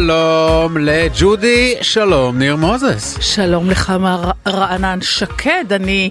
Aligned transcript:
שלום 0.00 0.76
לג'ודי, 0.76 1.74
שלום 1.82 2.38
ניר 2.38 2.56
מוזס. 2.56 3.18
שלום 3.20 3.70
לך 3.70 3.90
מר 3.90 4.30
רענן 4.48 4.98
שקד, 5.02 5.64
אני... 5.72 6.10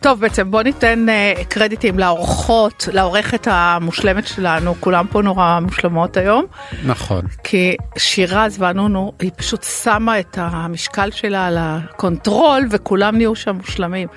טוב, 0.00 0.20
בעצם 0.20 0.50
בוא 0.50 0.62
ניתן 0.62 1.06
uh, 1.08 1.44
קרדיטים 1.44 1.98
לאורחות, 1.98 2.88
לעורכת 2.92 3.48
המושלמת 3.50 4.26
שלנו, 4.26 4.74
כולם 4.80 5.06
פה 5.10 5.22
נורא 5.22 5.58
מושלמות 5.62 6.16
היום. 6.16 6.44
נכון. 6.84 7.22
כי 7.44 7.76
שירז 7.98 8.56
ואנונו, 8.58 9.12
היא 9.20 9.30
פשוט 9.36 9.62
שמה 9.82 10.20
את 10.20 10.38
המשקל 10.40 11.10
שלה 11.10 11.46
על 11.46 11.56
ה 11.60 11.72
control, 11.72 12.66
וכולם 12.70 13.16
נהיו 13.16 13.36
שם 13.36 13.56
מושלמים. 13.56 14.08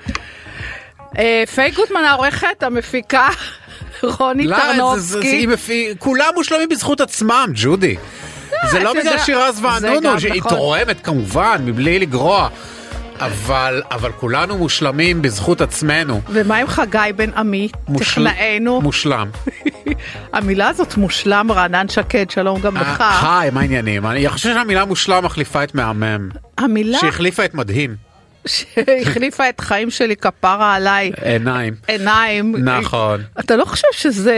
Uh, 1.12 1.16
פיי 1.54 1.70
גוטמן 1.70 2.04
העורכת, 2.04 2.62
המפיקה, 2.62 3.28
רוני 4.18 4.46
לא, 4.46 4.56
טרנובסקי. 4.56 5.46
כולם 5.98 6.28
מושלמים 6.34 6.68
בזכות 6.68 7.00
עצמם, 7.00 7.50
ג'ודי. 7.54 7.96
זה 8.70 8.80
לא 8.82 8.92
בגלל 8.94 9.18
שירז 9.18 9.60
גם 10.02 10.20
שהיא 10.20 10.40
נכון. 10.40 10.50
תורמת 10.52 11.00
כמובן, 11.04 11.56
מבלי 11.64 11.98
לגרוע. 11.98 12.48
אבל, 13.20 13.82
אבל 13.90 14.12
כולנו 14.12 14.58
מושלמים 14.58 15.22
בזכות 15.22 15.60
עצמנו. 15.60 16.20
ומה 16.28 16.56
עם 16.56 16.66
חגי 16.66 16.98
בן 17.16 17.30
עמי, 17.36 17.68
מושל- 17.88 18.04
טכנאינו? 18.28 18.80
מושלם. 18.80 19.30
המילה 20.32 20.68
הזאת 20.68 20.96
מושלם, 20.96 21.52
רענן 21.52 21.88
שקד, 21.88 22.30
שלום 22.30 22.60
גם 22.60 22.76
לך. 22.76 23.00
אה, 23.00 23.40
היי, 23.40 23.50
מה 23.50 23.60
העניינים? 23.60 24.06
אני 24.06 24.28
חושב 24.28 24.54
שהמילה 24.54 24.84
מושלם 24.84 25.24
מחליפה 25.24 25.64
את 25.64 25.74
מהמם. 25.74 26.28
המילה 26.58 26.98
שהחליפה 26.98 27.44
את 27.44 27.54
מדהים. 27.54 27.96
שהחליפה 28.46 29.48
את 29.48 29.60
חיים 29.60 29.90
שלי 29.90 30.16
כפרה 30.16 30.74
עליי, 30.74 31.12
עיניים. 31.22 31.74
עיניים. 31.88 32.56
נכון. 32.56 33.20
אתה 33.40 33.56
לא 33.56 33.64
חושב 33.64 33.88
שזה 33.92 34.34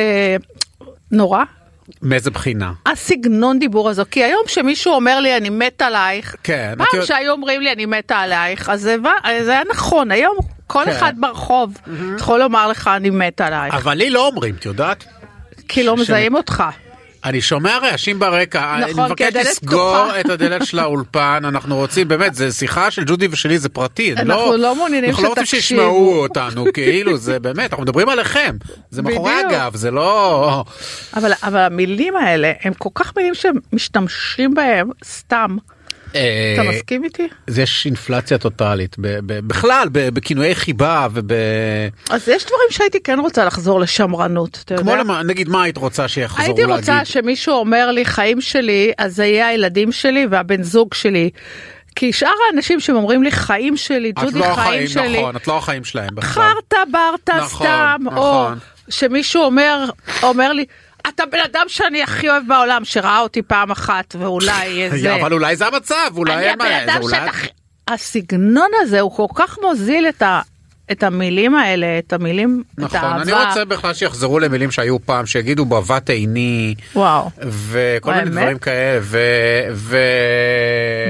נורא? 1.11 1.45
מאיזה 2.02 2.30
בחינה? 2.30 2.72
הסגנון 2.86 3.58
דיבור 3.58 3.90
הזו, 3.90 4.02
כי 4.10 4.24
היום 4.24 4.42
שמישהו 4.46 4.92
אומר 4.94 5.20
לי 5.20 5.36
אני 5.36 5.50
מת 5.50 5.82
עלייך, 5.82 6.36
כן, 6.42 6.74
פעם 6.78 6.86
יודעת- 6.92 7.06
שהיו 7.08 7.32
אומרים 7.32 7.60
לי 7.60 7.72
אני 7.72 7.86
מתה 7.86 8.16
עלייך, 8.16 8.68
אז 8.68 8.80
זה 8.80 8.96
זה 9.44 9.50
היה 9.52 9.62
נכון, 9.70 10.10
היום 10.10 10.36
כל 10.66 10.82
כן. 10.84 10.90
אחד 10.90 11.12
ברחוב 11.20 11.78
יכול 12.18 12.40
לומר 12.40 12.68
לך 12.68 12.88
אני 12.96 13.10
מתה 13.10 13.46
עלייך, 13.46 13.74
אבל 13.74 13.94
לי 13.94 14.10
לא 14.10 14.27
אומרים, 14.27 14.55
את 14.55 14.64
יודעת? 14.64 15.05
כי 15.68 15.82
לא 15.82 15.96
מזהים 15.96 16.34
אותך. 16.34 16.64
אני 17.25 17.41
שומע 17.41 17.78
רעשים 17.78 18.19
ברקע, 18.19 18.77
נכון, 18.80 19.00
אני 19.00 19.08
מבקש 19.08 19.36
לסגור. 19.36 20.20
את 20.20 20.30
הדלת 20.30 20.67
של 20.67 20.78
האולפן, 20.78 21.42
אנחנו 21.44 21.77
רוצים, 21.77 22.08
באמת, 22.08 22.34
זה 22.34 22.53
שיחה 22.53 22.91
של 22.91 23.05
ג'ודי 23.06 23.28
ושלי, 23.30 23.58
זה 23.58 23.69
פרטי. 23.69 24.12
אני 24.12 24.20
אנחנו 24.22 24.56
לא 24.56 24.77
מעוניינים 24.77 25.11
אנחנו 25.11 25.25
לא 25.25 25.28
רוצים 25.28 25.45
שתקשיבו. 25.47 25.80
שישמעו 25.83 26.17
אותנו, 26.22 26.64
כאילו, 26.75 27.17
זה 27.17 27.39
באמת, 27.39 27.70
אנחנו 27.70 27.83
מדברים 27.83 28.08
עליכם. 28.08 28.56
זה 28.91 29.02
מאחורי. 29.02 29.33
הגב, 29.33 29.77
זה 29.77 29.91
לא... 29.91 30.64
אבל, 31.17 31.33
אבל 31.42 31.61
המילים 31.61 32.17
האלה 32.17 32.52
הם 32.62 32.75
כל 32.75 32.89
כך 32.95 33.12
מילים 33.17 33.34
שמשתמשים 33.34 34.55
בהם 34.55 34.91
סתם. 35.05 35.56
אתה 36.15 36.20
אה, 36.62 36.70
מסכים 36.70 37.05
איתי? 37.05 37.29
אז 37.48 37.59
יש 37.59 37.87
אינפלציה 37.87 38.39
טוטאלית, 38.39 38.97
ב- 38.98 39.19
ב- 39.27 39.48
בכלל, 39.48 39.89
ב- 39.93 40.09
בכינויי 40.09 40.55
חיבה 40.55 41.07
וב... 41.12 41.33
אז 42.11 42.29
יש 42.29 42.45
דברים 42.45 42.69
שהייתי 42.70 43.03
כן 43.03 43.19
רוצה 43.20 43.45
לחזור 43.45 43.81
לשמרנות, 43.81 44.59
אתה 44.65 44.75
יודע? 44.75 44.83
כמו 44.83 44.97
למ- 44.97 45.27
נגיד, 45.27 45.48
מה 45.48 45.62
היית 45.62 45.77
רוצה 45.77 46.09
שיחזרו 46.09 46.45
הייתי 46.45 46.61
להגיד? 46.61 46.75
רוצה 46.77 47.05
שמישהו 47.05 47.55
אומר 47.55 47.91
לי 47.91 48.05
חיים 48.05 48.41
שלי, 48.41 48.92
אז 48.98 49.17
זה 49.17 49.24
יהיה 49.27 49.47
הילדים 49.47 49.92
שלי 49.92 50.27
והבן 50.30 50.63
זוג 50.63 50.95
שלי. 50.95 51.30
כי 51.97 52.13
שאר 52.13 52.29
האנשים 52.51 52.80
שאומרים 52.80 53.23
לי 53.23 53.30
חיים 53.30 53.77
שלי, 53.77 54.11
את 54.11 54.14
ג'ודי 54.24 54.39
לא 54.39 54.45
חיים 54.45 54.53
החיים, 54.58 54.86
שלי, 54.86 55.19
נכון, 55.20 55.36
את 55.36 55.47
לא 55.47 55.57
החיים 55.58 55.85
שלהם 55.85 56.08
בכלל. 56.14 56.42
חרטה 56.45 56.77
ברטה 56.92 57.33
נכון, 57.36 57.67
סתם, 57.67 57.97
או 58.07 58.13
נכון. 58.13 58.58
שמישהו 58.89 59.42
אומר, 59.42 59.85
אומר 60.23 60.53
לי, 60.53 60.64
אתה 61.09 61.27
בן 61.27 61.39
אדם 61.45 61.65
שאני 61.69 62.03
הכי 62.03 62.29
אוהב 62.31 62.42
בעולם, 62.48 62.85
שראה 62.85 63.20
אותי 63.20 63.42
פעם 63.42 63.70
אחת, 63.70 64.17
ואולי 64.19 64.89
זה. 65.03 65.15
אבל 65.15 65.33
אולי 65.33 65.57
זה 65.57 65.67
המצב, 65.67 66.11
אולי 66.17 66.35
אני. 66.35 66.48
הבן 66.48 66.73
אדם 66.73 67.03
שאתה... 67.11 67.31
הסגנון 67.89 68.70
הזה 68.81 69.01
הוא 69.01 69.17
כל 69.17 69.27
כך 69.35 69.59
מוזיל 69.63 70.09
את, 70.09 70.23
ה... 70.23 70.41
את 70.92 71.02
המילים 71.02 71.55
האלה, 71.55 71.98
את 71.98 72.12
המילים, 72.12 72.62
את 72.74 72.80
נכון, 72.80 73.00
האהבה. 73.00 73.22
אני 73.22 73.33
רוצה 73.33 73.64
בכלל 73.64 73.95
שיחזרו 73.95 74.39
למילים 74.39 74.70
שהיו 74.70 75.06
פעם, 75.06 75.27
שיגידו 75.27 75.64
בבת 75.64 76.11
עיני, 76.11 76.74
וואו. 76.95 77.30
וכל 77.42 78.14
מיני? 78.14 78.30
דברים 78.30 78.58
כאלה, 78.58 78.98
ו... 79.02 79.18
ו... 79.73 79.98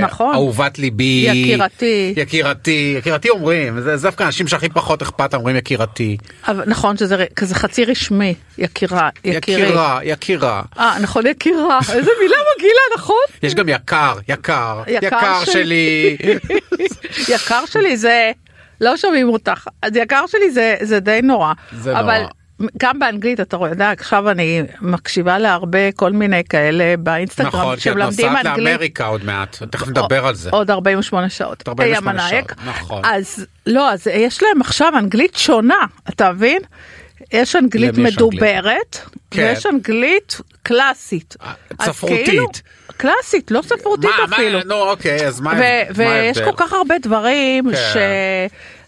נכון. 0.00 0.34
אהובת 0.34 0.78
ליבי. 0.78 1.26
יקירתי. 1.28 2.14
יקירתי, 2.16 2.94
יקירתי 2.98 3.30
אומרים, 3.30 3.80
זה 3.80 3.96
דווקא 3.96 4.22
האנשים 4.22 4.48
שהכי 4.48 4.68
פחות 4.68 5.02
אכפת 5.02 5.34
אומרים 5.34 5.56
יקירתי. 5.56 6.16
אבל 6.48 6.64
נכון 6.66 6.96
שזה 6.96 7.24
כזה 7.36 7.54
חצי 7.54 7.84
רשמי, 7.84 8.34
יקירה, 8.58 9.08
יקירי. 9.24 9.62
יקירה, 9.62 10.00
יקירה. 10.02 10.62
אה, 10.78 10.96
נכון, 11.00 11.26
יקירה. 11.26 11.78
איזה 11.78 12.10
מילה 12.22 12.36
מגעילה, 12.56 12.80
נכון? 12.96 13.16
יש 13.42 13.54
גם 13.54 13.68
יקר, 13.68 14.14
יקר, 14.28 14.82
יקר 14.86 15.06
יקר 15.06 15.44
שלי. 15.44 16.16
שלי. 16.22 16.38
יקר 17.34 17.66
שלי 17.66 17.96
זה... 17.96 18.32
לא 18.80 18.96
שומעים 18.96 19.28
אותך. 19.28 19.68
אז 19.82 19.96
יקר 19.96 20.24
שלי 20.26 20.50
זה, 20.50 20.76
זה 20.82 21.00
די 21.00 21.20
נורא. 21.22 21.52
זה 21.72 21.98
אבל 22.00 22.18
נורא. 22.20 22.30
גם 22.78 22.98
באנגלית, 22.98 23.40
אתה 23.40 23.56
רואה, 23.56 23.70
יודע, 23.70 23.90
עכשיו 23.90 24.30
אני 24.30 24.62
מקשיבה 24.80 25.38
להרבה 25.38 25.92
כל 25.92 26.12
מיני 26.12 26.44
כאלה 26.44 26.96
באינסטגרם, 26.98 27.48
נכון, 27.48 27.76
כי 27.76 27.90
את 27.90 27.94
שמלמדים 27.94 28.28
נוסעת 28.28 28.46
אנגלית. 28.46 28.72
לאמריקה 28.72 29.06
עוד 29.06 29.24
מעט, 29.24 29.62
תכף 29.70 29.88
נדבר 29.88 30.26
על 30.26 30.34
זה. 30.34 30.50
עוד 30.50 30.70
48 30.70 31.28
שעות. 31.28 31.68
48 31.68 31.98
ים 31.98 32.08
הנאייק. 32.08 32.52
שעות, 32.54 32.68
נכון. 32.76 33.02
אז 33.04 33.46
לא, 33.66 33.92
אז 33.92 34.06
יש 34.06 34.42
להם 34.42 34.60
עכשיו 34.60 34.92
אנגלית 34.98 35.34
שונה, 35.36 35.84
אתה 36.08 36.32
מבין? 36.32 36.62
יש 37.32 37.56
אנגלית? 37.56 37.98
מדוברת, 37.98 38.98
כן. 39.30 39.42
ויש 39.42 39.66
אנגלית 39.66 40.40
קלאסית. 40.62 41.36
אה, 41.42 41.52
אז 41.78 41.88
צפרותית. 41.88 42.24
כאילו- 42.26 42.46
קלאסית, 42.96 43.50
לא 43.50 43.62
ספרותית 43.62 44.10
מה, 44.20 44.26
מה, 44.28 44.36
אפילו. 44.36 44.60
נו 44.64 44.74
אוקיי, 44.74 45.26
אז 45.26 45.40
מה 45.40 45.50
ההבדל? 45.52 46.02
מה 46.04 46.10
ויש? 46.10 46.38
כל 46.38 46.52
כך 46.56 46.72
הרבה 46.72 46.94
דברים 47.02 47.64
כן. 47.72 47.76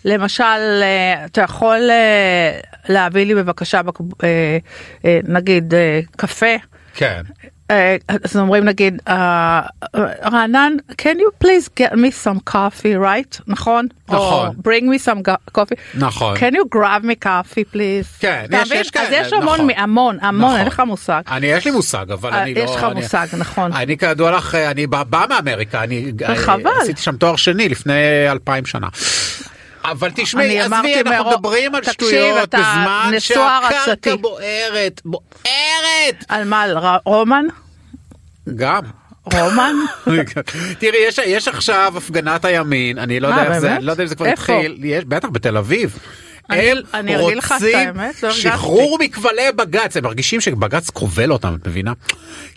שלמשל 0.05 0.45
אה, 0.83 1.25
אתה 1.25 1.41
יכול 1.43 1.91
אה, 1.91 2.59
להביא 2.89 3.27
לי 3.27 3.35
בבקשה 3.35 3.83
בק- 3.83 4.25
נגיד 5.25 5.75
קפה. 6.17 6.57
כן. 6.95 7.23
אה, 7.71 7.97
אז 8.25 8.37
אומרים 8.37 8.65
נגיד 8.65 9.03
אה, 9.09 9.61
רענן 10.33 10.73
can 10.91 11.17
you 11.17 11.45
please 11.45 11.69
get 11.81 11.93
me 11.93 12.11
some 12.25 12.53
coffee 12.53 12.97
right 13.05 13.41
נכון 13.47 13.87
נכון. 14.09 14.47
או 14.47 14.53
bring 14.53 14.83
me 14.83 15.05
some 15.05 15.31
coffee 15.59 15.77
נכון. 15.95 16.37
can 16.37 16.53
you 16.53 16.65
grab 16.77 17.05
me 17.05 17.25
coffee 17.25 17.75
please 17.75 18.21
כן, 18.21 18.45
יש-? 18.51 18.71
יש 18.71 18.87
אז 18.87 18.91
כאלה, 18.91 19.17
יש 19.17 19.33
המון 19.33 19.55
נכון. 19.55 19.71
המון 19.77 20.19
המון 20.23 20.45
נכון. 20.45 20.59
אין 20.59 20.67
לך 20.67 20.83
מושג 20.87 21.23
אני 21.31 21.47
יש 21.47 21.65
לי 21.65 21.71
מושג 21.71 22.11
אבל 22.13 22.33
אה, 22.33 22.43
אני 22.43 22.55
לא... 22.55 22.61
יש 22.61 22.71
לך 22.71 22.87
מושג, 22.95 23.27
נכון. 23.39 23.73
אני 23.73 23.99
כידוע 23.99 24.31
לך 24.31 24.55
אני 24.55 24.87
בא, 24.87 25.03
בא 25.03 25.27
מאמריקה 25.29 25.83
אני 25.83 26.13
חבל. 26.37 26.71
עשיתי 26.83 27.03
שם 27.03 27.17
תואר 27.17 27.37
שני 27.37 27.69
לפני 27.69 28.31
אלפיים 28.31 28.67
שנה. 28.67 28.89
אבל 29.91 30.11
תשמעי 30.15 30.61
עזבי 30.61 30.75
אנחנו 31.03 31.11
מראש- 31.11 31.35
מדברים 31.35 31.75
על 31.75 31.81
תקשיב, 31.81 31.93
שטויות 32.09 32.49
בזמן 32.55 33.11
שהקרקע 33.19 33.49
הערצתי. 33.77 34.17
בוערת 34.17 35.01
בוערת 35.05 36.25
על 36.29 36.45
מה 36.45 36.63
על 36.63 36.77
רומן 37.05 37.45
גם. 38.57 38.83
רומן 39.33 39.75
תראי 40.81 40.99
יש 41.09 41.19
יש 41.27 41.49
עכשיו 41.49 41.93
הפגנת 41.97 42.45
הימין 42.45 42.99
אני 42.99 43.21
לא 43.21 43.29
יודע 43.29 43.45
איך 43.45 43.59
זה? 43.59 43.77
אני 43.77 43.85
לא 43.85 43.91
יודע 43.93 44.03
אם 44.03 44.09
זה 44.09 44.15
כבר? 44.15 44.27
התחיל 44.27 44.77
יש 44.85 45.05
בטח 45.05 45.29
בתל 45.33 45.57
אביב. 45.57 45.99
הם 46.49 46.77
אני 46.95 47.17
רוצים 47.17 47.75
האמת, 47.75 48.23
לא. 48.23 48.31
שחרור 48.31 48.99
מכבלי 49.01 49.53
בג"ץ 49.57 49.97
הם 49.97 50.05
מרגישים 50.05 50.41
שבג"ץ 50.41 50.91
כובל 50.91 51.33
אותם 51.33 51.57
את 51.63 51.67
מבינה? 51.67 51.93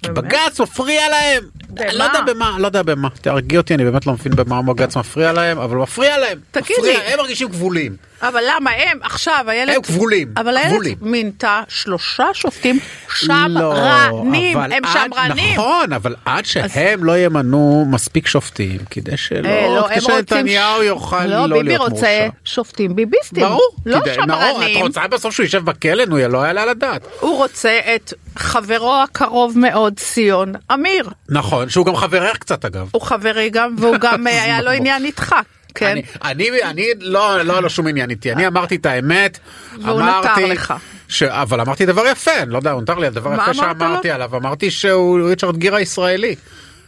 כי 0.04 0.10
בג"ץ 0.12 0.60
מפריע 0.60 1.10
להם. 1.10 1.44
במה? 1.70 1.94
לא 1.94 2.04
יודע 2.04 2.22
במה 2.22 2.56
לא 2.60 2.68
יודע 2.68 2.84
במה 2.84 3.10
תהרגי 3.22 3.58
אותי 3.58 3.74
אני 3.74 3.84
באמת 3.84 4.06
לא 4.06 4.14
מבין 4.14 4.36
במה 4.36 4.62
בג"ץ 4.62 4.98
מפריע 4.98 5.32
להם 5.32 5.58
אבל 5.58 5.78
מפריע 5.78 6.18
להם. 6.18 6.40
תגיד 6.52 6.78
מפריע, 6.80 7.00
לי. 7.00 7.14
הם 7.14 7.20
מרגישים 7.20 7.50
כבולים. 7.50 7.96
אבל 8.22 8.44
למה 8.48 8.72
הם 8.72 9.00
עכשיו 9.02 9.46
הילד 9.48 9.76
הם 9.76 9.82
כבולים, 9.82 10.34
אבל. 10.38 10.58
הילד 10.58 10.98
מינתה 11.02 11.62
שלושה 11.68 12.26
שופטים 12.34 12.76
לא, 12.76 13.16
שמרנים 13.16 14.58
אבל 14.58 14.72
הם 14.74 14.84
שמרנים 14.94 15.54
נכון 15.54 15.94
אבל 15.94 16.16
עד 16.26 16.46
שהם 16.46 17.04
לא 17.04 17.18
ימנו 17.18 17.86
מספיק 17.90 18.28
שופטים 18.28 18.78
כדי 18.90 19.18
שלא 19.18 19.48
אה, 19.48 19.68
לא, 19.68 19.88
כדי 19.88 20.14
הם 20.14 20.20
רוצים 20.20 20.48
יוכל 20.84 21.26
לא 21.26 21.46
לא 21.46 21.58
ביבי 21.58 21.70
להיות 21.70 21.82
רוצה 21.82 22.20
מורשע. 22.22 22.38
שופטים 22.46 22.96
ביביסטים 22.96 23.44
ברור, 23.44 23.76
לא 23.86 24.00
כדי- 24.00 24.18
ברור, 24.28 24.42
את 24.42 24.56
שמרנים 24.56 24.78
רוצה 24.82 25.08
בסוף 25.08 25.34
שהוא 25.36 25.44
יישב 25.44 25.66
בכלא? 25.66 26.06
נו, 26.06 26.18
לא 26.30 26.38
יעלה 26.38 26.62
על 26.64 26.70
הדעת. 26.70 27.08
הוא 27.20 27.38
רוצה 27.38 27.80
את 27.96 28.14
חברו 28.38 28.96
הקרוב 29.04 29.58
מאוד 29.58 29.94
ציון 30.00 30.54
אמיר 30.74 31.10
נכון, 31.30 31.70
שהוא 31.70 31.86
גם 31.86 31.96
חברך 31.96 32.38
קצת 32.38 32.66
אגב. 32.66 32.90
הוא 32.92 33.02
חברי 33.02 33.50
גם 33.50 33.76
והוא 33.80 33.96
גם 34.12 34.28
אה, 34.28 34.44
היה 34.44 34.58
לו 34.62 34.66
ברור. 34.66 34.78
עניין 34.78 35.06
איתך 35.06 35.36
כן. 35.76 35.86
אני, 35.92 36.02
אני, 36.24 36.64
אני 36.64 36.86
לא, 37.00 37.42
לא 37.42 37.52
היה 37.54 37.62
לו 37.62 37.70
שום 37.70 37.88
עניין 37.88 38.10
איתי, 38.10 38.32
אני 38.32 38.48
אמרתי 38.48 38.76
את 38.76 38.86
האמת, 38.86 39.40
והוא 39.82 40.02
אמרתי, 40.02 40.28
נותר 40.42 40.46
לך. 40.54 40.74
ש... 41.08 41.24
אבל 41.24 41.62
אמרתי 41.62 41.86
דבר 41.86 42.08
יפה, 42.08 42.32
אני 42.42 42.52
לא 42.52 42.58
יודע, 42.58 42.72
הוא 42.72 42.80
נותר 42.80 42.94
לי 43.00 43.08
על 43.08 43.14
דבר 43.14 43.34
יפה 43.34 43.44
אמרת 43.44 43.56
שאמרתי 43.56 44.08
לו? 44.08 44.14
עליו, 44.14 44.36
אמרתי 44.36 44.72
שהוא 44.72 45.20
ריצ'רד 45.30 45.58
גיר 45.58 45.76
הישראלי. 45.76 46.36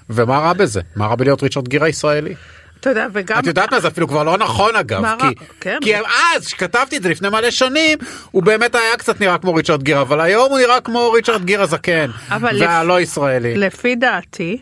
ומה 0.10 0.38
רע 0.40 0.54
בזה? 0.54 0.82
מה 0.96 1.08
רע 1.08 1.16
בלהיות 1.16 1.44
ריצ'רד 1.44 1.68
גיר 1.68 1.84
הישראלי? 1.84 2.36
אתה 2.82 2.90
יודע, 2.90 3.08
וגם... 3.14 3.40
את 3.40 3.46
יודעת 3.46 3.72
מה 3.74 3.80
זה 3.80 3.88
אפילו 3.88 4.08
כבר 4.08 4.24
לא 4.24 4.38
נכון 4.38 4.76
אגב, 4.76 5.02
מה 5.02 5.16
כי? 5.20 5.26
כן. 5.60 5.78
כי 5.82 5.94
אז 5.98 6.46
כשכתבתי 6.48 6.98
את 6.98 7.04
זה 7.04 7.10
לפני 7.10 7.30
מלא 7.30 7.52
שנים 7.52 7.98
הוא 8.32 8.44
באמת 8.44 8.76
היה 8.76 8.98
קצת 8.98 9.22
נראה 9.22 9.38
כמו 9.38 9.54
ריצ'רד 9.54 9.84
גיר 9.84 10.02
אבל 10.02 10.22
היום 10.22 10.50
הוא 10.52 10.60
נראה 10.60 10.82
כמו 10.82 11.12
ריצ'רד 11.12 11.46
גיר 11.46 11.62
הזקן 11.62 12.10
אבל 12.30 12.56
לפ- 12.56 12.62
והלא 12.62 13.02
ישראלי. 13.02 13.58
לפי 13.58 13.96
דעתי, 13.96 14.58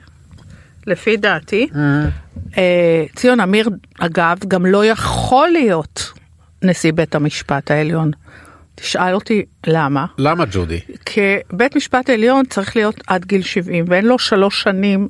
לפי 0.88 1.18
דעתי, 1.18 1.68
Mm-hmm. 1.72 1.78
אה, 2.58 3.04
ציון 3.16 3.40
אמיר, 3.40 3.70
אגב, 4.00 4.38
גם 4.48 4.66
לא 4.66 4.86
יכול 4.86 5.50
להיות 5.50 6.12
נשיא 6.64 6.92
בית 6.94 7.16
המשפט 7.16 7.72
העליון. 7.72 8.12
תשאל 8.76 9.14
אותי 9.16 9.46
למה. 9.68 10.06
למה 10.18 10.44
ג'ודי? 10.52 10.80
כי 11.06 11.22
בית 11.52 11.76
משפט 11.76 12.10
עליון 12.10 12.46
צריך 12.46 12.76
להיות 12.76 12.96
עד 13.08 13.26
גיל 13.26 13.42
70 13.42 13.86
ואין 13.88 14.06
לו 14.06 14.20
שלוש 14.20 14.62
שנים, 14.64 15.08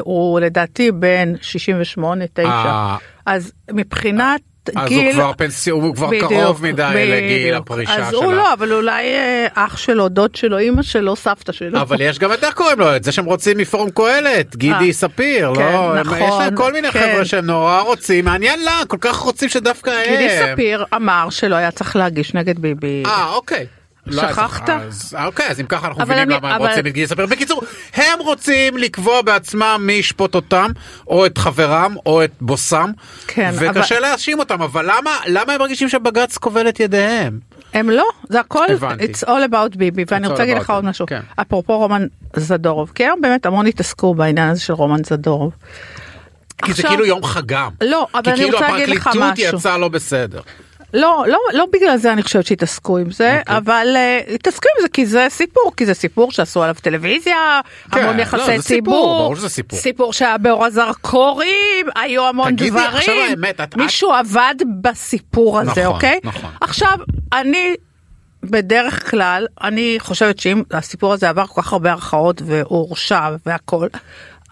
הוא 0.00 0.40
לדעתי 0.40 0.92
בין 0.92 1.36
68, 1.40 2.24
9. 2.34 2.48
אה. 2.48 2.96
אז 3.26 3.52
מבחינת 3.72 4.40
אז 4.76 4.88
גיל... 4.88 5.06
הוא 5.06 5.12
כבר 5.12 5.32
פנסי... 5.36 5.70
הוא 5.70 5.94
כבר 5.94 6.06
בדיוק, 6.06 6.32
קרוב 6.32 6.66
מדי 6.66 6.82
לגיל 6.94 7.48
בדיוק. 7.48 7.62
הפרישה 7.62 7.94
אז 7.96 8.10
שלה. 8.10 8.18
הוא 8.18 8.32
לא, 8.32 8.52
אבל 8.52 8.72
אולי 8.72 9.04
אה, 9.06 9.46
אח 9.54 9.76
שלו, 9.76 10.08
דוד 10.08 10.34
שלו, 10.34 10.58
אימא 10.58 10.82
שלו, 10.82 11.16
סבתא 11.16 11.52
שלו. 11.52 11.80
אבל 11.80 12.00
יש 12.00 12.18
גם 12.18 12.32
את 12.32 12.44
איך 12.44 12.54
קוראים 12.54 12.78
לו 12.78 12.96
את 12.96 13.04
זה 13.04 13.12
שהם 13.12 13.24
רוצים 13.24 13.58
מפורום 13.58 13.90
קהלת 13.90 14.56
גידי 14.56 14.88
אה, 14.88 14.92
ספיר 14.92 15.52
כן, 15.54 15.72
לא 15.72 16.00
נכון, 16.00 16.18
יש 16.18 16.34
להם 16.38 16.56
כל 16.56 16.72
מיני 16.72 16.90
כן. 16.92 17.12
חבר'ה 17.12 17.24
שהם 17.24 17.46
נורא 17.46 17.80
רוצים 17.80 18.24
מעניין 18.24 18.60
למה 18.60 18.82
כל 18.88 18.96
כך 19.00 19.16
רוצים 19.16 19.48
שדווקא 19.48 19.90
הם. 19.90 20.10
גידי 20.10 20.28
ספיר 20.28 20.84
אמר 20.94 21.30
שלא 21.30 21.56
היה 21.56 21.70
צריך 21.70 21.96
להגיש 21.96 22.34
נגד 22.34 22.58
ביבי. 22.58 23.02
אה 23.06 23.32
אוקיי. 23.32 23.66
לא, 24.06 24.22
שכחת? 24.22 24.68
אז, 24.70 25.16
אוקיי 25.24 25.46
אז 25.48 25.60
אם 25.60 25.66
ככה 25.66 25.86
אנחנו 25.88 26.02
מבינים 26.02 26.22
אני- 26.22 26.34
למה 26.34 26.54
הם 26.54 26.60
אבל- 26.62 26.68
רוצים 26.70 26.86
את 26.86 26.92
גידי 26.92 27.06
ספיר. 27.06 27.26
בקיצור 27.26 27.62
הם 27.94 28.18
רוצים 28.18 28.76
לקבוע 28.78 29.22
בעצמם 29.22 29.80
מי 29.86 29.92
ישפוט 29.92 30.34
אותם 30.34 30.70
או 31.06 31.26
את 31.26 31.38
חברם 31.38 31.94
או 32.06 32.24
את 32.24 32.30
בוסם. 32.40 32.90
כן, 33.26 33.50
וקשה 33.54 33.94
אבל- 33.96 34.02
להאשים 34.08 34.38
אותם 34.38 34.62
אבל 34.62 34.84
למה 34.90 35.10
למה 35.26 35.52
הם 35.52 35.60
מרגישים 35.60 35.88
שבג"ץ 35.88 36.38
כובל 36.38 36.68
את 36.68 36.80
ידיהם. 36.80 37.38
הם 37.74 37.90
לא, 37.90 38.04
זה 38.28 38.40
הכל, 38.40 38.66
הבנתי. 38.70 39.04
it's 39.04 39.26
all 39.26 39.50
about 39.52 39.76
ביבי, 39.76 40.04
ואני 40.08 40.26
רוצה 40.26 40.42
להגיד 40.42 40.56
לך 40.56 40.70
עוד 40.70 40.84
משהו, 40.84 41.06
כן. 41.06 41.20
אפרופו 41.40 41.78
רומן 41.78 42.06
זדורוב, 42.36 42.92
כי 42.94 43.04
היום 43.04 43.20
באמת 43.20 43.46
המון 43.46 43.66
התעסקו 43.66 44.14
בעניין 44.14 44.48
הזה 44.48 44.60
של 44.60 44.72
רומן 44.72 45.04
זדורוב. 45.04 45.52
כי 46.64 46.72
זה 46.72 46.82
עכשיו- 46.82 46.90
כאילו 46.90 47.06
יום 47.06 47.24
חגם. 47.24 47.70
לא, 47.80 48.06
אבל 48.14 48.22
כי 48.22 48.30
אני 48.30 48.38
כאילו 48.38 48.58
רוצה 48.58 48.72
להגיד 48.72 48.88
לך 48.88 49.06
הפרקליטות 49.06 49.32
משהו. 49.38 49.58
יצאה 49.58 49.78
לא 49.78 49.88
בסדר. 49.88 50.40
לא, 50.94 51.24
לא, 51.28 51.38
לא 51.52 51.66
בגלל 51.72 51.96
זה 51.96 52.12
אני 52.12 52.22
חושבת 52.22 52.46
שהתעסקו 52.46 52.98
עם 52.98 53.10
זה, 53.10 53.38
אוקיי. 53.40 53.56
אבל 53.56 53.96
uh, 54.26 54.30
התעסקו 54.34 54.68
עם 54.76 54.82
זה 54.82 54.88
כי 54.88 55.06
זה 55.06 55.26
סיפור, 55.30 55.72
כי 55.76 55.86
זה 55.86 55.94
סיפור 55.94 56.32
שעשו 56.32 56.62
עליו 56.62 56.74
טלוויזיה, 56.82 57.60
כן, 57.92 58.00
המון 58.00 58.16
לא, 58.16 58.22
יחסי 58.22 58.42
סיפור, 58.44 58.60
ציבור, 58.62 59.18
ברור 59.18 59.36
שזה 59.36 59.48
סיפור. 59.48 59.78
סיפור 59.78 60.12
שהיה 60.12 60.38
באור 60.38 60.64
הזרקורים, 60.64 61.86
היו 61.96 62.26
המון 62.28 62.52
תגידי, 62.52 62.70
דברים, 62.70 62.86
עכשיו 62.96 63.14
האמת, 63.30 63.60
את- 63.60 63.76
מישהו 63.76 64.12
עבד 64.12 64.54
בסיפור 64.80 65.60
הזה, 65.60 65.70
נכון, 65.70 65.86
אוקיי? 65.86 66.20
נכון. 66.24 66.50
עכשיו, 66.60 66.98
אני 67.32 67.74
בדרך 68.42 69.10
כלל, 69.10 69.46
אני 69.62 69.96
חושבת 69.98 70.38
שאם 70.38 70.62
הסיפור 70.70 71.12
הזה 71.12 71.28
עבר 71.28 71.46
כל 71.46 71.62
כך 71.62 71.72
הרבה 71.72 71.92
ערכאות 71.92 72.42
והוא 72.46 72.62
הורשע 72.88 73.28
והכל, 73.46 73.86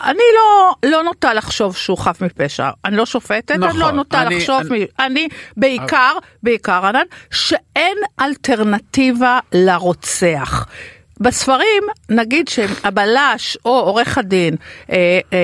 אני 0.04 0.22
לא, 0.36 0.74
לא 0.90 1.02
נוטה 1.02 1.34
לחשוב 1.34 1.76
שהוא 1.76 1.98
חף 1.98 2.20
מפשע. 2.22 2.70
אני 2.84 2.96
לא 2.96 3.06
שופטת, 3.06 3.50
אני 3.50 3.66
נכון, 3.66 3.80
לא 3.80 3.90
נוטה 3.90 4.22
אני- 4.22 4.36
לחשוב, 4.36 4.60
אני- 4.72 4.84
מ- 4.84 5.02
אני 5.02 5.28
בעיקר, 5.56 6.12
בעיקר 6.42 6.86
ענן, 6.86 7.02
שאין 7.30 7.96
אלטרנטיבה 8.20 9.38
לרוצח. 9.52 10.66
בספרים 11.20 11.82
נגיד 12.10 12.48
שהבלש 12.48 13.58
או 13.64 13.70
עורך 13.80 14.18
הדין 14.18 14.56
אה, 14.90 14.96
אה, 15.32 15.38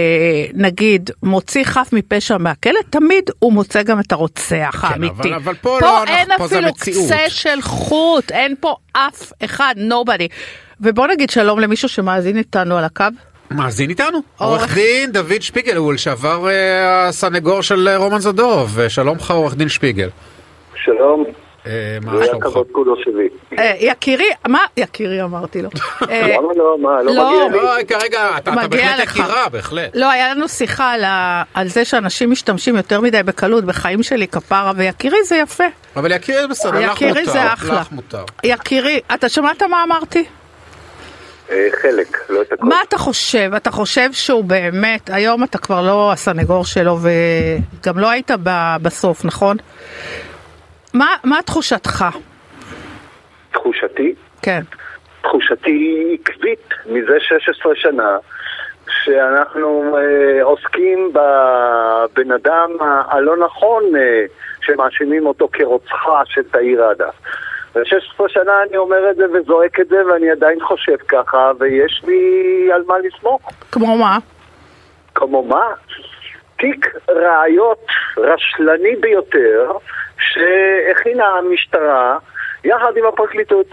נגיד 0.55 1.11
מוציא 1.23 1.65
חף 1.65 1.89
מפשע 1.93 2.37
מהכלא 2.39 2.81
תמיד 2.91 3.25
הוא 3.39 3.53
מוצא 3.53 3.83
גם 3.83 4.01
את 4.01 4.13
הרוצח 4.13 4.85
האמיתי. 4.89 5.15
אבל- 5.29 5.35
אבל 5.35 5.55
פה 5.55 5.77
פה 5.81 5.87
לא, 5.87 6.05
אין 6.05 6.31
אנחנו- 6.31 6.49
פה 6.49 6.57
אפילו. 6.57 6.75
קצה 6.75 7.19
של 7.29 7.63
חוט 7.63 8.31
אין 8.33 8.55
פה 8.61 8.77
אף 8.93 9.33
אחד 9.45 9.75
nobody. 9.91 10.29
ובוא 10.81 11.07
נגיד 11.07 11.31
שלום 11.31 11.61
למישהו 11.61 11.89
שמאזין 11.89 12.37
איתנו 12.37 12.79
על 12.79 12.85
הקו. 12.85 13.05
מאזין 13.55 13.91
איתנו? 13.91 14.19
עורך- 14.39 14.61
עורך 14.61 14.75
דין 14.75 15.13
דוד 15.13 15.41
שפיגלול 15.43 15.97
שעבר 15.97 16.49
אה, 16.49 17.09
הסנגור 17.09 17.63
של 17.63 17.89
אה, 17.89 17.97
רומן 17.97 18.19
זדורוב 18.19 18.81
אה, 18.81 18.89
שלום 18.89 19.17
לך 19.17 19.31
עורך 19.31 19.55
דין 19.55 19.69
שפיגל. 19.69 20.09
שלום, 20.85 21.25
מה 22.05 22.13
שלומך? 22.27 22.47
יקירי 23.81 24.25
מה 24.49 24.59
יקירי 24.77 25.23
אמרתי 25.23 25.63
לו. 25.63 25.69
למה 26.03 26.49
לא? 26.57 26.77
מה, 26.83 27.03
לא 27.03 27.15
לא. 27.15 27.31
מגיע 27.31 27.49
לי? 27.49 27.57
לא, 27.67 27.73
כרגע 27.89 28.29
אתה 28.39 28.51
בהחלט. 28.51 29.09
יקירה 29.09 29.49
בהחלט. 29.49 29.91
לא, 29.95 30.11
היה 30.11 30.35
לנו 30.35 30.49
שיחה 30.49 30.95
על, 31.55 31.69
זה 31.69 31.85
שאנשים 31.85 32.31
משתמשים 32.31 32.77
יותר 32.77 33.01
מדי 33.01 33.23
בקלות 33.23 33.65
בחיים 33.65 34.03
שלי 34.03 34.29
כפרה 34.29 34.73
ויקירי 34.77 35.25
זה 35.25 35.37
יפה. 35.37 35.65
אבל 35.97 36.13
יקירי 36.13 36.41
זה 36.43 36.49
בסדר, 36.49 36.79
לך 36.81 36.93
יקירי 36.97 37.21
מותר. 37.21 37.33
זה 37.33 37.53
אחלה. 37.53 37.81
לך 37.81 37.93
מותר. 37.93 38.25
יקירי, 38.45 39.01
אתה 39.15 39.29
שמעת 39.29 39.63
מה 39.63 39.83
אמרתי? 39.85 40.25
אה, 41.55 41.69
חלק, 41.83 42.31
לא 42.31 42.43
את 42.43 42.53
הכל. 42.53 42.67
מה 42.67 42.77
אתה 42.89 42.99
חושב? 42.99 43.51
אתה 43.57 43.71
חושב 43.71 44.13
שהוא 44.13 44.45
באמת, 44.45 45.11
היום 45.13 45.45
אתה 45.45 45.59
כבר 45.59 45.81
לא 45.83 46.13
הסנגור 46.13 46.65
שלו 46.65 46.97
וגם 47.03 47.99
לא 47.99 48.11
היית 48.11 48.31
ב... 48.43 48.77
בסוף, 48.83 49.25
נכון? 49.25 49.57
מה, 50.95 51.07
מה 51.25 51.43
תחושתך? 51.43 52.05
תחושתי? 53.53 54.15
כן. 54.43 54.61
תחושתי 55.23 55.71
היא 55.71 56.19
עקבית 56.21 56.69
מזה 56.87 57.21
16 57.21 57.73
שנה 57.75 58.17
שאנחנו 59.05 59.97
אה, 59.99 60.43
עוסקים 60.43 61.13
בבן 61.13 62.33
אדם 62.33 62.71
הלא 63.09 63.37
נכון 63.37 63.83
אה, 63.97 64.25
שמאשימים 64.61 65.27
אותו 65.27 65.49
כרוצחה 65.53 66.23
של 66.27 66.43
תאיר 66.43 66.85
ראדה. 66.85 67.11
ו-16 67.75 68.29
שנה 68.29 68.63
אני 68.69 68.77
אומר 68.77 69.11
את 69.11 69.17
זה 69.17 69.25
וזועק 69.33 69.81
את 69.81 69.89
זה 69.89 70.07
ואני 70.07 70.31
עדיין 70.31 70.61
חושב 70.61 70.97
ככה 71.09 71.51
ויש 71.59 72.03
לי 72.07 72.69
על 72.73 72.83
מה 72.87 72.95
לסמוך. 72.99 73.51
כמו 73.73 73.99
מה? 73.99 74.19
כמו 75.15 75.43
מה? 75.43 75.71
תיק 76.59 76.95
ראיות 77.09 77.87
רשלני 78.17 78.97
ביותר 79.01 79.73
שהכינה 80.19 81.27
המשטרה 81.27 82.19
יחד 82.65 82.97
עם 82.97 83.07
הפרקליטות. 83.07 83.67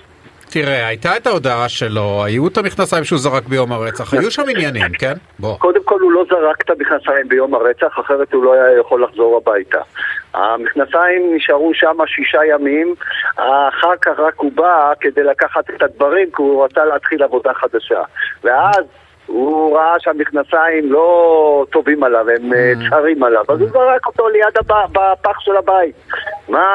תראה, 0.51 0.88
הייתה 0.88 1.17
את 1.17 1.27
ההודעה 1.27 1.70
שלו, 1.70 2.24
היו 2.25 2.48
את 2.48 2.58
המכנסיים 2.58 3.03
שהוא 3.03 3.20
זרק 3.20 3.43
ביום 3.46 3.72
הרצח, 3.72 4.13
היו 4.13 4.31
שם 4.31 4.43
עניינים, 4.50 4.91
כן? 5.00 5.13
בוא. 5.39 5.58
קודם 5.58 5.84
כל 5.84 6.00
הוא 6.01 6.12
לא 6.12 6.24
זרק 6.29 6.62
את 6.62 6.70
המכנסיים 6.70 7.27
ביום 7.27 7.53
הרצח, 7.53 8.00
אחרת 8.00 8.34
הוא 8.34 8.43
לא 8.43 8.53
היה 8.53 8.79
יכול 8.79 9.03
לחזור 9.03 9.38
הביתה. 9.38 9.79
המכנסיים 10.34 11.36
נשארו 11.36 11.72
שם 11.74 11.98
שישה 12.05 12.39
ימים, 12.46 12.96
אחר 13.36 13.98
כך 14.01 14.20
רק 14.20 14.34
הוא 14.38 14.51
בא 14.55 14.93
כדי 15.00 15.24
לקחת 15.24 15.70
את 15.70 15.84
הדברים, 15.84 16.27
כי 16.36 16.41
הוא 16.41 16.65
רצה 16.65 16.86
להתחיל 16.86 17.24
עבודה 17.24 17.53
חדשה. 17.53 18.01
ואז 18.43 18.86
הוא 19.25 19.77
ראה 19.77 20.00
שהמכנסיים 20.00 20.91
לא 20.91 21.65
טובים 21.70 22.03
עליו, 22.03 22.25
הם 22.29 22.53
אה, 22.53 22.74
צרים 22.89 23.24
עליו, 23.24 23.43
אז 23.50 23.62
הוא 23.62 23.70
זרק 23.70 24.08
אותו 24.08 24.29
ליד 24.29 24.58
הבא, 24.60 24.86
בפח 24.91 25.39
של 25.39 25.58
הבית. 25.58 25.96
מה... 26.50 26.65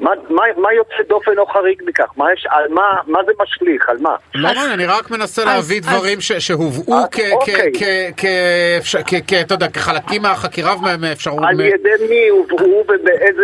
מה, 0.00 0.10
מה, 0.30 0.42
מה 0.56 0.72
יוצא 0.72 0.94
דופן 1.08 1.38
או 1.38 1.46
חריג 1.46 1.82
מכך? 1.86 2.04
מה, 2.16 2.32
יש, 2.32 2.46
על 2.50 2.68
מה, 2.68 2.82
מה 3.06 3.18
זה 3.26 3.32
משליך? 3.42 3.88
על 3.88 3.96
מה? 4.00 4.14
לא 4.34 4.48
מעניין, 4.48 4.70
אני 4.70 4.86
רק 4.86 5.10
מנסה 5.10 5.42
אז- 5.42 5.48
להביא 5.48 5.80
אז- 5.80 5.86
דברים 5.96 6.20
ש- 6.20 6.32
שהובאו 6.32 6.94
אה, 6.94 7.04
כ- 7.10 7.16
כ- 7.16 7.32
אוקיי. 7.32 7.72
כ- 7.78 8.20
כ- 8.20 8.24
אפשר- 8.78 8.98
כ- 9.06 9.14
כ- 9.28 9.32
אתה 9.40 9.54
יודע, 9.54 9.68
כחלקים 9.68 10.22
מהחקירה 10.22 10.74
ומאפשרות... 10.76 11.42
על 11.48 11.60
ידי 11.60 11.74
מי 12.10 12.28
הובאו 12.28 12.84
ובאיזה... 12.84 13.42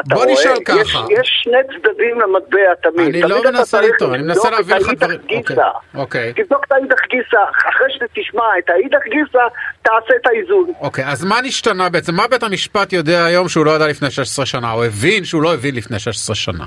אתה 0.00 0.14
בוא 0.14 0.24
רואה? 0.24 0.32
נשאל 0.32 0.52
יש, 0.52 0.58
ככה. 0.64 1.04
יש 1.20 1.40
שני 1.42 1.58
צדדים 1.66 2.20
למטבע 2.20 2.58
תמיד. 2.82 3.00
אני 3.00 3.20
תמיד 3.20 3.24
לא 3.24 3.42
מנסה 3.52 3.80
לטעון, 3.80 4.14
אני 4.14 4.22
מנסה 4.22 4.50
להביא 4.50 4.74
לך 4.74 4.90
דברים. 4.96 5.18
גיסא. 5.26 5.62
אוקיי. 5.94 6.32
תבדוק 6.32 6.64
את 6.66 6.72
האידך 6.72 7.00
גיסא, 7.10 7.40
אחרי 7.68 7.86
שתשמע 7.90 8.42
את 8.58 8.70
האידך 8.70 9.04
גיסא, 9.04 9.42
תעשה 9.82 10.14
את 10.22 10.26
האיזון. 10.26 10.72
אוקיי, 10.80 11.04
אז 11.06 11.24
מה 11.24 11.40
נשתנה 11.42 11.88
בעצם? 11.88 12.14
מה 12.14 12.26
בית 12.30 12.42
המשפט 12.42 12.92
יודע 12.92 13.24
היום 13.24 13.48
שהוא 13.48 13.66
לא 13.66 13.70
ידע 13.70 13.86
לפני 13.86 14.10
16 14.10 14.46
שנה, 14.46 14.72
או 14.72 14.84
הבין 14.84 15.24
שהוא 15.24 15.42
לא 15.42 15.54
הבין 15.54 15.74
לפני 15.80 15.98
16 15.98 16.36
שנה? 16.36 16.64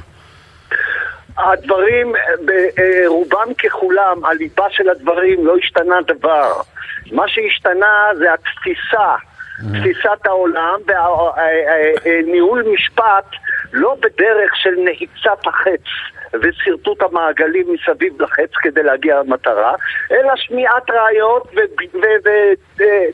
הדברים, 1.37 2.13
ברובם 2.45 3.53
ככולם, 3.53 4.25
הליבה 4.25 4.65
של 4.69 4.89
הדברים 4.89 5.45
לא 5.45 5.55
השתנה 5.57 5.95
דבר. 6.07 6.51
מה 7.11 7.27
שהשתנה 7.27 8.07
זה 8.17 8.33
התפיסה, 8.33 9.15
תפיסת 9.57 10.25
העולם 10.25 10.79
וניהול 12.05 12.63
משפט 12.73 13.25
לא 13.73 13.95
בדרך 13.99 14.55
של 14.55 14.75
נחיצת 14.77 15.47
החץ, 15.47 15.83
ושרטוט 16.41 17.01
המעגלים 17.01 17.65
מסביב 17.73 18.21
לחץ 18.21 18.49
כדי 18.61 18.83
להגיע 18.83 19.19
למטרה, 19.19 19.73
אלא 20.11 20.33
שמיעת 20.35 20.89
ראיות 20.89 21.55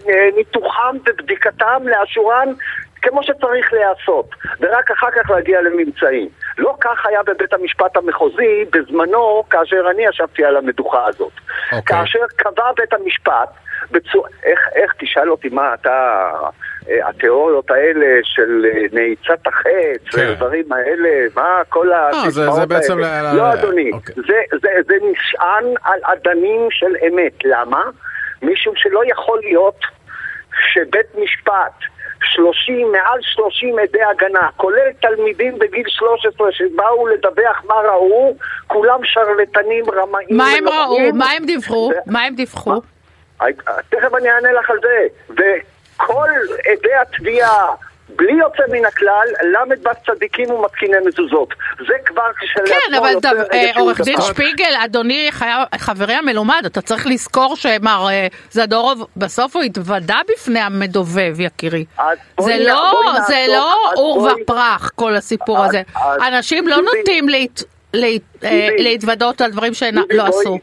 וניתוחם 0.05 0.97
ובדיקתם 1.05 1.83
לאשורן 1.85 2.53
כמו 3.01 3.23
שצריך 3.23 3.73
להיעשות, 3.73 4.29
ורק 4.59 4.91
אחר 4.91 5.11
כך 5.11 5.29
להגיע 5.29 5.61
לממצאים. 5.61 6.29
לא 6.57 6.75
כך 6.81 7.05
היה 7.05 7.23
בבית 7.23 7.53
המשפט 7.53 7.97
המחוזי 7.97 8.65
בזמנו, 8.71 9.43
כאשר 9.49 9.83
אני 9.91 10.05
ישבתי 10.05 10.45
על 10.45 10.57
המדוכה 10.57 11.05
הזאת. 11.05 11.31
Okay. 11.31 11.75
אוקיי. 11.75 11.97
כאשר 11.97 12.19
קבע 12.35 12.71
בית 12.77 12.93
המשפט, 12.93 13.49
בצור... 13.91 14.27
איך, 14.43 14.59
איך, 14.75 14.93
תשאל 14.99 15.31
אותי 15.31 15.49
מה 15.49 15.73
אתה, 15.73 16.29
אה, 16.89 17.09
התיאוריות 17.09 17.71
האלה 17.71 18.19
של 18.23 18.65
אה, 18.65 18.81
נעיצת 18.91 19.47
החץ, 19.47 20.15
כן. 20.15 20.27
הדברים 20.27 20.71
האלה, 20.73 21.09
מה 21.35 21.61
כל 21.69 21.93
אה, 21.93 22.65
בעצם 22.65 22.97
האלה. 23.03 23.33
ל- 23.33 23.35
ל- 23.35 23.37
לא 23.37 23.53
אדוני, 23.53 23.91
אוקיי. 23.93 24.15
זה, 24.15 24.41
זה, 24.61 24.69
זה 24.87 24.93
נשען 25.11 25.65
על 25.83 25.99
אדנים 26.03 26.67
של 26.71 26.95
אמת, 27.07 27.45
למה? 27.45 27.83
משום 28.41 28.73
שלא 28.75 29.01
יכול 29.05 29.39
להיות 29.39 29.79
שבית 30.73 31.15
משפט, 31.23 31.73
30, 32.23 32.91
מעל 32.91 33.19
30 33.21 33.79
עדי 33.79 34.03
הגנה, 34.03 34.49
כולל 34.57 34.91
תלמידים 35.01 35.59
בגיל 35.59 35.83
13 35.87 36.51
שבאו 36.51 37.07
לדווח 37.07 37.63
מה 37.67 37.75
ראו, 37.75 38.35
כולם 38.67 38.99
שרלטנים, 39.03 39.85
רמאים 39.91 40.37
מה 40.37 40.49
הם 40.57 40.67
ראו? 40.67 40.97
מה 41.13 41.31
הם 41.31 41.45
דיווחו? 41.45 41.91
מה 42.05 42.21
הם 42.21 42.35
דיווחו? 42.35 42.81
תכף 43.89 44.15
אני 44.17 44.29
אענה 44.29 44.51
לך 44.51 44.69
על 44.69 44.77
זה. 44.81 45.07
וכל 45.29 46.29
עדי 46.65 46.93
התביעה, 47.01 47.65
בלי 48.15 48.33
יוצא 48.33 48.63
מן 48.71 48.85
הכלל, 48.85 49.27
ל"ו 49.43 49.89
צדיקים 50.05 50.51
ומתקיני 50.51 50.97
מזוזות. 51.05 51.53
זה 51.87 51.93
כבר 52.05 52.31
כשלעצמו 52.39 52.75
כן, 52.87 52.93
אבל 52.93 53.13
אה, 53.53 53.71
עורך 53.75 54.01
דין. 54.01 54.21
שפיגל, 54.21 54.73
אדוני 54.85 55.29
חברי 55.77 56.13
המלומד, 56.13 56.61
אתה 56.65 56.81
צריך 56.81 57.07
לזכור 57.07 57.55
שמר 57.55 58.07
אה, 58.09 58.27
זדורוב, 58.51 59.07
בסוף 59.17 59.55
הוא 59.55 59.63
התוודה 59.63 60.17
בפני 60.29 60.59
המדובב, 60.59 61.39
יקירי. 61.39 61.85
זה 62.39 62.55
לא, 62.59 63.13
זה 63.27 63.45
לא 63.47 63.75
עור 63.95 64.29
ופרח, 64.41 64.89
כל 64.95 65.15
הסיפור 65.15 65.63
הזה. 65.63 65.81
אנשים 66.27 66.67
לא 66.67 66.77
נוטים 66.77 67.25
אה, 67.95 68.67
להתוודות 68.77 69.41
על 69.41 69.51
דברים 69.51 69.73
שלא 69.73 70.25
עשו. 70.27 70.59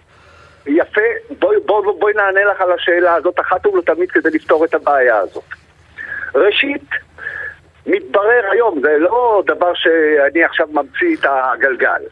יפה, 0.67 1.01
בואי 1.39 1.57
בוא, 1.67 1.93
בוא, 1.99 2.11
נענה 2.11 2.45
לך 2.45 2.61
על 2.61 2.73
השאלה 2.73 3.15
הזאת 3.15 3.41
אחת 3.41 3.67
ולתמיד 3.67 4.11
כדי 4.11 4.31
לפתור 4.31 4.65
את 4.65 4.75
הבעיה 4.75 5.19
הזאת. 5.19 5.45
ראשית, 6.35 6.89
מתברר 7.87 8.43
היום, 8.51 8.81
זה 8.81 8.97
לא 8.99 9.43
דבר 9.47 9.75
שאני 9.75 10.45
עכשיו 10.45 10.67
ממציא 10.73 11.17
את 11.17 11.27
הגלגל. 11.29 12.03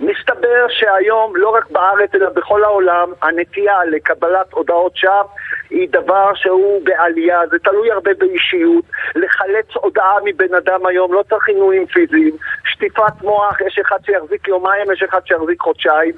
מסתבר 0.00 0.66
שהיום, 0.68 1.36
לא 1.36 1.48
רק 1.48 1.70
בארץ 1.70 2.14
אלא 2.14 2.28
בכל 2.28 2.64
העולם, 2.64 3.12
הנטייה 3.22 3.84
לקבלת 3.84 4.52
הודעות 4.52 4.96
שווא 4.96 5.22
היא 5.70 5.88
דבר 5.90 6.34
שהוא 6.34 6.80
בעלייה, 6.84 7.40
זה 7.50 7.58
תלוי 7.58 7.90
הרבה 7.90 8.10
באישיות. 8.18 8.84
לחלץ 9.14 9.66
הודעה 9.74 10.14
מבן 10.24 10.54
אדם 10.54 10.86
היום, 10.86 11.12
לא 11.12 11.22
צריך 11.28 11.48
עינויים 11.48 11.86
פיזיים. 11.86 12.36
שטיפת 12.64 13.22
מוח, 13.22 13.60
יש 13.60 13.78
אחד 13.78 13.98
שיחזיק 14.06 14.48
יומיים, 14.48 14.92
יש 14.92 15.02
אחד 15.02 15.20
שיחזיק 15.26 15.60
חודשיים. 15.60 16.14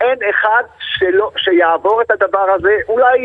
אין 0.00 0.18
אחד 0.30 0.62
שלא, 0.80 1.30
שיעבור 1.36 2.02
את 2.02 2.10
הדבר 2.10 2.46
הזה, 2.54 2.76
אולי 2.88 3.18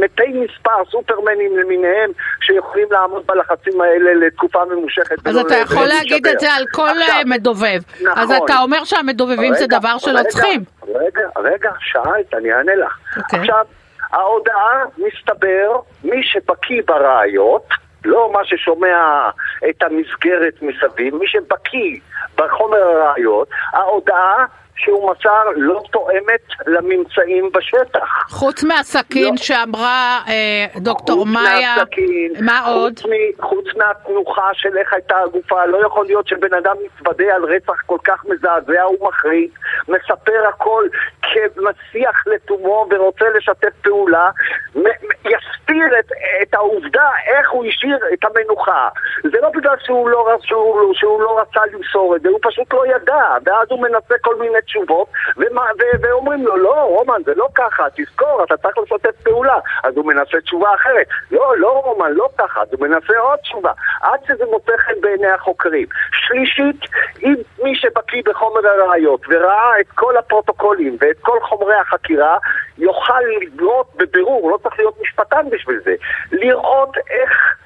מתי 0.00 0.32
מספר, 0.44 0.84
סופרמנים 0.90 1.56
למיניהם, 1.56 2.10
שיכולים 2.40 2.86
לעמוד 2.90 3.26
בלחצים 3.26 3.80
האלה 3.80 4.14
לתקופה 4.14 4.64
ממושכת. 4.64 5.26
אז 5.26 5.36
אתה 5.36 5.54
יכול 5.54 5.86
להגיד. 5.86 6.26
את 6.26 6.40
זה 6.40 6.52
על 6.52 6.64
כל 6.72 6.88
עכשיו, 6.88 7.14
אה, 7.16 7.22
מדובב. 7.26 7.80
נכון. 7.94 8.22
אז 8.22 8.32
אתה 8.32 8.58
אומר 8.62 8.84
שהמדובבים 8.84 9.54
זה 9.54 9.64
רגע, 9.64 9.78
דבר 9.78 9.98
שלא 9.98 10.18
רגע, 10.18 10.28
צריכים. 10.28 10.64
רגע, 10.88 11.28
רגע, 11.38 11.70
שאלת, 11.80 12.34
אני 12.34 12.52
אענה 12.52 12.74
לך. 12.74 12.98
אוקיי. 13.16 13.40
עכשיו, 13.40 13.64
ההודעה, 14.12 14.84
מסתבר, 14.98 15.80
מי 16.04 16.22
שבקיא 16.22 16.82
בראיות, 16.86 17.68
לא 18.04 18.30
מה 18.32 18.44
ששומע 18.44 19.30
את 19.68 19.82
המסגרת 19.82 20.54
מסביב, 20.62 21.14
מי 21.14 21.26
שבקיא 21.26 22.00
בחומר 22.36 22.78
הראיות, 22.78 23.48
ההודעה 23.72 24.46
שהוא 24.78 25.10
מסר 25.10 25.42
לא 25.56 25.80
תואמת 25.90 26.40
לממצאים 26.66 27.50
בשטח. 27.54 28.26
חוץ 28.30 28.64
מהסכין 28.64 29.30
לא. 29.30 29.36
שאמרה 29.36 30.20
אה, 30.28 30.66
דוקטור 30.80 31.18
חוץ 31.18 31.28
מאיה, 31.28 31.76
מהסכין, 31.78 32.32
מה 32.40 32.60
חוץ 32.64 32.74
עוד? 33.04 33.12
מ- 33.12 33.42
חוץ 33.42 33.64
מהתנוחה 33.76 34.48
של 34.52 34.78
איך 34.78 34.92
הייתה 34.92 35.16
הגופה, 35.24 35.66
לא 35.66 35.86
יכול 35.86 36.06
להיות 36.06 36.28
שבן 36.28 36.54
אדם 36.54 36.76
מתוודה 36.84 37.34
על 37.34 37.44
רצח 37.44 37.80
כל 37.86 37.98
כך 38.04 38.24
מזעזע 38.24 38.86
ומחריד, 38.88 39.50
מספר 39.88 40.48
הכל 40.48 40.84
כמסיח 41.22 42.26
לתומו 42.26 42.86
ורוצה 42.90 43.24
לשתף 43.36 43.72
פעולה, 43.82 44.30
מ- 44.76 44.80
מ- 44.80 45.28
יסתיר 45.28 45.98
את, 45.98 46.12
את 46.42 46.54
העובדה 46.54 47.10
איך 47.26 47.50
הוא 47.50 47.64
השאיר 47.66 47.98
את 48.12 48.18
המנוחה. 48.24 48.88
זה 49.22 49.38
לא 49.42 49.48
בגלל 49.50 49.76
שהוא 49.84 50.08
לא, 50.08 50.36
שהוא, 50.42 50.94
שהוא 50.94 51.22
לא 51.22 51.40
רצה 51.40 51.60
למסור 51.72 52.16
את 52.16 52.22
זה, 52.22 52.28
הוא 52.28 52.38
פשוט 52.42 52.72
לא 52.74 52.86
ידע, 52.86 53.24
ואז 53.46 53.68
הוא 53.70 53.82
מנסה 53.82 54.14
כל 54.20 54.36
מיני 54.36 54.58
תשובות, 54.68 55.08
ומה, 55.36 55.66
ו- 55.78 56.02
ואומרים 56.02 56.46
לו, 56.46 56.56
לא, 56.56 56.74
רומן, 56.74 57.22
זה 57.24 57.34
לא 57.34 57.48
ככה, 57.54 57.86
תזכור, 57.96 58.44
אתה 58.44 58.56
צריך 58.56 58.78
לשתף 58.78 59.22
פעולה. 59.22 59.58
אז 59.84 59.96
הוא 59.96 60.06
מנסה 60.06 60.40
תשובה 60.40 60.74
אחרת. 60.74 61.06
לא, 61.30 61.58
לא, 61.58 61.82
רומן, 61.84 62.12
לא 62.12 62.28
ככה, 62.38 62.62
אז 62.62 62.68
הוא 62.72 62.88
מנסה 62.88 63.18
עוד 63.18 63.38
תשובה. 63.38 63.72
עד 64.00 64.20
שזה 64.28 64.44
מוצא 64.50 64.72
חן 64.76 65.00
בעיני 65.00 65.26
החוקרים. 65.26 65.86
שלישית, 66.12 66.80
אם 67.22 67.34
מי 67.62 67.76
שבקיא 67.76 68.22
בחומר 68.24 68.68
הראיות 68.68 69.20
וראה 69.28 69.80
את 69.80 69.86
כל 69.94 70.16
הפרוטוקולים 70.16 70.96
ואת 71.00 71.16
כל 71.20 71.38
חומרי 71.40 71.74
החקירה, 71.74 72.38
יוכל 72.78 73.20
לראות 73.58 73.86
בבירור, 73.96 74.50
לא 74.50 74.58
צריך 74.62 74.78
להיות 74.78 75.00
משפטן 75.02 75.50
בשביל 75.50 75.80
זה, 75.84 75.94
לראות 76.32 76.96
איך... 77.10 77.58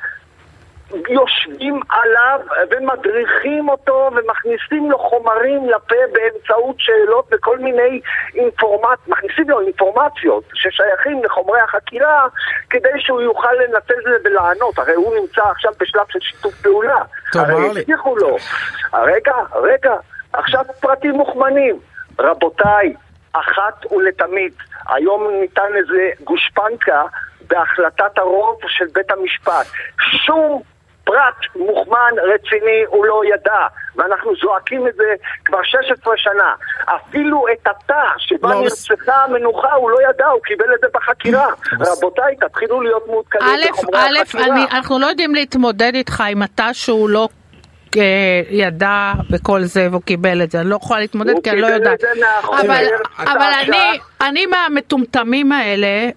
יושבים 1.08 1.80
עליו 1.88 2.40
ומדריכים 2.70 3.68
אותו 3.68 4.11
ומכניסים 4.16 4.90
לו 4.90 4.99
חומרים 4.99 5.68
לפה 5.68 5.94
באמצעות 6.12 6.76
שאלות 6.78 7.28
וכל 7.32 7.58
מיני 7.58 8.00
אינפורמציות, 8.34 9.08
מכניסים 9.08 9.50
לו 9.50 9.61
אינפורמציות 9.61 10.44
ששייכים 10.54 11.25
לחומרי 11.25 11.61
החקירה 11.61 12.26
כדי 12.70 13.00
שהוא 13.00 13.20
יוכל 13.20 13.52
לנצל 13.52 13.94
את 13.99 14.04
זה 14.04 14.16
ולענות, 14.25 14.78
הרי 14.78 14.94
הוא 14.94 15.14
נמצא 15.20 15.42
עכשיו 15.42 15.72
בשלב 15.80 16.04
של 16.11 16.20
שיתוף 16.20 16.54
פעולה, 16.62 16.99
הרי. 17.34 17.70
הבטיחו 17.70 18.16
לו, 18.16 18.37
רגע, 18.92 19.34
רגע, 19.54 19.94
עכשיו 20.32 20.64
פרטים 20.80 21.11
מוכמנים, 21.14 21.78
רבותיי, 22.18 22.94
אחת 23.32 23.92
ולתמיד, 23.92 24.52
היום 24.88 25.30
ניתן 25.40 25.76
איזה 25.76 26.11
גושפנקה 26.25 27.02
בהחלטת 27.49 28.18
הרוב 28.18 28.58
של 28.68 28.84
בית 28.94 29.11
המשפט. 29.11 29.66
שום 30.26 30.62
פרט 31.04 31.35
מוכמן 31.56 32.12
רציני 32.35 32.82
הוא 32.88 33.04
לא 33.06 33.23
ידע, 33.35 33.66
ואנחנו 33.97 34.32
זועקים 34.42 34.88
את 34.88 34.94
זה 34.94 35.04
כבר 35.44 35.59
16 35.62 36.12
שנה. 36.16 36.54
אפילו 36.85 37.44
את 37.52 37.66
התא 37.66 38.02
שבה 38.18 38.49
לא, 38.54 38.61
נרצחה 38.61 39.25
המנוחה 39.25 39.73
הוא 39.73 39.90
לא 39.90 39.99
ידע, 40.11 40.26
הוא 40.26 40.40
קיבל 40.42 40.75
את 40.75 40.80
זה 40.80 40.87
בחקירה. 40.94 41.47
רבותיי, 41.80 42.37
תתחילו 42.37 42.80
להיות 42.80 43.06
מעודכנים 43.06 43.49
א', 43.49 43.68
בחומרי 43.73 44.00
א', 44.00 44.23
החקירה. 44.23 44.44
אני- 44.47 44.64
אנחנו 44.73 44.99
לא 44.99 45.06
יודעים 45.06 45.35
להתמודד 45.35 45.92
איתך 45.94 46.23
עם 46.30 46.42
התא 46.42 46.73
שהוא 46.73 47.09
לא 47.09 47.28
אה, 47.97 48.02
ידע 48.50 49.12
בכל 49.30 49.61
זה 49.61 49.88
והוא 49.90 50.02
קיבל 50.02 50.42
את 50.42 50.50
זה, 50.50 50.61
אני 50.61 50.71
לא 50.71 50.76
יכולה 50.76 51.00
להתמודד 51.00 51.35
כי 51.44 51.50
אני 51.50 51.61
לא 51.61 51.66
יודעת. 51.66 52.00
אבל, 52.61 52.85
אבל 53.18 53.49
אני, 53.62 53.99
אני 54.21 54.47
מהמטומטמים 54.47 55.52
האלה. 55.52 56.09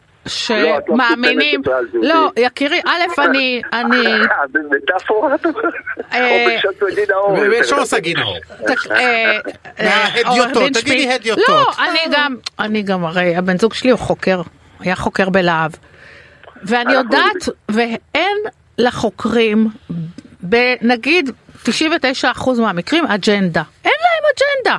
לא, 0.49 0.61
לא 0.61 0.79
שמאמינים. 0.87 1.61
לא, 1.93 2.31
יקירי, 2.37 2.81
א', 2.85 3.21
אני, 3.21 3.61
אני? 3.73 4.07
אה, 6.13 6.29
או 6.31 6.49
מההדיוטות, 9.83 10.55
עורך 10.55 10.57
דין 10.57 10.73
תגידי 10.73 11.11
הדיוטות. 11.11 11.43
לא, 11.49 11.71
אני 11.79 11.99
גם, 12.11 12.35
אני 12.59 12.81
גם, 12.81 13.05
הרי 13.05 13.35
הבן 13.35 13.57
זוג 13.57 13.73
שלי 13.73 13.91
הוא 13.91 13.99
חוקר, 13.99 14.41
היה 14.79 14.95
חוקר 14.95 15.29
בלהב. 15.29 15.71
ואני 16.63 16.93
יודעת, 16.93 17.49
ואין 17.69 18.37
לחוקרים, 18.77 19.67
נגיד 20.81 21.29
99% 21.65 21.69
מהמקרים, 22.59 23.05
אג'נדה. 23.05 23.63
אין 23.85 23.93
להם 24.01 24.23
אג'נדה. 24.35 24.77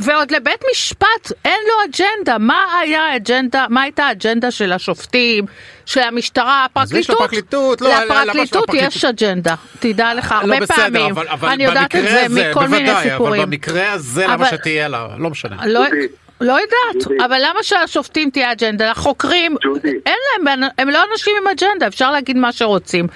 ועוד 0.00 0.30
לבית 0.30 0.64
משפט 0.72 1.32
אין 1.44 1.60
לו 1.68 1.74
אג'נדה. 1.90 2.38
מה 2.38 2.64
היה 2.82 3.00
האג'נדה, 3.02 3.66
מה 3.68 3.82
הייתה 3.82 4.04
האג'נדה 4.04 4.50
של 4.50 4.72
השופטים, 4.72 5.44
של 5.86 6.00
המשטרה, 6.00 6.66
אז 6.74 6.92
יש 6.92 7.10
הפרקליטות? 7.10 7.80
לפרקליטות, 7.80 7.80
לא, 7.80 7.88
למה 8.04 8.24
לפרקליטות 8.24 8.68
יש 8.74 9.04
אג'נדה, 9.04 9.54
תדע 9.78 10.14
לך, 10.14 10.32
הרבה 10.32 10.46
לא 10.48 10.60
בסדר, 10.60 10.76
פעמים. 10.76 11.10
אבל, 11.10 11.28
אבל 11.28 11.48
אני 11.48 11.64
יודעת 11.64 11.96
את 11.96 12.02
זה 12.02 12.26
מכל 12.30 12.66
מיני 12.66 12.84
בוודאי, 12.86 13.10
סיפורים. 13.10 13.42
אבל 13.42 13.50
במקרה 13.50 13.92
הזה 13.92 14.24
למה 14.24 14.34
אבל- 14.34 14.46
שתהיה 14.50 14.88
לה, 14.88 15.06
לא 15.18 15.30
משנה. 15.30 15.56
לא. 15.66 15.80
לא 16.40 16.52
יודעת, 16.52 17.04
ג'ודי. 17.08 17.24
אבל 17.24 17.38
למה 17.44 17.62
שהשופטים 17.62 18.30
תהיה 18.30 18.52
אג'נדה? 18.52 18.90
החוקרים, 18.90 19.56
ג'ודי. 19.64 19.88
אין 20.06 20.14
להם, 20.46 20.62
הם 20.78 20.88
לא 20.88 20.98
אנשים 21.12 21.32
עם 21.42 21.48
אג'נדה, 21.48 21.86
אפשר 21.86 22.10
להגיד 22.10 22.36
מה 22.36 22.52
שרוצים. 22.52 23.06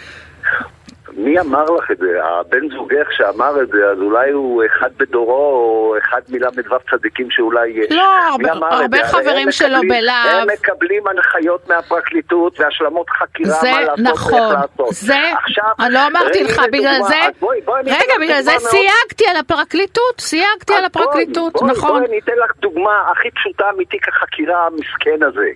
מי 1.16 1.40
אמר 1.40 1.64
לך 1.64 1.90
את 1.90 1.98
זה? 1.98 2.06
הבן 2.24 2.68
זוגך 2.68 3.06
שאמר 3.16 3.62
את 3.62 3.68
זה, 3.68 3.86
אז 3.92 3.98
אולי 3.98 4.30
הוא 4.30 4.62
אחד 4.66 4.90
בדורו, 4.96 5.32
או 5.32 5.94
אחד 5.98 6.20
מל"ו 6.28 6.76
צדיקים 6.90 7.30
שאולי 7.30 7.68
יש. 7.68 7.86
לא, 7.90 8.04
מי 8.38 8.50
הרבה- 8.50 8.68
הרבה 8.70 9.04
חברים 9.06 9.52
שלו 9.52 9.78
בלהב. 9.88 10.26
הם 10.40 10.46
מקבלים 10.52 11.06
הנחיות 11.06 11.68
מהפרקליטות 11.68 12.60
והשלמות 12.60 13.10
חקירה, 13.10 13.50
זה 13.50 13.70
מה 13.72 13.80
לעשות 13.80 13.98
נכון, 13.98 14.52
לעשות. 14.52 14.88
זה, 14.90 15.14
עכשיו, 15.44 15.64
אני 15.80 15.94
לא 15.94 16.06
אמרתי 16.06 16.44
לך, 16.44 16.60
בגלל 16.72 17.02
זה, 17.02 17.16
בואי, 17.40 17.60
בואי, 17.60 17.82
רגע, 17.82 18.14
בגלל 18.20 18.40
זה 18.40 18.52
סייגתי 18.58 19.24
על 19.30 19.36
הפרקליטות, 19.36 20.20
סייגתי 20.20 20.74
על 20.74 20.84
הפרקליטות, 20.84 21.52
בואי, 21.52 21.70
נכון. 21.72 21.90
בואי 21.90 22.06
אני 22.10 22.18
אתן 22.18 22.32
לך 22.44 22.52
דוגמה 22.60 23.04
הכי 23.12 23.30
פשוטה 23.30 23.64
מתיק 23.78 24.08
החקירה 24.08 24.66
המסכן 24.66 25.22
הזה. 25.28 25.48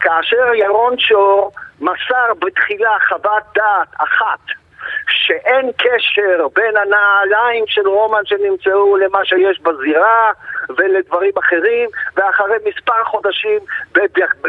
כאשר 0.00 0.54
ירון 0.54 0.98
שור 0.98 1.52
מסר 1.80 2.34
בתחילה 2.38 2.90
חוות 3.08 3.42
דעת 3.54 3.88
אחת 3.98 4.61
שאין 5.08 5.70
קשר 5.78 6.46
בין 6.54 6.76
הנעליים 6.76 7.64
של 7.66 7.88
רומן 7.88 8.24
שנמצאו 8.24 8.96
למה 8.96 9.24
שיש 9.24 9.60
בזירה 9.60 10.32
ולדברים 10.68 11.32
אחרים 11.38 11.90
ואחרי 12.16 12.56
מספר 12.64 13.04
חודשים 13.04 13.58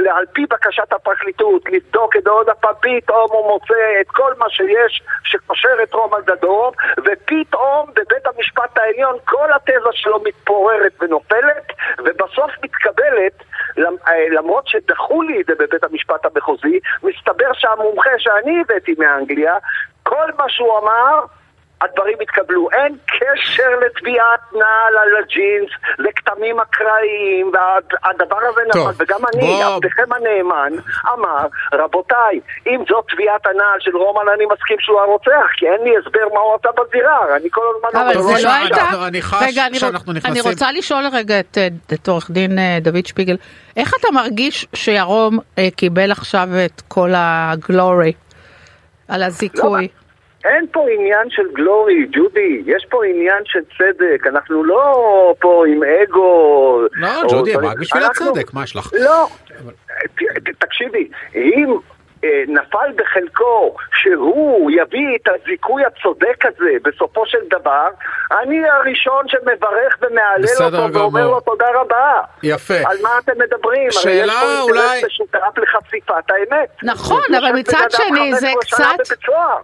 על 0.09 0.25
פי 0.33 0.45
בקשת 0.45 0.93
הפרקליטות 0.93 1.61
לבדוק 1.71 2.15
את 2.15 2.27
עוד 2.27 2.49
הפעם 2.49 2.73
פתאום 2.81 3.27
הוא 3.31 3.47
מוצא 3.47 4.01
את 4.01 4.07
כל 4.07 4.33
מה 4.37 4.49
שיש 4.49 5.01
שקושר 5.23 5.83
את 5.83 5.93
רומן 5.93 6.21
דדורוב 6.25 6.75
ופתאום 6.97 7.89
בבית 7.95 8.27
המשפט 8.35 8.77
העליון 8.77 9.17
כל 9.25 9.49
התזה 9.55 9.89
שלו 9.91 10.19
מתפוררת 10.23 10.93
ונופלת 11.01 11.73
ובסוף 11.99 12.51
מתקבלת 12.63 13.43
אה, 13.79 14.29
למרות 14.29 14.67
שדחו 14.67 15.21
לי 15.21 15.41
את 15.41 15.45
זה 15.45 15.53
בבית 15.59 15.83
המשפט 15.83 16.25
המחוזי 16.25 16.79
מסתבר 17.03 17.53
שהמומחה 17.53 18.11
שאני 18.17 18.61
הבאתי 18.61 18.95
מאנגליה 18.97 19.53
כל 20.03 20.27
מה 20.37 20.45
שהוא 20.49 20.79
אמר 20.79 21.19
הדברים 21.81 22.17
התקבלו. 22.21 22.67
אין 22.71 22.95
קשר 23.07 23.69
לטביעת 23.85 24.39
נעל 24.53 24.97
על 25.01 25.23
הג'ינס, 25.23 25.69
לכתמים 25.99 26.59
אקראיים, 26.59 27.51
והדבר 27.53 28.37
הזה 28.49 28.61
טוב, 28.73 28.89
נפל. 28.89 29.03
וגם 29.03 29.19
אני, 29.33 29.47
בוא- 29.47 29.63
עבדכם 29.63 30.13
הנאמן, 30.13 30.71
אמר, 31.13 31.45
רבותיי, 31.73 32.39
אם 32.67 32.83
זאת 32.89 33.05
טביעת 33.09 33.45
הנעל 33.45 33.79
של 33.79 33.97
רומן, 33.97 34.21
אני 34.35 34.45
מסכים 34.45 34.77
שהוא 34.79 34.99
הרוצח, 35.01 35.47
כי 35.57 35.65
אין 35.67 35.81
לי 35.83 35.93
הסבר 35.97 36.33
מה 36.33 36.39
הוא 36.39 36.55
עשה 36.59 36.69
בזירה. 36.81 37.35
אני 37.35 37.47
כל 37.51 37.61
הזמן 37.75 37.99
אבל 38.01 38.21
זה 38.21 38.47
לא 38.47 38.53
הייתה... 38.53 39.07
אני 39.07 39.21
חש 39.21 39.43
רגע, 39.47 39.65
אני, 39.65 39.79
שאנחנו 39.79 40.11
רוצ- 40.13 40.15
נכנסים- 40.15 40.31
אני 40.43 40.51
רוצה 40.51 40.71
לשאול 40.71 41.03
רגע 41.13 41.39
את, 41.39 41.57
אה, 41.57 41.67
את 41.93 42.07
עורך 42.07 42.31
דין 42.31 42.59
אה, 42.59 42.77
דוד 42.81 43.05
שפיגל, 43.05 43.35
איך 43.77 43.93
אתה 43.99 44.07
מרגיש 44.13 44.67
שירום 44.75 45.39
אה, 45.57 45.67
קיבל 45.75 46.11
עכשיו 46.11 46.47
את 46.65 46.81
כל 46.87 47.09
הגלורי 47.15 48.13
על 49.07 49.23
הזיכוי? 49.23 49.87
אין 50.45 50.65
פה 50.71 50.85
עניין 50.99 51.29
של 51.29 51.43
גלורי, 51.53 52.05
ג'ודי, 52.11 52.61
יש 52.65 52.85
פה 52.89 53.05
עניין 53.05 53.43
של 53.45 53.59
צדק, 53.77 54.27
אנחנו 54.27 54.63
לא 54.63 54.93
פה 55.39 55.63
עם 55.67 55.81
אגו. 55.83 56.81
לא, 56.93 57.07
ג'ודי, 57.31 57.53
רק 57.55 57.77
בשביל 57.79 58.03
אנחנו- 58.03 58.29
הצדק, 58.31 58.53
מה 58.53 58.63
יש 58.63 58.75
לך? 58.75 58.91
לא, 58.93 59.27
תקשיבי, 60.59 61.07
אם 61.35 61.75
נפל 62.47 62.91
בחלקו 62.95 63.75
שהוא 64.01 64.71
יביא 64.71 65.15
את 65.15 65.27
הזיכוי 65.27 65.83
הצודק 65.85 66.45
הזה 66.45 66.69
בסופו 66.83 67.23
של 67.25 67.37
דבר, 67.59 67.87
אני 68.43 68.69
הראשון 68.69 69.25
שמברך 69.27 69.97
ומהלל 70.01 70.45
אותו 70.65 70.93
ואומר 70.93 71.19
גמור. 71.19 71.31
לו 71.31 71.39
תודה 71.39 71.65
רבה. 71.75 72.21
יפה. 72.43 72.73
על 72.85 72.97
מה 73.03 73.09
אתם 73.23 73.31
מדברים? 73.39 73.91
שאלה 73.91 74.13
הרי 74.41 74.51
יש 74.53 74.59
פה 74.59 74.61
אולי- 74.61 74.81
אינטרס 74.93 75.03
משותף 75.11 75.57
לחשיפת 75.57 76.13
האמת. 76.31 76.69
נכון, 76.83 77.21
אבל 77.37 77.51
מצד 77.51 77.77
שני 77.91 78.33
זה 78.35 78.47
15 78.47 78.77
שנה 78.77 78.93
קצת. 78.99 79.15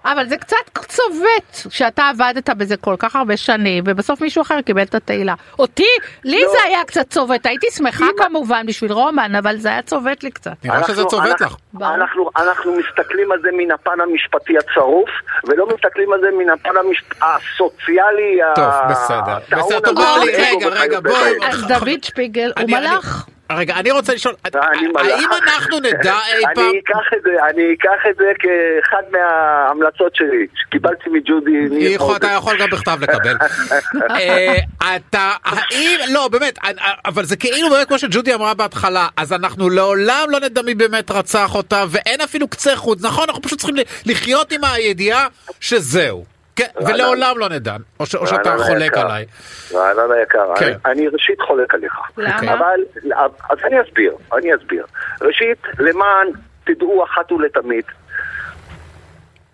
אבל 0.05 0.25
זה 0.29 0.37
קצת 0.37 0.57
צובט 0.87 1.55
שאתה 1.69 2.03
עבדת 2.09 2.49
בזה 2.49 2.77
כל 2.77 2.95
כך 2.99 3.15
הרבה 3.15 3.37
שנים 3.37 3.83
ובסוף 3.87 4.21
מישהו 4.21 4.41
אחר 4.41 4.61
קיבל 4.61 4.81
את 4.83 4.95
התהילה. 4.95 5.33
אותי, 5.59 5.87
לי 6.23 6.41
לא. 6.43 6.51
זה 6.51 6.63
היה 6.63 6.83
קצת 6.87 7.09
צובט, 7.09 7.45
הייתי 7.45 7.67
שמחה 7.71 8.05
אם- 8.05 8.23
כמובן 8.23 8.65
בשביל 8.65 8.91
רומן, 8.91 9.35
אבל 9.35 9.57
זה 9.57 9.69
היה 9.69 9.81
צובט 9.81 10.23
לי 10.23 10.31
קצת. 10.31 10.51
נראה 10.63 10.83
שזה 10.83 11.05
צובט 11.05 11.25
אנחנו- 11.41 11.45
לך. 11.45 11.55
אנחנו, 11.81 12.29
אנחנו 12.37 12.75
מסתכלים 12.75 13.31
על 13.31 13.39
זה 13.41 13.49
מן 13.57 13.71
הפן 13.71 14.01
המשפטי 14.01 14.53
הצרוף, 14.57 15.09
ולא 15.43 15.67
מסתכלים 15.75 16.13
על 16.13 16.19
זה 16.21 16.27
מן 16.37 16.49
הפן 16.49 16.77
המשפ... 16.77 17.23
הסוציאלי, 17.23 18.39
טוב, 18.55 18.63
ה- 18.65 18.87
בסדר. 18.89 19.57
בסדר, 19.61 19.79
תאמר 19.79 20.17
לי, 20.19 20.31
רגע, 20.35 20.67
רגע. 20.67 20.99
בואי- 20.99 21.49
אז 21.49 21.63
דוד 21.67 22.03
שפיגל 22.03 22.51
הוא 22.59 22.69
מלאך. 22.69 23.25
רגע, 23.51 23.75
אני 23.75 23.91
רוצה 23.91 24.13
לשאול. 24.13 24.35
האם 24.95 25.29
אנחנו 25.43 25.79
נדע 25.79 26.17
אי 26.37 26.43
פעם... 26.55 26.69
אני 26.69 26.79
אקח 26.79 27.13
את 27.17 27.21
זה, 27.23 27.29
אני 27.49 27.73
אקח 27.73 28.05
את 28.09 28.15
זה 28.15 28.31
כאחד 28.39 29.03
מההמלצות 29.11 30.15
שלי, 30.15 30.47
שקיבלתי 30.55 31.09
מג'ודי. 31.09 31.51
אתה 32.15 32.27
יכול 32.27 32.57
גם 32.59 32.69
בכתב 32.69 32.97
לקבל. 33.01 33.35
אה, 34.19 34.55
אתה, 34.95 35.31
האם, 35.45 35.99
לא 36.13 36.27
באמת, 36.27 36.59
אה, 36.63 36.71
אבל 37.05 37.25
זה 37.25 37.35
כאילו 37.35 37.69
באמת 37.69 37.87
כמו 37.87 37.99
שג'ודי 37.99 38.33
אמרה 38.33 38.53
בהתחלה, 38.53 39.07
אז 39.17 39.33
אנחנו 39.33 39.69
לעולם 39.69 40.25
לא 40.29 40.39
נדע 40.39 40.61
מי 40.61 40.75
באמת 40.75 41.11
רצח 41.11 41.55
אותה, 41.55 41.85
ואין 41.89 42.21
אפילו 42.21 42.47
קצה 42.47 42.75
חוץ, 42.75 43.03
נכון? 43.03 43.25
אנחנו 43.29 43.41
פשוט 43.41 43.59
צריכים 43.59 43.75
לחיות 44.05 44.51
עם 44.51 44.63
הידיעה 44.63 45.27
שזהו. 45.59 46.38
כן, 46.59 46.85
ולעולם 46.87 47.37
לא 47.37 47.49
נדע, 47.49 47.75
או 47.99 48.05
שאתה 48.05 48.55
חולק. 48.67 48.97
עליי. 48.97 49.25
רענן 49.73 50.11
היקר, 50.11 50.55
כן. 50.59 50.73
אני- 50.85 51.07
ראשית 51.07 51.41
חולק 51.41 51.73
עליך. 51.73 51.93
למה? 52.17 52.53
אבל, 52.53 52.79
אז 53.49 53.57
אני 53.63 53.81
אסביר, 53.81 54.15
אני 54.37 54.55
אסביר. 54.55 54.85
ראשית, 55.21 55.57
למען 55.79 56.27
תדעו 56.63 57.03
אחת 57.03 57.31
ולתמיד, 57.31 57.83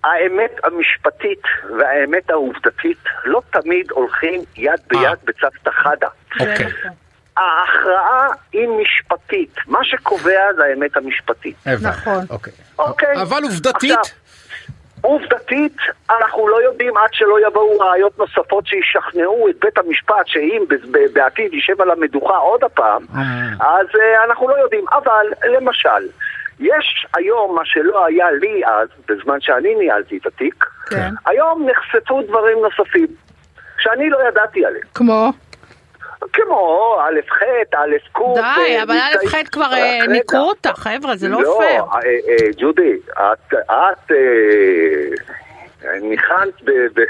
האמת 0.03 0.51
המשפטית 0.63 1.41
והאמת 1.79 2.29
העובדתית 2.29 2.97
לא 3.25 3.41
תמיד 3.51 3.91
הולכים 3.91 4.41
יד 4.57 4.79
ביד 4.87 5.01
אה. 5.05 5.13
בצוותא 5.23 5.71
חדא. 5.71 6.07
אוקיי, 6.39 6.67
ההכרעה 7.37 8.27
היא 8.53 8.67
משפטית, 8.81 9.55
מה 9.67 9.79
שקובע 9.83 10.53
זה 10.55 10.63
האמת 10.63 10.97
המשפטית. 10.97 11.55
נכון. 11.81 12.25
אוקיי. 12.29 12.53
אוקיי. 12.79 13.21
אבל 13.21 13.43
עובדתית, 13.43 13.99
עובדתית, 15.05 15.77
אנחנו 16.09 16.47
לא 16.47 16.61
יודעים 16.61 16.97
עד 16.97 17.09
שלא 17.13 17.47
יבואו 17.47 17.79
ראיות 17.79 18.19
נוספות 18.19 18.67
שישכנעו 18.67 19.49
את 19.49 19.55
בית 19.61 19.77
המשפט 19.77 20.25
שאם 20.25 20.63
בעתיד 21.13 21.53
יישב 21.53 21.81
על 21.81 21.91
המדוכה 21.91 22.37
עוד 22.37 22.63
הפעם, 22.63 23.05
אה. 23.15 23.21
אז 23.59 23.87
uh, 23.87 24.29
אנחנו 24.29 24.49
לא 24.49 24.55
יודעים. 24.55 24.85
אבל, 24.91 25.27
למשל, 25.55 26.07
יש 26.59 27.07
היום 27.13 27.55
מה 27.55 27.61
שלא 27.65 28.05
היה 28.05 28.31
לי 28.31 28.61
אז, 28.65 28.87
בזמן 29.07 29.41
שאני 29.41 29.75
ניהלתי 29.75 30.17
את 30.17 30.25
התיק, 30.25 30.65
כן. 30.89 31.09
היום 31.25 31.69
נחשפו 31.69 32.21
דברים 32.21 32.57
נוספים 32.61 33.07
שאני 33.79 34.09
לא 34.09 34.17
ידעתי 34.27 34.65
עליהם. 34.65 34.83
כמו? 34.93 35.31
כמו 36.33 36.95
א' 37.01 37.19
ח', 37.33 37.41
א' 37.75 37.95
ק'. 38.13 38.19
די, 38.35 38.41
אה, 38.41 38.83
אבל 38.83 38.95
א' 38.95 39.11
מבצעים- 39.23 39.45
ח' 39.45 39.49
כבר 39.51 39.73
אה. 39.73 40.07
ניקו 40.07 40.37
אותה, 40.37 40.73
חבר'ה, 40.75 41.15
זה 41.15 41.29
לא 41.29 41.37
פייר. 41.37 41.81
לא, 41.81 41.87
אה, 41.93 41.99
אה, 42.29 42.47
ג'ודי, 42.57 42.93
את, 43.13 43.53
את 43.69 44.11
אה, 44.11 45.15
ניחנת 46.01 46.61
ב- 46.63 47.01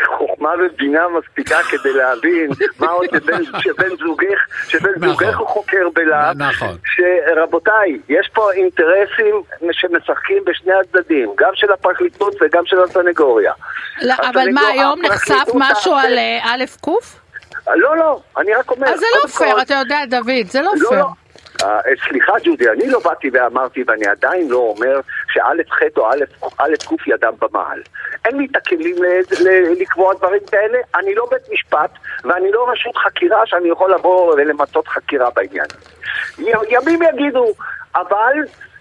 בחוכמה 0.00 0.50
ובינה 0.60 1.06
מספיקה 1.08 1.56
כדי 1.70 1.92
להבין 1.92 2.50
מה 2.78 2.86
עוד 2.90 3.06
שבן, 3.62 3.88
זוגך, 3.98 4.38
שבן 4.68 4.90
נכון. 4.96 5.08
זוגך 5.08 5.38
הוא 5.38 5.48
חוקר 5.48 5.88
בלהב. 5.94 6.36
נכון. 6.42 6.76
שרבותיי, 6.84 7.98
יש 8.08 8.28
פה 8.34 8.52
אינטרסים 8.52 9.42
שמשחקים 9.72 10.44
בשני 10.46 10.72
הצדדים, 10.74 11.32
גם 11.36 11.50
של 11.54 11.72
הפרקליטות 11.72 12.34
וגם 12.40 12.66
של 12.66 12.82
הסנגוריה. 12.82 13.52
לא, 14.02 14.14
אבל 14.32 14.46
מה, 14.52 14.60
היום 14.68 15.00
נחשף 15.02 15.44
משהו 15.54 15.94
על 15.94 16.18
אה, 16.18 16.38
א' 16.44 16.64
ק'? 16.86 17.21
לא, 17.68 17.96
לא, 17.96 18.20
אני 18.38 18.54
רק 18.54 18.70
אומר. 18.70 18.88
אז 18.88 19.00
זה 19.00 19.06
לא 19.22 19.28
פייר, 19.28 19.54
כל- 19.54 19.60
אתה 19.60 19.74
יודע, 19.74 19.98
דוד, 20.10 20.46
זה 20.46 20.62
לא 20.62 20.72
לא, 20.76 20.88
פייר. 20.88 21.00
לא. 21.00 21.08
אה, 21.62 21.80
סליחה 22.08 22.32
ג'ודי, 22.44 22.68
אני 22.70 22.90
לא 22.90 22.98
באתי 23.04 23.30
ואמרתי 23.32 23.84
ואני 23.86 24.06
עדיין 24.06 24.48
לא 24.48 24.56
אומר 24.56 25.00
שא' 25.32 25.40
ח' 25.70 25.82
או 26.42 26.48
א' 26.58 26.74
ק' 26.88 27.06
ידם 27.06 27.32
במעל. 27.40 27.82
אין 28.24 28.36
לי 28.36 28.46
את 28.50 28.56
הכלים 28.56 28.96
לקבוע 29.80 30.14
דברים 30.14 30.40
כאלה, 30.50 30.78
אני 30.94 31.14
לא 31.14 31.26
בית 31.30 31.42
משפט 31.52 31.90
ואני 32.24 32.52
לא 32.52 32.70
רשות 32.70 32.96
חקירה 32.96 33.46
שאני 33.46 33.68
יכול 33.68 33.94
לבוא 33.94 34.32
ולמצות 34.34 34.88
חקירה 34.88 35.28
בעניין. 35.36 35.66
ימים 36.68 37.02
יגידו, 37.02 37.46
אבל 37.94 38.32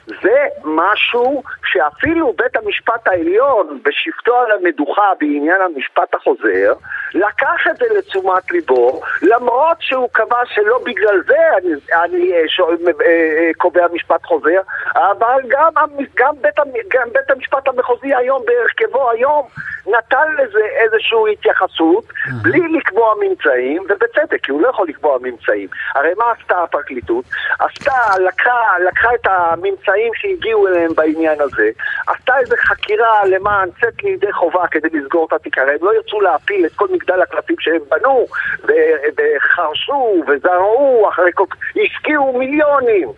זה 0.08 0.38
משהו 0.63 1.44
שאפילו 1.65 2.34
בית 2.38 2.56
המשפט 2.56 3.08
העליון 3.08 3.80
בשבתו 3.84 4.36
על 4.38 4.52
המדוכה 4.52 5.12
בעניין 5.20 5.62
המשפט 5.62 6.15
החוזר 6.15 6.74
לקח 7.13 7.67
את 7.71 7.78
זה 7.78 7.86
לתשומת 7.97 8.52
ליבו 8.52 9.02
למרות 9.21 9.78
שהוא 9.80 10.10
קבע 10.12 10.41
שלא 10.45 10.80
בגלל 10.86 11.21
זה 11.28 11.38
אני, 11.58 11.74
אני 12.04 12.34
אה, 12.34 12.47
שואל, 12.47 12.76
אה, 12.88 12.91
אה, 13.06 13.50
קובע 13.58 13.88
משפט 13.93 14.26
חוזר 14.26 14.62
אבל 14.95 15.41
גם, 15.47 15.71
גם, 16.15 16.34
בית, 16.41 16.56
גם 16.93 17.08
בית 17.13 17.32
המשפט 17.32 17.67
המחוזי 17.67 18.15
היום 18.15 18.43
בהרכבו 18.45 19.12
היום 19.12 19.47
נתן 19.88 20.28
לזה 20.38 20.60
איזושהי 20.60 21.34
התייחסות 21.34 22.04
בלי 22.41 22.78
לקבוע 22.78 23.13
ממצאים 23.21 23.84
ובצדק 23.84 24.43
כי 24.43 24.52
הוא 24.52 24.62
לא 24.62 24.67
יכול 24.67 24.88
לקבוע 24.89 25.17
ממצאים. 25.21 25.67
הרי 25.95 26.10
מה 26.17 26.26
עשתה 26.39 26.63
הפרקליטות? 26.63 27.26
עשתה, 27.60 27.93
לקחה, 28.19 28.80
לקחה 28.88 29.10
את 29.15 29.28
הממצאים 29.28 30.12
שהגיעו 30.15 30.67
אליהם 30.67 30.93
בעניין 30.95 31.41
הזה, 31.41 31.69
עשתה 32.08 32.39
איזו 32.39 32.56
חקירה 32.60 33.26
למען 33.26 33.69
צאת 33.82 34.04
לידי 34.04 34.34
חובה 34.34 34.67
כדי 34.71 34.88
לסגור 34.93 35.28
את 35.28 35.34
התיק, 35.34 35.58
הרי 35.58 35.71
הם 35.71 35.78
לא 35.82 35.95
ירצו 35.95 36.21
להפיל 36.21 36.65
את 36.65 36.71
כל 36.76 36.88
מגדל 37.02 37.22
הקלפים 37.22 37.56
שהם 37.60 37.82
בנו, 37.90 38.26
וחרשו 38.64 40.24
וזרעו, 40.28 41.10
אחרי 41.10 41.32
כל... 41.34 41.46
השקיעו 41.86 42.38
מיליונים 42.38 43.10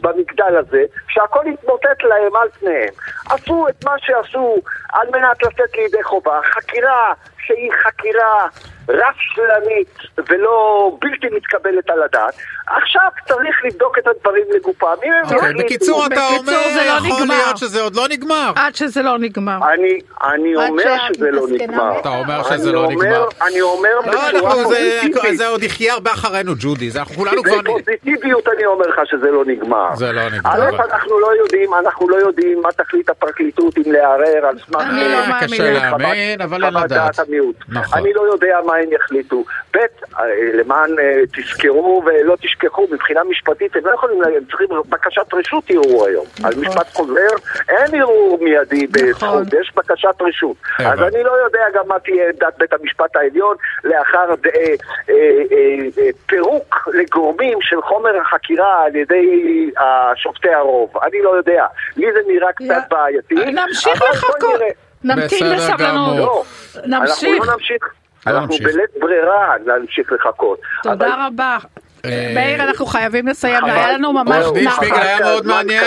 במגדל 0.00 0.56
הזה, 0.56 0.84
שהכל 1.08 1.46
התמוטט 1.46 2.02
להם 2.02 2.36
על 2.36 2.48
פניהם. 2.60 2.94
עשו 3.30 3.68
את 3.68 3.84
מה 3.84 3.94
שעשו 3.98 4.56
על 4.92 5.08
מנת 5.12 5.42
לצאת 5.42 5.76
לידי 5.76 6.02
חובה, 6.02 6.40
חקירה 6.54 7.12
שהיא 7.38 7.72
חקירה 7.84 8.48
רשלנית 8.92 9.88
ולא 10.28 10.90
בלתי 11.00 11.26
מתקבלת 11.36 11.90
על 11.90 12.02
הדעת. 12.02 12.34
עכשיו 12.66 13.08
צריך 13.28 13.64
לבדוק 13.64 13.98
את 13.98 14.06
הדברים 14.06 14.44
לגופם. 14.54 14.86
הם 15.02 15.34
אוקיי, 15.34 15.54
בקיצור 15.54 16.06
אתה 16.06 16.14
בקיצור, 16.14 16.38
אומר 16.38 16.74
זה 16.74 16.84
לא 16.84 17.08
יכול. 17.08 17.26
להיות 17.26 17.56
שזה 17.56 17.82
עוד 17.82 17.96
לא 17.96 18.08
נגמר. 18.08 18.52
עד 18.56 18.74
שזה 18.74 19.02
לא 19.02 19.18
נגמר. 19.18 19.58
אני, 19.74 19.98
אני 20.34 20.56
אומר 20.56 20.96
שזה 21.12 21.30
לא 21.30 21.42
נגמר. 21.50 22.00
אתה 22.00 22.08
אומר 22.08 22.42
שזה 22.42 22.72
לא 22.72 22.86
נגמר. 22.88 23.28
אני 23.42 23.60
אומר 23.60 23.90
לא, 24.06 24.12
בצורה 24.32 24.52
פוזיטיבית. 24.52 25.36
זה 25.36 25.48
עוד 25.48 25.62
יחיה 25.62 25.92
הרבה 25.92 26.12
אחרינו 26.12 26.52
ג'ודי, 26.58 26.90
זה 26.90 26.98
אנחנו 26.98 27.14
כולנו 27.14 27.42
כבר... 27.42 27.58
בפוזיטיביות 27.60 28.48
אני 28.48 28.66
אומר 28.66 28.86
לך 28.86 29.00
שזה 29.04 29.30
לא 29.30 29.44
נגמר. 29.46 29.94
זה 29.94 30.12
לא 30.12 30.30
נגמר. 30.30 30.50
א', 30.52 30.82
אנחנו 30.92 31.20
לא 31.20 31.36
יודעים, 31.42 31.74
אנחנו 31.74 32.08
לא 32.08 32.16
יודעים 32.16 32.62
מה 32.62 32.72
תחליט 32.72 33.10
הפרקליטות 33.10 33.78
אם 33.78 33.92
לערער 33.92 34.46
על 34.48 34.58
סמך... 34.66 34.80
אני 34.80 35.08
לא 35.08 35.18
מאמינה. 35.28 35.40
קשה 35.40 35.70
להאמין, 35.72 36.40
אבל 36.40 36.64
אין 36.64 36.72
חוות 36.72 36.84
לדעת. 36.84 37.16
דעת 37.16 37.28
המיעוט. 37.28 37.56
נכון. 37.68 37.98
אני 37.98 38.12
לא 38.12 38.22
יודע 38.32 38.58
מה 38.66 38.78
הם 38.82 38.92
יחליטו. 38.92 39.44
ב', 39.74 39.78
אה, 39.78 40.24
למען 40.54 40.98
אה, 40.98 41.20
תזכרו 41.32 42.02
ולא 42.06 42.36
תשכחו, 42.40 42.86
מבחינה 42.90 43.24
משפטית 43.24 43.76
הם 43.76 43.86
לא 43.86 43.90
יכולים, 43.94 44.22
הם 44.24 44.44
צריכים 44.48 44.68
בקשת 44.88 45.34
רשות 45.34 45.64
ערעור 45.70 46.06
היום. 46.06 46.26
על 46.44 46.52
משפט 46.60 46.94
חוזר 46.94 47.34
אין 47.68 48.00
ערעור 48.00 48.38
מיידי 48.40 48.86
נכון. 48.86 49.42
בזכות, 49.42 49.60
יש 49.60 49.72
בקשת 49.76 50.14
רשות. 50.20 50.56
אז 50.78 50.86
הבנתי. 50.86 51.16
אני 51.16 51.24
לא 51.24 51.32
יודע 51.44 51.64
גם 51.74 51.88
מה 51.88 51.98
תהיה 51.98 52.28
עמדת 52.28 52.58
בית 52.58 52.72
המשפט 52.72 53.16
העליון 53.16 53.56
לאחר 53.84 54.30
אה, 54.30 54.34
אה, 54.54 55.14
אה, 55.52 55.88
אה, 55.98 56.10
פירוק 56.26 56.88
לגורמים 56.92 57.58
של 57.60 57.82
חומר 57.82 58.20
החקירה 58.20 58.84
על 58.84 58.96
ידי 58.96 59.70
שופטי 60.16 60.48
הרוב. 60.48 60.96
אני 61.02 61.22
לא 61.22 61.36
יודע. 61.36 61.66
לי 61.96 62.06
זה 62.12 62.20
נראה 62.26 62.52
קצת 62.52 62.88
בעייתי. 62.90 63.34
נמשיך 63.34 64.02
לחכות. 64.10 64.60
נמתין 65.04 65.46
בסבלנות. 65.56 66.16
לא, 66.16 66.44
נמשיך. 66.86 67.28
אנחנו 67.28 67.46
לא 67.46 67.52
נמשיך. 67.52 68.01
לא 68.26 68.32
אנחנו 68.32 68.46
נמשיך. 68.46 68.66
בלית 68.74 68.90
ברירה 69.00 69.54
להמשיך 69.66 70.12
לחכות. 70.12 70.60
אבל- 70.86 70.92
תודה 70.92 71.26
רבה. 71.26 71.58
אה, 72.04 72.32
מאיר, 72.34 72.62
אנחנו 72.62 72.86
חייבים 72.86 73.26
לסיים. 73.28 73.64
היה 73.64 73.92
לנו 73.92 74.12
ממש 74.12 74.44
עורך 74.44 74.58
דין. 74.58 74.70
שפיגל 74.70 74.94
היה 74.94 75.20
מאוד 75.20 75.46
מעניין. 75.46 75.84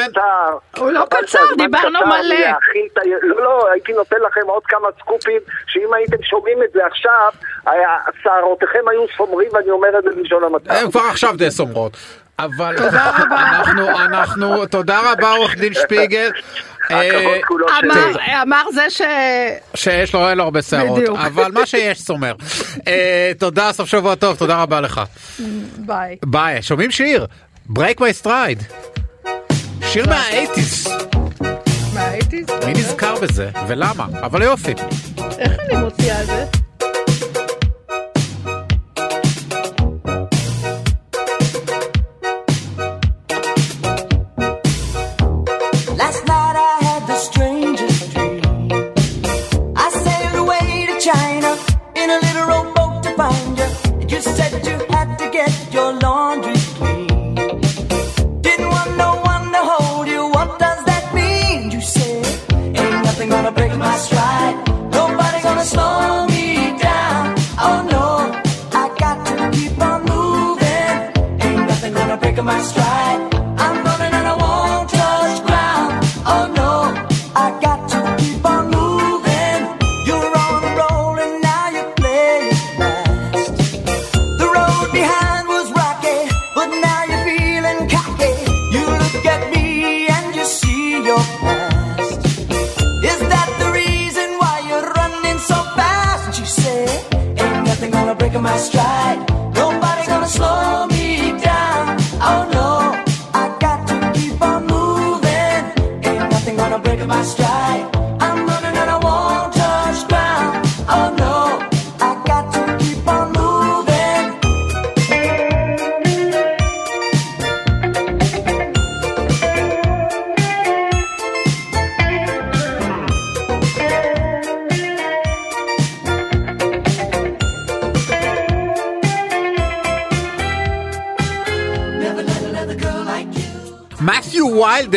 הוא 0.78 0.92
לא 0.92 1.04
קצר, 1.10 1.40
דיברנו 1.58 2.00
מלא. 2.06 2.36
לא, 3.24 3.44
לא, 3.44 3.68
הייתי 3.72 3.94
נותן 3.94 4.16
לכם 4.28 4.42
עוד 4.46 4.64
כמה 4.66 4.88
סקופים, 5.00 5.40
שאם 5.68 5.94
הייתם 5.94 6.24
שומעים 6.24 6.64
את 6.64 6.70
זה 6.74 6.86
עכשיו, 6.86 7.32
שערותיכם 8.24 8.88
היו 8.92 9.06
סומרים, 9.18 9.50
ואני 9.54 9.70
אומר 9.70 9.88
את 10.00 10.04
זה 10.04 10.10
בלשון. 10.16 10.44
הם 10.70 10.92
כבר 10.92 11.02
עכשיו 11.10 11.38
די 11.38 11.52
סומרות. 11.52 11.98
אבל 12.40 12.76
תודה 12.78 13.12
רבה. 13.18 13.36
אנחנו, 13.50 13.90
אנחנו, 14.00 14.66
תודה 14.66 15.12
רבה 15.12 15.32
עורך 15.32 15.56
דין 15.58 15.74
שפיגל. 15.74 16.30
אה. 16.92 17.10
אמר- 17.84 18.18
אמר 18.42 18.64
זה 18.74 18.90
ש... 18.90 19.02
שיש 19.76 20.14
לו, 20.14 20.30
אין 20.30 20.38
לו 20.38 20.44
הרבה 20.44 20.62
שערות. 20.62 21.00
אבל 21.10 21.52
מה 21.52 21.66
שיש 21.66 22.02
סומר. 22.02 22.34
אה, 22.88 23.32
תודה, 23.40 23.72
סוף 23.74 23.90
שבוע 23.90 24.16
טוב, 24.16 24.38
תודה 24.38 24.62
רבה 24.62 24.82
לך. 24.82 25.02
ביי. 25.78 26.16
ביי, 26.26 26.62
שומעים 26.62 26.92
שיר? 26.92 27.26
Break 27.70 28.00
my 28.00 28.24
stride. 28.24 28.64
שיר 29.88 30.10
מה-80's, 30.10 30.90
מה 31.94 32.02
הייתי? 32.08 32.44
מי 32.66 32.74
נזכר 32.74 33.16
בזה 33.16 33.50
ולמה? 33.68 34.06
אבל 34.22 34.42
יופי. 34.42 34.74
איך 35.40 35.52
אני 35.60 35.76
מוציאה 35.82 36.22
את 36.22 36.28
זה? 36.28 36.46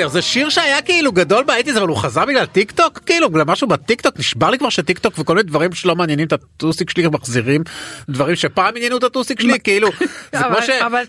ויילדר 0.09 0.12
זה 0.12 0.23
שיר 0.23 0.49
שהיה 0.49 0.83
כאילו 0.83 1.12
גדול 1.12 1.44
ב 1.44 1.48
eighties 1.48 1.77
אבל 1.77 1.88
הוא 1.88 1.97
חזר 1.97 2.25
בגלל 2.25 2.47
טיק 2.47 2.71
טוק 2.71 2.99
כאילו 3.07 3.31
בגלל 3.31 3.44
משהו 3.44 3.68
בטיק 3.68 4.01
טוק 4.01 4.18
נשבר 4.18 4.51
לי 4.51 4.59
כבר 4.59 4.68
שטיק 4.68 4.99
טוק 4.99 5.18
וכל 5.18 5.35
מיני 5.35 5.49
דברים 5.49 5.73
שלא 5.73 5.97
מעניינים 5.97 6.27
את 6.27 6.33
הטוסיק 6.33 6.90
שלי 6.90 7.09
מחזירים 7.09 7.62
דברים 8.09 8.37
שפעם 8.37 8.77
עניינו 8.77 8.97
את 8.97 9.05
הטוסיק 9.05 9.40
שלי 9.40 9.61
כאילו 9.61 9.88
זה 10.33 10.38
כמו 10.38 10.57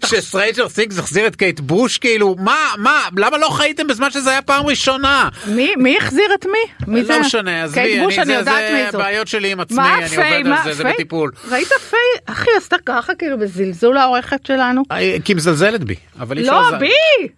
ש 0.06 0.18
Stranger 0.18 0.70
Things 0.70 1.00
החזיר 1.00 1.28
את 1.28 1.36
קייט 1.36 1.60
בוש 1.60 1.98
כאילו 1.98 2.36
מה 2.40 2.58
מה 2.78 3.02
למה 3.18 3.38
לא 3.38 3.50
חייתם 3.50 3.88
בזמן 3.88 4.12
שזה 4.12 4.30
היה 4.30 4.42
פעם 4.42 4.66
ראשונה 4.66 5.30
מי 5.48 5.74
מי 5.78 5.98
החזיר 5.98 6.30
את 6.40 6.46
מי? 6.46 6.94
מי 6.94 7.04
זה? 7.04 7.14
לא 7.14 7.20
משנה 7.20 7.64
עזבי 7.64 8.00
זה-. 8.92 8.98
בעיות 8.98 9.28
שלי 9.28 9.52
עם 9.52 9.60
עצמי 9.60 9.84
אני? 9.84 10.16
עובד 10.16 10.58
על 10.58 10.64
זה 10.64 10.74
זה? 10.74 10.84
בטיפול. 10.84 11.32
ראית 11.52 11.68
פיי? 11.68 12.00
אחי 12.26 12.50
עשתה 12.58 12.76
ככה 12.86 13.16
כאילו 13.16 13.40
בזלזול 13.40 13.98
העורכת 13.98 14.46
שלנו. 14.46 14.84
אה, 14.92 14.98
כי 15.26 15.32
היא 15.32 15.36
מזלזלת 15.36 15.84
בי 15.84 15.96
אבל 16.20 16.38
אי 16.38 16.42
אפשר 16.42 16.72
לא, 16.72 16.78
בי! 16.78 16.90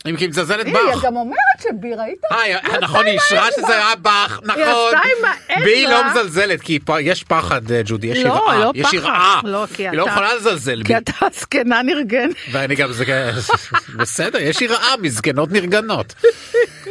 אם 0.10 0.17
כי 0.17 0.24
היא 0.24 0.30
מזלזלת 0.30 0.65
היא 0.65 0.74
בך. 0.74 1.06
גם 1.06 1.15
אומרת 1.15 1.50
שבי, 1.63 1.95
ראית? 1.95 2.21
אה, 2.32 2.78
נכון, 2.82 3.06
היא 3.06 3.13
אישרה 3.13 3.47
שזה 3.52 3.78
היה 3.78 3.95
בך, 4.02 4.39
נכון. 4.43 4.62
עשתה 4.62 4.97
עם 4.97 5.26
האצבע. 5.26 5.65
בי 5.65 5.86
לא 5.86 6.10
מזלזלת, 6.10 6.62
כי 6.62 6.80
יש 7.00 7.24
פחד, 7.24 7.71
אה, 7.71 7.82
ג'ודי, 7.86 8.08
יש 8.08 8.17
לא, 8.17 8.24
יראה. 8.24 8.60
לא 8.60 8.74
פחד. 8.84 9.41
לא, 9.43 9.65
כי 9.76 9.88
היא 9.88 9.97
לא 9.97 10.04
יכולה 10.04 10.36
לזלזל 10.36 10.84
בי. 10.84 10.88
כי 10.88 10.97
אתה 10.97 11.12
זקנה 11.39 11.82
נרגנת. 11.82 12.36
ואני 12.52 12.76
גם, 12.76 12.89
בסדר, 14.00 14.39
יש 14.41 14.62
יראה, 14.62 14.97
מזקנות 15.02 15.52
נרגנות. 15.52 16.13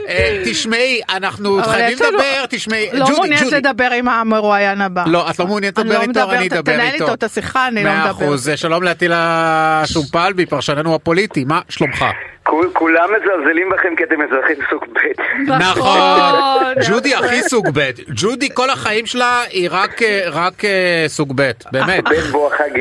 אה, 0.08 0.42
תשמעי, 0.44 1.00
אנחנו 1.10 1.60
חייבים 1.64 1.98
לדבר, 1.98 2.44
תשמעי, 2.48 2.88
לא 2.92 2.98
ג'ודי, 3.06 3.12
מעוניינת 3.12 3.44
ג'ודי. 3.44 3.56
לדבר 3.56 3.90
עם 3.90 4.08
המרואיין 4.08 4.80
הבא. 4.80 5.04
לא, 5.06 5.30
את 5.30 5.38
לא 5.38 5.46
מעוניינת 5.46 5.78
אני 5.78 5.88
לדבר 5.88 5.98
לא 5.98 6.02
איתו, 6.02 6.32
אני 6.32 6.46
אדבר 6.46 6.72
תנהל 6.72 6.92
איתו. 6.92 7.04
איתו 7.04 7.14
את 7.14 7.22
השיחה, 7.22 7.68
אני 7.68 7.84
לא 7.84 7.90
מאה 7.90 8.04
מדברת. 8.12 8.28
אחוז, 8.28 8.50
שלום 8.56 8.82
לעטילה 8.82 9.82
שומפלבי, 9.86 10.46
פרשננו 10.46 10.94
הפוליטי, 10.94 11.44
מה 11.44 11.60
שלומך? 11.68 12.04
כול- 12.50 12.70
כולם 12.72 13.08
מזלזלים 13.16 13.68
בכם 13.70 13.88
כי 13.96 14.04
אתם 14.04 14.22
אזרחים 14.22 14.56
סוג 14.70 14.84
ב'. 14.92 14.98
נכון, 15.62 16.74
ג'ודי 16.88 17.14
הכי 17.14 17.42
סוג 17.42 17.68
ב', 17.74 17.90
ג'ודי 18.16 18.48
כל 18.54 18.70
החיים 18.70 19.06
שלה 19.06 19.42
היא 19.50 19.68
רק, 20.32 20.64
אה, 20.64 21.04
סוג 21.06 21.32
ב', 21.36 21.50
באמת. 21.72 22.04
ב' 22.04 22.30
בואכה 22.30 22.64
ג'. 22.68 22.80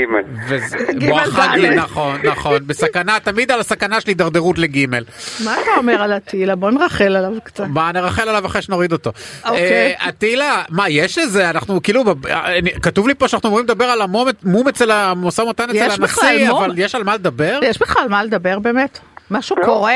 בואכה. 1.10 1.55
גיל, 1.55 1.73
נכון, 1.73 2.17
נכון, 2.23 2.67
בסכנה, 2.67 3.17
תמיד 3.23 3.51
על 3.51 3.60
הסכנה 3.60 4.01
של 4.01 4.08
הידרדרות 4.08 4.58
לגימל. 4.58 5.03
מה 5.45 5.55
אתה 5.62 5.71
אומר 5.77 6.01
על 6.01 6.13
הטילה? 6.13 6.55
בוא 6.55 6.71
נרחל 6.71 7.15
עליו 7.15 7.32
קצת. 7.43 7.63
מה, 7.67 7.91
נרחל 7.91 8.29
עליו 8.29 8.45
אחרי 8.45 8.62
שנוריד 8.62 8.91
אותו. 8.91 9.12
אוקיי. 9.45 9.95
אה, 10.01 10.10
אטילה, 10.10 10.63
מה, 10.69 10.89
יש 10.89 11.17
איזה, 11.17 11.49
אנחנו 11.49 11.84
כאילו, 11.84 12.03
אה, 12.29 12.55
כתוב 12.82 13.08
לי 13.08 13.15
פה 13.15 13.27
שאנחנו 13.27 13.49
אמורים 13.49 13.65
לדבר 13.65 13.86
על 13.86 14.01
המו"מ 14.01 14.27
מו"מ 14.43 14.67
אצל 14.67 14.91
המשא 14.91 15.41
ומתן 15.41 15.69
אצל 15.69 16.01
הנשיא? 16.01 16.51
אבל 16.51 16.73
יש 16.77 16.95
על 16.95 17.03
מה 17.03 17.15
לדבר? 17.15 17.60
יש 17.63 17.79
בכלל 17.82 18.08
מה 18.10 18.23
לדבר 18.23 18.60
באמת? 18.60 18.99
משהו 19.31 19.55
קורה? 19.65 19.95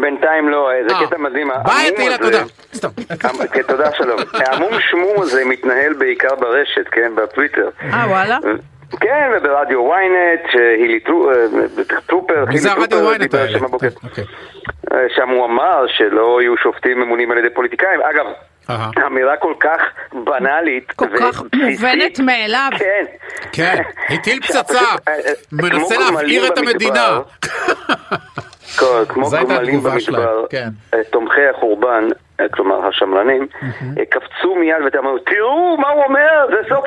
בינתיים 0.00 0.48
לא, 0.48 0.70
זה 0.88 0.94
אה, 0.94 1.06
קטע 1.06 1.18
מדהים. 1.18 1.48
ביי 1.64 1.92
הזה- 2.08 2.18
תודה. 2.18 2.42
סתם. 2.74 2.88
כן, 3.52 3.62
תודה 3.62 3.92
שלום. 3.92 4.18
המום 4.46 4.72
שמום 4.90 5.22
הזה 5.22 5.44
מתנהל 5.44 5.92
בעיקר 5.92 6.34
ברשת, 6.40 6.88
כן, 6.92 7.12
בטוויטר. 7.14 7.68
אה, 7.92 8.04
וואלה? 8.08 8.38
כן, 9.00 9.30
וברדיו 9.36 9.92
ynet, 9.94 10.52
שחילי 10.52 10.98
אה, 11.08 12.00
טרופר, 12.06 12.44
זה 12.54 12.70
הרדיו 12.70 12.86
טרופר 12.86 13.14
ynet 13.14 13.18
דיבר 13.18 13.38
האלה? 13.38 13.58
שם 13.58 13.64
הבוקר. 13.64 13.88
אוקיי. 14.04 14.24
אה, 14.92 14.98
שם 15.16 15.28
הוא 15.28 15.44
אמר 15.46 15.84
שלא 15.88 16.38
יהיו 16.42 16.56
שופטים 16.62 17.00
ממונים 17.00 17.30
על 17.30 17.38
ידי 17.38 17.50
פוליטיקאים. 17.54 18.00
אגב. 18.02 18.26
אמירה 19.06 19.36
כל 19.36 19.54
כך 19.60 19.80
בנאלית 20.12 20.92
כל 20.92 21.06
כך. 21.20 21.42
מובנת 21.54 22.18
מאליו. 22.20 22.68
כן. 22.78 23.04
כן, 23.52 23.82
הטיל 24.08 24.40
פצצה, 24.46 24.78
אה, 24.80 24.88
אה, 25.08 25.32
מנסה 25.52 25.94
להבעיר 25.98 26.12
גמלים 26.42 26.52
את 26.52 26.58
המדינה. 26.58 27.18
כל- 28.78 29.04
כמו 29.08 29.26
גמלים 29.30 29.80
במדבר, 30.16 30.44
כן. 30.50 30.68
אה, 30.94 31.04
תומכי 31.10 31.46
החורבן, 31.46 32.08
אה, 32.40 32.48
כלומר 32.48 32.86
השמרנים, 32.86 33.46
אה, 33.98 34.04
קפצו 34.04 34.54
מיד 34.54 34.76
ואמרו, 34.92 35.18
תראו 35.18 35.76
מה 35.80 35.88
הוא 35.90 36.04
אומר, 36.04 36.46
זה 36.50 36.68
סוף 36.68 36.84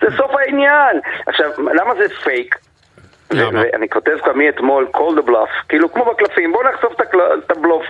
זה 0.00 0.16
סוף 0.16 0.30
העניין. 0.34 1.00
עכשיו, 1.26 1.50
למה 1.74 1.94
זה 1.94 2.08
פייק? 2.08 2.54
ואני 3.72 3.88
כותב 3.88 4.16
כבר 4.22 4.32
מאתמול, 4.32 4.86
call 4.94 5.18
the 5.20 5.28
bluff, 5.28 5.66
כאילו 5.68 5.92
כמו 5.92 6.04
בקלפים, 6.04 6.52
בוא 6.52 6.64
נחשוף 6.64 6.92
את 7.44 7.50
הבלוף. 7.50 7.84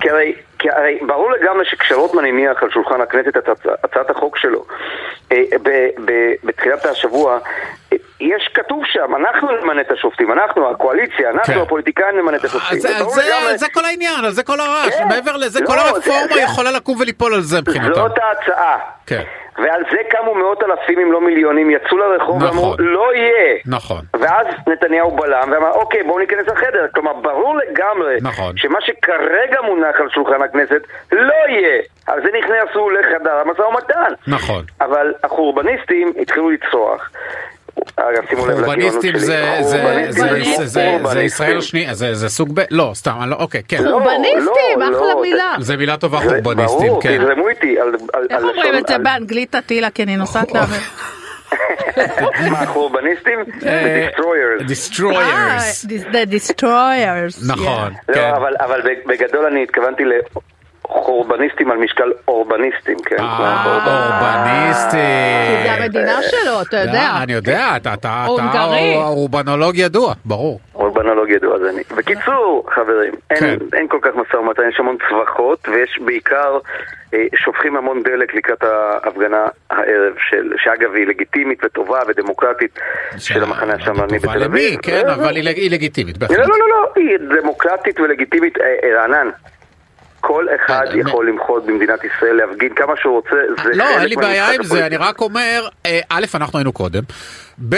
כי 0.00 0.10
הרי, 0.10 0.34
כי 0.58 0.70
הרי 0.70 0.98
ברור 1.06 1.30
לגמרי 1.32 1.64
שכשרוטמן 1.64 2.24
הניח 2.24 2.62
על 2.62 2.70
שולחן 2.70 3.00
הכנסת 3.00 3.36
את 3.36 3.48
הצ- 3.48 3.70
הצעת 3.84 4.10
החוק 4.10 4.36
שלו 4.36 4.64
בתחילת 6.44 6.86
השבוע, 6.86 7.38
יש 8.20 8.50
כתוב 8.54 8.82
שם, 8.84 9.14
אנחנו 9.16 9.48
נמנה 9.62 9.80
את 9.80 9.90
השופטים, 9.90 10.32
אנחנו, 10.32 10.70
הקואליציה, 10.70 11.30
אנחנו 11.30 11.54
כן. 11.54 11.60
הפוליטיקאים 11.60 12.16
נמנה 12.18 12.36
את 12.36 12.44
השופטים. 12.44 12.78
זה- 12.80 12.88
זה- 12.88 13.22
לגמרי- 13.22 13.58
זה 13.58 13.66
כל 13.74 13.84
העניין, 13.84 14.30
זה 14.30 14.42
כל 14.42 14.60
הרעש, 14.60 14.94
כן. 14.94 15.08
מעבר 15.08 15.36
לזה 15.36 15.60
לא, 15.60 15.66
כל 15.66 15.78
הרפורמה 15.78 16.34
זה- 16.34 16.40
יכולה 16.40 16.70
לקום 16.70 17.00
וליפול 17.00 17.34
על 17.34 17.40
זה 17.40 17.60
מבחינתם. 17.60 17.94
זאת 17.94 18.18
ההצעה. 18.18 18.78
כן. 19.06 19.22
ועל 19.58 19.82
זה 19.90 19.96
קמו 20.10 20.34
מאות 20.34 20.62
אלפים 20.62 20.98
אם 20.98 21.12
לא 21.12 21.20
מיליונים, 21.20 21.70
יצאו 21.70 21.96
לרחוב 21.98 22.36
נכון. 22.36 22.48
ואמרו, 22.48 22.74
לא 22.78 23.14
יהיה. 23.14 23.58
נכון. 23.66 24.00
ואז 24.20 24.46
נתניהו 24.66 25.10
בלם 25.16 25.48
ואמר, 25.52 25.70
אוקיי, 25.70 26.02
בואו 26.02 26.18
ניכנס 26.18 26.46
לחדר. 26.46 26.86
כלומר, 26.94 27.12
ברור 27.12 27.56
לגמרי 27.56 28.16
נכון. 28.22 28.56
שמה 28.56 28.78
שכרגע 28.80 29.60
מונח 29.64 29.94
על 30.00 30.08
שולחן 30.14 30.42
הכנסת 30.42 30.80
לא 31.12 31.34
יהיה. 31.48 31.82
על 32.06 32.22
זה 32.22 32.28
נכנסו 32.38 32.90
לחדר 32.90 33.32
המשא 33.34 33.62
ומתן. 33.62 34.12
נכון. 34.26 34.64
אבל 34.80 35.14
החורבניסטים 35.24 36.12
התחילו 36.20 36.50
לצרוח. 36.50 37.10
אגב, 37.96 38.22
שימו 38.28 38.46
לב 38.46 38.58
לגאונות 38.58 38.64
חורבניסטים 38.64 39.12
שלי. 39.12 39.20
זה-. 40.64 41.22
ישראל 41.22 41.58
השנייה, 41.58 41.94
זה 41.94 42.14
זה 42.14 42.28
סוג 42.28 42.50
ב', 42.54 42.60
לא, 42.70 42.90
סתם, 42.94 43.12
לא, 43.26 43.36
אוקיי, 43.36 43.62
כן. 43.68 43.84
לא, 43.84 43.90
חורבניסטים, 43.90 44.78
לא, 44.80 44.84
אחלה 44.88 45.20
מילה. 45.22 45.54
זה 45.60 45.76
מילה 45.76 45.96
טובה 45.96 46.18
חורבניסטים, 46.18 46.88
ברור, 46.88 47.02
כן. 47.02 47.18
תזרמו 47.18 47.48
איתי 47.48 47.76
איך 48.30 48.42
אומרים 48.42 48.78
את 48.78 48.86
זה 48.88 48.98
באנגלית 48.98 49.54
הטילה? 49.54 49.90
כי 49.90 50.02
אני 50.02 50.16
נוסעת 50.16 50.52
לאמר. 50.52 50.76
מה, 52.50 52.66
חורבניסטים? 52.66 53.38
The 56.12 56.30
Destroyers. 56.30 57.46
נכון, 57.48 57.92
כן. 58.14 58.30
אבל, 58.36 58.52
אבל 58.60 58.80
בגדול 59.06 59.46
אני 59.46 59.62
התכוונתי 59.62 60.02
לחורבניסטים 60.90 61.70
על 61.70 61.78
משקל 61.78 62.12
אורבניסטים, 62.28 62.96
כן? 63.06 63.16
אה, 63.18 63.64
אורבן. 63.66 63.90
אורבניסטים. 63.90 65.00
כי 65.56 65.68
זה 65.68 65.72
המדינה 65.72 66.22
שלו, 66.22 66.62
אתה 66.62 66.76
יודע. 66.76 66.92
אה, 67.00 67.22
אני 67.22 67.32
יודע, 67.32 67.68
אתה 67.76 67.94
אתה- 67.94 67.94
אתה 67.94 68.24
הונגרי. 68.26 68.96
אורבנולוג 68.96 69.76
ידוע, 69.76 70.14
ברור. 70.24 70.60
אורבנולוג 70.74 71.30
ידוע 71.30 71.58
זה 71.58 71.70
אני. 71.70 71.82
בקיצור, 71.96 72.66
חברים, 72.74 73.12
אין, 73.30 73.38
כן. 73.40 73.56
אין 73.72 73.88
כל 73.88 73.98
כך 74.02 74.10
משא 74.14 74.36
ומתן, 74.36 74.62
יש 74.68 74.80
המון 74.80 74.96
צווחות, 75.08 75.68
ויש 75.68 75.98
בעיקר, 76.04 76.58
אה, 77.14 77.24
שופכים 77.44 77.76
המון 77.76 78.02
דלק 78.02 78.34
לקראת 78.34 78.62
ההפגנה 78.62 79.44
הערב, 79.70 80.12
של, 80.30 80.52
שאגב 80.56 80.94
היא 80.94 81.06
לגיטימית 81.06 81.64
וטובה 81.64 82.00
ודמוקרטית 82.08 82.78
של 83.18 83.42
המחנה 83.42 83.74
השמרני 83.74 84.18
בתל 84.18 84.42
אביב. 84.44 84.80
כן, 84.82 85.08
אבל 85.08 85.36
היא 85.36 85.44
לג- 85.44 85.56
היא 85.56 85.70
לגיטימית, 85.70 86.18
בהחלט. 86.18 86.38
לא, 86.38 86.44
לא, 86.48 86.58
לא, 86.58 86.66
לא, 86.68 86.92
היא 86.96 87.40
דמוקרטית 87.40 88.00
ולגיטימית, 88.00 88.58
אה, 88.60 88.66
רענן. 89.00 89.28
כל 90.20 90.46
אחד 90.56 90.84
כן, 90.92 90.98
יכול 90.98 91.28
למחות 91.28 91.66
במדינת 91.66 92.00
ישראל, 92.04 92.36
להפגין 92.36 92.74
כמה 92.74 92.92
שהוא 92.96 93.14
רוצה, 93.14 93.36
זה 93.64 93.70
לא, 93.74 93.84
אין 93.84 94.08
לי 94.08 94.16
בעיה 94.16 94.50
עם 94.52 94.62
זה, 94.62 94.86
אני. 94.86 94.96
רק 94.96 95.20
אומר, 95.20 95.68
אה, 95.86 96.00
א', 96.08 96.24
אנחנו 96.34 96.58
היינו 96.58 96.72
קודם, 96.72 97.02
ב', 97.68 97.74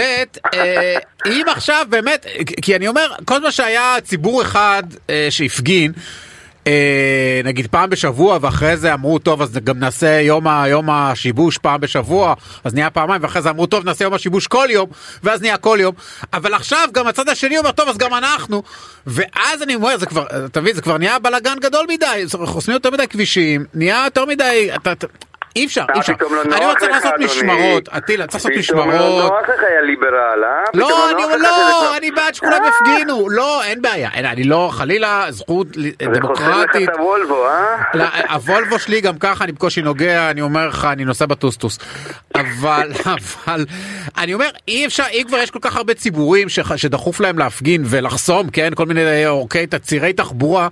אה, 0.55 0.99
אם 1.27 1.45
עכשיו 1.49 1.87
באמת, 1.89 2.27
כי 2.63 2.77
אני 2.77 2.89
אומר, 2.89 3.11
כל 3.25 3.41
מה 3.41 3.51
שהיה 3.51 3.97
ציבור 4.03 4.43
אחד 4.43 4.83
אה, 5.11 5.27
שהפגין, 5.31 5.93
אה, 6.69 7.41
נגיד 7.45 7.67
פעם 7.67 7.91
בשבוע 7.91 8.39
ואחרי 8.41 8.77
זה 8.77 8.95
אמרו 8.95 9.19
טוב 9.19 9.43
אז 9.43 9.53
גם 9.65 9.79
נעשה 9.79 10.21
יום, 10.21 10.47
ה- 10.49 10.65
יום 10.69 10.91
השיבוש 10.91 11.59
פעם 11.59 11.81
בשבוע 11.81 12.35
אז 12.65 12.75
נהיה 12.75 12.91
פעמיים 12.91 13.23
ואחרי 13.23 13.43
זה 13.43 13.51
אמרו 13.51 13.67
טוב 13.67 13.85
נעשה 13.85 14.05
יום 14.05 14.15
השיבוש 14.15 14.47
כל 14.47 14.67
יום 14.71 14.87
ואז 15.23 15.41
נהיה 15.43 15.57
כל 15.57 15.79
יום. 15.81 15.95
אבל 16.33 16.55
עכשיו 16.55 16.89
גם 16.93 17.07
הצד 17.07 17.29
השני 17.29 17.59
אומר 17.59 17.73
טוב 17.73 17.89
אז 17.89 17.97
גם 17.99 18.15
אנחנו 18.15 18.63
ואז 19.07 19.63
אני 19.63 19.75
אומר 19.75 19.97
זה 19.99 20.07
כבר 20.07 20.27
אתה 20.47 20.61
מבין 20.61 20.75
זה 20.75 20.83
כבר 20.83 20.99
נהיה 20.99 21.19
בלאגן 21.19 21.57
גדול 21.61 21.87
מדי 21.89 22.25
חוסמים 22.47 22.75
יותר 22.75 22.91
מדי 22.91 23.09
כבישים 23.09 23.65
נהיה 23.75 24.03
יותר 24.05 24.25
מדי 24.25 24.71
אתה, 24.75 24.93
אתה, 24.93 25.07
אי 25.57 25.67
אפשר 25.67 25.81
אי 25.81 25.95
אה, 25.95 26.01
אפשר 26.01 26.13
לא 26.31 26.43
אני 26.43 26.67
רוצה 26.67 26.89
לעשות. 26.89 27.13
משמרות 27.25 27.89
אטילה 27.89 28.27
צריך 28.27 28.45
לעשות 28.45 28.65
פתאום 28.65 28.79
לא 28.79 28.87
משמרות 28.97 29.33
נוח 29.33 29.43
לך 29.43 29.61
היה 29.71 29.81
ליברל, 29.81 30.45
אה? 30.45 30.65
פתאום 30.73 30.81
לא, 30.91 31.11
אני 31.11 31.43
לא, 31.43 31.97
אני 31.97 32.11
בעד 32.11 32.35
שכולם 32.35 32.53
אה, 32.65 32.69
יפגינו, 32.69 33.29
לא, 33.29 33.63
אין 33.65 33.83
בעיה, 33.83 34.11
אני 34.15 34.45
לא, 34.45 34.71
חלילה, 34.73 35.27
זכות 35.31 35.77
לי- 35.77 35.93
זה 36.15 36.21
חוסם 36.21 36.33
לך 36.33 36.49
דמוקרטית. 36.49 36.89
את 36.89 36.95
הוולבו, 36.99 37.47
אה? 37.47 37.77
לא, 37.95 38.05
הוולבו 38.31 38.79
שלי 38.79 39.01
גם 39.01 39.19
ככה 39.19 39.45
אני 39.45 39.53
בקושי 39.53 39.83
נוגע 39.83 40.31
אני 40.31 40.41
אומר 40.41 40.69
לך 40.69 40.89
אני 40.93 41.05
נוסע 41.05 41.27
בטוסטוס 41.27 41.79
אבל 42.35 42.93
אבל 43.47 43.65
אני 44.19 44.35
אומר 44.35 44.49
אי 44.69 44.87
אפשר 44.87 45.05
אם 45.13 45.25
כבר 45.29 45.37
יש 45.39 45.51
כל 45.51 45.59
כך 45.63 45.77
הרבה 45.77 45.95
ציבורים 45.95 46.49
שדחוף 46.77 47.21
להם 47.21 47.39
להפגין 47.39 47.83
ולחסום 47.87 48.51
כן 48.51 48.71
כל 48.75 48.87
מיני 48.87 49.27
אורכי 49.27 49.67
צירי 49.83 50.13
תחבורה 50.13 50.69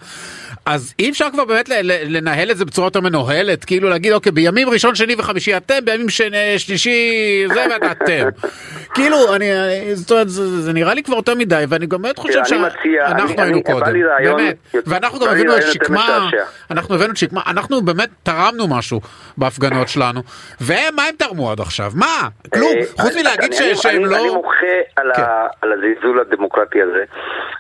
אז 0.67 0.95
אי 0.99 1.11
אפשר 1.11 1.27
כבר 1.33 1.45
באמת 1.45 1.69
לנהל 2.05 2.51
את 2.51 2.57
זה 2.57 2.65
בצורה 2.65 2.87
יותר 2.87 3.01
מנוהלת 3.01 3.65
כאילו 3.65 3.89
להגיד 3.89 4.13
אוקיי 4.13 4.33
בימים 4.33 4.69
ראשון 4.69 4.95
שני 4.95 5.15
וחמישי 5.19 5.57
אתם 5.57 5.85
בימים 5.85 6.09
שני, 6.09 6.59
שלישי 6.59 7.45
זה 7.49 7.67
ואתה 7.71 7.93
אתם 7.93 8.29
כאילו 8.95 9.35
אני 9.35 9.47
זאת 9.95 10.11
אומרת 10.11 10.29
זה, 10.29 10.61
זה 10.61 10.73
נראה 10.73 10.95
לי 10.95 11.03
כבר 11.03 11.17
יותר 11.17 11.35
מדי 11.35 11.65
ואני 11.69 11.87
גם 11.87 12.03
באמת 12.03 12.19
חושב 12.19 12.45
שאנחנו 12.45 13.43
היינו 13.43 13.63
קודם 13.63 13.93
באמת 14.23 14.57
ואנחנו 14.87 15.19
גם 15.21 15.29
הבאנו 15.29 15.57
את 15.57 15.63
שקמה. 15.63 16.29
אנחנו 16.71 16.95
הבאנו 16.95 17.13
את 17.13 17.17
שקמה, 17.17 17.41
אנחנו 17.47 17.83
באמת 17.83 18.09
תרמנו 18.23 18.69
משהו 18.77 19.01
בהפגנות 19.37 19.89
שלנו, 19.89 20.21
והם, 20.61 20.97
מה 20.97 21.03
הם 21.03 21.15
תרמו 21.19 21.51
עד 21.51 21.61
עכשיו? 21.61 21.91
מה? 21.95 22.29
כלום, 22.55 22.73
אה, 22.77 23.03
חוץ 23.03 23.17
מלהגיד 23.17 23.53
שהם 23.53 24.05
לא... 24.05 24.17
אני 24.17 24.29
מוחה 24.31 24.67
על 24.97 25.13
כן. 25.17 25.23
על 25.63 25.73
הזלזול 25.73 26.21
הדמוקרטי 26.21 26.83
הזה, 26.83 27.05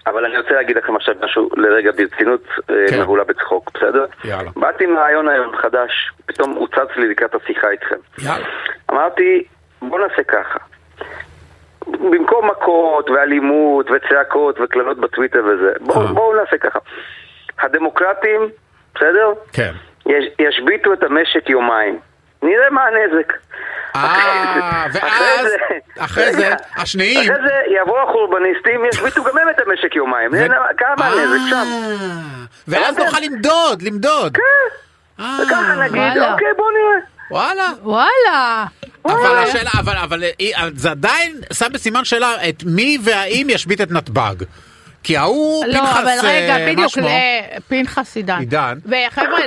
אבל 0.07 0.25
אני 0.25 0.39
רוצה 0.39 0.55
להגיד 0.55 0.77
לכם 0.77 0.97
עכשיו 0.97 1.15
משהו 1.25 1.51
לרגע 1.57 1.91
ברצינות 1.97 2.45
אה, 2.71 2.96
כן. 2.97 3.03
מהולה 3.03 3.25
בצחוק, 3.25 3.71
בסדר? 3.75 4.05
יאללה. 4.25 4.51
באתי 4.57 4.85
עם 4.85 4.97
רעיון 4.99 5.29
היום 5.29 5.57
חדש, 5.57 6.13
פתאום 6.27 6.51
הוצץ 6.51 6.97
לי 6.97 7.09
לקראת 7.09 7.35
השיחה 7.35 7.71
איתכם. 7.71 7.97
יאללה. 8.19 8.47
אמרתי, 8.91 9.45
בוא 9.83 9.99
נעשה 10.01 10.23
ככה. 10.23 10.59
במקום 11.87 12.51
מכות 12.51 13.11
ואלימות 13.11 13.87
וצעקות 13.91 14.61
וקללות 14.61 14.99
בטוויטר 14.99 15.45
וזה, 15.45 15.73
בואו 15.81 16.07
אה. 16.07 16.13
בואו 16.13 16.37
נעשה 16.37 16.59
ככה. 16.59 16.79
הדמוקרטים, 17.59 18.41
בסדר? 18.95 19.33
כן. 19.53 19.73
יש, 20.07 20.25
ישביתו 20.39 20.93
את 20.93 21.03
המשק 21.03 21.51
יומיים. 21.51 21.99
נראה 22.43 22.71
מה 22.71 22.81
הנזק. 22.85 23.33
אה, 23.97 24.87
ואז, 24.93 25.47
אחרי 25.99 26.33
זה. 26.33 26.55
השניים... 26.77 27.33
אחרי 27.33 27.43
זה 27.47 27.55
יבואו 27.83 28.09
החורבניסטים, 28.09 28.85
ישביתו 28.85 29.25
גם 29.25 29.39
הם 29.39 29.49
את 29.51 29.61
המשק 29.67 29.97
יומיים. 29.97 30.31
ו- 30.33 30.37
נראה 30.37 30.75
כמה 30.79 31.07
הנזק 31.07 31.49
שם. 31.49 31.57
אה, 31.57 32.45
ואז 32.69 32.97
כן. 32.97 33.05
נוכל 33.05 33.19
למדוד, 33.21 33.83
למדוד. 33.83 34.39
אה, 35.21 35.39
וככה 35.43 35.75
נגיד, 35.83 35.97
וואלה. 35.97 36.33
אוקיי, 36.33 36.49
בואו 36.57 36.69
נראה. 36.71 37.01
וואלה. 37.31 37.69
וואלה. 37.83 38.65
אבל 39.05 39.39
השאלה, 39.39 39.71
אבל, 39.79 39.97
אבל 39.97 40.23
זה 40.75 40.91
עדיין 40.91 41.37
שם 41.53 41.67
בסימן 41.73 42.05
שאלה 42.05 42.49
את 42.49 42.63
מי 42.67 42.99
והאם 43.05 43.47
ישבית 43.51 43.81
את 43.81 43.91
נתב"ג. 43.91 44.45
כי 45.03 45.17
ההוא 45.17 45.65
לא, 45.67 45.79
פנחס, 45.79 45.97
אבל 45.97 46.19
רגע, 46.23 46.57
אה, 46.57 46.73
בדיוק, 46.73 46.93
פנחס 47.69 48.17
עידן. 48.17 48.39
עידן. 48.39 48.79
וחבר'ה, 48.85 49.39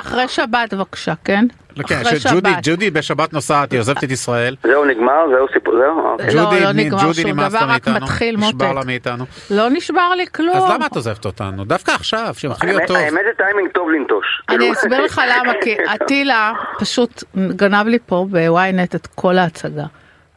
אחרי 0.00 0.28
שבת 0.28 0.74
בבקשה, 0.74 1.12
כן? 1.24 1.44
כן, 1.84 2.00
אחרי 2.06 2.20
שבת. 2.20 2.42
ג'ודי 2.62 2.90
בשבת 2.90 3.32
נוסעת, 3.32 3.72
היא 3.72 3.80
עוזבת 3.80 4.04
את 4.04 4.10
ישראל. 4.10 4.56
זהו, 4.62 4.84
נגמר? 4.84 5.26
זהו 5.36 5.46
סיפור? 5.52 5.74
זהו? 5.78 6.00
אוקיי. 6.12 6.34
לא, 6.34 6.42
ג'ודי, 6.44 6.60
לא 6.60 6.72
נגמר 6.72 7.02
ג'ודי 7.02 7.22
שום 7.22 7.32
דבר, 7.32 7.58
רק 7.58 7.88
מאיתנו. 7.88 7.94
מתחיל, 8.06 8.36
נשבר 8.36 8.46
מותק. 8.66 8.74
לה 8.78 8.84
מאיתנו. 8.86 9.24
לא 9.50 9.68
נשבר 9.70 10.14
לי 10.16 10.26
כלום. 10.34 10.56
אז 10.56 10.70
למה 10.70 10.86
את 10.86 10.96
עוזבת 10.96 11.24
אותנו? 11.24 11.64
דווקא 11.64 11.90
עכשיו, 11.90 12.34
שמתחיל 12.38 12.68
להיות 12.70 12.78
האמת- 12.80 12.88
טוב. 12.88 12.96
האמת 12.96 13.20
זה 13.24 13.44
טיימינג 13.44 13.70
טוב 13.70 13.90
לנטוש. 13.90 14.24
אני 14.48 14.58
כאילו- 14.58 14.72
אסביר 14.72 15.02
לך 15.04 15.20
למה, 15.30 15.52
כי 15.62 15.74
אטילה 15.94 16.52
פשוט 16.78 17.24
גנב 17.36 17.86
לי 17.86 17.98
פה 18.06 18.26
בוויינט 18.30 18.94
את 18.94 19.06
כל 19.06 19.38
ההצגה. 19.38 19.84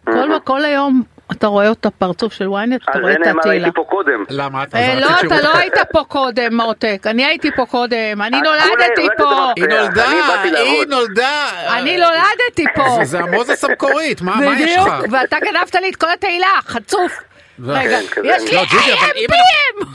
כל, 0.05 0.13
כל 0.43 0.65
היום 0.65 1.03
אתה 1.31 1.47
רואה 1.47 1.71
את 1.71 1.85
הפרצוף 1.85 2.33
של 2.33 2.47
וויינט, 2.47 2.83
אתה 2.83 2.91
על 2.91 3.01
רואה 3.01 3.13
זה 3.13 3.19
את 3.21 3.25
נאמר 3.27 3.39
אטילה. 3.39 3.53
הייתי 3.53 3.69
פה 3.75 3.83
קודם. 3.89 4.23
למה 4.29 4.63
אה, 4.75 4.95
לא, 4.99 5.07
את 5.19 5.25
אתה 5.25 5.41
לא 5.41 5.57
היית 5.57 5.73
פה 5.91 6.03
קודם, 6.03 6.55
מותק. 6.57 7.03
אני 7.05 7.25
הייתי 7.25 7.49
פה 7.55 7.65
קודם, 7.65 8.21
אני 8.21 8.37
את 8.37 8.43
נולדתי 8.43 9.07
פה. 9.17 9.51
היא 9.55 9.65
אני 9.65 9.75
נולדה, 9.75 10.09
היא. 10.43 10.85
נולדה. 10.89 11.49
אני 11.77 11.97
נולדתי 11.97 12.65
פה. 12.75 12.83
זה- 12.99 13.05
זה 13.11 13.19
המוזס 13.19 13.63
המקורית, 13.63 14.21
מה 14.21 14.35
מה 14.35 14.45
יש 14.59 14.61
בדיוק, 14.71 14.87
לך? 14.87 14.93
ואתה 15.11 15.37
גנבת 15.39 15.75
לי 15.75 15.89
את 15.89 15.95
כל 15.95 16.07
התהילה, 16.13 16.47
חצוף. 16.67 17.11
זה- 17.59 17.71
רגע, 17.73 17.99
כן, 18.01 18.07
כזה. 18.11 18.27
יש 18.27 18.43
לי 18.43 18.55
לא, 18.55 18.61
ג'ודי, 18.71 18.93
אבל 18.93 19.11
אם 19.17 19.27
AM, 19.29 19.85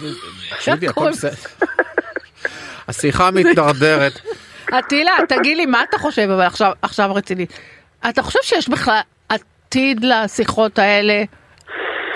ג'ודי, 0.66 0.88
הכל 0.88 1.01
הכל. 1.01 1.11
בסדר. 1.11 1.66
השיחה 2.88 3.31
מתדרדרת. 3.31 4.12
אטילה, 4.79 5.12
תגיד 5.29 5.57
לי, 5.57 5.66
מה 5.66 5.83
אתה 5.83 5.99
חושב, 5.99 6.31
אבל 6.31 6.42
עכשיו, 6.42 6.73
עכשיו 6.83 7.14
רציני. 7.14 7.47
אתה 8.09 8.23
חושב 8.23 8.38
שיש 8.42 8.68
בכלל 8.68 9.01
עתיד 9.75 10.05
לשיחות 10.05 10.79
האלה? 10.79 11.23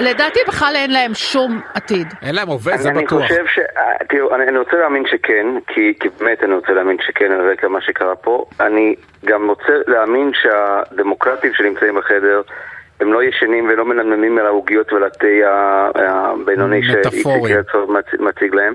לדעתי 0.00 0.40
בכלל 0.48 0.72
אין 0.74 0.90
להם 0.92 1.14
שום 1.14 1.60
עתיד. 1.74 2.06
אין 2.22 2.34
להם 2.34 2.48
עובד, 2.48 2.76
זה 2.76 2.88
אני 2.90 3.04
בטוח. 3.04 3.22
חושב 3.22 3.46
ש... 3.46 3.58
אה, 3.58 3.92
תראו, 4.08 4.34
אני, 4.34 4.44
אני 4.48 4.58
רוצה 4.58 4.76
להאמין 4.76 5.04
שכן, 5.06 5.46
כי, 5.66 5.94
כי 6.00 6.08
באמת 6.20 6.42
אני 6.44 6.54
רוצה 6.54 6.72
להאמין 6.72 6.96
שכן 7.06 7.32
על 7.32 7.50
רקע 7.50 7.68
מה 7.68 7.80
שקרה 7.80 8.16
פה. 8.16 8.44
אני 8.60 8.94
גם 9.24 9.48
רוצה 9.48 9.72
להאמין 9.86 10.30
שהדמוקרטים 10.34 11.52
שנמצאים 11.54 11.94
בחדר 11.94 12.40
הם 13.00 13.12
לא 13.12 13.22
ישנים 13.22 13.68
ולא 13.68 13.84
מנמנמים 13.84 14.38
על 14.38 14.46
העוגיות 14.46 14.92
ועל 14.92 15.04
התה 15.04 15.26
ה- 15.46 15.90
הבינוני. 15.96 16.80
שאיציק 16.82 17.26
הרצוג 17.26 17.92
מצ- 17.92 18.20
מציג 18.20 18.54
להם. 18.54 18.74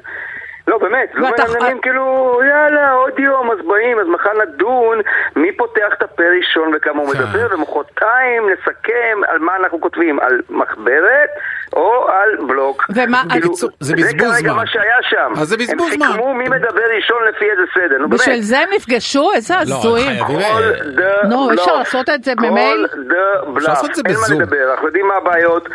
לא, 0.68 0.78
באמת, 0.78 1.10
לא 1.14 1.30
מנמנמים 1.30 1.82
כאילו, 1.82 2.40
יאללה, 2.50 2.92
עוד 2.92 3.20
יום, 3.20 3.52
אז 3.52 3.58
באים, 3.68 4.00
אז 4.00 4.08
מחר 4.08 4.32
נדון 4.42 5.02
מי 5.36 5.52
פותח 5.58 5.94
את 5.94 6.04
הפה 6.04 6.24
ראשון 6.38 6.72
וכמה 6.76 7.02
הוא 7.02 7.14
כן. 7.14 7.20
מדבר, 7.20 7.48
ומחרתיים 7.52 8.50
נסכם 8.50 9.22
על 9.28 9.40
מה 9.40 9.56
אנחנו 9.56 9.82
כותבים, 9.82 10.20
על 10.20 10.42
מחברת 10.50 11.30
או 11.76 12.08
על 12.10 12.46
בלוק. 12.48 12.86
ומה- 12.96 13.24
כאילו, 13.30 13.48
בקיצור, 13.50 13.70
זה 13.80 13.94
בזבוז 13.96 14.12
זה 14.12 14.18
כרגע 14.18 14.40
זמן. 14.40 14.56
מה 14.56 14.68
שהיה 14.68 14.96
שם. 15.10 15.42
אז 15.42 15.48
זה 15.48 15.58
בזבוז 15.58 15.92
הם 15.92 15.98
זמן. 15.98 16.08
סיכמו 16.12 16.34
מי 16.34 16.44
מדבר 16.44 16.82
ראשון 16.96 17.18
לפי 17.30 17.46
איזה 17.52 17.62
סדר, 17.74 17.98
נו 17.98 18.10
באמת. 18.10 18.22
בשביל 18.22 18.42
זה 18.42 18.60
הם 18.60 18.70
נפגשו? 18.76 19.32
איזה 19.36 19.54
לא, 19.54 19.60
הזויים. 19.62 20.26
חייבים. 20.26 20.48
כל 20.48 20.64
דה 20.96 21.28
נו, 21.30 21.50
אי 21.52 21.56
אפשר. 21.56 21.78
לעשות 21.78 22.10
את 22.10 22.24
זה 22.24 22.36
במייל? 22.36 22.88
כל 22.92 23.04
דה 23.04 23.52
בלוף. 23.54 23.68
לעשות 23.70 23.90
את 23.90 23.96
זה 23.96 24.02
אין 24.06 24.14
בזום. 24.16 24.38
מה 24.38 24.44
לדבר, 24.44 24.72
אנחנו 24.72 24.88
יודעים 24.88 25.08
מה 25.08 25.14
הבעיות. 25.16 25.70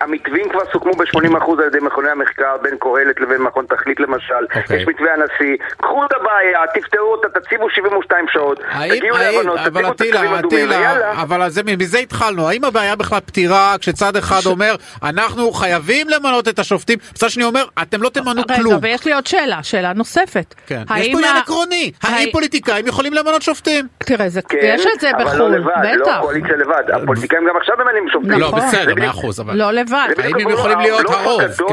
המתווים 0.00 0.48
כבר 0.50 0.60
סוכמו 0.72 0.92
ב-80% 0.92 1.18
על 1.58 1.66
ידי 1.66 1.78
מכוני 1.80 2.10
המחקר, 2.10 2.56
בין 2.62 2.74
קהלת 2.80 3.20
לבין 3.20 3.42
מכון 3.42 3.64
תכלית 3.68 4.00
למשל. 4.00 4.34
אוקיי. 4.56 4.76
יש 4.76 4.88
מתווה 4.88 5.12
הנשיא. 5.14 5.56
קחו 5.76 6.04
את 6.04 6.12
הבעיה, 6.12 6.60
תפתרו 6.74 7.12
אותה, 7.12 7.40
תציבו 7.40 7.70
72 7.70 8.26
שעות. 8.32 8.60
האם, 8.70 8.96
תגיעו 8.96 9.16
האם, 9.16 9.34
להבנות, 9.36 9.58
אבל 9.58 9.68
תשימו 9.70 9.92
אטילה, 9.92 10.18
תקציבים 10.18 10.34
אדומים, 10.38 10.66
אטילה, 10.70 10.78
ויאללה. 10.78 11.22
אבל 11.22 11.48
זה, 11.50 11.62
מזה 11.78 11.98
התחלנו, 11.98 12.48
האם 12.48 12.64
הבעיה 12.64 12.96
בכלל 12.96 13.20
פתירה 13.20 13.74
כשצד 13.80 14.16
אחד 14.16 14.40
אומר, 14.46 14.74
אנחנו 15.08 15.52
חייבים 15.52 16.06
למנות 16.08 16.48
את 16.48 16.58
השופטים, 16.58 16.98
מצד 17.12 17.28
שני 17.30 17.44
אומר, 17.44 17.64
אתם 17.82 18.02
לא 18.02 18.08
תמנו 18.08 18.30
רגע, 18.42 18.56
כלום. 18.56 18.78
ויש 18.82 19.04
לי 19.04 19.12
עוד 19.12 19.26
שאלה, 19.26 19.62
שאלה 19.62 19.92
נוספת. 19.92 20.54
כן. 20.66 20.82
יש 20.96 21.08
פה 21.12 21.18
עניין 21.18 21.36
עקרוני, 21.36 21.92
האם 22.02 22.28
פוליטיקאים 22.32 22.86
יכולים 22.86 23.14
למנות 23.14 23.42
שופטים? 23.42 23.86
תראה, 23.98 24.28
זה- 24.28 24.42
כן, 24.42 24.58
יש 24.62 24.86
את 24.94 25.00
זה 25.00 25.10
אבל 25.10 25.24
בחו"ל, 25.24 25.38
לא 25.38 25.50
לבד, 25.50 25.72
לא 25.96 26.04
בטח. 26.04 26.16
הקואליציה 26.18 26.56
לבד. 26.56 26.82
הפוליטיקאים 27.02 27.42
גם 27.48 27.56
עכשיו 27.56 27.76
ממנים 27.84 28.08
שופטים. 28.12 28.30
לא, 28.32 28.48
נכון. 28.48 28.60
בסדר, 28.60 28.84
זה 28.84 28.94
מאה 28.94 29.10
אחוז, 29.10 29.40
אבל... 29.40 29.56
לא 29.56 29.70
לבד. 29.72 30.08
זה 30.16 30.22
האם 30.24 30.34
הם 30.40 30.50
יכולים 30.50 30.78
להיות 30.78 31.06
הרוב? 31.10 31.40
כן. 31.42 31.64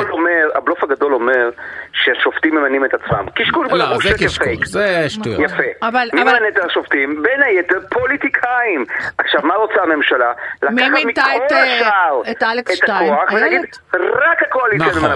הבלוף 0.55 0.83
הגדול 0.83 1.13
אומר 1.13 1.49
שהשופטים 1.93 2.55
ממנים 2.55 2.85
את 2.85 2.93
עצמם. 2.93 3.25
קשקוש 3.35 3.67
לא, 3.71 3.85
ברור, 3.85 4.01
זה 4.01 4.09
שקר 4.09 4.25
קשקוש, 4.25 4.37
פייק. 4.37 4.65
זה 4.65 5.05
שטויות. 5.09 5.39
יפה. 5.41 5.63
אבל- 5.81 6.09
מי 6.13 6.21
אבל- 6.21 6.29
ממנה 6.31 6.47
את 6.47 6.65
השופטים? 6.65 7.23
בין 7.23 7.43
היתר 7.43 7.79
פוליטיקאים. 7.89 8.85
עכשיו, 9.17 9.41
מה 9.43 9.53
רוצה 9.55 9.81
הממשלה? 9.83 10.31
מי 10.71 10.81
לקחת 11.03 11.05
מכל 11.05 11.21
אה, 11.55 11.75
השאר 11.77 12.21
את? 12.31 12.43
הכוח 12.43 13.24
ולהגיד, 13.31 13.57
איילת? 13.57 13.77
רק 13.93 14.41
הקואליציה 14.47 14.87
נכון, 14.87 15.01
ממנה 15.01 15.13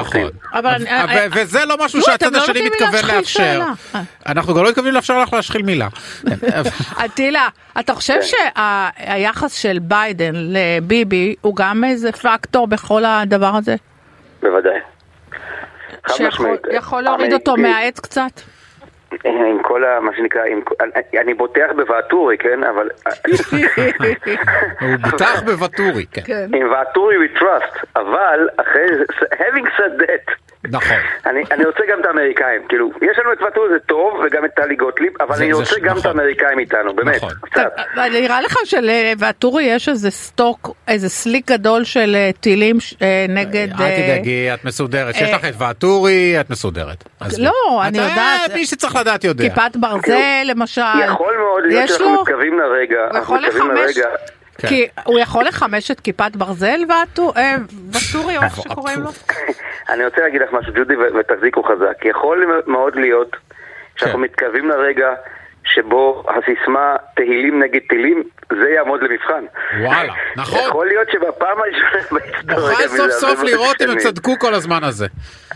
השופטים. 0.00 0.24
נכון. 0.54 0.64
אני- 0.64 0.84
ו- 1.18 1.34
וזה 1.34 1.64
לא 1.64 1.76
משהו 1.84 1.98
נו, 1.98 2.04
שהצד 2.04 2.32
לא 2.32 2.38
השני 2.42 2.66
מתכוון 2.66 3.04
לאפשר. 3.16 3.60
אה. 3.94 4.00
אנחנו 4.26 4.54
גם 4.54 4.62
לא 4.64 4.68
מתכוונים 4.68 4.94
לאפשר 4.94 5.22
לך 5.22 5.32
להשחיל 5.32 5.62
מילה. 5.62 5.88
אטילה, 7.04 7.48
אתה 7.80 7.94
חושב 7.94 8.14
כן. 8.14 8.40
שהיחס 9.06 9.52
של 9.52 9.78
ביידן 9.82 10.32
לביבי 10.34 11.34
הוא 11.40 11.56
גם 11.56 11.84
איזה 11.84 12.12
פקטור 12.12 12.66
בכל 12.66 13.02
הדבר 13.06 13.52
הזה? 13.56 13.74
בוודאי. 14.42 14.78
חד 16.06 16.14
שיכול 16.14 16.28
משמעית. 16.28 16.60
יכול 16.72 17.02
להוריד 17.02 17.32
אותו 17.32 17.56
מהעץ 17.56 18.00
קצת? 18.00 18.40
עם 19.24 19.62
כל 19.62 19.84
ה... 19.84 20.00
מה 20.00 20.10
שנקרא, 20.16 20.42
עם, 20.44 20.60
אני- 20.80 21.18
אני 21.20 21.34
בוטח 21.34 21.66
בוואטורי, 21.76 22.38
כן? 22.38 22.64
אבל... 22.64 22.88
הוא 24.80 24.96
בוטח 25.10 25.42
בוואטורי, 25.46 26.06
כן. 26.12 26.22
כן. 26.24 26.46
עם 26.54 26.70
ואטורי 26.72 27.16
we 27.16 27.38
trust, 27.38 27.84
אבל 27.96 28.48
אחרי, 28.56 28.86
having 29.32 29.66
said 29.78 30.00
that, 30.02 30.45
נכון. 30.70 30.96
אני, 31.26 31.42
אני 31.50 31.64
רוצה 31.64 31.80
גם 31.92 32.00
את 32.00 32.06
האמריקאים, 32.06 32.62
כאילו, 32.68 32.90
יש 33.02 33.18
לנו 33.18 33.32
את 33.32 33.42
ואטורי 33.42 33.68
זה 33.68 33.78
טוב, 33.86 34.14
וגם 34.26 34.44
את 34.44 34.50
טלי 34.56 34.76
גוטליב, 34.76 35.12
אבל 35.20 35.36
זה- 35.36 35.44
אני 35.44 35.52
זה 35.52 35.58
רוצה 35.58 35.74
ש- 35.74 35.78
גם 35.78 35.92
את 35.92 35.98
נכון. 35.98 36.10
האמריקאים 36.20 36.58
איתנו, 36.58 36.94
באמת, 36.94 37.16
נכון. 37.16 37.32
נראה 38.12 38.40
לך 38.40 38.56
שלוואטורי 38.64 39.64
יש 39.64 39.88
איזה 39.88 40.10
סטוק, 40.10 40.70
איזה 40.88 41.08
סליק 41.08 41.50
גדול 41.50 41.84
של 41.84 42.12
אה, 42.14 42.30
טילים 42.40 42.80
ש- 42.80 42.94
אה, 43.02 43.26
נגד... 43.28 43.68
אל 43.80 43.82
אה, 43.84 43.96
תדאגי, 44.06 44.54
את 44.54 44.64
מסודרת. 44.64 45.14
שיש 45.14 45.30
אה, 45.30 45.36
לך 45.36 45.44
את 45.44 45.54
ואטורי, 45.58 46.40
את 46.40 46.50
מסודרת. 46.50 47.04
לא, 47.38 47.52
אני 47.84 47.98
אתה- 47.98 48.08
יודעת. 48.08 48.50
מי 48.54 48.66
שצריך 48.66 48.96
לדעת 48.96 49.24
יודע. 49.24 49.48
כיפת 49.48 49.76
ברזל 49.76 50.14
למשל. 50.44 50.80
יכול 51.04 51.34
מאוד 51.36 51.62
להיות 51.66 51.84
יש 51.84 51.90
שאנחנו 51.90 52.14
לו? 52.14 52.20
מתקרבים 52.22 52.58
לרגע, 52.58 52.96
אנחנו 53.06 53.18
יכול 53.22 53.38
מתקרבים 53.46 53.70
לחמש, 53.70 53.96
לרגע, 53.96 54.08
כן. 54.58 54.68
כי 54.68 54.86
הוא 55.04 55.18
יכול 55.18 55.44
לחמש 55.44 55.90
את 55.90 56.00
כיפת 56.00 56.36
ברזל 56.36 56.78
ואטו- 56.88 57.32
אה, 57.36 57.56
ואטורי 57.92 58.36
או 58.38 58.42
איך 58.42 58.56
שקוראים 58.56 59.00
לו? 59.02 59.10
אני 59.90 60.04
רוצה 60.04 60.20
להגיד 60.20 60.42
לך 60.42 60.52
משהו, 60.52 60.72
ג'ודי, 60.76 60.94
ותחזיקו 60.96 61.62
חזק. 61.62 62.04
יכול 62.04 62.46
מאוד 62.66 62.96
להיות 62.96 63.36
שאנחנו 63.96 64.18
כן. 64.18 64.24
מתקרבים 64.24 64.68
לרגע 64.68 65.08
שבו 65.64 66.24
הסיסמה 66.28 66.96
תהילים 67.16 67.62
נגד 67.62 67.80
טילים, 67.88 68.22
זה 68.62 68.68
יעמוד 68.70 69.00
למבחן. 69.02 69.44
וואלה, 69.80 70.12
נכון. 70.36 70.58
יכול 70.68 70.86
להיות 70.86 71.08
שבפעם 71.12 71.58
הראשונה 71.58 72.02
בהיסטוריה, 72.20 72.70
נוכל 72.86 72.88
סוף 72.88 73.10
סוף 73.10 73.42
לראות 73.42 73.82
אם 73.82 73.90
הם. 73.90 73.98
צדקו 73.98 74.38
כל 74.38 74.54
הזמן 74.54 74.84
הזה. 74.84 75.06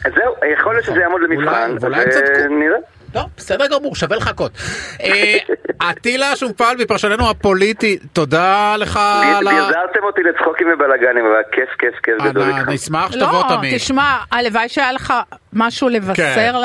אז 0.05 0.13
זהו, 0.15 0.35
יכול 0.53 0.73
להיות 0.75 0.85
שזה 0.85 1.01
יעמוד 1.01 1.21
למבחן, 1.23 1.77
אולי- 1.83 2.03
הם 2.03 2.11
צדקו. 2.11 2.55
לא, 3.14 3.23
בסדר 3.37 3.66
גמור, 3.66 3.94
שווה 3.96 4.16
לחכות. 4.16 4.53
אה, 5.03 5.37
אטילה 5.90 6.37
שומפל 6.37 6.75
מפרשננו 6.79 7.31
הפוליטי, 7.31 7.99
תודה 8.12 8.77
לך 8.79 8.96
על 8.96 9.49
ה... 9.49 9.51
גזרתם 9.51 10.03
אותי 10.03 10.20
לצחוקים 10.23 10.66
ובלאגנים, 10.75 11.25
אבל 11.27 11.42
כיף, 11.53 11.68
כיף, 11.79 11.94
כיף 12.03 12.14
גדול 12.23 12.42
אני 12.42 12.59
איתך. 12.59 12.68
נשמח 12.68 13.12
שתבוא 13.12 13.42
לא, 13.51 13.57
תמיד. 13.57 13.77
תשמע, 13.77 14.16
הלוואי 14.33 14.68
שהיה 14.68 14.92
לך 14.92 15.14
משהו 15.53 15.89
כן, 15.89 15.93
לבשר 15.95 16.15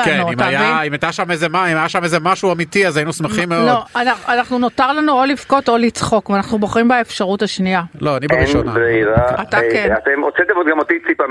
כן, 0.04 0.16
לנו, 0.16 0.28
אם 0.28 0.34
אתה 0.34 0.46
מבין? 0.46 0.60
אם 0.86 0.92
הייתה 0.92 1.12
שם 1.12 1.30
איזה 1.30 1.48
מה, 1.48 1.72
אם 1.72 1.76
היה 1.76 1.88
שם 1.88 2.04
איזה 2.04 2.20
משהו 2.20 2.52
אמיתי, 2.52 2.86
אז 2.86 2.96
היינו 2.96 3.12
שמחים 3.12 3.48
מאוד. 3.48 3.66
לא, 3.66 3.84
אנחנו- 4.02 4.32
אנחנו 4.32 4.58
נותר 4.58 4.92
לנו 4.92 5.12
או 5.20 5.24
לבכות 5.24 5.68
או 5.68 5.76
לצחוק, 5.76 6.30
ואנחנו 6.30 6.58
בוחרים 6.58 6.88
באפשרות 6.88 7.42
השנייה. 7.42 7.82
לא, 8.00 8.16
אני 8.16 8.26
אין 8.30 8.38
בראשונה. 8.40 8.72
ברירה. 8.72 9.42
אתה 9.42 9.56
אה, 9.56 9.62
כן. 9.72 9.94
אתם 10.02 10.20
הוצאתם 10.22 10.56
עוד 10.56 10.66
גם 10.70 10.78
אותי 10.78 10.94
ציפה 11.08 11.24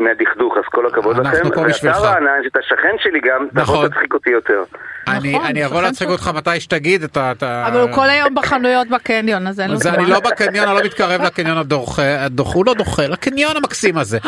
מהדכדוך, 0.00 0.54
אז 0.56 0.64
כל 0.70 0.86
הכבוד 0.86 1.16
אנחנו 1.20 1.38
לכם. 1.38 1.50
פה 1.54 1.64
בשבילך. 1.64 1.96
ואתה 1.96 2.08
רענן, 2.08 2.28
שאתה 2.44 2.58
שכן 2.68 2.96
שלי 3.02 3.20
גם, 3.28 3.46
נכון. 3.52 3.76
תבוא 3.76 3.88
תצחיק 3.88 4.14
אותי 4.14 4.30
יותר. 4.30 4.62
אני 5.08 5.32
נכון, 5.32 5.46
אני 5.46 5.64
אבוא 5.66 5.82
להצחיק. 5.82 6.08
אותך 6.08 6.30
מתי 6.34 6.60
שתגיד 6.60 7.02
את 7.02 7.16
ה... 7.16 7.32
אבל 7.66 7.80
הוא 7.80 7.90
כל 7.94 8.10
היום 8.10 8.34
בחנויות 8.34 8.88
בקניון, 8.88 9.46
אז 9.46 9.60
אין 9.60 9.70
לו. 9.70 9.76
אני 9.94 10.06
לא 10.10 10.20
בקניון, 10.20 10.68
אני 10.68 10.76
לא 10.78 10.84
מתקרב 10.84 11.22
לקניון 11.22 11.58
הדוחה, 11.58 12.24
הדוח- 12.24 12.54
הוא 12.54 12.64
לא 12.66 12.74
דוחה, 12.74 13.06
לקניון 13.06 13.56
המקסים 13.56 13.98
הזה. 13.98 14.18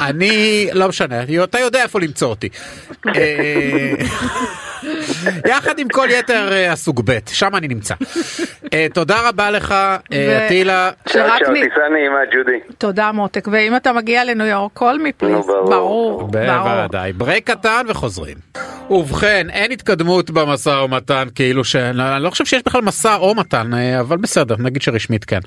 אני, 0.00 0.68
לא 0.72 0.88
משנה, 0.88 1.16
אתה 1.44 1.58
יודע 1.58 1.82
איפה 1.82 1.98
למצוא 2.06 2.28
אותי. 2.28 2.48
אה, 5.26 5.50
יחד 5.50 5.78
עם 5.78 5.88
כל 5.88 6.08
יתר 6.10 6.52
אה, 6.52 6.72
הסוג 6.72 7.02
ב', 7.04 7.18
שם 7.26 7.56
אני 7.56 7.68
נמצא. 7.68 7.94
אה, 8.74 8.86
תודה 8.94 9.28
רבה 9.28 9.50
לך, 9.50 9.72
אה, 10.12 10.48
נעימה, 11.92 12.18
ג'ודי. 12.32 12.58
תודה 12.78 13.12
מותק, 13.12 13.48
ואם 13.52 13.76
אתה 13.76 13.92
מגיע 13.92 14.24
לניו 14.24 14.46
יורק, 14.46 14.82
נו, 14.82 14.88
please, 15.22 15.46
ברור. 15.46 16.22
בוודאי. 16.22 17.12
ברייק 17.12 17.50
קטן 17.50 17.82
וחוזרים. 17.88 18.36
ובכן, 18.90 19.46
אין 19.50 19.72
התקדמות 19.72 20.30
במשא 20.30 20.68
ומתן, 20.68 21.28
כאילו 21.34 21.64
ש... 21.64 21.76
אני 21.76 22.22
לא 22.22 22.30
חושב 22.30 22.44
שיש 22.44 22.62
בכלל 22.66 22.82
משא 22.82 23.16
או 23.16 23.34
מתן, 23.34 23.74
אה, 23.74 24.00
אבל 24.00 24.16
בסדר, 24.16 24.54
נגיד 24.58 24.82
שרשמית 24.82 25.24
כן, 25.24 25.38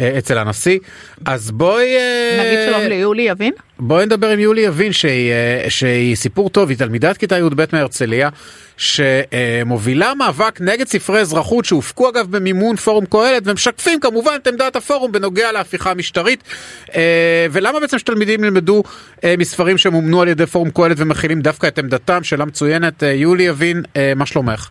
אה, 0.00 0.18
אצל 0.18 0.38
הנשיא. 0.38 0.78
אז 1.26 1.50
בואי... 1.50 1.96
אה, 1.96 2.44
נגיד 2.46 2.58
שלום 2.68 2.82
ליולי 2.82 3.22
יבין? 3.22 3.52
בואי 3.78 4.06
נדבר 4.06 4.28
עם 4.28 4.38
יולי 4.38 4.60
יבין 4.60 4.92
שהיא, 4.92 5.32
אה, 5.32 5.64
שהיא 5.70 6.16
סיפור 6.16 6.50
טוב, 6.50 6.68
היא 6.68 6.78
תלמידת 6.78 7.16
כיתה 7.16 7.38
י"ב 7.38 7.64
מהרצליה, 7.72 8.28
שמובילה 8.76 10.14
מאבק 10.14 10.60
נגד 10.60 10.86
ספרי 10.86 11.20
אזרחות 11.20 11.64
שהופקו 11.64 12.08
אגב 12.08 12.36
במימון 12.36 12.76
פורום 12.76 13.06
קהלת 13.06 13.42
ומשקפים 13.44 14.00
כמובן 14.00 14.32
את 14.42 14.46
עמדת 14.46 14.76
הפורום 14.76 15.12
בנוגע 15.12 15.52
להפיכה 15.52 15.90
המשטרית. 15.90 16.44
אה, 16.94 17.46
ולמה 17.50 17.80
בעצם 17.80 17.98
שתלמידים 17.98 18.44
ילמדו 18.44 18.82
אה, 19.24 19.34
מספרים 19.38 19.78
שמומנו 19.78 20.22
על 20.22 20.28
ידי 20.28 20.46
פורום 20.46 20.70
קהלת 20.70 20.96
ומכילים 21.00 21.40
דווקא 21.40 21.66
את 21.66 21.78
עמדתם? 21.78 22.24
שאלה 22.24 22.44
מצוינת. 22.44 23.02
אה, 23.02 23.08
יולי 23.12 23.42
יבין, 23.42 23.82
מה 24.16 24.26
שלומך? 24.26 24.70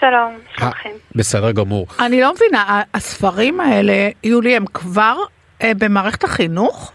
שלום, 0.00 0.38
שלומכם. 0.58 0.90
בסדר 1.14 1.52
גמור. 1.52 1.86
אני 2.00 2.20
לא 2.20 2.32
מבינה, 2.34 2.82
הספרים 2.94 3.60
האלה, 3.60 4.08
יולי, 4.24 4.56
הם 4.56 4.66
כבר 4.66 5.16
אה, 5.62 5.72
במערכת 5.78 6.24
החינוך? 6.24 6.92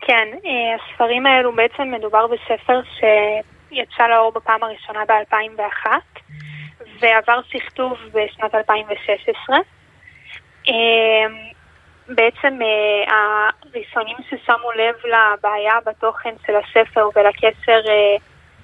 כן, 0.00 0.28
אה, 0.44 0.50
הספרים 0.76 1.26
האלו 1.26 1.52
בעצם 1.52 1.82
מדובר 1.98 2.26
בספר 2.26 2.80
שיצא 3.74 4.06
לאור 4.06 4.32
בפעם 4.32 4.62
הראשונה 4.62 5.00
ב-2001 5.08 5.86
ועבר 7.00 7.40
שכתוב 7.48 7.98
בשנת 8.12 8.54
2016. 8.54 9.56
אה, 10.68 10.72
בעצם 12.08 12.58
אה, 12.62 13.14
הראשונים 13.72 14.16
ששמו 14.30 14.72
לב 14.72 14.94
לבעיה 15.04 15.74
בתוכן 15.86 16.34
של 16.46 16.52
הספר 16.56 17.08
ולקשר 17.16 17.80
אה, 17.88 18.16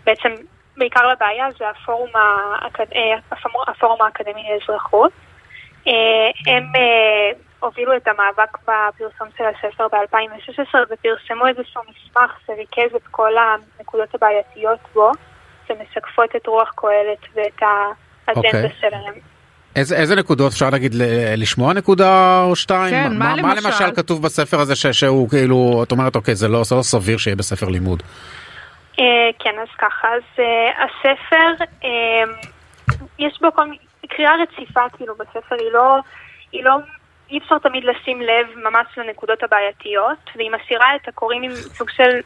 בעצם 0.05 0.35
בעיקר 0.77 1.09
לבעיה 1.13 1.47
זה 1.59 1.69
הפורום, 1.69 2.11
האקד... 2.15 2.87
אה, 2.95 3.39
הפורום- 3.69 4.03
האקדמי 4.03 4.43
לאזרחות. 4.53 5.13
הם 6.47 6.65
הובילו 7.61 7.97
את 7.97 8.09
המאבק 8.09 8.59
בפרסום 8.63 9.29
של 9.39 9.45
הספר 9.45 9.87
ב-2016 9.89 10.75
ופרסמו 10.91 11.47
איזשהו 11.47 11.83
מסמך 11.83 12.33
שריכז 12.47 12.95
את 12.97 13.07
כל 13.11 13.33
הנקודות 13.39 14.15
הבעייתיות 14.15 14.81
בו, 14.95 15.13
שמשקפות 15.69 16.37
את 16.37 16.47
רוח 16.47 16.73
קהלת 16.77 17.19
ואת 17.35 17.63
האג'נדה 17.63 18.49
אוקיי. 18.49 18.71
שלהם. 18.81 19.15
איזה, 19.77 19.97
איזה 19.97 20.17
נקודות 20.17 20.53
אפשר 20.53 20.71
להגיד 20.71 20.95
ל- 20.95 21.43
לשמוע 21.43 21.73
נקודה 21.73 22.43
או 22.43 22.57
שתיים? 22.57 22.95
כן, 22.95 23.19
מה 23.19 23.35
מה 23.43 23.55
למשל? 23.55 23.67
למשל 23.67 23.95
כתוב 23.97 24.23
בספר 24.23 24.61
הזה 24.61 24.77
ש, 24.77 24.87
שהוא 24.87 25.29
כאילו 25.29 25.83
את 25.83 25.93
אומרת 25.93 26.17
אוקיי 26.17 26.35
זה 26.35 26.49
לא, 26.49 26.65
זה 26.65 26.75
לא 26.75 26.83
סביר 26.83 27.19
שיהיה 27.19 27.37
בספר 27.37 27.69
לימוד. 27.69 28.03
אה, 28.99 29.05
כן, 29.39 29.55
אז 29.63 29.69
ככה, 29.79 30.09
אז 30.09 30.23
אה, 30.39 30.85
הספר, 30.85 31.65
אה, 31.85 32.33
יש 33.19 33.41
בו 33.41 33.53
כל 33.53 33.65
מיני, 33.65 33.79
קריאה 34.09 34.33
רציפה 34.43 34.81
כאילו 34.97 35.15
בספר, 35.15 35.55
היא 35.59 35.73
לא, 35.73 35.97
היא 36.53 36.65
לא, 36.65 36.77
אי 37.31 37.39
אפשר 37.39 37.59
תמיד 37.59 37.85
לשים 37.85 38.20
לב 38.20 38.47
ממש 38.57 38.87
לנקודות 38.97 39.43
הבעייתיות, 39.43 40.18
והיא 40.37 40.51
משאירה 40.51 40.97
את 40.97 41.09
הקוראים 41.09 41.43
עם 41.43 41.51
סוג 41.51 41.91
של 41.91 42.20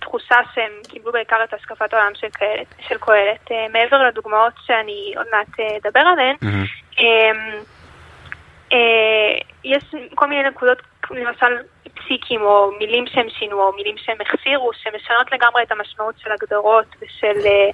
תחושה 0.00 0.36
שהם 0.54 0.72
קיבלו 0.88 1.12
בעיקר 1.12 1.44
את 1.44 1.54
השקפת 1.54 1.94
העולם 1.94 2.12
של 2.14 2.28
קהלת. 2.28 2.66
של 2.88 2.98
קהלת. 2.98 3.52
אה, 3.52 3.66
מעבר 3.72 4.02
לדוגמאות 4.02 4.52
שאני 4.66 5.14
עוד 5.16 5.26
מעט 5.32 5.60
אה, 5.60 5.76
אדבר 5.76 6.00
עליהן, 6.00 6.36
אה, 6.98 7.30
אה, 8.72 9.38
יש 9.64 9.84
כל 10.14 10.26
מיני 10.26 10.48
נקודות, 10.48 10.78
למשל 11.10 11.56
פסיקים 11.94 12.40
או 12.40 12.72
מילים 12.78 13.06
שהם 13.06 13.26
שינו 13.30 13.62
או 13.62 13.72
מילים 13.72 13.94
שהם 13.98 14.16
החסירו, 14.20 14.70
שמשנות 14.72 15.32
לגמרי 15.32 15.62
את 15.62 15.72
המשמעות 15.72 16.14
של 16.18 16.32
הגדרות 16.32 16.86
ושל, 17.00 17.46
אה, 17.46 17.70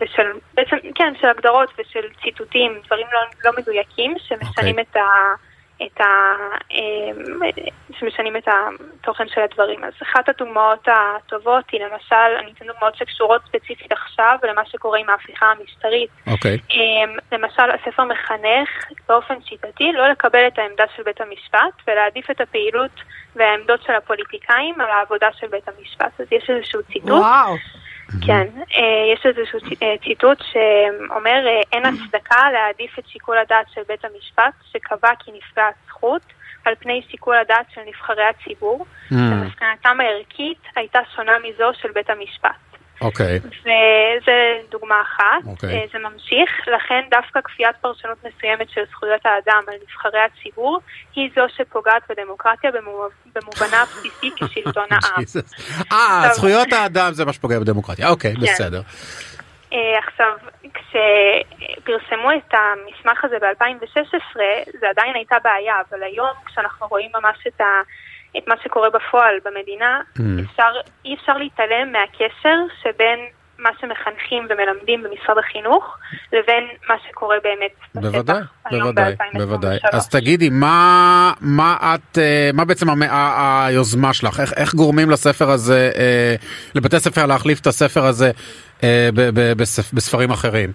ושל 0.00 0.32
בעצם, 0.54 0.76
כן, 0.94 1.12
של 1.20 1.26
הגדרות 1.26 1.70
ושל 1.78 2.06
ציטוטים, 2.22 2.80
דברים 2.86 3.06
לא, 3.12 3.20
לא 3.44 3.58
מדויקים, 3.58 4.14
שמשנים 4.18 4.78
אוקיי. 4.78 4.84
את 4.90 4.96
ה... 4.96 5.34
את 5.86 6.00
ה... 6.00 6.04
אה, 6.72 7.50
שמשנים 7.98 8.36
את 8.36 8.48
התוכן 8.48 9.28
של 9.28 9.40
הדברים. 9.40 9.84
אז 9.84 9.92
אחת 10.02 10.28
הדוגמאות 10.28 10.88
הטובות 10.88 11.64
היא 11.72 11.80
למשל, 11.80 12.38
אני 12.38 12.52
אתן 12.52 12.66
דוגמאות 12.66 12.96
שקשורות 12.96 13.42
ספציפית 13.48 13.92
עכשיו 13.92 14.38
למה 14.42 14.62
שקורה 14.66 14.98
עם 14.98 15.10
ההפיכה 15.10 15.46
המשטרית. 15.46 16.10
אוקיי. 16.26 16.58
אמ, 16.70 17.16
למשל, 17.32 17.70
הספר 17.70 18.04
מחנך 18.04 18.68
באופן 19.08 19.34
שיטתי 19.44 19.92
לא 19.92 20.08
לקבל 20.08 20.46
את 20.46 20.58
העמדה 20.58 20.84
של 20.96 21.02
בית 21.02 21.20
המשפט 21.20 21.82
ולהעדיף 21.86 22.30
את 22.30 22.40
הפעילות 22.40 22.90
והעמדות 23.36 23.82
של 23.82 23.92
הפוליטיקאים 23.92 24.80
על 24.80 24.90
העבודה 24.90 25.28
של 25.40 25.46
בית 25.46 25.68
המשפט. 25.68 26.20
אז 26.20 26.26
יש 26.32 26.50
איזשהו 26.50 26.82
ציטוט, 26.82 27.10
וואו. 27.10 27.54
כן, 28.26 28.46
אה, 28.58 29.12
יש 29.14 29.26
איזשהו 29.26 29.58
אה, 29.82 29.94
ציטוט 30.04 30.38
שאומר 30.52 31.46
אה, 31.46 31.60
אין 31.72 31.82
הצדקה 31.86 32.50
להעדיף 32.52 32.98
את 32.98 33.08
שיקול 33.08 33.38
הדעת 33.38 33.66
של 33.74 33.80
בית 33.88 34.04
המשפט 34.04 34.52
שקבע 34.72 35.10
כי 35.18 35.30
נפגעת 35.34 35.74
זכות 35.86 36.22
על 36.64 36.74
פני 36.78 37.02
שיקול 37.10 37.36
הדעת 37.36 37.66
של 37.74 37.80
נבחרי 37.86 38.24
הציבור, 38.24 38.86
שמסקנתם 39.08 40.00
הערכית 40.00 40.58
הייתה 40.76 40.98
שונה 41.16 41.32
מזו 41.38 41.70
של 41.74 41.88
בית 41.92 42.10
המשפט. 42.10 42.69
אוקיי. 43.00 43.38
וזה 43.42 44.32
דוגמה 44.70 44.94
אחת, 45.02 45.46
אוקיי. 45.46 45.68
אה, 45.80 45.84
זה 45.92 45.98
ממשיך, 45.98 46.50
לכן 46.74 47.00
דווקא 47.10 47.40
כפיית 47.44 47.76
פרשנות 47.80 48.18
מסוימת 48.24 48.70
של 48.70 48.80
זכויות 48.90 49.20
האדם 49.26 49.62
על 49.68 49.74
נבחרי 49.82 50.20
הציבור 50.20 50.78
היא 51.14 51.30
זו 51.34 51.42
שפוגעת 51.56 52.02
בדמוקרטיה 52.10 52.70
במו- 52.70 53.08
במובנה 53.34 53.82
הבסיסי 53.82 54.30
כשלטון 54.36 54.86
העם. 54.90 55.22
אה. 55.92 56.28
זכויות 56.32 56.72
האדם 56.72 57.12
זה 57.12 57.24
מה 57.24 57.32
שפוגע 57.32 57.58
בדמוקרטיה. 57.58 58.08
אוקיי, 58.08 58.34
כן. 58.34 58.40
בסדר. 58.40 58.80
אה, 59.72 59.98
עכשיו, 59.98 60.32
כשפרסמו 60.74 62.32
את 62.32 62.54
המסמך 62.54 63.24
הזה 63.24 63.36
ב-2016, 63.38 64.36
זה 64.80 64.88
עדיין 64.90 65.14
הייתה 65.14 65.36
בעיה, 65.44 65.74
אבל 65.90 66.02
היום 66.02 66.30
כשאנחנו 66.46 66.86
רואים 66.86 67.10
ממש 67.14 67.36
את, 67.46 67.60
ה, 67.60 67.64
את 68.38 68.48
מה 68.48 68.54
שקורה 68.64 68.88
בפועל 68.90 69.34
במדינה, 69.44 70.00
Mm. 70.18 70.20
אפשר, 70.50 70.68
אי 71.04 71.14
אפשר 71.14 71.32
להתעלם 71.36 71.92
מהקשר 71.92 72.56
שבין 72.82 73.18
מה 73.58 73.70
שמחנכים 73.80 74.46
ומלמדים 74.50 75.02
במשרד 75.02 75.38
החינוך, 75.38 75.96
לבין 76.32 76.64
מה 76.88 76.94
שקורה 77.08 77.36
באמת 77.44 77.70
בשטח. 77.94 78.00
בוודאי, 78.10 78.40
בוודאי, 78.70 79.12
ב-2023. 79.14 79.38
בוודאי. 79.38 79.78
אז 79.92 80.08
תגידי, 80.08 80.48
מה, 80.52 81.32
מה 81.40 81.76
את, 81.94 82.18
אה, 82.18 82.50
מה 82.54 82.64
בעצם 82.64 82.90
המ- 82.90 83.02
ה- 83.02 83.66
היוזמה 83.66 84.14
שלך? 84.14 84.40
איך, 84.40 84.52
איך 84.56 84.74
גורמים 84.74 85.10
לספר 85.10 85.50
הזה, 85.50 85.90
אה, 85.96 86.34
לבתי 86.74 86.98
ספר 87.00 87.26
להחליף 87.26 87.60
את 87.60 87.66
הספר 87.66 88.04
הזה 88.04 88.30
אה, 88.82 89.08
ב- 89.14 89.30
ב- 89.40 89.52
בספ- 89.62 89.94
בספרים 89.94 90.30
אחרים? 90.30 90.72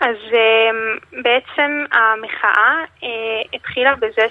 אז 0.00 0.16
um, 0.30 1.00
בעצם 1.22 1.70
המחאה 1.92 2.74
uh, 3.00 3.04
התחילה 3.54 3.94
בזה 3.94 4.26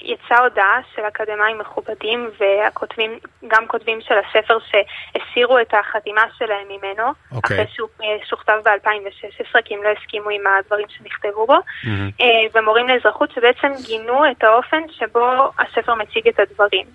שיצאה 0.00 0.38
הודעה 0.38 0.80
של 0.94 1.02
אקדמאים 1.02 1.58
מכובדים 1.58 2.30
והכותבים, 2.40 3.18
גם 3.48 3.66
כותבים 3.66 4.00
של 4.00 4.14
הספר 4.18 4.58
שהסירו 4.70 5.58
את 5.58 5.74
החתימה 5.74 6.22
שלהם 6.38 6.68
ממנו, 6.68 7.12
אוקיי. 7.32 7.56
אחרי 7.56 7.66
שהוא 7.74 7.88
אה, 8.02 8.16
שוכתב 8.28 8.60
ב-2016, 8.64 9.62
כי 9.64 9.74
הם 9.74 9.82
לא 9.82 9.88
הסכימו 9.88 10.30
עם 10.30 10.42
הדברים 10.58 10.86
שנכתבו 10.88 11.46
בו, 11.46 11.56
uh, 11.56 12.24
ומורים 12.54 12.88
לאזרחות 12.88 13.30
שבעצם 13.32 13.72
גינו 13.86 14.30
את 14.30 14.44
האופן 14.44 14.82
שבו 14.90 15.50
הספר 15.58 15.94
מציג 15.94 16.28
את 16.28 16.40
הדברים. 16.40 16.86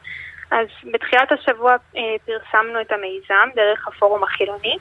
אז 0.51 0.67
בתחילת 0.93 1.31
השבוע 1.31 1.75
uh, 1.75 1.97
פרסמנו 2.25 2.81
את 2.81 2.91
המיזם 2.91 3.49
דרך 3.55 3.87
הפורום 3.87 4.23
החילוני. 4.23 4.77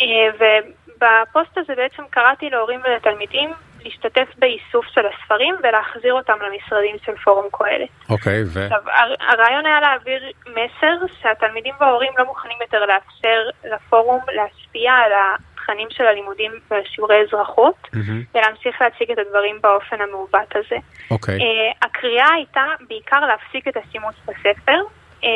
אה, 0.00 0.06
ובפוסט 0.34 1.58
הזה 1.58 1.74
בעצם 1.76 2.02
קראתי 2.10 2.50
להורים 2.50 2.80
ולתלמידים 2.84 3.50
להשתתף 3.84 4.28
באיסוף 4.38 4.86
של 4.94 5.00
הספרים 5.06 5.54
ולהחזיר 5.62 6.14
אותם 6.14 6.32
למשרדים 6.42 6.96
של 7.06 7.12
פורום 7.24 7.46
קהלת. 7.52 7.88
אוקיי, 8.10 8.42
ו... 8.46 8.64
עכשיו, 8.64 8.78
הר- 8.86 9.14
הרעיון 9.28 9.66
היה 9.66 9.80
להעביר 9.80 10.22
מסר 10.46 11.06
שהתלמידים 11.22 11.74
וההורים 11.80 12.12
לא 12.18 12.24
מוכנים 12.24 12.56
יותר 12.60 12.86
לאפשר 12.86 13.40
לפורום 13.64 14.20
להשפיע 14.34 14.92
על 14.92 15.12
התכנים 15.12 15.88
של 15.90 16.06
הלימודים 16.06 16.52
בשיעורי 16.70 17.16
אזרחות 17.28 17.88
מהמם. 17.92 18.22
ולהמשיך 18.34 18.80
להציג 18.80 19.10
את 19.10 19.18
הדברים 19.18 19.58
באופן 19.60 20.00
המעוות 20.00 20.56
הזה. 20.56 20.76
אוקיי. 21.10 21.34
אה, 21.34 21.72
הקריאה 21.82 22.28
הייתה 22.34 22.64
בעיקר 22.88 23.20
להפסיק 23.20 23.68
את 23.68 23.76
השימוש 23.76 24.14
בספר. 24.26 24.78
אה, 25.24 25.28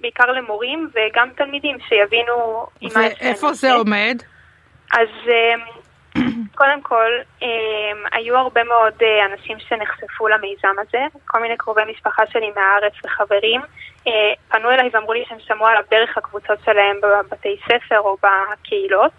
בעיקר 0.00 0.26
למורים 0.26 0.90
וגם 0.94 1.28
תלמידים 1.36 1.76
שיבינו 1.88 2.66
ואיפה 2.94 3.52
זה. 3.52 3.72
עומד? 3.72 4.22
אז 4.92 5.08
אמ, 5.28 5.60
קודם 6.60 6.82
כל, 6.82 7.10
אמ, 7.42 7.48
היו 8.12 8.36
הרבה 8.36 8.64
מאוד 8.64 8.92
אה, 9.02 9.26
אנשים 9.32 9.58
שנחשפו 9.58 10.28
למיזם 10.28 10.74
הזה, 10.78 10.98
כל 11.26 11.38
מיני 11.42 11.56
קרובי 11.56 11.82
משפחה 11.90 12.22
שלי 12.32 12.50
מהארץ 12.56 12.92
וחברים, 13.04 13.60
אה, 14.06 14.32
פנו 14.48 14.70
אליי 14.70 14.90
ואמרו 14.92 15.12
לי 15.12 15.24
שהם 15.28 15.38
שמעו 15.40 15.66
עליו 15.66 15.82
דרך 15.90 16.18
הקבוצות 16.18 16.58
שלהם 16.64 16.96
בבתי 17.02 17.56
ספר 17.64 17.98
או 17.98 18.16
בקהילות. 18.16 19.12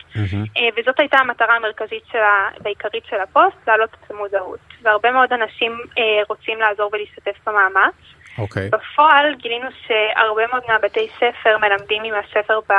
אה, 0.58 0.70
וזאת 0.78 1.00
הייתה 1.00 1.18
המטרה 1.18 1.56
המרכזית 1.56 2.04
שלה, 2.12 2.50
והעיקרית 2.64 3.06
של 3.10 3.20
הפוסט, 3.20 3.68
להעלות 3.68 3.90
את 3.90 4.12
המודעות. 4.12 4.60
והרבה 4.82 5.12
מאוד 5.12 5.34
אנשים 5.34 5.78
רוצים 6.30 6.60
לעזור 6.60 6.90
ולהשתתף 6.94 7.48
במאמץ. 7.48 7.94
אוקיי. 8.38 8.70
בפועל 8.70 9.36
גילינו 9.36 9.68
שהרבה 9.88 10.42
מאוד 10.52 10.62
מהבתי 10.68 11.08
ספר 11.18 11.58
מלמדים 11.58 12.04
עם 12.04 12.14
הספר 12.14 12.60
ב, 12.70 12.74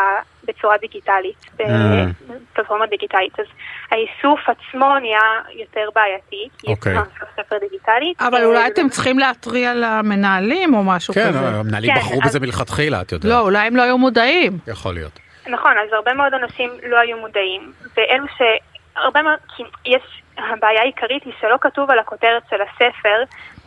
בצורה 0.45 0.77
דיגיטלית, 0.79 1.47
בפלטפורמה 2.53 2.87
דיגיטלית, 2.87 3.41
אז 3.41 3.47
האיסוף 3.91 4.41
עצמו 4.49 4.99
נהיה 4.99 5.21
יותר 5.55 5.89
בעייתי, 5.95 6.49
כי 6.59 6.67
אוקיי. 6.67 6.95
לעשות 6.95 7.29
ספר 7.37 7.57
דיגיטלי. 7.59 8.13
אבל 8.21 8.35
אה, 8.39 8.45
אולי 8.45 8.59
זה- 8.61 8.67
אתם 8.67 8.89
צריכים 8.89 9.19
להתריע 9.19 9.75
למנהלים 9.75 10.75
או 10.75 10.85
משהו 10.85 11.15
כן, 11.15 11.29
כזה. 11.29 11.39
המנהלים 11.39 11.95
כן, 11.95 12.01
בחרו 12.01 12.15
אז- 12.23 12.29
בזה 12.29 12.41
מלכתחילה, 12.41 13.01
את 13.01 13.13
יודעת. 13.13 13.31
לא, 13.31 13.41
אולי 13.41 13.67
הם 13.67 13.77
לא 13.77 13.83
היו 13.83 13.99
מודעים. 13.99 14.59
יכול 14.67 14.95
להיות. 14.95 15.19
נכון, 15.47 15.73
אז 15.79 15.93
הרבה 15.93 16.15
מאוד 16.15 16.35
אנשים 16.35 16.71
לא 16.89 16.97
היו 16.99 17.17
מודעים, 17.19 17.73
ואלו 17.97 18.27
ש... 18.39 18.43
הרבה 18.97 19.23
מאוד, 19.23 19.39
כי 19.57 19.63
יש, 19.87 20.03
הבעיה 20.39 20.81
העיקרית 20.83 21.25
היא 21.25 21.33
שלא 21.41 21.57
כתוב 21.61 21.91
על 21.91 21.99
הכותרת 21.99 22.43
של 22.51 22.57
הספר, 22.63 23.23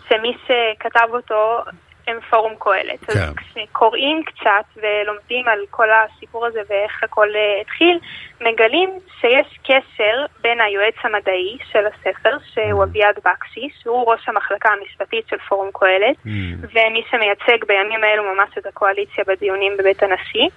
שמי 0.09 0.37
שכתב 0.47 1.07
אותו 1.09 1.63
הם 2.07 2.19
פורום 2.29 2.53
קהלת. 2.59 2.99
כן. 2.99 3.19
אז 3.19 3.33
כשקוראים 3.35 4.23
קצת 4.23 4.65
ולומדים 4.75 5.47
על 5.47 5.59
כל 5.69 5.87
הסיפור 5.91 6.45
הזה 6.45 6.59
ואיך 6.69 7.03
הכל 7.03 7.27
אה, 7.35 7.61
התחיל, 7.61 7.99
מגלים 8.41 8.89
שיש 9.21 9.59
קשר 9.63 10.25
בין 10.41 10.61
היועץ 10.61 10.95
המדעי 11.03 11.57
של 11.71 11.85
הספר, 11.87 12.37
שהוא 12.53 12.83
אביעד 12.83 13.15
בקשי, 13.25 13.69
שהוא 13.81 14.11
ראש 14.11 14.29
המחלקה 14.29 14.69
המשפטית 14.69 15.27
של 15.29 15.37
פורום 15.49 15.69
קהלת, 15.73 16.15
Mm. 16.25 16.27
ומי 16.73 17.03
שמייצג 17.11 17.65
בימים 17.67 18.03
האלו 18.03 18.35
ממש 18.35 18.49
את 18.57 18.65
הקואליציה 18.65 19.23
בדיונים 19.27 19.77
בבית 19.77 20.03
הנשיא. 20.03 20.47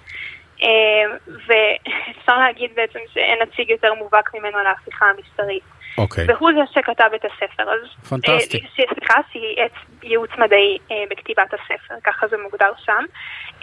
אה, 0.63 1.17
ואפשר 1.47 2.37
להגיד 2.37 2.71
בעצם 2.75 2.99
שאין 3.13 3.37
נציג 3.41 3.69
יותר 3.69 3.93
מובהק 3.93 4.33
ממנו 4.33 4.57
להפיכה 4.63 5.05
המשטרית. 5.05 5.63
אוקיי. 6.01 6.25
והוא 6.27 6.51
זה 6.53 6.61
שכתב 6.73 7.09
את 7.15 7.25
הספר, 7.25 7.63
אז... 7.63 8.07
פנטסטי. 8.09 8.57
אה, 8.57 8.85
סליחה, 8.93 9.19
שייעץ 9.31 9.71
ייעוץ 10.03 10.29
מדעי 10.37 10.77
אה, 10.91 10.95
בכתיבת 11.11 11.53
הספר, 11.53 11.93
ככה 12.03 12.27
זה 12.27 12.35
מוגדר 12.43 12.71
שם. 12.85 13.03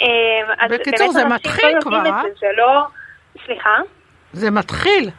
אה, 0.00 0.68
בקיצור, 0.70 1.12
זה 1.12 1.22
אנשים 1.22 1.32
מתחיל 1.32 1.76
לא 1.76 1.80
כבר, 1.80 2.06
אה? 2.06 2.22
זה, 2.22 2.28
זה 2.40 2.46
לא... 2.56 2.82
סליחה? 3.46 3.76
זה 4.32 4.50
מתחיל. 4.50 5.10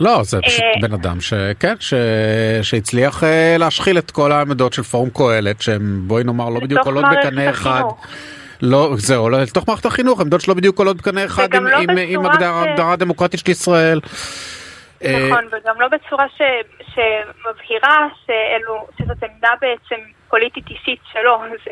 לא, 0.00 0.22
זה 0.22 0.38
פשוט 0.46 0.62
אה, 0.62 0.88
בן 0.88 0.94
אדם 0.94 1.20
שכן, 1.20 1.74
ש... 1.80 1.94
שהצליח 2.62 3.24
אה, 3.24 3.56
להשחיל 3.58 3.98
את 3.98 4.10
כל 4.10 4.32
העמדות 4.32 4.72
של 4.72 4.82
פורום 4.82 5.10
קהלת, 5.10 5.62
שהם 5.62 6.02
בואי 6.06 6.24
נאמר 6.24 6.48
לא 6.48 6.60
בדיוק 6.60 6.86
עולות 6.86 7.04
בקנה 7.12 7.50
אחד. 7.50 7.82
לא, 8.62 8.94
זהו, 8.96 9.30
לא, 9.30 9.42
לתוך 9.42 9.68
מערכת 9.68 9.86
החינוך, 9.86 10.20
עמדות 10.20 10.40
שלא 10.40 10.54
בדיוק 10.54 10.78
עולות 10.78 10.96
בקנה 10.96 11.24
אחד 11.24 11.54
עם, 11.54 11.66
לא 11.66 11.76
עם, 11.78 11.90
עם 11.90 12.20
בצורה 12.20 12.34
הגדרה 12.34 12.64
ש- 12.64 12.68
הגדרה 12.68 12.92
הדמוקרטית 12.92 13.40
של 13.40 13.50
ישראל. 13.50 14.00
אה, 15.04 15.28
נכון, 15.28 15.44
וגם 15.46 15.80
לא 15.80 15.88
בצורה 15.88 16.24
ש, 16.36 16.40
שמבהירה 16.80 17.96
שאלו, 18.26 18.86
שזאת 18.98 19.22
עמדה 19.22 19.48
בעצם 19.60 19.96
פוליטית 20.28 20.64
אישית 20.70 20.98
שלו. 21.12 21.38
זה, 21.64 21.70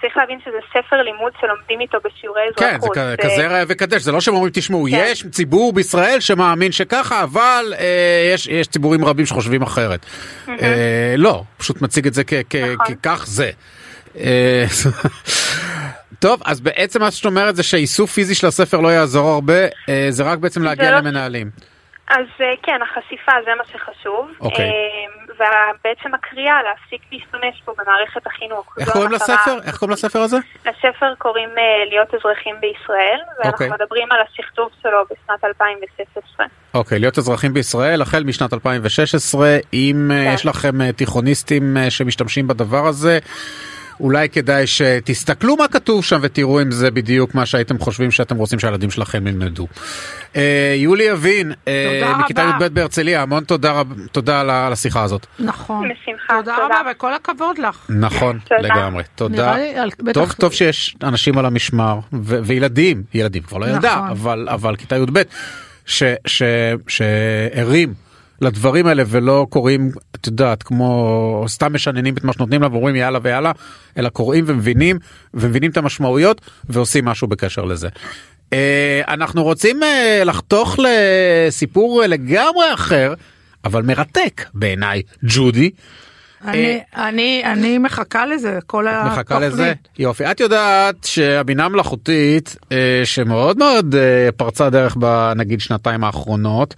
צריך 0.00 0.16
להבין 0.16 0.38
שזה 0.44 0.56
ספר 0.70 0.96
לימוד 1.02 1.32
שלומדים 1.40 1.80
איתו 1.80 1.98
בשיעורי 2.04 2.40
כן, 2.56 2.64
זה 2.70 2.76
אזרחות. 2.76 2.96
כ- 2.96 3.24
כזה 3.24 3.46
ראה 3.48 3.62
וקדש, 3.68 4.02
זה 4.02 4.12
לא 4.12 4.20
שהם 4.20 4.34
אומרים, 4.34 4.52
תשמעו, 4.54 4.86
כן. 4.90 5.04
יש 5.06 5.26
ציבור 5.30 5.72
בישראל 5.72 6.20
שמאמין 6.20 6.72
שככה, 6.72 7.22
אבל 7.22 7.74
אה, 7.78 8.30
יש, 8.34 8.46
יש 8.46 8.66
ציבורים 8.66 9.04
רבים 9.04 9.26
שחושבים 9.26 9.62
אחרת. 9.62 10.06
אה, 10.48 11.14
לא, 11.18 11.42
פשוט 11.56 11.82
מציג 11.82 12.06
את 12.06 12.14
זה 12.14 12.24
כ- 12.24 12.32
כ- 12.50 12.54
נכון. 12.54 12.94
ככך 12.94 13.24
זה. 13.26 13.50
אה, 14.18 14.64
טוב, 16.18 16.40
אז 16.44 16.60
בעצם 16.60 17.00
מה 17.00 17.10
שאת 17.10 17.24
אומרת 17.26 17.56
זה 17.56 17.62
שאיסוף 17.62 18.10
פיזי 18.12 18.34
של 18.34 18.46
הספר 18.46 18.80
לא 18.80 18.88
יעזור 18.88 19.28
הרבה, 19.28 19.54
אה, 19.88 20.06
זה 20.10 20.22
רק 20.22 20.38
בעצם 20.38 20.62
להגיע 20.62 20.90
לא- 20.90 20.98
למנהלים. 20.98 21.50
אז 22.08 22.26
אה, 22.40 22.54
כן, 22.62 22.78
החשיפה 22.82 23.32
זה 23.44 23.50
מה 23.58 23.64
שחשוב. 23.64 24.30
אוקיי. 24.40 24.64
אה, 24.64 25.32
ובעצם 25.34 26.14
הקריאה 26.14 26.62
להפסיק 26.62 27.02
להשתמש 27.12 27.62
בו 27.66 27.72
במערכת 27.78 28.26
החינוך. 28.26 28.74
איך 28.78 28.90
קוראים. 28.90 29.12
לספר? 29.12 29.58
איך 29.66 29.76
קוראים 29.76 29.92
לספר 29.92 30.18
הזה? 30.18 30.36
לספר 30.66 31.14
קוראים 31.18 31.48
אה, 31.48 31.84
להיות 31.88 32.14
אזרחים 32.14 32.54
בישראל, 32.60 33.20
ואנחנו 33.38 33.52
אוקיי. 33.52 33.70
מדברים 33.70 34.12
על 34.12 34.18
השכתוב 34.20 34.70
שלו 34.82 35.04
בשנת 35.04 35.44
2016. 35.44 36.46
אוקיי, 36.74 36.98
להיות 36.98 37.18
אזרחים 37.18 37.54
בישראל 37.54 38.02
החל 38.02 38.24
משנת 38.24 38.52
2016, 38.52 39.56
אם 39.72 40.10
אה, 40.10 40.24
כן. 40.24 40.30
יש 40.34 40.46
לכם 40.46 40.92
תיכוניסטים 40.92 41.76
שמשתמשים 41.90 42.48
בדבר 42.48 42.86
הזה, 42.86 43.18
אולי 44.02 44.28
כדאי 44.28 44.66
שתסתכלו 44.66 45.56
מה 45.56 45.68
כתוב 45.68 46.04
שם 46.04 46.18
ותראו 46.22 46.62
אם 46.62 46.70
זה 46.70 46.90
בדיוק 46.90 47.34
מה 47.34 47.46
שהייתם 47.46 47.78
חושבים 47.78 48.10
שאתם 48.10 48.36
רוצים 48.36 48.58
שהילדים 48.58 48.90
שלכם 48.90 49.26
ילמדו. 49.26 49.66
אה, 50.36 50.74
יולי 50.76 51.12
אבין, 51.12 51.52
אה, 51.68 52.00
תודה 52.00 52.16
מכיתה 52.18 52.42
רבה. 52.56 52.66
י"ב 52.66 52.74
בהרצליה, 52.74 53.22
המון 53.22 53.44
תודה, 53.44 53.72
רב- 53.72 54.06
תודה 54.12 54.40
על 54.40 54.50
השיחה 54.50 55.02
הזאת. 55.02 55.26
נכון. 55.38 55.88
בשמחה, 55.88 56.34
תודה 56.38 56.56
תודה. 56.62 56.80
רבה 56.80 56.90
וכל 56.90 57.14
הכבוד 57.14 57.58
לך. 57.58 57.86
נכון, 57.88 58.38
תודה. 58.48 58.60
לגמרי, 58.62 59.02
תודה. 59.14 59.56
לי, 59.56 59.74
על- 59.74 59.90
בטח- 60.02 60.12
טוב, 60.12 60.32
טוב 60.32 60.52
שיש 60.52 60.96
אנשים 61.02 61.38
על 61.38 61.46
המשמר, 61.46 61.98
ו- 62.12 62.38
וילדים, 62.44 63.02
ילדים 63.14 63.42
כבר 63.42 63.58
לא 63.58 63.66
ילדה, 63.66 63.94
נכון. 63.96 64.10
אבל, 64.10 64.46
אבל 64.50 64.76
כיתה 64.76 64.96
י"ב, 64.96 65.22
ש- 65.86 66.02
ש- 66.26 66.42
שערים 66.88 67.94
לדברים 68.42 68.86
האלה 68.86 69.02
ולא 69.06 69.46
קוראים, 69.50 69.90
את 70.16 70.26
יודעת, 70.26 70.62
כמו 70.62 71.44
סתם 71.48 71.72
משננים 71.74 72.14
את 72.14 72.24
מה 72.24 72.32
שנותנים 72.32 72.62
לה 72.62 72.68
ואומרים 72.72 72.96
יאללה 72.96 73.18
ויאללה, 73.22 73.52
אלא 73.98 74.08
קוראים 74.08 74.44
ומבינים, 74.46 74.98
ומבינים 75.34 75.70
את 75.70 75.76
המשמעויות 75.76 76.40
ועושים 76.68 77.04
משהו 77.04 77.28
בקשר 77.28 77.64
לזה. 77.64 77.88
אה, 78.52 79.00
אנחנו 79.08 79.42
רוצים 79.44 79.82
אה, 79.82 80.22
לחתוך 80.24 80.78
לסיפור 80.78 82.02
לגמרי 82.08 82.74
אחר, 82.74 83.14
אבל 83.64 83.82
מרתק 83.82 84.44
בעיניי, 84.54 85.02
ג'ודי. 85.24 85.70
אני- 86.44 86.80
אני 86.96 87.42
אני 87.44 87.78
מחכה 87.78 88.26
לזה, 88.26 88.58
כל 88.66 88.88
התוכנית. 88.88 89.12
מחכה 89.12 89.38
לזה? 89.38 89.72
יופי. 89.98 90.30
את 90.30 90.40
יודעת 90.40 91.04
שהבינה 91.04 91.64
המלאכותית 91.64 92.56
אה, 92.72 92.76
שמאוד 93.04 93.58
מאוד 93.58 93.94
אה, 93.94 94.28
פרצה 94.36 94.70
דרך 94.70 94.96
בנגיד 94.96 95.60
שנתיים 95.60 96.04
האחרונות. 96.04 96.74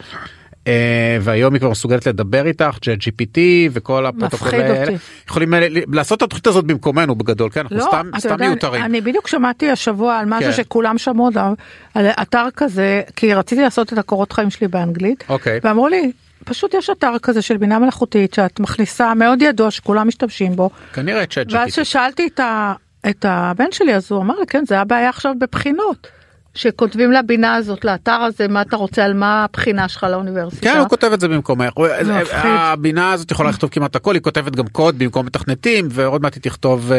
אה, 0.66 1.18
והיום 1.20 1.54
היא 1.54 1.60
כבר 1.60 1.70
מסוגלת 1.70 2.06
לדבר 2.06 2.46
איתך, 2.46 2.76
JGPT 2.76 3.38
וכל 3.72 4.06
הפרוטוקולים 4.06 4.60
האלה. 4.60 4.92
יכולים 5.28 5.54
אה, 5.54 5.68
לעשות 5.92 6.18
את 6.18 6.22
התוכנית 6.22 6.46
הזאת 6.46 6.64
במקומנו 6.64 7.14
בגדול, 7.14 7.50
כן, 7.50 7.60
אנחנו 7.60 7.76
לא, 7.76 7.84
סתם, 7.88 8.10
סתם 8.18 8.30
יודע, 8.30 8.46
מיותרים. 8.46 8.82
אני 8.82 9.00
בדיוק 9.00 9.28
שמעתי 9.28 9.70
השבוע 9.70 10.18
על 10.18 10.26
משהו 10.28 10.50
כן. 10.50 10.56
שכולם 10.56 10.98
שמעו 10.98 11.28
עליו, 11.28 11.52
על 11.94 12.06
אתר 12.06 12.46
כזה, 12.56 13.02
כי 13.16 13.34
רציתי 13.34 13.62
לעשות 13.62 13.92
את 13.92 13.98
הקורות 13.98 14.32
חיים 14.32 14.50
שלי 14.50 14.68
באנגלית, 14.68 15.24
אוקיי. 15.28 15.60
ואמרו 15.64 15.88
לי, 15.88 16.12
פשוט 16.44 16.74
יש 16.74 16.90
אתר 16.90 17.12
כזה 17.22 17.42
של 17.42 17.56
בינה 17.56 17.78
מלאכותית 17.78 18.34
שאת 18.34 18.60
מכניסה, 18.60 19.14
מאוד 19.14 19.42
ידוע 19.42 19.70
שכולם 19.70 20.08
משתמשים 20.08 20.56
בו, 20.56 20.70
כנראה 20.92 21.26
צ'אט 21.26 21.46
ואז 21.52 21.68
GPT. 21.68 21.72
כששאלתי 21.72 22.26
את, 22.26 22.40
ה, 22.40 22.72
את 23.10 23.24
הבן 23.28 23.72
שלי 23.72 23.94
אז 23.94 24.12
הוא 24.12 24.22
אמר 24.22 24.34
לי, 24.40 24.46
כן, 24.46 24.64
זה 24.66 24.80
הבעיה 24.80 25.08
עכשיו 25.08 25.34
בבחינות. 25.40 26.08
שכותבים 26.54 27.12
לבינה 27.12 27.54
הזאת, 27.54 27.84
לאתר 27.84 28.12
הזה, 28.12 28.48
מה 28.48 28.62
אתה 28.62 28.76
רוצה, 28.76 29.04
על 29.04 29.14
מה 29.14 29.44
הבחינה 29.44 29.88
שלך 29.88 30.06
לאוניברסיטה. 30.10 30.62
כן, 30.72 30.78
הוא 30.78 30.88
כותב 30.88 31.10
את 31.14 31.20
זה 31.20 31.28
במקומך. 31.28 31.70
הוא- 31.74 31.86
מפחיד. 32.22 32.38
הבינה 32.44 33.12
הזאת 33.12 33.30
יכולה 33.30 33.50
לכתוב 33.50 33.70
כמעט 33.70 33.96
הכל, 33.96 34.14
היא 34.14 34.22
כותבת 34.22 34.56
גם 34.56 34.66
קוד 34.68 34.98
במקום 34.98 35.26
מתכנתים, 35.26 35.88
ועוד 35.90 36.22
מעט 36.22 36.34
היא 36.34 36.42
תכתוב, 36.42 36.92
אה, 36.92 36.98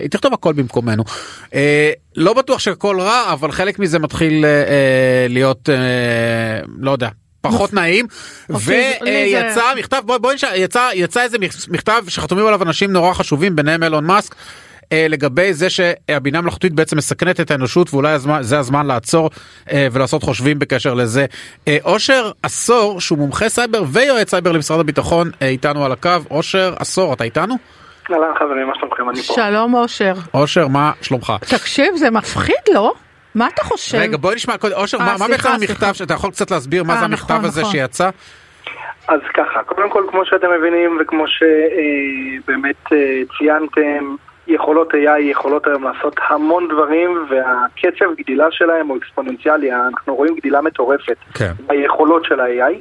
היא 0.00 0.10
תכתוב 0.10 0.34
הכל 0.34 0.52
במקומנו. 0.52 1.04
אה, 1.54 1.90
לא 2.16 2.32
בטוח 2.34 2.58
שהכל 2.58 3.00
רע, 3.00 3.32
אבל 3.32 3.52
חלק 3.52 3.78
מזה 3.78 3.98
מתחיל 3.98 4.44
אה, 4.44 4.50
אה, 4.50 5.26
להיות, 5.28 5.68
אה, 5.68 5.74
לא 6.78 6.90
יודע. 6.90 7.08
פחות 7.40 7.72
נעים 7.72 8.06
זה- 8.48 8.90
ויצא 9.04 9.62
מכתב 9.78 10.02
בואי 10.20 10.34
נשאל 10.34 10.50
יצא 10.54 10.90
יצא 10.94 11.22
איזה 11.22 11.36
מכתב 11.68 12.02
שחתומים 12.08 12.46
עליו 12.46 12.62
אנשים 12.62 12.92
נורא 12.92 13.14
חשובים 13.14 13.56
ביניהם 13.56 13.82
אילון 13.82 14.04
מאסק 14.04 14.34
אה, 14.34 14.38
לגבי 14.92 15.52
זה 15.52 15.70
שהבינה 15.70 16.38
המלאכותית 16.38 16.72
בעצם 16.72 16.96
מסכנת 16.96 17.40
את 17.40 17.50
האנושות 17.50 17.94
ואולי 17.94 18.12
הזמן, 18.12 18.42
זה 18.42 18.58
הזמן 18.58 18.86
לעצור 18.86 19.30
אה, 19.72 19.86
ולעשות 19.92 20.22
חושבים 20.22 20.58
בקשר 20.58 20.94
לזה. 20.94 21.26
אה, 21.68 21.76
אושר 21.84 22.30
עשור 22.42 23.00
שהוא 23.00 23.18
מומחה 23.18 23.48
סייבר 23.48 23.82
ויועץ 23.92 24.30
סייבר 24.30 24.52
למשרד 24.52 24.80
הביטחון 24.80 25.30
אה, 25.42 25.48
איתנו 25.48 25.84
על 25.84 25.92
הקו 25.92 26.10
אושר 26.30 26.74
עשור 26.78 27.12
אתה 27.12 27.24
איתנו? 27.24 27.54
אהלן 28.10 28.34
חברים, 28.38 28.66
מה 28.66 28.72
שלומכם? 28.74 29.10
אני 29.10 29.22
פה. 29.22 29.34
שלום 29.34 29.74
אושר. 29.74 30.14
אושר 30.34 30.68
מה 30.68 30.92
שלומך? 31.02 31.32
תקשיב, 31.40 31.96
זה 31.96 32.10
מפחיד, 32.10 32.56
לא? 32.74 32.92
מה 33.34 33.48
אתה 33.54 33.64
חושב? 33.64 33.98
רגע 33.98 34.16
בואי 34.16 34.34
נשמע 34.34 34.58
קודם 34.58 34.74
אושר 34.76 34.98
אה, 35.00 35.16
מה, 35.18 35.28
בכלל 35.28 35.52
המכתב. 35.52 35.92
שאתה 35.92 36.14
יכול 36.14 36.30
קצת 36.30 36.50
להסביר 36.50 36.84
מה 36.84 36.94
אה, 36.94 36.98
זה 36.98 37.04
המכתב 37.04 37.34
נכון, 37.34 37.44
הזה 37.44 37.60
נכון. 37.60 37.72
שיצא? 37.72 38.10
אז 39.08 39.20
ככה, 39.34 39.62
קודם 39.62 39.90
כל, 39.90 40.04
כמו 40.10 40.26
שאתם 40.26 40.46
מבינים 40.58 40.98
וכמו 41.00 41.24
שבאמת 41.26 42.84
ציינתם, 43.38 44.16
יכולות 44.46 44.94
AI 44.94 45.20
יכולות 45.20 45.66
היום 45.66 45.84
לעשות 45.84 46.16
המון 46.28 46.68
דברים 46.68 47.26
והקצב 47.28 48.14
גדילה 48.18 48.46
שלהם 48.50 48.88
הוא 48.88 48.96
אקספוננציאלי, 48.96 49.72
אנחנו 49.72 50.14
רואים 50.14 50.34
גדילה 50.34 50.60
מטורפת 50.60 51.16
כן. 51.34 51.52
ביכולות 51.66 52.24
של 52.24 52.40
ה-AI. 52.40 52.74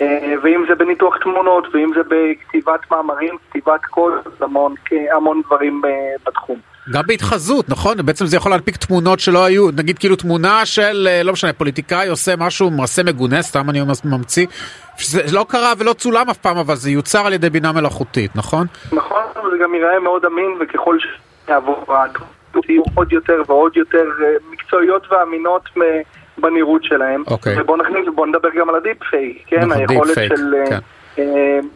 אה, 0.00 0.34
ואם 0.42 0.64
זה 0.68 0.74
בניתוח 0.74 1.16
תמונות, 1.16 1.66
ואם 1.74 1.90
זה 1.94 2.00
בכתיבת 2.08 2.90
מאמרים, 2.90 3.36
כתיבת 3.48 3.84
קוד, 3.84 4.12
המון, 4.40 4.74
המון 5.12 5.42
דברים 5.46 5.82
אה, 5.84 5.90
בתחום. 6.26 6.58
גם 6.92 7.02
בהתחזות 7.06 7.68
נכון 7.68 7.96
בעצם 8.06 8.26
זה 8.26 8.36
יכול 8.36 8.50
להנפיק 8.52 8.76
תמונות 8.76 9.20
שלא 9.20 9.44
היו 9.44 9.68
נגיד 9.76 9.98
כאילו 9.98 10.16
תמונה 10.16 10.66
של 10.66 11.08
אה, 11.10 11.22
לא 11.22 11.32
משנה 11.32 11.52
פוליטיקאי 11.52 12.08
עושה 12.08 12.36
משהו 12.38 12.70
מעשה 12.70 13.02
מגונה 13.02 13.42
סתם 13.42 13.70
אני 13.70 13.80
ממציא 14.04 14.46
זה 14.98 15.22
לא 15.32 15.46
קרה 15.48 15.72
ולא 15.78 15.92
צולם 15.92 16.30
אף 16.30 16.38
פעם 16.38 16.56
אבל 16.56 16.74
זה 16.74 16.90
יוצר 16.90 17.26
על 17.26 17.32
ידי 17.32 17.50
בינה 17.50 17.72
מלאכותית 17.72 18.36
נכון? 18.36 18.66
נכון, 18.92 19.22
וזה 19.36 19.56
גם 19.62 19.74
ייראה 19.74 20.00
מאוד 20.00 20.24
אמין, 20.24 20.56
וככל 20.60 20.98
ש... 20.98 21.06
והתוכניות 21.48 22.68
יהיו 22.68 22.82
עוד 22.94 23.12
יותר 23.12 23.42
ועוד 23.46 23.76
יותר 23.76 24.04
אה, 24.22 24.26
מקצועיות 24.50 25.12
ואמינות 25.12 25.68
בנראות 26.38 26.84
שלהם. 26.84 27.24
אוקיי. 27.26 27.60
ובואו 27.60 27.76
נכניס, 27.76 28.06
בואו 28.14 28.26
נדבר 28.26 28.48
גם 28.58 28.68
על 28.68 28.74
ה 28.74 28.80
deep 28.80 29.02
fake, 29.10 29.42
כן? 29.46 29.60
נכון, 29.60 29.72
היכולת 29.72 30.14
של 30.14 30.54
אה, 30.54 30.80
כן. 31.16 31.20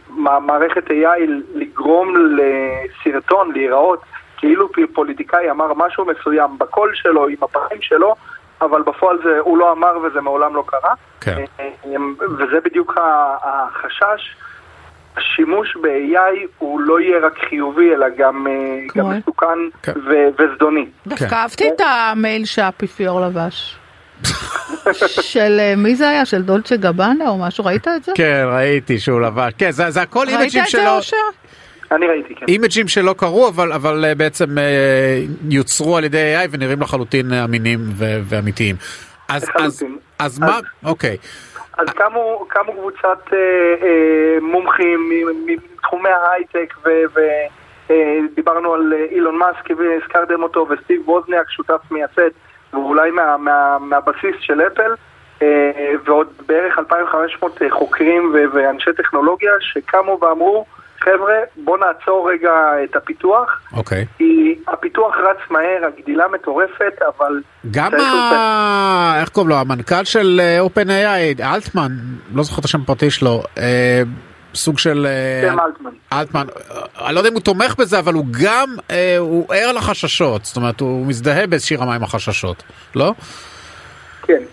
מע- 0.09 0.39
מערכת 0.39 0.87
AI 0.87 1.29
לגרום 1.55 2.13
לסרטון 2.37 3.51
להיראות 3.53 3.99
כאילו 4.45 4.67
פוליטיקאי 4.93 5.51
אמר 5.51 5.73
משהו 5.73 6.05
מסוים 6.05 6.57
בקול 6.57 6.91
שלו, 6.95 7.27
עם 7.27 7.35
הפנים 7.41 7.81
שלו, 7.81 8.15
אבל 8.61 8.81
בפועל 8.81 9.17
זה, 9.23 9.39
הוא 9.39 9.57
לא 9.57 9.71
אמר 9.71 9.97
וזה 10.03 10.21
מעולם 10.21 10.55
לא 10.55 10.63
קרה. 10.67 10.93
כן. 11.21 11.43
אה, 11.59 11.69
וזה 12.21 12.59
בדיוק 12.65 12.97
החשש. 13.43 14.35
השימוש 15.17 15.77
ב-AI 15.81 16.47
הוא 16.57 16.79
לא 16.81 16.99
יהיה 16.99 17.19
רק 17.25 17.33
חיובי, 17.49 17.93
אלא 17.93 18.07
גם, 18.17 18.47
אה? 18.47 18.53
גם 18.95 19.09
מסוכן 19.09 19.59
כן. 19.83 19.91
ו- 19.91 20.27
וזדוני. 20.39 20.85
דווקא 21.07 21.27
כן. 21.27 21.35
אהבתי 21.35 21.69
את 21.69 21.81
המעיל 21.81 22.45
שהאפיפיור 22.45 23.21
לבש. 23.21 23.77
של 25.31 25.57
אה, 25.59 25.73
מי 25.77 25.95
זה 25.95 26.09
היה? 26.09 26.25
של 26.25 26.41
דולצ'ה 26.41 26.75
גבאנה 26.75 27.27
או 27.27 27.37
משהו? 27.37 27.65
ראית 27.65 27.87
את 27.87 28.03
זה? 28.03 28.11
כן, 28.15 28.45
ראיתי 28.47 28.99
שהוא 28.99 29.21
לבש. 29.21 29.53
כן, 29.57 29.71
זה 29.71 29.89
זה 29.89 30.01
הכל 30.01 30.25
ראית 30.27 30.39
אימג'ים 30.39 30.61
את 30.61 30.65
זה 30.65 30.71
שלו. 30.71 30.95
אושר? 30.95 31.17
אני 31.91 32.07
ראיתי, 32.07 32.35
כן. 32.35 32.45
אימג'ים 32.47 32.87
שלא 32.87 33.15
קרו 33.17 33.47
אבל 33.47 33.73
אבל 33.73 34.05
אה, 34.05 34.15
בעצם 34.15 34.57
אה, 34.57 35.19
יוצרו 35.49 35.97
על 35.97 36.03
ידי 36.03 36.35
AI 36.37 36.47
ונראים 36.51 36.81
לחלוטין 36.81 37.33
אה, 37.33 37.43
אמינים 37.43 37.79
ו- 37.79 38.19
ואמיתיים. 38.23 38.75
אז 39.29 39.43
אז 39.43 39.49
לחלוטין. 39.49 39.97
אז 40.19 40.39
מה 40.39 40.59
אוקיי 40.85 41.17
אז 41.77 41.87
קמו, 41.89 42.45
קמו 42.49 42.73
קבוצת 42.73 43.33
אה, 43.33 43.37
אה, 43.81 44.37
מומחים 44.41 45.09
מתחומי 45.45 46.09
ההייטק 46.09 46.73
ודיברנו 47.89 48.73
על 48.73 48.93
אה, 48.93 49.05
אילון 49.11 49.35
מאסק 49.35 49.69
והזכרתם 49.77 50.43
אותו 50.43 50.67
וסטיב 50.69 51.09
ווזניאק 51.09 51.49
שותף 51.49 51.81
מייסד 51.91 52.29
ואולי 52.73 53.11
מה, 53.11 53.37
מה, 53.37 53.77
מהבסיס 53.79 54.35
של 54.39 54.61
אפל 54.61 54.91
אה, 55.41 55.91
ועוד 56.05 56.27
בערך 56.47 56.79
2,500 56.79 57.59
חוקרים 57.69 58.31
ו- 58.33 58.55
ואנשי 58.57 58.93
טכנולוגיה 58.97 59.51
שקמו 59.59 60.17
ואמרו 60.21 60.65
חבר'ה 61.05 61.35
בואו 61.55 61.77
נעצור 61.77 62.31
רגע 62.31 62.51
את 62.83 62.95
הפיתוח. 62.95 63.61
אוקיי. 63.73 64.05
כי 64.17 64.55
הפיתוח 64.67 65.15
רץ 65.17 65.49
מהר, 65.49 65.81
הגדילה 65.87 66.27
מטורפת 66.27 67.01
אבל 67.17 67.41
גם 67.71 67.93
ה... 67.93 69.19
איך 69.21 69.29
קוראים 69.29 69.49
לו? 69.49 69.55
המנכ"ל 69.55 70.03
של 70.03 70.41
אה, 70.43 70.59
OpenAI 70.65 71.43
אלטמן 71.43 71.91
לא 72.35 72.43
זוכר 72.43 72.59
את 72.59 72.65
השם 72.65 72.81
הפרטי 72.81 73.11
שלו 73.11 73.43
אה, 73.57 74.01
סוג 74.55 74.79
של 74.79 75.07
אה, 75.09 75.49
סם 75.49 75.59
אלטמן. 75.59 75.91
אלטמן. 76.13 76.47
אה, 76.71 77.07
אני 77.07 77.15
לא 77.15 77.19
יודע 77.19 77.29
אם 77.29 77.33
הוא 77.33 77.41
תומך 77.41 77.75
בזה 77.79 77.99
אבל 77.99 78.13
הוא 78.13 78.25
גם 78.43 78.75
הוא 79.19 79.53
ער 79.53 79.71
לחששות. 79.71 80.45
זאת 80.45 80.57
אומרת 80.57 80.79
הוא 80.79 81.05
מזדהה 81.07 81.47
באיזושהי 81.47 81.77
רמה 81.77 81.95
עם 81.95 82.03
החששות 82.03 82.63
לא? 82.95 83.13
כן. 84.23 84.43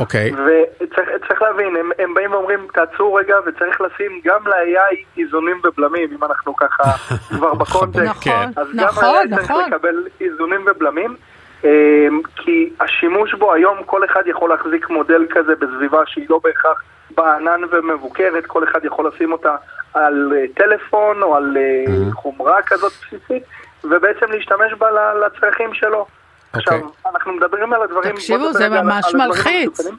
אוקיי 0.00 0.32
וצריך 0.32 1.08
צריך 1.28 1.42
להבין, 1.42 1.76
הם, 1.76 1.90
הם 1.98 2.14
באים 2.14 2.32
ואומרים, 2.32 2.66
תעצרו 2.72 3.14
רגע 3.14 3.36
וצריך 3.46 3.80
לשים 3.80 4.20
גם 4.24 4.40
ל-AI 4.46 5.20
איזונים 5.20 5.60
ובלמים, 5.64 6.08
אם 6.18 6.24
אנחנו 6.24 6.56
ככה 6.56 6.84
כבר 7.36 7.54
בקונטקסט. 7.54 8.04
נכון, 8.04 8.22
כן. 8.22 8.60
אז 8.60 8.68
נכון, 8.74 9.04
גם 9.04 9.04
ה-AI 9.04 9.36
צריך 9.36 9.50
נכון. 9.50 9.64
לקבל 9.66 10.06
איזונים 10.20 10.64
ובלמים, 10.66 11.16
אמ, 11.64 12.20
כי 12.36 12.72
השימוש 12.80 13.34
בו 13.34 13.52
היום, 13.52 13.76
כל 13.86 14.04
אחד 14.04 14.22
יכול 14.26 14.50
להחזיק 14.50 14.90
מודל 14.90 15.26
כזה 15.30 15.54
בסביבה 15.54 16.02
שהיא 16.06 16.26
לא 16.30 16.40
בהכרח 16.44 16.82
בענן 17.16 17.60
ומבוקרת, 17.70 18.46
כל 18.46 18.64
אחד 18.64 18.84
יכול 18.84 19.10
לשים 19.14 19.32
אותה 19.32 19.56
על 19.94 20.32
אה, 20.36 20.44
טלפון 20.54 21.22
או 21.22 21.36
על 21.36 21.56
אה, 21.56 21.84
Mm-hmm. 21.86 22.14
חומרה 22.14 22.62
כזאת 22.66 22.92
בסיסית, 22.92 23.42
ובעצם 23.84 24.26
להשתמש 24.30 24.72
בה 24.78 24.86
לצרכים 25.14 25.74
שלו. 25.74 26.06
עכשיו, 26.52 26.74
אוקיי. 26.80 27.10
אנחנו 27.14 27.32
מדברים 27.32 27.72
על 27.72 27.82
הדברים... 27.82 28.12
תקשיבו, 28.14 28.52
זה 28.52 28.68
ממש 28.68 29.04
על 29.14 29.26
מלחיץ. 29.26 29.80
המסוכנים. 29.80 29.98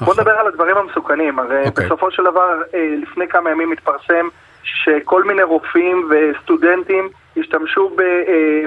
בוא 0.00 0.14
נדבר 0.14 0.30
על 0.30 0.46
הדברים 0.46 0.76
המסוכנים, 0.76 1.38
הרי 1.38 1.62
אוקיי. 1.66 1.86
בסופו 1.86 2.10
של 2.10 2.22
דבר 2.24 2.62
אה, 2.74 2.94
לפני 3.02 3.28
כמה 3.28 3.50
ימים 3.50 3.72
התפרסם 3.72 4.28
שכל 4.62 5.24
מיני 5.24 5.42
רופאים 5.42 6.10
וסטודנטים 6.10 7.08
השתמשו 7.36 7.88
ב, 7.96 8.00
אה, 8.00 8.24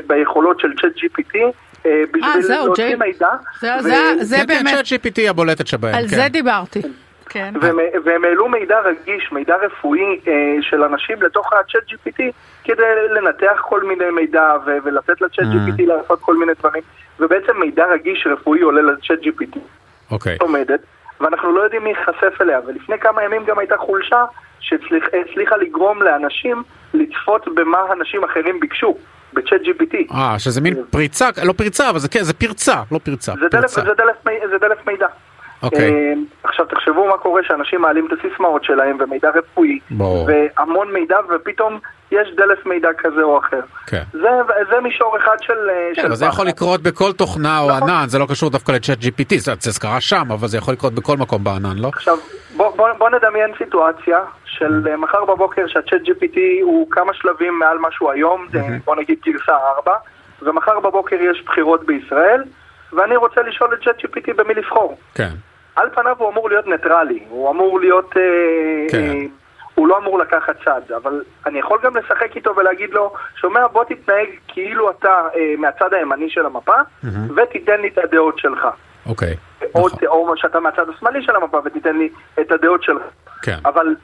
ביכולות 0.08 0.60
של 0.60 0.68
צ'אט 0.82 0.92
GPT 0.98 1.38
אה, 1.86 2.04
בשביל 2.14 2.42
זהו, 2.42 2.66
להוציא 2.66 2.84
ג'יי. 2.88 2.96
מידע, 2.96 3.30
זה- 3.62 3.68
ו- 3.80 3.82
זה- 3.82 4.14
זה 4.20 4.36
כן, 4.36 4.42
כן, 4.48 4.64
באמת, 4.64 4.86
צ'אט 4.86 5.06
GPT 5.06 5.30
הבולטת 5.30 5.68
שבהם 5.68 5.96
על 5.96 6.02
כן. 6.02 6.16
זה 6.16 6.28
דיברתי. 6.30 6.82
כן. 7.30 7.54
והם, 7.62 7.78
והם 8.06 8.24
העלו 8.26 8.50
מידע 8.50 8.80
רגיש, 8.80 9.32
מידע 9.32 9.56
רפואי 9.56 10.20
אה, 10.28 10.34
של 10.62 10.84
אנשים 10.84 11.22
לתוך 11.22 11.54
הצ'אט 11.54 11.82
GPT 11.92 12.22
כדי 12.68 12.84
לנתח 13.10 13.62
כל 13.62 13.84
מיני 13.84 14.10
מידע 14.12 14.54
ו- 14.66 14.78
ולתת 14.84 15.22
לצ'אט 15.22 15.46
GPT 15.46 15.82
לעשות 15.86 16.20
כל 16.22 16.38
מיני 16.38 16.52
דברים 16.60 16.84
ובעצם 17.20 17.60
מידע 17.60 17.86
רגיש 17.86 18.28
רפואי 18.32 18.62
עולה 18.62 18.82
לצ'אט 18.82 19.20
GPT 19.24 19.60
אוקיי 20.12 20.38
עומדת, 20.42 20.80
ואנחנו 21.22 21.52
לא 21.56 21.62
יודעים 21.62 21.84
מי 21.84 21.90
ייחשף 21.90 22.42
אליה, 22.42 22.60
ולפני 22.68 23.00
כמה 23.00 23.24
ימים 23.24 23.44
גם 23.46 23.60
הייתה 23.60 23.78
חולשה 23.78 24.26
שהצליחה 24.60 25.58
לגרום 25.58 26.02
לאנשים 26.02 26.64
לצפות 26.94 27.48
במה 27.56 27.78
אנשים 27.92 28.24
אחרים 28.24 28.60
ביקשו, 28.60 28.98
בצ'אט 29.34 29.62
GPT. 29.62 30.14
אה 30.14 30.40
שזה 30.40 30.62
מין 30.62 30.74
פריצה 30.90 31.30
לא 31.44 31.54
פריצה 31.54 31.90
אבל 31.90 32.00
זה 32.00 32.10
כן 32.10 32.24
זה 32.24 32.34
פרצה 32.34 32.76
לא 32.92 33.00
פרצה 33.04 33.34
זה 33.40 33.48
דלף, 33.52 33.62
פרצה. 33.62 33.82
זה, 33.82 33.94
דלף, 33.98 34.16
מי- 34.26 34.48
זה 34.52 34.58
דלף 34.58 34.88
מידע. 34.88 35.08
אוקיי. 35.64 35.92
אה, 35.92 36.14
עכשיו 36.44 36.66
תחשבו 36.66 37.08
מה 37.08 37.18
קורה 37.18 37.42
שאנשים 37.48 37.82
מעלים 37.82 38.08
את 38.08 38.20
הסיסמאות 38.20 38.64
שלהם 38.64 38.98
ומידע 39.00 39.30
רפואי 39.30 39.80
ברור. 39.92 40.28
והמון 40.28 40.94
מידע 40.94 41.18
ופתאום 41.30 41.80
יש 42.12 42.28
דלף 42.36 42.66
מידע 42.66 42.90
כזה 42.98 43.22
או 43.22 43.40
אחר. 43.40 43.62
כן. 43.88 44.04
זה, 44.14 44.30
זה 44.70 44.80
מישור 44.84 45.18
אחד 45.18 45.36
של... 45.42 45.70
אה, 45.70 45.90
כן, 45.96 46.02
של 46.02 46.08
אבל 46.08 46.16
זה 46.16 46.26
יכול. 46.26 46.46
לקרות 46.48 46.82
בכל 46.82 47.14
תוכנה 47.14 47.60
או 47.60 47.68
נכון. 47.70 47.90
ענן, 47.90 48.08
זה 48.08 48.20
לא 48.20 48.26
קשור 48.30 48.50
דווקא 48.50 48.72
לצ'אט 48.72 48.98
GPT, 48.98 49.38
זה 49.38 49.52
זה 49.60 49.80
קרה 49.80 50.02
שם, 50.02 50.32
אבל 50.32 50.48
זה 50.48 50.58
יכול 50.58 50.74
לקרות 50.74 50.94
בכל 50.94 51.18
מקום 51.18 51.44
בענן, 51.44 51.78
לא? 51.78 51.88
עכשיו, 51.88 52.18
בוא, 52.56 52.76
בוא, 52.76 52.88
בוא 52.98 53.10
נדמיין 53.10 53.52
סיטואציה 53.58 54.18
של 54.46 54.88
אה, 54.92 54.98
מחר 54.98 55.26
בבוקר 55.26 55.68
שהצ'אט 55.68 56.02
GPT 56.02 56.40
הוא 56.62 56.92
כמה 56.92 57.14
שלבים 57.14 57.60
מעל 57.60 57.78
מה 57.78 57.88
שהוא 57.92 58.12
היום, 58.12 58.48
זה, 58.52 58.62
בוא 58.86 58.96
נגיד 58.96 59.18
גרסה 59.26 59.58
4, 59.78 59.94
ומחר 60.42 60.80
בבוקר 60.80 61.16
יש 61.16 61.44
בחירות 61.46 61.86
בישראל, 61.86 62.44
ואני 62.94 63.16
רוצה 63.16 63.42
לשאול 63.42 63.74
את 63.74 63.80
צ'אט 63.84 64.00
GPT 64.00 64.34
במי 64.36 64.54
לבחור. 64.54 64.98
כן. 65.16 65.30
על 65.78 65.90
פניו 65.96 66.16
הוא 66.18 66.30
אמור 66.30 66.50
להיות 66.50 66.68
ניטרלי, 66.68 67.24
הוא 67.30 67.52
אמור 67.52 67.80
להיות... 67.80 68.18
אה, 68.18 68.22
כן. 68.92 68.98
אה, 68.98 69.26
הוא 69.76 69.88
לא 69.88 69.98
אמור 69.98 70.20
לקחת 70.20 70.56
צד, 70.66 70.82
אבל 70.96 71.24
אני 71.46 71.60
יכול 71.60 71.80
גם 71.84 71.98
לשחק 71.98 72.36
איתו 72.36 72.56
ולהגיד 72.56 72.90
לו, 72.90 73.14
שומע, 73.36 73.68
בוא 73.68 73.84
תתנהג 73.84 74.28
כאילו 74.48 74.92
אתה 74.92 75.28
אה, 75.36 75.54
מהצד 75.58 75.94
הימני 75.94 76.30
של 76.30 76.46
המפה, 76.46 76.76
ותיתן 77.36 77.82
לי 77.82 77.88
את 77.88 77.98
הדעות 77.98 78.40
שלך. 78.40 78.68
אוקיי. 79.06 79.36
או, 79.76 79.88
נכון. 79.88 80.08
או 80.08 80.38
שאתה 80.38 80.60
מהצד 80.60 80.90
השמאלי 80.90 81.24
של 81.24 81.36
המפה 81.36 81.60
ותיתן 81.66 81.98
לי 81.98 82.10
את 82.40 82.52
הדעות 82.52 82.84
שלך. 82.84 83.02
כן. 83.42 83.58
אבל 83.66 83.96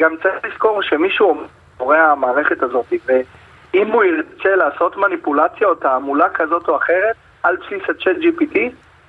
גם 0.00 0.14
צריך 0.22 0.34
לזכור 0.44 0.82
שמישהו 0.82 1.42
מורה 1.80 2.12
המערכת 2.12 2.62
הזאת, 2.62 2.92
ואם 3.06 3.88
הוא 3.88 4.04
ירצה 4.04 4.56
לעשות 4.56 4.96
מניפולציה 4.96 5.68
או 5.68 5.74
תעמולה 5.74 6.28
כזאת 6.28 6.68
או 6.68 6.76
אחרת 6.76 7.16
על 7.42 7.56
בסיס 7.56 7.82
הצ'אט 7.88 8.16
GPT, 8.16 8.58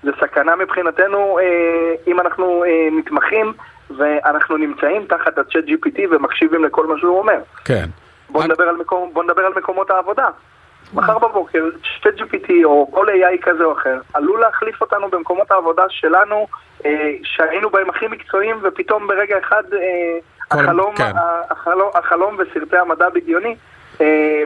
זה 0.04 0.12
סכנה 0.22 0.56
מבחינתנו 0.56 1.40
אה, 1.40 1.46
אם 2.08 2.20
אנחנו 2.20 2.64
אה, 2.64 2.70
מתמחים 2.92 3.54
ואנחנו 3.98 4.58
נמצאים 4.58 5.06
תחת 5.06 5.38
הצ'אט 5.38 5.64
GPT 5.68 6.00
ומקשיבים 6.12 6.64
לכל 6.66 6.88
מה 6.88 6.98
שהוא 7.00 7.20
אומר. 7.20 7.40
כן. 7.66 7.86
בוא 8.30 8.42
רק- 8.44 8.50
נדבר 8.50 8.64
על, 8.70 8.76
מקום, 8.76 9.10
בוא 9.14 9.24
נדבר 9.24 9.46
על 9.46 9.54
מקומות 9.56 9.92
העבודה. 9.92 10.28
מחר 10.94 11.18
בבוקר, 11.20 11.66
צ'אט 12.04 12.14
GPT 12.20 12.52
או 12.64 12.90
כל 12.94 13.08
AI 13.10 13.42
כזה 13.42 13.64
או 13.64 13.74
אחר, 13.74 14.00
עלול 14.14 14.40
להחליף 14.40 14.82
אותנו 14.82 15.10
במקומות 15.10 15.52
העבודה 15.52 15.84
שלנו, 15.90 16.48
אה, 16.86 16.92
שהיינו 17.24 17.70
בהם 17.70 17.90
הכי 17.90 18.08
מקצועיים, 18.08 18.58
ופתאום 18.64 19.08
ברגע 19.08 19.36
אחד 19.40 19.64
אה, 19.74 19.80
כל- 20.48 20.60
החלום, 20.60 20.96
כן. 20.96 21.12
החלום, 21.50 21.90
החלום 21.96 22.38
וסרטי 22.40 22.78
המדע 22.78 23.10
בדיוני 23.10 23.56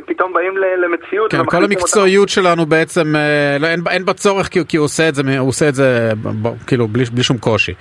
פתאום 0.05 0.33
באים 0.33 0.53
למציאות. 0.57 1.31
כן, 1.31 1.45
כל 1.45 1.63
המקצועיות 1.63 2.29
שלנו 2.29 2.65
בעצם, 2.65 3.15
אה, 3.15 3.57
לא, 3.59 3.67
אין 3.67 3.81
אין 3.89 4.05
בה 4.05 4.13
צורך 4.13 4.47
כי 4.47 4.59
כי 4.67 4.77
הוא 4.77 4.85
עושה 4.85 5.09
את 5.09 5.15
זה, 5.15 5.21
הוא 5.39 5.49
עושה 5.49 5.69
את 5.69 5.75
זה 5.75 6.11
ב- 6.21 6.47
ב- 6.47 6.63
כאילו 6.67 6.87
בלי 6.87 7.03
בלי 7.05 7.23
שום 7.23 7.37
קושי. 7.37 7.73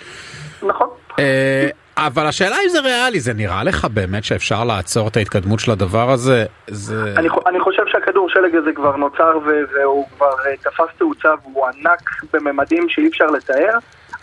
נכון. 0.62 0.88
אה, 1.18 1.68
אבל 1.96 2.26
השאלה 2.26 2.56
אם 2.64 2.68
זה 2.68 2.80
ריאלי, 2.80 3.20
זה 3.20 3.32
נראה 3.34 3.64
לך 3.64 3.84
באמת 3.84 4.24
שאפשר 4.24 4.64
לעצור 4.64 5.08
את 5.08 5.16
ההתקדמות 5.16 5.60
של 5.60 5.70
הדבר 5.70 6.10
הזה? 6.10 6.44
זה... 6.66 7.14
אני, 7.16 7.28
אני 7.46 7.60
חושב 7.60 7.82
שהכדור 7.86 8.28
שלג 8.28 8.56
הזה 8.56 8.72
כבר 8.72 8.96
נוצר 8.96 9.38
והוא 9.44 10.06
כבר 10.16 10.32
אה, 10.46 10.56
תפס 10.56 10.98
תאוצה 10.98 11.28
והוא 11.42 11.66
ענק 11.66 12.10
בממדים 12.32 12.88
שאי 12.88 13.08
אפשר 13.08 13.26
לתאר. 13.26 13.78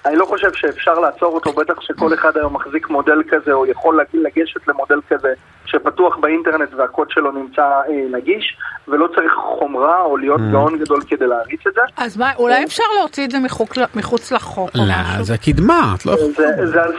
אני 0.06 0.16
לא 0.16 0.26
חושב 0.26 0.54
שאפשר 0.54 0.94
לעצור 0.94 1.36
אותו, 1.36 1.54
בטח 1.54 1.82
שכל 1.82 2.14
אחד 2.14 2.38
היום 2.38 2.56
מחזיק 2.56 2.90
מודל 2.90 3.22
כזה 3.30 3.54
או 3.54 3.66
יכול 3.66 4.00
לג- 4.02 4.22
לגשת 4.38 4.68
למודל 4.68 5.00
כזה 5.10 5.34
שפתוח 5.66 6.18
באינטרנט 6.18 6.74
והקוד 6.74 7.10
שלו 7.10 7.32
נמצא 7.32 7.62
אה, 7.62 7.82
נגיש 8.12 8.58
ולא 8.88 9.08
צריך 9.16 9.32
חומרה 9.60 10.02
או 10.02 10.18
להיות 10.18 10.42
גאון 10.52 10.80
גדול 10.80 11.02
כדי 11.08 11.28
להריץ 11.28 11.68
את 11.68 11.74
זה. 11.74 11.82
אז 11.98 12.18
מה, 12.18 12.32
אולי 12.36 12.64
אפשר 12.64 12.84
להוציא 13.00 13.26
את 13.26 13.32
זה 13.32 13.38
מחוק- 13.40 13.78
מחוץ 13.96 14.32
לחוק 14.32 14.70
או 14.76 14.80
לא, 14.80 14.94
משהו? 15.12 15.24
זה 15.24 15.38
קדמה, 15.38 15.96
את 15.98 16.06
לא 16.06 16.12
יכולה. 16.12 16.32
זה, 16.58 16.66
זה, 16.68 16.82
על 16.82 16.92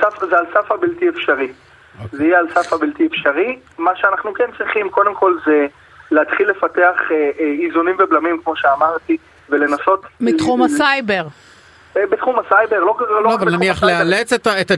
סף, 0.54 0.72
הבלתי 0.72 1.08
אפשרי. 1.08 1.52
זה 2.12 2.24
יהיה 2.24 2.38
על 2.38 2.46
סף 2.54 2.72
הבלתי 2.72 3.06
אפשרי. 3.06 3.58
מה 3.78 3.90
שאנחנו 3.96 4.34
כן 4.34 4.44
צריכים, 4.58 4.88
קודם 4.90 5.14
כל 5.14 5.36
זה 5.46 5.66
להתחיל 6.10 6.48
לפתח 6.50 6.96
אה, 7.10 7.16
אה, 7.40 7.66
איזונים 7.66 7.96
ובלמים, 7.98 8.40
כמו 8.44 8.56
שאמרתי, 8.56 9.16
ולנסות... 9.50 10.06
מתחום 10.20 10.60
ל- 10.60 10.64
הסייבר. 10.64 11.26
אה, 11.96 12.06
בתחום 12.10 12.36
הסייבר, 12.38 12.80
לא, 12.80 12.96
לא, 13.00 13.22
לא, 13.22 13.28
רק 13.28 13.34
אבל 13.34 13.44
בתחום 13.46 13.62
נניח 13.62 13.82
הסייבר. 13.82 14.04
לאלץ 14.04 14.32
את 14.32 14.46
את 14.60 14.70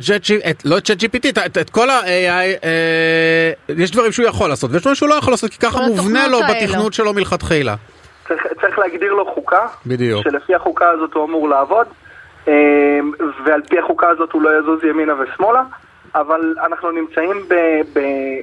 את- 0.50 0.64
לא 0.64 0.78
את 0.78 0.84
ChatGPT, 0.84 1.28
את- 1.28 1.38
את- 1.46 1.58
את 1.58 1.70
כל 1.70 1.90
ה-AI, 1.90 2.64
אה, 2.64 3.52
יש 3.76 3.90
דברים 3.90 4.12
שהוא 4.12 4.26
יכול 4.26 4.48
לעשות, 4.48 4.70
ויש 4.72 4.80
דברים 4.82 4.94
שהוא 4.94 5.08
לא 5.08 5.14
יכול 5.14 5.32
לעשות, 5.32 5.50
כי 5.50 5.58
ככה 5.58 5.80
מובנה 5.86 6.28
לו. 6.28 6.38
בתכנות 6.48 6.92
שלו 6.92 7.12
מלכתחילה. 7.12 7.74
צריך, 8.28 8.42
צריך 8.60 8.78
להגדיר 8.78 9.12
לו 9.12 9.34
חוקה, 9.34 9.66
בדיוק. 9.86 10.22
שלפי 10.24 10.54
החוקה 10.54 10.90
הזאת 10.90 11.14
הוא 11.14 11.24
אמור 11.24 11.48
לעבוד, 11.48 11.86
אה, 12.48 12.52
ועל 13.46 13.60
פי 13.68 13.78
החוקה 13.78 14.08
הזאת 14.08 14.32
הוא 14.32 14.42
לא 14.42 14.58
יזוז 14.58 14.84
ימינה 14.84 15.12
ושמאלה, 15.20 15.62
אבל 16.14 16.54
אנחנו 16.66 16.90
נמצאים 16.90 17.36
ב- 17.48 17.80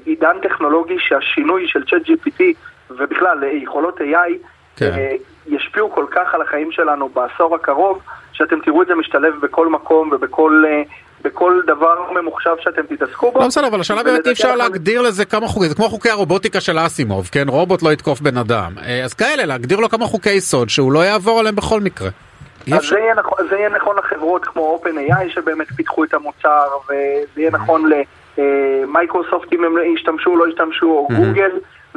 בעידן 0.06 0.36
טכנולוגי 0.44 0.96
שהשינוי 1.00 1.68
של 1.68 1.84
צ'אט 1.90 2.02
GPT 2.10 2.44
ובכלל 2.90 3.38
יכולות 3.64 3.98
AI 4.02 4.32
כן. 4.76 4.86
אה, 4.98 5.16
ישפיעו 5.48 5.92
כל 5.92 6.06
כך 6.12 6.36
על 6.36 6.42
החיים 6.42 6.72
שלנו 6.72 7.10
בעשור 7.10 7.56
הקרוב, 7.56 8.02
שאתם 8.34 8.60
תראו 8.60 8.82
את 8.82 8.88
זה 8.88 8.96
משתלב 8.96 9.34
בכל 9.42 9.68
מקום 9.68 10.10
ובכל 10.12 10.64
אה, 10.68 10.82
בכל 11.24 11.62
דבר 11.66 12.12
ממוחשב 12.12 12.56
שאתם 12.60 12.82
תתעסקו 12.96 13.32
בו. 13.32 13.40
לא 13.40 13.48
בסדר, 13.48 13.68
אבל 13.68 13.80
השאלה 13.80 14.04
באמת 14.04 14.28
אי 14.28 14.32
אפשר 14.32 14.56
להגדיר 14.56 15.02
לזה 15.02 15.26
כמה 15.26 15.48
חוקים, 15.48 15.70
זה 15.70 15.76
כמו 15.76 15.90
חוקי 15.90 16.10
הרובוטיקה 16.10 16.62
של 16.62 16.80
אסימוב, 16.80 17.30
כן? 17.32 17.46
רובוט 17.50 17.84
לא 17.84 17.94
יתקוף 17.94 18.22
בן 18.22 18.38
אדם. 18.38 18.72
אה, 18.86 19.04
אז 19.04 19.14
כאלה, 19.14 19.46
להגדיר 19.46 19.80
לו 19.80 19.90
כמה 19.90 20.06
חוקי 20.06 20.32
יסוד 20.32 20.70
שהוא 20.70 20.92
לא 20.92 21.00
יעבור 21.00 21.40
עליהם 21.40 21.56
בכל 21.56 21.80
מקרה. 21.80 22.10
אז 22.68 22.74
אפשר. 22.74 22.96
זה 22.96 23.00
יהיה, 23.00 23.14
נכון, 23.16 23.38
זה 23.50 23.56
יהיה 23.56 23.70
נכון 23.70 23.96
לחברות 23.98 24.46
כמו 24.46 24.82
OpenAI 24.84 25.30
שבאמת 25.34 25.68
פיתחו 25.76 26.04
את 26.04 26.14
המוצר, 26.14 26.68
וזה 26.86 27.42
יהיה 27.42 27.52
נכון 27.52 27.90
למייקרוסופט 28.38 29.54
אם 29.54 29.64
הם 29.64 29.74
ישתמשו 29.96 30.30
או 30.30 30.38
לא 30.38 30.48
ישתמשו, 30.48 30.86
או 30.86 31.08
גוגל, 31.08 31.52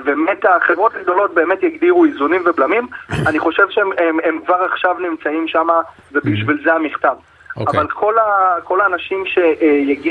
ומטה, 0.04 0.56
החברות 0.56 0.94
הגדולות 0.94 1.34
באמת 1.34 1.62
יגדירו 1.62 2.04
איזונים 2.04 2.42
ובלמים. 2.46 2.86
אני 3.28 3.38
חושב 3.38 3.66
שהם 3.70 3.90
הם, 3.98 4.18
הם 4.24 4.38
כבר 4.46 4.66
עכשיו 4.72 4.96
נמצאים 4.98 5.48
שם, 5.48 5.66
ובשביל 6.12 6.60
זה 6.64 6.72
המכתב. 6.74 7.16
אוקיי. 7.56 7.80
אבל 7.80 7.88
כל, 7.90 8.18
ה, 8.18 8.56
כל 8.64 8.80
האנשים 8.80 9.24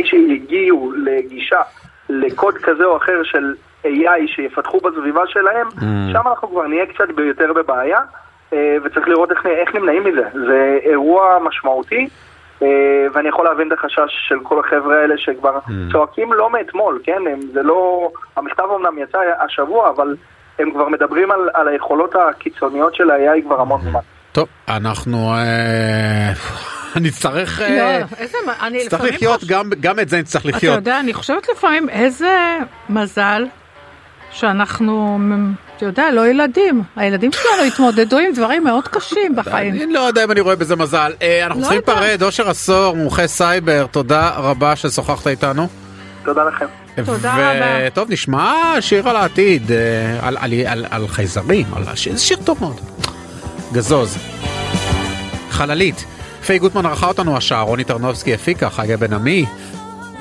שיגיעו 0.04 0.94
לגישה 0.98 1.62
לקוד 2.10 2.56
כזה 2.56 2.86
או 2.86 2.98
אחר 2.98 3.24
של 3.24 3.54
AI 3.84 4.28
שיפתחו 4.28 4.80
בסביבה 4.80 5.22
שלהם, 5.28 5.68
שם 6.12 6.28
אנחנו 6.28 6.50
כבר 6.50 6.68
נהיה 6.68 6.86
קצת 6.86 7.06
יותר 7.18 7.54
בבעיה. 7.54 8.00
אה, 8.54 8.78
וצריך 8.84 9.08
לראות 9.08 9.32
איך, 9.32 9.46
איך 9.46 9.76
נמנעים 9.76 10.04
מזה. 10.04 10.24
זה 10.34 10.80
אירוע 10.84 11.40
משמעותי, 11.40 12.08
ואני 13.14 13.30
יכול 13.30 13.46
להבין 13.46 13.68
את 13.68 13.78
החשש 13.80 14.14
של 14.28 14.36
כל 14.44 14.60
החבר'ה 14.60 14.96
האלה 15.02 15.16
שכבר 15.18 15.60
צועקים 15.92 16.34
לא 16.34 16.50
מאתמול, 16.50 17.00
כן? 17.04 17.22
הם, 17.32 17.40
זה 17.54 17.64
לא... 17.64 18.10
המכתב 18.38 18.64
אמנם 18.76 18.98
יצא 18.98 19.18
השבוע, 19.46 19.90
אבל 19.90 20.16
הם 20.60 20.72
כבר 20.72 20.90
מדברים 20.90 21.32
על, 21.32 21.40
על 21.54 21.68
היכולות 21.68 22.16
הקיצוניות 22.16 22.96
של 22.96 23.12
ה-AI 23.12 23.42
כבר 23.46 23.62
המון 23.62 23.82
זמן. 23.82 24.00
טוב, 24.32 24.48
אנחנו... 24.70 25.34
אה, 25.34 26.32
נצטרך... 27.06 27.62
אה, 27.62 28.00
לא, 28.00 28.06
איזה... 28.18 28.38
מ- 28.48 28.64
אני 28.66 28.78
נצטרך 28.78 28.94
לפעמים 28.94 29.14
לחיות, 29.16 29.44
גם- 29.48 29.70
גם 29.80 30.00
את 30.00 30.10
זה 30.10 30.18
נצטרך 30.20 30.42
אתה 30.46 30.50
לחיות. 30.58 30.76
יודע, 30.76 31.00
אני 31.00 31.14
חושבת 31.14 31.48
לפעמים 31.52 31.90
איזה 31.90 32.58
מזל 32.90 33.46
שאנחנו, 34.32 35.18
אתה 35.78 35.86
יודע, 35.86 36.12
לא 36.12 36.28
ילדים. 36.28 36.84
הילדים 36.96 37.32
שלנו 37.32 37.64
התמודדו 37.68 38.18
עם 38.18 38.34
דברים 38.36 38.64
מאוד 38.64 38.88
קשים 38.88 39.36
בחיים. 39.36 39.74
אני 39.74 39.94
לא 39.94 40.00
יודע 40.00 40.24
אם 40.24 40.32
אני 40.32 40.40
רואה 40.42 40.56
בזה 40.56 40.76
מזל. 40.76 41.12
אה, 41.22 41.46
אנחנו 41.46 41.62
לא 41.62 41.68
צריכים. 41.68 41.82
להיפרד, 41.88 42.24
אושר 42.24 42.50
עשור, 42.50 42.96
מומחה 42.96 43.28
סייבר, 43.28 43.86
תודה 43.92 44.30
רבה 44.36 44.76
ששוחחת 44.76 45.28
איתנו. 45.28 45.68
תודה 46.26 46.44
לכם. 46.44 46.66
תודה 47.06 47.34
רבה. 47.36 47.90
טוב, 47.90 48.12
נשמע 48.12 48.54
שיר 48.80 49.10
על 49.10 49.16
העתיד, 49.16 49.72
אה, 49.72 50.28
על- 50.92 51.08
חייזרים, 51.08 51.66
על 51.76 51.84
השיר- 51.88 52.16
זה 52.16 52.24
שיר 52.24 52.38
טוב 52.44 52.58
מאוד. 52.62 52.80
גזוז. 53.74 54.18
חללית. 55.50 56.06
פיי 56.46 56.60
גוטמן 56.60 56.86
ערכה 56.86 57.08
אותנו 57.08 57.38
השעה, 57.38 57.62
רוני 57.62 57.84
טרנובסקי 57.84 58.34
הפיקה, 58.34 58.70
חגי 58.70 58.98
בן 58.98 59.14
עמי, 59.14 59.46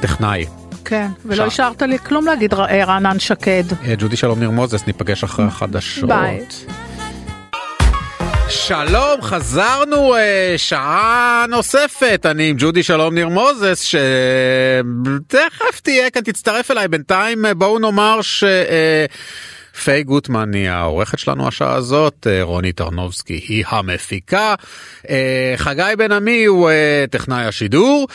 טכנאי. 0.01 0.45
כן, 0.85 1.07
ולא. 1.25 1.45
השארת 1.45 1.83
לי 1.83 1.99
כלום 1.99 2.27
להגיד 2.27 2.55
אה, 2.55 2.85
רענן 2.85 3.19
שקד. 3.19 3.65
אה, 3.85 3.95
ג'ודי 3.99 4.17
שלום 4.17 4.39
ניר 4.39 4.51
מוזס, 4.51 4.87
ניפגש 4.87 5.25
אחרי 5.25 5.45
החדשות. 5.45 6.09
ביי. 6.09 6.41
שלום, 8.49 9.23
חזרנו 9.23 10.15
אה, 10.15 10.55
שעה 10.57 11.45
נוספת, 11.49 12.27
אני 12.31 12.49
עם 12.49 12.57
ג'ודי 12.59 12.83
שלום 12.83 13.15
ניר 13.15 13.29
מוזס, 13.29 13.83
שתכף 13.83 15.81
תהיה 15.83 16.11
כאן, 16.11 16.23
תצטרף 16.23 16.71
אליי, 16.71 16.89
בינתיים 16.89 17.45
בואו 17.57 17.79
נאמר 17.79 18.23
ש... 18.23 18.45
אה, 18.45 19.07
פיי 19.85 20.03
גוטמן 20.03 20.55
היא 20.55 20.69
העורכת 20.69 21.19
שלנו 21.19 21.49
השעה 21.49 21.75
הזאת, 21.75 22.27
רוני 22.43 22.73
טרנובסקי 22.73 23.41
היא 23.49 23.65
המפיקה, 23.69 24.55
חגי 25.57 25.83
בן 25.99 26.13
עמי 26.13 26.45
הוא 26.45 26.71
טכנאי 27.11 27.45
השידור. 27.45 28.07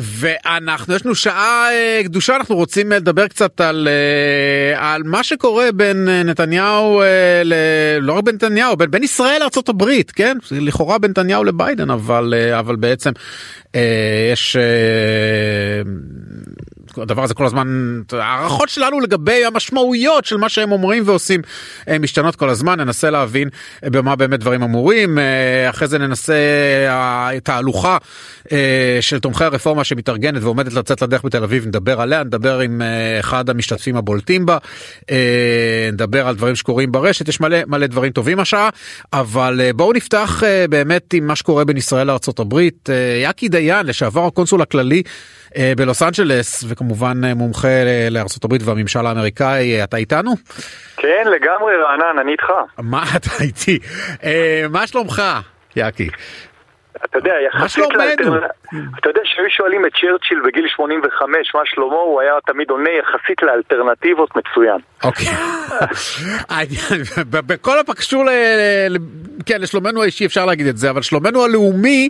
ואנחנו 0.00 0.94
יש 0.94 1.04
לנו 1.04 1.14
שעה 1.14 1.72
אה, 1.72 2.00
קדושה 2.04 2.36
אנחנו 2.36 2.56
רוצים 2.56 2.92
אה, 2.92 2.96
לדבר 2.96 3.28
קצת 3.28 3.60
על 3.60 3.88
אה, 3.88 4.92
על 4.94 5.02
מה 5.02 5.24
שקורה 5.24 5.72
בין 5.72 6.08
נתניהו 6.08 7.02
ל... 7.44 7.54
לא 8.00 8.12
רק 8.12 8.24
בין 8.24 8.34
נתניהו 8.34 8.76
בין, 8.76 8.90
בין 8.90 9.02
ישראל 9.02 9.42
הברית 9.68 10.10
כן? 10.10 10.36
לכאורה 10.50 10.98
בין 10.98 11.10
נתניהו 11.10 11.44
לביידן 11.44 11.90
אבל 11.90 12.34
אבל 12.58 12.76
בעצם 12.76 13.10
יש 14.32 14.56
הדבר 16.96 17.22
הזה 17.22 17.34
כל 17.34 17.46
הזמן 17.46 18.00
הערכות 18.12 18.68
שלנו 18.68 19.00
לגבי 19.00 19.44
המשמעויות 19.44 20.24
של 20.24 20.36
מה 20.36 20.48
שהם 20.48 20.72
אומרים 20.72 21.02
ועושים 21.06 21.40
אה, 21.88 21.98
משתנות 21.98 22.36
כל 22.36 22.48
הזמן. 22.48 22.80
ננסה 22.80 23.10
להבין 23.10 23.48
אה, 23.84 23.90
במה 23.90 24.16
באמת 24.16 24.40
דברים 24.40 24.62
אמורים 24.62 25.18
אה, 25.18 25.70
אחרי 25.70 25.88
זה 25.88 25.98
ננסה 25.98 26.34
תהלוכה 27.42 27.98
של 29.00 29.18
תומכי 29.18 29.44
הרפורמה 29.44 29.84
שמתארגנת 29.84 30.42
ועומדת 30.42 30.72
לצאת 30.72 31.02
לדרך 31.02 31.24
בתל 31.24 31.42
אביב 31.42 31.66
נדבר 31.66 32.00
עליה 32.00 32.24
נדבר 32.24 32.58
עם 32.58 32.82
אחד 33.20 33.50
המשתתפים 33.50 33.96
הבולטים 33.96 34.46
בה 34.46 34.58
נדבר 35.92 36.28
על 36.28 36.34
דברים 36.34 36.56
שקורים 36.56 36.92
ברשת 36.92 37.28
יש 37.28 37.40
מלא 37.40 37.58
מלא 37.66 37.86
דברים 37.86 38.12
טובים 38.12 38.40
השעה 38.40 38.68
אבל 39.12 39.60
בואו 39.74 39.92
נפתח 39.92 40.42
באמת 40.70 41.14
עם 41.14 41.26
מה 41.26 41.36
שקורה 41.36 41.64
בין 41.64 41.76
ישראל 41.76 42.10
אה, 42.88 43.22
יקי 43.30 43.48
דיין 43.48 43.86
לשעבר 43.86 44.26
הקונסול 44.26 44.62
הכללי 44.62 45.02
בלוס 45.76 46.02
אנג'לס 46.02 46.64
וכמובן 46.68 47.24
אה, 47.24 47.34
מומחה 47.34 47.68
אה, 47.68 48.08
הברית 48.44 48.62
והממשל 48.64 49.06
האמריקאי. 49.06 49.78
אה, 49.78 49.84
אתה 49.84 49.96
איתנו? 49.96 50.34
כן, 50.96 51.24
לגמרי 51.26 51.72
רענן, 51.76 52.18
אני 52.20 52.32
איתך. 52.32 52.46
מה 52.78 53.02
אתה 53.16 53.30
איתי. 53.40 53.78
אה, 54.24 54.64
מה 54.70 54.86
שלומך 54.86 55.22
יקי 55.76 56.08
אתה 57.04 57.18
יודע, 57.18 57.32
יחסית 57.46 57.70
שלומנו? 57.70 57.98
לאלטרנ- 57.98 58.98
אתה 59.00 59.10
יודע 59.10 59.20
שהיו 59.24 59.50
שואלים 59.50 59.86
את 59.86 59.92
צ'רצ'יל 59.92 60.40
בגיל 60.46 60.68
85 60.68 61.20
מה 61.54 61.60
שלמה, 61.64 61.86
הוא 61.94 62.20
היה 62.20 62.32
תמיד 62.46 62.70
עונה 62.70 62.90
יחסית 62.90 63.42
לאלטרנטיבות 63.42 64.30
מצוין. 64.36 64.78
אוקיי. 65.04 65.26
בכל 67.30 67.78
הקשור 67.78 68.24
כן, 69.46 69.60
לשלומנו 69.60 70.02
האישי 70.02 70.26
אפשר 70.26 70.46
להגיד 70.46 70.66
את 70.66 70.76
זה, 70.76 70.90
אבל 70.90 71.02
שלומנו 71.02 71.44
הלאומי, 71.44 72.08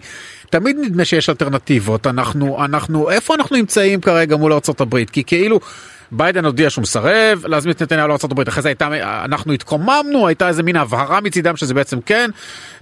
תמיד 0.51 0.77
נדמה 0.81 1.05
שיש 1.05 1.29
אלטרנטיבות. 1.29 2.07
אנחנו, 2.07 2.65
אנחנו, 2.65 3.11
איפה 3.11 3.35
אנחנו 3.35 3.57
נמצאים 3.57 4.01
כרגע 4.01 4.37
מול 4.37 4.53
ארה"ב? 4.53 5.05
כי 5.13 5.25
כאילו... 5.25 5.61
ביידן 6.13 6.45
הודיע 6.45 6.71
שהוא 6.71 6.83
מסרב 6.83 7.45
להזמין 7.47 7.75
את 7.75 7.83
נתניהו 7.83 8.09
לארה"ב, 8.09 8.41
אחרי 8.49 8.63
זה 8.63 8.69
הייתה, 8.69 8.89
אנחנו 9.25 9.53
התקוממנו, 9.53 10.27
הייתה 10.27 10.49
איזה 10.49 10.63
מין 10.63 10.77
הבהרה 10.77 11.21
מצידם 11.21 11.57
שזה 11.57 11.75
בעצם 11.75 12.01
כן, 12.01 12.31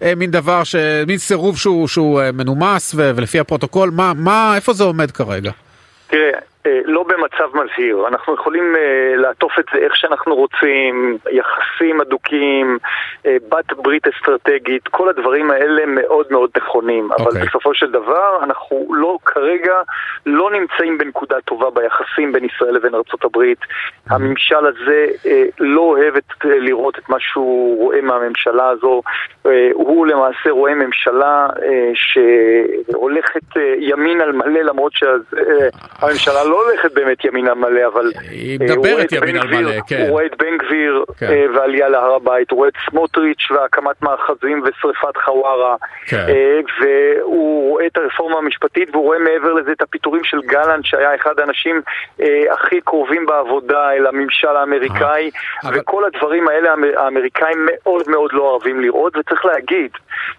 אה, 0.02 0.14
מין 0.14 0.30
דבר, 0.30 0.64
ש, 0.64 0.74
מין 1.06 1.18
סירוב 1.18 1.58
שהוא, 1.58 1.88
שהוא 1.88 2.20
אה, 2.20 2.32
מנומס 2.32 2.94
ו, 2.96 3.10
ולפי 3.14 3.40
הפרוטוקול, 3.40 3.90
מה, 3.90 4.12
מה, 4.16 4.56
איפה 4.56 4.72
זה 4.72 4.84
עומד 4.84 5.10
כרגע? 5.10 5.50
תראה, 6.06 6.22
אה, 6.34 6.38
לא 6.84 7.02
במצב 7.02 7.48
מזהיר, 7.54 8.08
אנחנו 8.08 8.34
יכולים 8.34 8.76
אה, 8.76 9.16
לעטוף 9.16 9.58
את 9.58 9.64
זה 9.72 9.78
איך 9.78 9.96
שאנחנו 9.96 10.34
רוצים, 10.34 11.18
יחסים 11.30 12.00
הדוקים, 12.00 12.78
אה, 13.26 13.36
בת 13.48 13.72
ברית 13.72 14.02
אסטרטגית, 14.08 14.88
כל 14.88 15.08
הדברים 15.08 15.50
האלה 15.50 15.86
מאוד 15.86 16.26
מאוד 16.30 16.50
נכונים, 16.56 17.12
אבל 17.12 17.26
אוקיי. 17.26 17.42
בסופו 17.42 17.74
של 17.74 17.90
דבר 17.90 18.38
אנחנו 18.42 18.86
לא 18.90 19.18
כרגע 19.24 19.74
לא 20.26 20.50
נמצאים 20.50 20.98
בנקודה 20.98 21.36
טובה 21.44 21.70
ביחסים 21.70 22.32
בין 22.32 22.44
ישראל 22.44 22.74
לבין 22.74 22.94
ארצות 22.94 23.24
הברית. 23.24 23.58
הממשל 24.10 24.66
הזה 24.66 25.06
אה, 25.26 25.44
לא 25.60 25.80
אוהב 25.80 26.16
את, 26.16 26.44
אה, 26.44 26.58
לראות 26.58 26.98
את 26.98 27.08
מה 27.08 27.16
שהוא 27.20 27.78
רואה 27.78 28.00
מהממשלה 28.00 28.68
הזו, 28.68 29.02
אה, 29.46 29.70
הוא 29.72 30.06
למעשה 30.06 30.50
רואה 30.50 30.74
ממשלה 30.74 31.46
אה, 31.62 31.90
שהולכת 31.94 33.56
אה, 33.56 33.74
ימין 33.78 34.20
על 34.20 34.32
מלא 34.32 34.60
למרות 34.60 34.92
שהממשלה 34.92 36.44
לא 36.48 36.64
הולכת 36.66 36.92
באמת 36.94 37.24
ימין 37.24 37.48
על 37.48 37.54
מלא, 37.54 37.86
אבל 37.86 38.10
היא 38.30 38.58
אה, 38.60 38.64
מדברת 38.64 39.12
גביר, 39.12 39.22
מלא, 39.60 39.70
כן. 39.88 40.00
הוא 40.00 40.08
רואה 40.08 40.26
את 40.26 40.36
בן 40.38 40.58
גביר 40.58 41.04
כן. 41.18 41.26
אה, 41.26 41.46
ועלייה 41.54 41.88
להר 41.88 42.14
הבית, 42.14 42.50
הוא 42.50 42.56
רואה 42.56 42.68
את 42.68 42.74
סמוטריץ' 42.90 43.50
והקמת 43.50 44.02
מאחזים 44.02 44.62
ושריפת 44.64 45.16
חווארה, 45.24 45.76
כן. 46.06 46.24
אה, 46.28 46.60
והוא 46.80 47.70
רואה 47.70 47.86
את 47.86 47.96
הרפורמה 47.98 48.38
המשפטית 48.38 48.90
והוא 48.90 49.04
רואה 49.04 49.18
מעבר 49.18 49.52
לזה 49.52 49.72
את 49.72 49.82
הפיטורים 49.82 50.24
של 50.24 50.40
גלנט 50.40 50.84
שהיה 50.84 51.14
אחד 51.14 51.40
האנשים 51.40 51.82
הכי 52.50 52.80
קרובים 52.80 53.26
בעבודה 53.26 53.92
אל 53.92 54.06
הממשל 54.06 54.48
האמריקאי, 54.56 55.30
אבל- 55.64 55.78
וכל 55.78 56.04
הדברים 56.04 56.48
האלה 56.48 56.70
האמר- 56.70 56.98
האמריקאים 57.00 57.66
מאוד 57.72 58.02
מאוד 58.08 58.30
לא 58.32 58.42
אוהבים 58.42 58.80
לראות, 58.80 59.16
וצריך 59.16 59.44
להגיד 59.44 59.90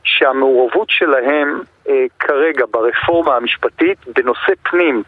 שהמעורבות 0.03 0.89
שלהם 0.89 1.59
כרגע 2.19 2.65
ברפורמה 2.71 3.35
המשפטית 3.35 3.97
בנושא 4.15 4.51
פנים 4.63 5.03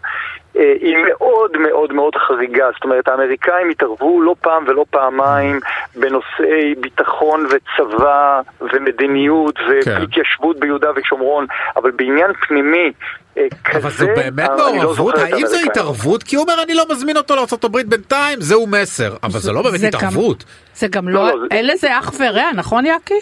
היא 0.55 0.97
מאוד 1.09 1.57
מאוד 1.57 1.93
מאוד 1.93 2.15
חריגה. 2.15 2.65
זאת 2.73 2.83
אומרת, 2.83 3.07
האמריקאים 3.07 3.69
התערבו 3.69 4.21
לא 4.21 4.35
פעם 4.41 4.63
ולא 4.67 4.85
פעמיים 4.89 5.59
בנושאי 5.95 6.75
ביטחון 6.77 7.45
וצבא 7.45 8.41
ומדיניות 8.61 9.55
כן. 9.85 9.91
והתיישבות 9.99 10.59
ביהודה 10.59 10.87
ושומרון, 10.95 11.45
אבל 11.75 11.91
בעניין 11.91 12.31
פנימי 12.47 12.91
אה, 13.37 13.47
כזה, 13.65 13.79
אבל 13.79 13.89
זו 13.89 14.07
באמת 14.15 14.49
אני 14.49 14.57
לא 14.57 14.73
מעורבות? 14.73 15.15
את 15.15 15.19
האם 15.19 15.45
זו. 15.47 15.57
התערבות? 15.65 16.23
כי 16.23 16.35
הוא 16.35 16.43
אומר 16.43 16.63
אני 16.63 16.73
לא 16.73 16.83
מזמין 16.91 17.17
אותו 17.17 17.35
לארה"ב 17.35 17.77
בינתיים, 17.89 18.41
זהו 18.41 18.67
מסר. 18.67 19.13
אבל 19.23 19.39
זה 19.39 19.51
לא 19.51 19.61
באמת 19.61 19.79
זה 19.79 19.87
גם- 19.91 19.97
התערבות. 19.97 20.43
זה 20.75 20.87
גם 20.87 21.09
לא, 21.09 21.13
לא, 21.27 21.27
לא, 21.27 21.39
זה- 21.39 21.55
אין 21.55 21.67
לזה 21.67 21.99
אח 21.99 22.11
ורע, 22.19 22.49
נכון 22.55 22.85
יאקי? 22.85 23.19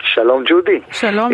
שלום 0.00 0.44
ג'ודי. 0.46 0.80
שלום. 0.92 1.30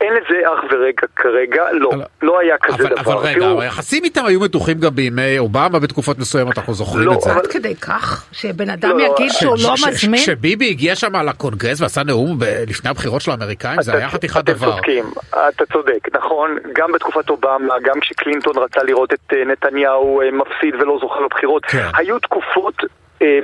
אין 0.00 0.12
לזה 0.14 0.36
אח 0.54 0.64
ורקע 0.72 1.06
כרגע, 1.16 1.62
לא, 1.72 1.90
אבל- 1.94 2.04
לא 2.22 2.38
היה 2.40 2.54
כזה 2.62 2.76
אבל, 2.88 2.88
דבר. 3.02 3.12
אבל 3.12 3.26
רגע, 3.28 3.38
תראו, 3.40 3.60
היחסים 3.60 4.04
איתם 4.04 4.24
היו 4.26 4.40
מתוחים 4.40 4.78
גם 4.78 4.94
בימי 4.94 5.38
אובמה 5.38 5.78
בתקופות 5.78 6.18
מסוימות, 6.18 6.58
אנחנו 6.58 6.74
זוכרים 6.74 7.06
לא, 7.06 7.12
את 7.12 7.20
זה. 7.20 7.30
אבל- 7.32 7.40
עד 7.40 7.46
כדי 7.46 7.74
כך? 7.76 8.24
שבן 8.32 8.70
אדם 8.70 8.98
לא, 8.98 9.02
יגיד 9.02 9.30
ש- 9.30 9.40
שהוא 9.40 9.56
ש- 9.56 9.64
לא 9.64 9.76
ש- 9.76 9.84
מזמין? 9.88 10.20
כשביבי 10.20 10.68
הגיע 10.70 10.96
שם 10.96 11.16
לקונגרס 11.16 11.80
ועשה 11.80 12.02
נאום 12.02 12.38
ב- 12.38 12.44
לפני 12.66 12.90
הבחירות 12.90 13.22
של 13.22 13.30
האמריקאים, 13.30 13.82
זה 13.82 13.92
היה 13.96 14.08
חתיכת 14.08 14.38
אתם 14.44 14.52
דבר. 14.52 14.70
צודקים, 14.72 15.04
אתה 15.48 15.64
צודק, 15.72 16.08
נכון, 16.16 16.56
גם 16.74 16.92
בתקופת 16.92 17.30
אובמה, 17.30 17.74
גם 17.84 18.00
כשקלינטון 18.00 18.58
רצה 18.58 18.82
לראות 18.82 19.12
את 19.12 19.32
אה, 19.32 19.44
נתניהו 19.44 20.20
אה, 20.20 20.30
מפסיד 20.30 20.74
ולא 20.74 20.98
זוכה 21.00 21.20
בבחירות, 21.24 21.64
כן. 21.64 21.86
היו 21.96 22.18
תקופות 22.18 22.74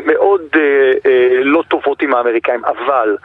מאוד 0.06 0.40
אה, 0.54 0.60
אה, 1.06 1.28
לא 1.42 1.62
טובות 1.68 2.02
עם 2.02 2.14
האמריקאים, 2.14 2.64
אבל 2.64 3.16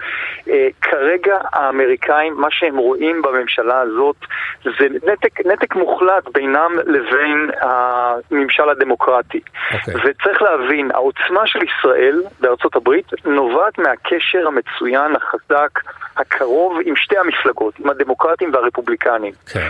אה, 0.50 0.68
כרגע 0.82 1.38
האמריקאים, 1.54 2.34
מה 2.38 2.48
שהם 2.52 2.78
רואים 2.78 3.22
בממשלה 3.22 3.80
הזאת 3.80 4.16
זה 4.64 4.88
נתק, 5.12 5.46
נתק 5.46 5.76
מוחלט 5.76 6.24
בינם 6.34 6.72
לבין 6.86 7.50
הממשל 7.62 8.70
הדמוקרטי. 8.70 9.40
אוקיי. 9.74 9.94
וצריך 9.96 10.42
להבין, 10.42 10.92
העוצמה 10.92 11.48
של 11.48 11.60
ישראל 11.64 12.24
בארצות 12.40 12.76
הברית 12.76 13.06
נובעת 13.26 13.78
מהקשר 13.78 14.48
המצוין, 14.48 15.16
החזק, 15.16 15.80
הקרוב 16.18 16.78
עם 16.86 16.96
שתי 16.96 17.18
המפלגות, 17.18 17.80
עם 17.80 17.90
הדמוקרטים 17.90 18.54
והרפובליקנים. 18.54 19.34
כן. 19.54 19.70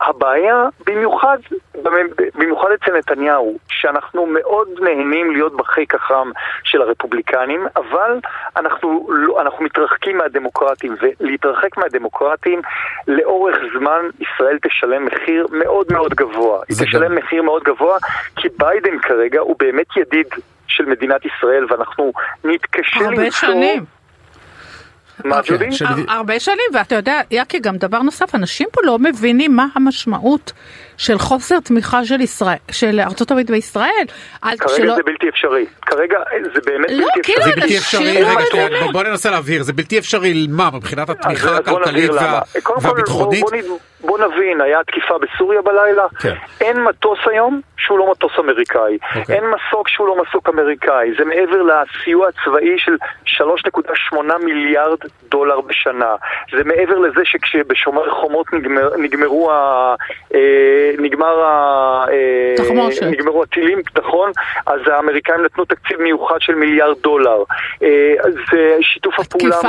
והבעיה 0.00 0.64
במיוחד, 0.86 1.38
במיוחד 2.34 2.68
אצל 2.74 2.96
נתניהו, 2.98 3.58
שאנחנו 3.68 4.26
מאוד 4.26 4.68
נהנים 4.80 5.30
להיות 5.30 5.56
בחיק 5.56 5.94
החם 5.94 6.30
של 6.64 6.82
הרפובליקנים, 6.82 7.66
אבל 7.76 8.18
אנחנו, 8.56 9.06
לא, 9.10 9.40
אנחנו 9.40 9.64
מתרחקים 9.64 10.18
מהדמוקרטים, 10.18 10.94
ולהתרחק 11.20 11.76
מהדמוקרטים 11.76 12.60
לאורך 13.08 13.56
זמן 13.78 14.00
ישראל 14.20 14.58
תשלם 14.62 15.04
מחיר 15.04 15.46
מאוד 15.52 15.86
מאוד 15.92 16.14
גבוה. 16.14 16.60
היא 16.68 16.76
תשלם 16.80 17.04
גם- 17.04 17.14
מחיר 17.14 17.42
מאוד 17.42 17.62
גבוה, 17.62 17.98
כי 18.36 18.48
ביידן 18.58 18.98
כרגע 18.98 19.40
הוא 19.40 19.56
באמת 19.58 19.96
ידיד 19.96 20.26
של 20.66 20.84
מדינת 20.84 21.20
ישראל, 21.26 21.66
ואנחנו 21.68 22.12
נתקשה 22.44 23.00
הרבה 23.00 23.10
למצוא... 23.22 23.30
שנים. 23.48 23.99
מה, 25.24 25.42
כן, 25.42 25.54
ג'ודי? 25.54 25.66
הר- 25.86 26.14
הרבה 26.16 26.40
שנים, 26.40 26.58
ואתה 26.74 26.94
יודע, 26.94 27.20
יאקי, 27.30 27.58
גם 27.58 27.76
דבר 27.76 28.02
נוסף, 28.02 28.34
אנשים 28.34 28.68
פה 28.72 28.80
לא 28.84 28.98
מבינים 28.98 29.56
מה 29.56 29.66
המשמעות 29.74 30.52
של 31.00 31.18
חוסר 31.18 31.60
תמיכה 31.60 32.04
של 32.04 32.20
ישראל, 32.20 32.56
של 32.70 33.00
ארצות 33.00 33.30
הברית 33.30 33.50
בישראל. 33.50 34.04
כרגע 34.42 34.68
שלא- 34.68 34.94
זה 34.94 35.02
בלתי 35.02 35.28
אפשרי. 35.28 35.66
כרגע 35.86 36.18
זה 36.54 36.60
באמת 36.66 36.90
לא, 36.90 37.06
בלתי 37.06 37.20
כאילו, 37.22 37.38
אפשרי. 37.40 37.54
זה 37.54 37.60
בלתי 37.60 37.74
אנשים 37.76 38.00
אפשרי, 38.00 38.22
לא 38.22 38.28
רגע. 38.64 38.80
בוא- 38.84 38.92
בוא 38.92 39.02
ננסה 39.02 39.30
להבהיר, 39.30 39.62
זה 39.62 39.72
בלתי 39.72 39.98
אפשרי 39.98 40.46
מה, 40.50 40.70
מבחינת 40.74 41.10
התמיכה 41.10 41.56
הכלכלית 41.56 42.10
וה- 42.10 42.40
והביטחונית? 42.82 43.40
בוא, 43.44 43.50
בוא, 43.68 43.78
בוא 44.00 44.18
נבין, 44.18 44.60
היה 44.60 44.78
תקיפה 44.84 45.14
בסוריה 45.18 45.62
בלילה, 45.62 46.02
כן. 46.20 46.34
אין 46.60 46.84
מטוס 46.84 47.18
היום 47.30 47.60
שהוא 47.78 47.98
לא 47.98 48.10
מטוס 48.10 48.32
אמריקאי, 48.38 48.98
אוקיי. 49.16 49.34
אין 49.36 49.44
מסוק 49.44 49.88
שהוא 49.88 50.06
לא 50.06 50.22
מסוק 50.22 50.48
אמריקאי, 50.48 51.10
זה 51.18 51.24
מעבר 51.24 51.62
לסיוע 51.62 52.28
הצבאי 52.28 52.78
של 52.78 52.96
3.8 53.24 54.14
מיליארד 54.44 54.98
דולר 55.28 55.60
בשנה, 55.60 56.14
זה 56.56 56.64
מעבר 56.64 56.98
לזה 56.98 57.20
שכשבשומר 57.24 58.10
חומות 58.10 58.52
נגמר, 58.52 58.90
נגמרו 58.98 59.50
ה... 59.52 59.94
אה, 60.34 60.89
נגמר 60.98 61.40
ה... 61.40 62.04
אה. 62.10 63.10
נגמרו 63.10 63.42
הטילים, 63.42 63.78
נכון? 63.98 64.32
אז 64.66 64.80
האמריקאים 64.86 65.44
נתנו 65.44 65.64
תקציב 65.64 66.00
מיוחד 66.00 66.40
של 66.40 66.54
מיליארד 66.54 66.96
דולר. 67.02 67.42
אה, 67.82 68.14
זה 68.52 68.76
שיתוף 68.80 69.20
הפעולה 69.20 69.56
תקיפה 69.56 69.68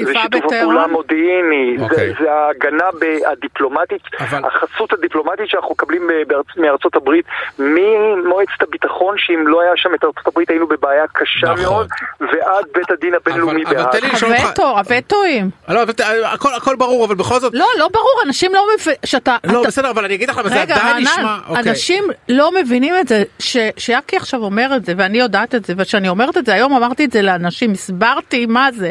המודיעיני. 0.00 0.14
לטהרן. 0.14 0.28
זה 0.28 0.30
תקיפה 0.30 0.38
שיתוף 0.38 0.52
הפעולה 0.52 0.80
בטהרן. 0.80 0.90
המודיעיני, 0.90 1.76
אוקיי. 1.82 2.08
זה, 2.08 2.24
זה 2.24 2.32
ההגנה 2.32 2.84
הדיפלומטית, 3.32 4.02
אבל- 4.20 4.42
החסות 4.44 4.92
הדיפלומטית 4.92 5.48
שאנחנו 5.48 5.70
מקבלים 5.70 6.10
אה, 6.10 6.22
בארצ, 6.26 6.46
מארצות 6.56 6.96
הברית, 6.96 7.24
ממועצת 7.58 8.62
הביטחון, 8.62 9.14
שאם 9.18 9.48
לא 9.48 9.60
היה 9.60 9.72
שם 9.76 9.90
את 9.94 10.04
ארצות 10.04 10.26
הברית 10.26 10.50
היינו 10.50 10.66
בבעיה 10.66 11.04
קשה 11.12 11.46
נכון. 11.52 11.62
מאוד, 11.64 11.88
ועד 12.20 12.64
בית 12.74 12.90
הדין 12.90 13.14
הבינלאומי 13.14 13.64
אבל 13.64 13.74
בהאג. 13.74 13.90
תן 13.92 14.06
לי 14.06 14.12
לשאול 14.12 14.32
אותך- 14.32 14.44
הווטו, 14.44 14.68
הווטואים. 14.78 15.50
לא, 15.68 15.82
אבל 15.82 15.92
ת- 15.92 16.00
הכל- 16.24 16.54
הכל 16.56 16.76
ברור, 16.76 17.04
אבל 17.04 17.14
בכל 17.14 17.38
זאת... 17.40 17.54
לא, 17.54 17.66
לא 17.78 17.88
ברור, 17.92 18.20
אנשים 18.26 18.54
לא 18.54 18.64
מבינים, 18.74 18.96
שאתה... 19.04 19.36
לא, 19.44 19.60
אתה- 19.60 19.68
בסדר, 19.68 19.90
אבל 19.90 20.04
אני 20.04 20.14
אגיד 20.14 20.30
לך, 20.30 20.38
אבל 20.38 20.48
זה 20.48 20.60
רגע, 20.60 20.74
עדיין 20.76 20.96
נשמע... 20.96 21.22
רענן, 21.22 21.38
אוקיי. 21.48 21.70
אנשים 21.70 22.04
לא 22.28 22.50
מבינים 22.60 22.94
את 23.00 23.08
זה, 23.08 23.22
ש- 23.38 23.56
שיאקי 23.76 24.16
עכשיו 24.16 24.40
אומר 24.40 24.68
את 24.76 24.84
זה, 24.84 24.92
ואני 24.96 25.18
יודעת 25.18 25.54
את 25.54 25.64
זה, 25.64 25.74
וכשאני 25.76 26.08
אומרת 26.08 26.36
את 26.38 26.46
זה, 26.46 26.54
היום 26.54 26.72
אמרתי 26.74 27.04
את 27.04 27.12
זה 27.12 27.22
לאנשים, 27.22 27.72
הסברתי 27.72 28.46
מה 28.46 28.68
זה. 28.72 28.90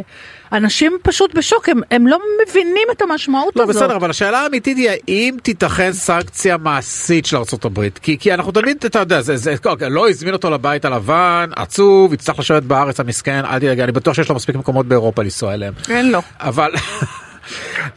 אנשים 0.54 0.98
פשוט 1.04 1.36
בשוק, 1.36 1.70
הם, 1.70 1.82
הם 1.92 2.08
לא 2.08 2.20
מבינים 2.48 2.88
את 2.92 3.02
המשמעות 3.02 3.56
לא, 3.56 3.64
הזאת. 3.64 3.76
בסדר, 3.76 3.96
אבל 3.96 4.10
השאלה 4.10 4.40
האמיתית 4.40 4.78
היא 4.78 4.90
האם 4.90 5.38
תיתכן 5.44 5.94
סנקציה 5.94 6.58
מעשית 6.58 7.26
של 7.26 7.38
ארה"ב? 7.38 7.90
כי, 7.90 8.18
כי 8.18 8.34
אנחנו 8.34 8.52
תמיד, 8.52 8.78
אתה 8.86 9.00
יודע, 9.00 9.22
זה, 9.22 9.38
זה, 9.38 9.56
אוקיי, 9.66 9.90
לא 9.90 10.10
הזמין 10.10 10.34
אותו 10.34 10.50
לבית 10.50 10.86
הלבן, 10.86 11.50
עצוב, 11.56 12.14
יצטרך 12.14 12.40
לשבת 12.40 12.64
בארץ 12.64 13.00
המסכן, 13.00 13.46
אל 13.46 13.60
תדאג, 13.60 13.80
אני 13.80 13.92
בטוח 13.92 14.14
שיש 14.14 14.30
לו 14.30 14.36
מספיק 14.36 14.56
מקומות 14.56 14.86
באירופה 14.86 15.24
לנסוע 15.24 15.54
אליהם. 15.54 15.74
אין 15.90 16.12
לו. 16.12 16.22
אבל 16.40 16.72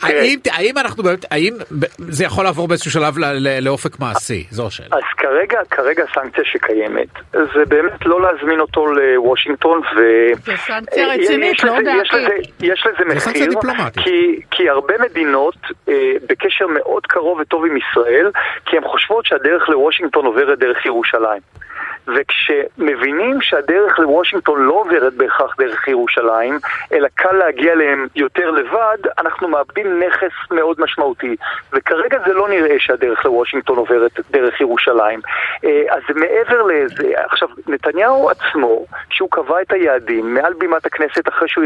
האם, 0.02 0.38
האם 0.50 0.78
אנחנו 0.78 1.02
באמת, 1.02 1.24
האם 1.30 1.54
זה 1.98 2.24
יכול 2.24 2.44
לעבור 2.44 2.68
באיזשהו 2.68 2.90
שלב 2.90 3.18
ל- 3.18 3.24
ל- 3.24 3.64
לאופק 3.64 3.98
מעשי? 4.00 4.46
זו 4.50 4.66
השאלה. 4.66 4.88
אז 4.92 5.02
כרגע, 5.16 5.58
כרגע 5.70 6.04
הסנקציה 6.10 6.44
שקיימת, 6.44 7.08
זה 7.32 7.64
באמת 7.68 8.06
לא 8.06 8.20
להזמין 8.22 8.60
אותו 8.60 8.86
לוושינגטון 8.86 9.80
ו... 9.96 10.00
זו 10.46 10.52
סנקציה 10.66 11.08
אה, 11.08 11.14
רצינית, 11.14 11.54
יש 11.58 11.64
לא 11.64 11.78
לזה- 11.78 11.90
יש 12.02 12.10
דעתי. 12.10 12.22
לזה- 12.24 12.34
יש 12.72 12.86
לזה 12.86 13.14
זו 13.14 13.20
סנקציה 13.20 13.46
מחיר, 13.46 13.60
דיפלומטית. 13.60 14.02
כי, 14.04 14.40
כי 14.50 14.68
הרבה 14.68 14.94
מדינות 15.10 15.54
אה, 15.88 15.94
בקשר 16.28 16.66
מאוד 16.66 17.06
קרוב 17.06 17.40
וטוב 17.40 17.64
עם 17.64 17.76
ישראל, 17.76 18.30
כי 18.66 18.76
הן 18.76 18.84
חושבות 18.84 19.26
שהדרך 19.26 19.68
לוושינגטון 19.68 20.26
עוברת 20.26 20.58
דרך 20.58 20.86
ירושלים. 20.86 21.40
וכשמבינים 22.06 23.40
שהדרך 23.40 23.98
לוושינגטון 23.98 24.62
לא 24.62 24.72
עוברת 24.72 25.14
בהכרח 25.14 25.54
דרך 25.58 25.88
ירושלים, 25.88 26.58
אלא 26.92 27.08
קל 27.14 27.32
להגיע 27.32 27.72
אליהם 27.72 28.06
יותר 28.16 28.50
לבד, 28.50 28.98
אנחנו 29.18 29.48
מאבדים 29.48 30.02
נכס 30.02 30.32
מאוד 30.50 30.80
משמעותי. 30.80 31.36
וכרגע 31.72 32.18
זה 32.26 32.32
לא 32.32 32.48
נראה 32.48 32.76
שהדרך 32.78 33.24
לוושינגטון 33.24 33.76
עוברת 33.78 34.20
דרך 34.30 34.60
ירושלים. 34.60 35.20
אה, 35.64 35.82
אז 35.90 36.02
מעבר 36.14 36.62
לזה, 36.62 37.12
עכשיו, 37.16 37.48
נתניהו 37.66 38.30
עצמו, 38.30 38.86
כשהוא 39.10 39.28
קבע 39.30 39.62
את 39.62 39.72
היעדים 39.72 40.34
מעל 40.34 40.52
בימת 40.52 40.86
הכנסת 40.86 41.28
אחרי 41.28 41.48
שהוא 41.48 41.64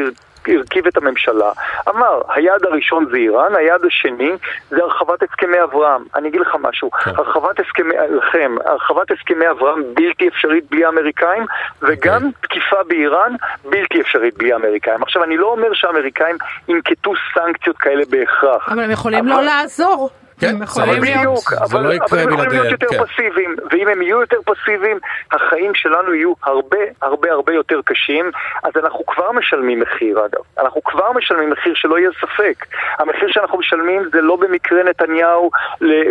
הרכיב 0.49 0.87
את 0.87 0.97
הממשלה, 0.97 1.51
אמר, 1.89 2.21
היעד 2.29 2.65
הראשון 2.65 3.07
זה 3.11 3.17
איראן, 3.17 3.55
היעד 3.55 3.85
השני 3.85 4.31
זה 4.71 4.83
הרחבת 4.83 5.23
הסכמי 5.23 5.63
אברהם. 5.63 6.05
אני 6.15 6.29
אגיד 6.29 6.41
לך 6.41 6.57
משהו, 6.61 6.91
הרחבת 7.05 7.61
הסכמי, 7.61 7.95
לכם, 8.11 8.55
הרחבת 8.65 9.11
הסכמי 9.11 9.51
אברהם 9.51 9.83
בלתי 9.95 10.29
אפשרית 10.29 10.65
בלי 10.71 10.85
האמריקאים, 10.85 11.47
וגם 11.83 12.31
תקיפה 12.41 12.77
באיראן 12.89 13.33
בלתי 13.65 14.01
אפשרית 14.01 14.37
בלי 14.39 14.53
האמריקאים. 14.53 15.03
עכשיו, 15.03 15.25
אני 15.25 15.37
לא 15.37 15.47
אומר 15.47 15.69
שהאמריקאים 15.73 16.37
ינקטו 16.69 17.13
סנקציות 17.35 17.77
כאלה 17.79 18.03
בהכרח. 18.11 18.69
אבל 18.69 18.83
הם 18.83 18.91
יכולים 18.91 19.29
אבל- 19.29 19.37
לא 19.37 19.43
לעזור. 19.43 20.11
כן, 20.41 20.67
זה 20.67 20.83
אבל. 20.83 21.01
בדיוק, 21.01 21.53
אבל, 21.53 21.83
לא 21.83 21.93
יקרה 21.93 22.07
אבל 22.11 22.19
הם 22.19 22.29
יכולים 22.29 22.51
בלעדיהם, 22.51 22.63
להיות 22.63 22.83
יותר 22.83 22.99
כן. 22.99 23.05
פסיביים, 23.05 23.57
ואם 23.71 23.89
הם 23.89 24.03
יהיו 24.03 24.21
יותר 24.21 24.37
פסיביים, 24.45 24.99
החיים 25.33 25.75
שלנו 25.75 26.15
יהיו 26.15 26.33
הרבה 26.43 26.79
הרבה 27.03 27.33
הרבה 27.33 27.53
יותר 27.53 27.81
קשים, 27.85 28.31
אז 28.63 28.73
אנחנו 28.85 29.07
כבר 29.07 29.33
משלמים 29.33 29.81
מחיר 29.81 30.27
אגב, 30.27 30.41
אנחנו 30.59 30.85
כבר 30.85 31.13
משלמים 31.13 31.51
מחיר 31.51 31.75
שלא 31.75 31.99
יהיה 31.99 32.11
ספק. 32.21 32.67
המחיר 32.99 33.29
שאנחנו 33.33 33.59
משלמים 33.59 34.03
זה 34.13 34.21
לא 34.21 34.37
במקרה 34.37 34.83
נתניהו, 34.83 35.51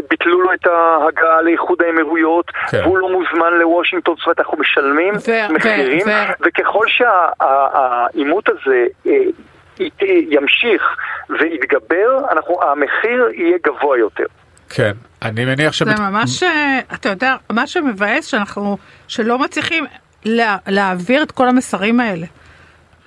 ביטלו 0.10 0.42
לו 0.42 0.54
את 0.54 0.68
ההגעה 0.68 1.42
לאיחוד 1.42 1.82
האמירויות, 1.82 2.52
כן. 2.72 2.82
והוא 2.84 2.98
לא 2.98 3.10
מוזמן 3.10 3.54
לוושינגטון, 3.54 4.16
זאת 4.18 4.26
אומרת 4.26 4.40
אנחנו 4.40 4.58
משלמים 4.58 5.14
ו- 5.28 5.54
מחירים, 5.54 6.08
ו- 6.08 6.34
וככל 6.48 6.86
שהעימות 6.88 8.50
הזה... 8.50 8.86
אה, 9.82 9.88
ימשיך 10.30 10.82
ויתגבר, 11.30 12.20
אנחנו, 12.32 12.60
המחיר 12.64 13.28
יהיה 13.34 13.58
גבוה 13.66 13.98
יותר. 13.98 14.24
כן, 14.70 14.92
אני 15.22 15.46
מניח 15.46 15.74
ש... 15.74 15.84
זה 15.84 15.92
ממש, 16.00 16.44
אה, 16.44 16.80
אתה 16.94 17.10
יודע, 17.10 17.36
מה 17.50 17.68
שמבאס 17.68 18.26
שאנחנו, 18.26 18.78
שלא 19.08 19.40
מצליחים, 19.40 19.86
לה- 20.26 20.58
להעביר 20.68 21.24
את 21.24 21.32
כל 21.32 21.48
המסרים 21.48 22.00
האלה? 22.00 22.26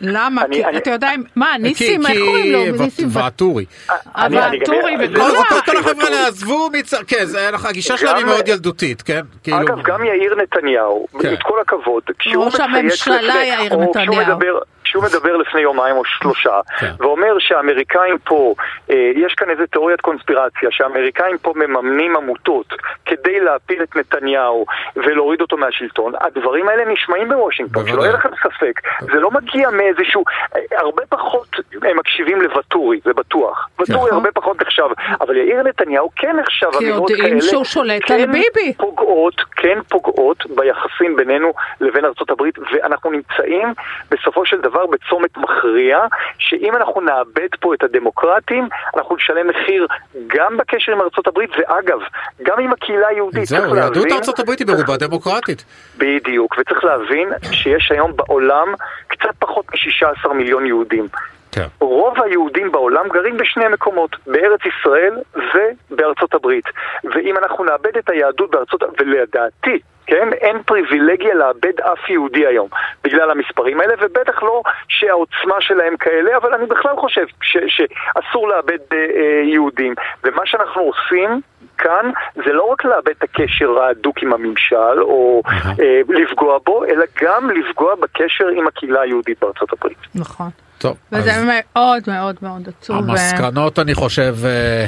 למה? 0.01 0.43
אני- 0.45 0.57
כי 0.57 0.64
אני- 0.64 0.77
אתה 0.77 0.91
יודע, 0.91 1.09
מה, 1.37 1.53
ניסים, 1.59 2.03
כי- 2.07 2.12
איך 2.12 2.21
קוראים 2.27 2.53
לו? 2.53 2.59
כי 2.79 2.83
ניסים 2.85 3.09
ו- 3.09 3.19
ואטורי. 3.25 3.64
אני- 3.91 3.97
אני 4.43 4.59
גם- 4.59 4.75
ואטורי 4.75 4.97
זה 4.99 5.05
וכל 5.14 5.29
לא 5.29 5.43
כל 5.49 5.73
ניסים 5.73 5.77
החבר'ה. 5.79 6.05
האלה 6.05 6.27
עזבו 6.27 6.69
מצ... 6.73 6.95
כן, 6.95 7.25
זה- 7.25 7.49
הגישה 7.69 7.97
שלהם 7.97 8.17
היא 8.17 8.25
מאוד 8.27 8.49
ילדותית, 8.49 9.03
כן? 9.03 9.21
כאילו- 9.43 9.59
אגב, 9.59 9.83
גם 9.83 10.05
יאיר 10.05 10.35
נתניהו, 10.35 11.07
כן. 11.21 11.29
עם 11.29 11.37
כל 11.37 11.61
הכבוד, 11.61 12.03
כשהוא 12.19 12.45
ראש 12.45 12.55
מצייץ 12.55 12.69
הממשלה 12.69 13.17
לפני- 13.23 13.45
יאיר 13.45 13.75
או 13.75 13.83
נתניהו. 13.91 14.12
כשהוא 14.12 14.35
מדבר- 14.35 14.59
כשהוא 14.87 15.05
מדבר 15.05 15.37
לפני 15.37 15.61
יומיים 15.61 15.97
או 15.97 16.05
שלושה, 16.05 16.61
כן. 16.78 16.91
ואומר 16.99 17.39
שהאמריקאים 17.39 18.18
פה, 18.24 18.55
אה, 18.91 19.11
יש 19.14 19.34
כאן 19.34 19.51
איזה 19.51 19.66
תיאוריית 19.66 20.01
קונספירציה, 20.01 20.68
שהאמריקאים 20.70 21.39
פה 21.39 21.53
מממנים 21.57 22.16
עמותות 22.16 22.66
כדי 23.05 23.41
להפיל 23.41 23.82
את 23.82 23.97
נתניהו 23.97 24.66
ולהוריד 24.97 25.41
אותו 25.41 25.57
מהשלטון, 25.57 26.12
הדברים 26.20 26.68
האלה 26.68 26.93
נשמעים 26.93 27.28
בוושינגטון, 27.28 27.87
שלא. 27.87 28.03
יהיה 28.03 28.12
לכם 28.12 28.28
ספק. 28.43 28.80
זה 29.01 29.20
לא 29.20 29.30
מגיע 29.30 29.70
מאיזשהו, 29.70 30.24
אה, 30.57 30.61
הרבה 30.78 31.03
פחות 31.09 31.49
הם 31.82 31.99
מקשיבים 31.99 32.41
לוואטורי, 32.41 33.01
זה 33.05 33.12
בטוח. 33.12 33.68
ואטורי 33.78 34.11
הרבה 34.11 34.32
פחות 34.32 34.62
נחשב, 34.62 34.89
אבל 35.20 35.37
יאיר 35.37 35.62
נתניהו 35.62 36.11
כן 36.16 36.37
נחשב 36.37 36.70
כי 36.78 36.84
אמירות 36.84 37.11
יודעים 37.11 37.28
כאלה. 37.28 37.51
שהוא 37.51 37.64
שולט 37.64 38.03
כן 38.07 38.14
על 38.14 38.26
ביבי. 38.26 38.74
פוגעות, 38.76 39.43
כן 39.57 39.78
פוגעות 39.89 40.47
ביחסים 40.47 41.16
בינינו 41.16 41.53
לבין 41.80 42.05
הברית, 42.37 42.59
ואנחנו 42.72 43.11
נמצאים 43.11 43.74
בסופו 44.11 44.47
של 44.47 44.61
דבר 44.61 44.76
בצומת 44.87 45.37
מכריע, 45.37 45.99
שאם 46.39 46.77
אנחנו 46.77 47.01
נאבד 47.01 47.49
פה 47.61 47.74
את 47.74 47.83
הדמוקרטים, 47.83 48.68
אנחנו 48.97 49.16
נשלם 49.16 49.49
מחיר 49.49 49.87
גם 50.27 50.57
בקשר 50.57 50.93
עם 50.93 51.01
ארצות 51.01 51.27
הברית, 51.27 51.51
ואגב, 51.59 51.99
גם 52.43 52.61
עם 52.61 52.72
הקהילה 52.72 53.09
היהודית. 53.09 53.45
זהו, 53.45 53.77
יהדות 53.77 54.12
ארצות 54.12 54.39
הברית 54.39 54.59
היא 54.59 54.66
ברובה 54.66 54.97
דמוקרטית. 54.97 55.64
בדיוק, 55.99 56.59
וצריך 56.59 56.85
להבין 56.85 57.29
שיש 57.53 57.93
היום 57.93 58.16
בעולם 58.16 58.74
קצת 59.09 59.35
פחות 59.39 59.64
מ-16 59.70 60.33
מיליון 60.33 60.66
יהודים. 60.66 61.09
כן. 61.57 61.67
רוב 61.81 62.23
היהודים 62.23 62.73
בעולם 62.73 63.09
גרים 63.09 63.37
בשני 63.37 63.69
מקומות, 63.69 64.17
בארץ 64.27 64.61
ישראל 64.67 65.15
ובארצות 65.37 66.35
הברית. 66.35 66.65
ואם 67.05 67.37
אנחנו 67.37 67.65
נאבד 67.65 67.97
את 67.99 68.11
היהדות 68.11 68.51
בארצות, 68.51 68.83
ולדעתי, 68.99 69.79
כן, 70.07 70.33
אין 70.33 70.63
פריבילגיה 70.63 71.35
לאבד 71.35 71.81
אף 71.81 72.11
יהודי 72.11 72.47
היום, 72.47 72.69
בגלל 73.05 73.31
המספרים 73.31 73.81
האלה, 73.81 73.95
ובטח 74.01 74.43
לא 74.43 74.63
שהעוצמה 74.89 75.61
שלהם 75.61 75.97
כאלה, 75.97 76.37
אבל 76.37 76.55
אני 76.55 76.67
בכלל 76.67 76.97
חושב 76.97 77.27
ש, 77.43 77.57
שאסור 77.69 78.49
לאבד 78.49 78.79
אה, 78.93 78.99
אה, 78.99 79.43
יהודים. 79.45 79.95
ומה 80.25 80.43
שאנחנו 80.45 80.83
עושים 80.83 81.41
כאן 81.79 82.11
זה 82.35 82.53
לא 82.53 82.63
רק 82.63 82.85
לאבד 82.85 83.09
את 83.09 83.23
הקשר 83.23 83.79
ההדוק 83.81 84.23
עם 84.23 84.33
הממשל, 84.33 85.01
או 85.01 85.43
אה, 85.81 86.01
לפגוע 86.09 86.59
בו, 86.67 86.85
אלא 86.85 87.05
גם 87.23 87.51
לפגוע 87.51 87.95
בקשר 87.95 88.49
עם 88.49 88.67
הקהילה 88.67 89.01
היהודית 89.01 89.41
בארצות 89.41 89.73
הברית. 89.73 89.99
נכון. 90.15 90.66
טוב, 90.79 90.97
וזה 91.12 91.37
אז 91.37 91.45
מאוד 91.45 92.03
מאוד 92.07 92.37
מאוד 92.43 92.68
עצוב. 92.68 92.97
המסקנות 92.97 93.79
אני 93.79 93.95
חושב 93.95 94.37
אה, 94.45 94.87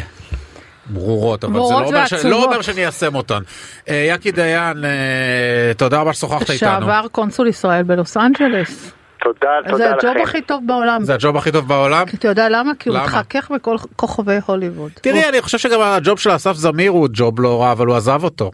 ברורות, 0.86 1.45
אבל 1.45 1.53
זה 1.53 1.59
ברורות 1.59 1.82
לא 1.82 1.86
אומר 1.89 2.07
ש-. 2.07 2.12
לא 2.24 2.45
אומר 2.45 2.62
שניישם 2.62 3.14
אותן. 3.14 3.41
אה, 3.89 4.09
יקי 4.14 4.32
דיין, 4.32 4.84
אה, 4.84 5.72
תודה 5.76 6.01
רבה 6.01 6.12
ששוחחת 6.12 6.51
איתנו. 6.51 6.59
שעבר 6.59 7.07
קונסול 7.12 7.49
ישראל 7.49 7.82
בלוס 7.82 8.16
אנג'לס. 8.16 8.93
תודה, 9.24 9.51
זה 9.64 9.70
תודה 9.70 9.97
לכם. 9.97 10.09
הג'וב 10.09 10.22
הכי 10.22 10.43
טוב 10.43 10.62
בעולם. 10.66 11.05
זה 11.05 11.14
הג'וב 11.14 11.36
הכי 11.36 11.53
טוב 11.53 11.68
בעולם? 11.68 12.07
כי 12.07 12.16
אתה 12.16 12.28
יודע 12.28 12.49
למה? 12.49 12.72
כי 12.78 12.89
הוא 12.89 12.97
למה? 12.97 13.07
מתחכך 13.07 13.51
בכל 13.55 13.76
כוכבי 13.97 14.39
הוליווד. 14.47 14.91
תראי, 14.95 15.28
אני 15.28 15.43
חושב 15.43 15.59
שגם 15.59 15.80
הג'וב 15.80 16.18
של 16.18 16.36
אסף 16.36 16.53
זמיר 16.53 16.91
הוא 16.91 17.09
ג'וב 17.12 17.41
לא 17.41 17.62
רע, 17.62 17.72
אבל 17.72 17.86
הוא 17.86 17.97
עזב 17.97 18.24
אותו. 18.24 18.51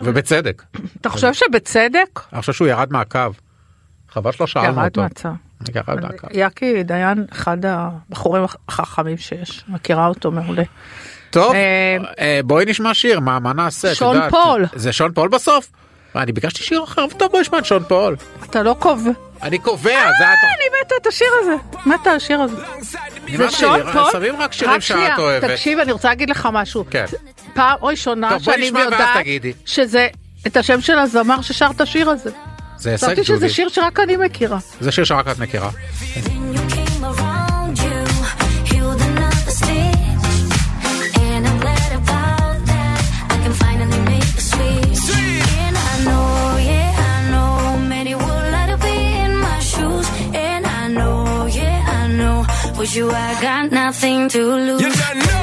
ובצדק. 0.00 0.62
אתה 1.00 1.08
חושב 1.08 1.32
שבצדק? 1.32 2.20
אני 2.32 2.40
חושב 2.40 2.52
שהוא 2.52 2.68
ירד 2.68 2.92
מהקו. 2.92 3.18
חבל 4.08 4.32
שלא 4.32 4.46
שאלנו 4.46 4.66
ירד 4.66 4.84
אותו. 4.84 5.02
מהצו. 5.02 5.28
ירד 5.28 5.32
מהקו. 5.32 5.45
יקי 6.32 6.82
דיין 6.82 7.24
אחד 7.32 7.58
הבחורים 7.64 8.44
החכמים 8.68 9.16
שיש, 9.16 9.64
מכירה 9.68 10.06
אותו 10.06 10.30
מעולה. 10.30 10.62
טוב, 11.30 11.54
אה, 11.54 11.96
אה, 12.18 12.40
בואי 12.44 12.64
נשמע 12.64 12.94
שיר, 12.94 13.20
מה 13.20 13.38
מה 13.38 13.52
נעשה? 13.52 13.94
שון? 13.94 14.30
פול. 14.30 14.66
זה 14.74 14.92
שון 14.92 15.12
פול 15.12 15.28
בסוף? 15.28 15.70
אני 16.16 16.32
ביקשתי 16.32 16.64
שיר 16.64 16.84
אחר, 16.84 17.06
טוב 17.16 17.30
בואי 17.30 17.40
נשמע 17.40 17.58
את 17.58 17.64
שון 17.64 17.82
פול. 17.88 18.16
אתה 18.50 18.62
לא 18.62 18.76
קובע. 18.78 19.10
אני 19.42 19.58
קובע, 19.58 20.00
זה 20.18 20.24
את... 20.24 20.38
אני 20.44 20.64
מתה 20.84 20.94
את 21.02 21.06
השיר 21.06 21.26
הזה. 21.40 21.54
מתה 21.86 22.10
השיר 22.10 22.40
הזה. 22.40 22.56
זה 23.36 23.50
שון 23.50 23.92
פול? 23.92 24.10
שמים 24.12 24.36
רק 24.36 24.52
שירים 24.52 24.80
שאת 24.80 25.18
אוהבת. 25.18 25.50
תקשיב, 25.50 25.78
אני 25.78 25.92
רוצה 25.92 26.08
להגיד 26.08 26.30
לך 26.30 26.48
משהו. 26.52 26.84
כן. 26.90 27.04
פעם 27.54 27.78
ראשונה 27.82 28.40
שאני 28.40 28.66
יודעת. 28.66 29.26
שזה 29.66 30.08
את 30.46 30.56
השם 30.56 30.80
של 30.80 30.98
הזמר 30.98 31.42
ששר 31.42 31.68
את 31.76 31.80
השיר 31.80 32.10
הזה. 32.10 32.30
זה 32.78 32.90
הישג 32.90 33.06
דודי. 33.06 33.22
חשבתי 33.22 33.36
שזה 33.36 33.48
שיר 33.48 33.68
שרק 33.68 34.00
אני 34.00 34.16
מכירה. 34.16 34.58
זה 34.80 34.92
שיר 34.92 35.04
שרק 35.04 35.28
את 35.28 35.38
מכירה. 35.38 35.70
You, 52.96 53.10
I 53.10 53.38
got 53.42 53.72
nothing 53.72 54.26
to 54.30 54.42
lose. 54.66 55.35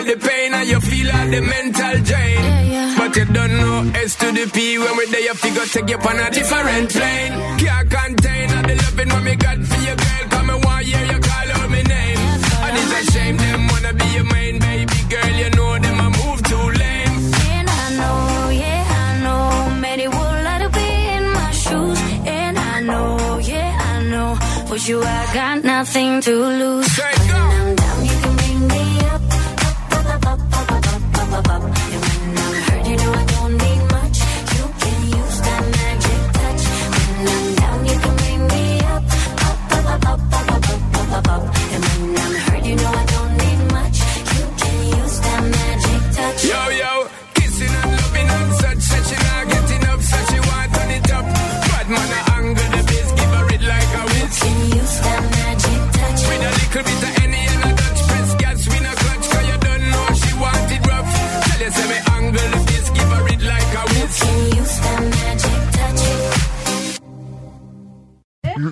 All 0.00 0.06
the 0.06 0.16
pain 0.16 0.54
and 0.54 0.68
you 0.68 0.80
feel 0.80 1.10
all 1.10 1.28
the 1.28 1.40
mental 1.40 1.96
drain. 2.08 2.40
Yeah, 2.40 2.62
yeah. 2.74 2.94
But 2.98 3.16
you 3.16 3.24
don't 3.26 3.56
know 3.62 3.78
S 3.94 4.14
to 4.16 4.26
the 4.32 4.46
P 4.54 4.78
when 4.78 4.96
we're 4.96 5.06
there, 5.06 5.20
you 5.20 5.34
figure 5.34 5.66
take 5.66 5.90
you 5.90 5.98
on 5.98 6.18
a 6.18 6.30
different 6.30 6.90
plane. 6.90 7.32
Can't 7.60 7.90
contain 7.90 8.46
all 8.56 8.62
the 8.62 8.74
loving 8.82 9.08
what 9.08 9.22
me 9.24 9.34
got 9.36 9.58
for 9.58 9.80
your 9.86 9.96
girl. 9.96 10.24
Come 10.30 10.50
and 10.50 10.64
want 10.64 10.84
hear 10.86 11.04
you 11.12 11.20
call 11.20 11.48
out 11.56 11.70
my 11.70 11.82
name. 11.82 12.18
And 12.66 12.74
it's 12.80 12.92
a 12.98 13.12
shame 13.12 13.36
them 13.36 13.68
wanna 13.68 13.92
be 13.94 14.06
your 14.16 14.24
main 14.24 14.58
baby 14.58 15.00
girl. 15.12 15.32
You 15.42 15.50
know 15.56 15.72
them 15.84 15.98
a 16.06 16.08
move 16.18 16.40
too 16.50 16.66
lame. 16.80 17.16
And 17.56 17.68
I 17.68 17.86
know, 18.00 18.48
yeah, 18.62 18.82
I 19.04 19.20
know, 19.24 19.80
many 19.86 20.06
would 20.08 20.38
like 20.48 20.62
to 20.64 20.70
be 20.80 20.88
in 21.16 21.24
my 21.38 21.50
shoes. 21.62 21.98
And 22.38 22.58
I 22.58 22.80
know, 22.80 23.38
yeah, 23.52 23.70
I 23.92 24.02
know, 24.10 24.30
with 24.70 24.88
you 24.88 25.02
I 25.02 25.20
got 25.34 25.64
nothing 25.64 26.20
to 26.22 26.34
lose. 26.60 26.86
Say 26.92 27.14
go. 27.28 27.69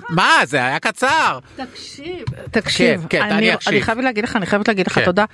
מה, 0.08 0.32
זה 0.44 0.56
היה 0.64 0.78
קצר. 0.78 1.38
תקשיב, 1.56 2.24
תקשיב, 2.50 3.06
כן, 3.10 3.22
אני, 3.22 3.32
אני 3.34 3.54
אקשיב. 3.54 3.72
אני 3.72 3.82
חייבת 3.82 4.04
להגיד 4.04 4.24
לך, 4.24 4.36
אני 4.36 4.46
חייבת 4.46 4.68
להגיד 4.68 4.86
לך 4.86 4.92
כן. 4.92 5.04
תודה. 5.04 5.24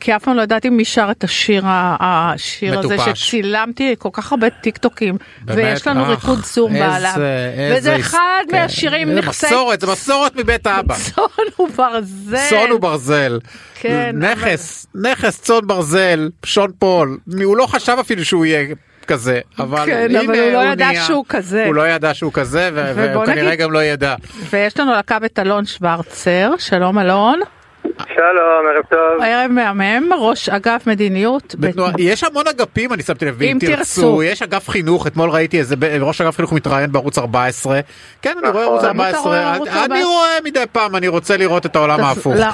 כי 0.00 0.16
אף 0.16 0.22
פעם 0.24 0.36
לא 0.36 0.42
ידעתי 0.42 0.70
מי 0.70 0.84
שר 0.84 1.08
את 1.10 1.24
השיר, 1.24 1.62
השיר 1.66 2.78
הזה 2.78 2.94
מטופש. 2.96 3.22
שצילמתי 3.22 3.94
כל 3.98 4.08
כך 4.12 4.32
הרבה 4.32 4.50
טיק 4.50 4.78
טוקים, 4.78 5.16
באמת? 5.42 5.58
ויש 5.58 5.86
לנו 5.86 6.04
אך, 6.04 6.08
ריקוד 6.08 6.44
זומבה 6.44 6.96
איזה- 6.96 6.96
עליו, 6.96 7.26
איזה 7.58 7.78
וזה 7.78 7.94
הס- 7.94 8.00
אחד 8.00 8.42
כן. 8.50 8.56
מהשירים 8.62 9.08
זה 9.08 9.14
נכסי 9.14 9.46
מסורת, 9.46 9.80
זה 9.80 9.86
מסורת 9.86 10.36
מבית 10.36 10.66
האבא. 10.66 10.94
צאן 11.14 11.22
וברזל. 11.64 12.36
צאן 12.50 12.72
וברזל. 12.72 13.38
כן, 13.80 14.16
נכס, 14.18 14.86
נכס 14.94 15.40
צאן 15.40 15.66
ברזל, 15.66 16.30
שון 16.44 16.70
פול. 16.78 17.18
הוא 17.44 17.56
לא 17.56 17.66
חשב 17.66 17.96
אפילו 18.00 18.24
שהוא 18.24 18.44
יהיה 18.46 18.74
כזה, 19.06 19.40
אבל 19.58 19.86
כן, 19.86 20.06
הנה 20.10 20.20
אבל 20.20 20.40
הוא 20.40 20.52
לא 20.52 20.72
ידע 20.72 20.86
נהיה. 20.86 21.02
שהוא 21.02 21.24
כזה. 21.28 21.64
הוא 21.66 21.74
לא 21.74 21.88
ידע 21.88 22.14
שהוא 22.14 22.32
כזה, 22.32 22.70
ו- 22.74 22.92
וכנראה 23.22 23.46
נגיד- 23.46 23.58
גם 23.60 23.72
לא 23.72 23.82
ידע. 23.82 24.14
ויש 24.50 24.80
לנו 24.80 24.92
על 24.92 24.98
הקו 24.98 25.14
את 25.24 25.38
אלון 25.38 25.66
שוורצר, 25.66 26.50
שלום 26.58 26.98
אלון, 26.98 27.40
שלום, 27.82 28.66
ערב 28.74 28.84
טוב. 28.90 29.22
ערב 29.24 29.50
מהמם, 29.50 30.10
ראש 30.18 30.48
אגף 30.48 30.86
מדיניות. 30.86 31.54
בתנועה- 31.58 31.92
יש 31.98 32.24
המון 32.24 32.44
אגפים 32.48 32.92
אני 32.92 33.02
שמתי 33.02 33.24
לב, 33.24 33.42
אם 33.42 33.48
אם 33.48 33.58
תרצו, 33.60 33.76
תרצו. 33.76 34.22
יש 34.22 34.42
אגף 34.42 34.68
חינוך, 34.68 35.06
אתמול 35.06 35.30
ראיתי 35.30 35.58
איזה 35.58 35.76
ב- 35.76 35.84
ראש 36.00 36.20
אגף 36.20 36.36
חינוך 36.36 36.52
מתראיין 36.52 36.92
בערוץ 36.92 37.18
14, 37.18 37.80
כן 38.22 38.34
אני 38.42 38.50
רואה 38.50 38.64
ערוץ 38.64 38.82
למה 38.84 39.10
אתה 39.10 39.18
רואה 39.18 39.38
14, 39.38 39.54
ערוץ 39.54 39.68
אני 39.68 39.78
14? 39.82 40.04
רואה 40.04 40.38
מדי 40.44 40.64
פעם, 40.72 40.96
אני 40.96 41.08
רוצה 41.08 41.36
לראות 41.36 41.66
את 41.66 41.76
העולם 41.76 42.00
ההפוך, 42.00 42.34
לא, 42.36 42.46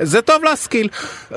זה 0.00 0.22
טוב 0.22 0.44
להשכיל. 0.44 0.88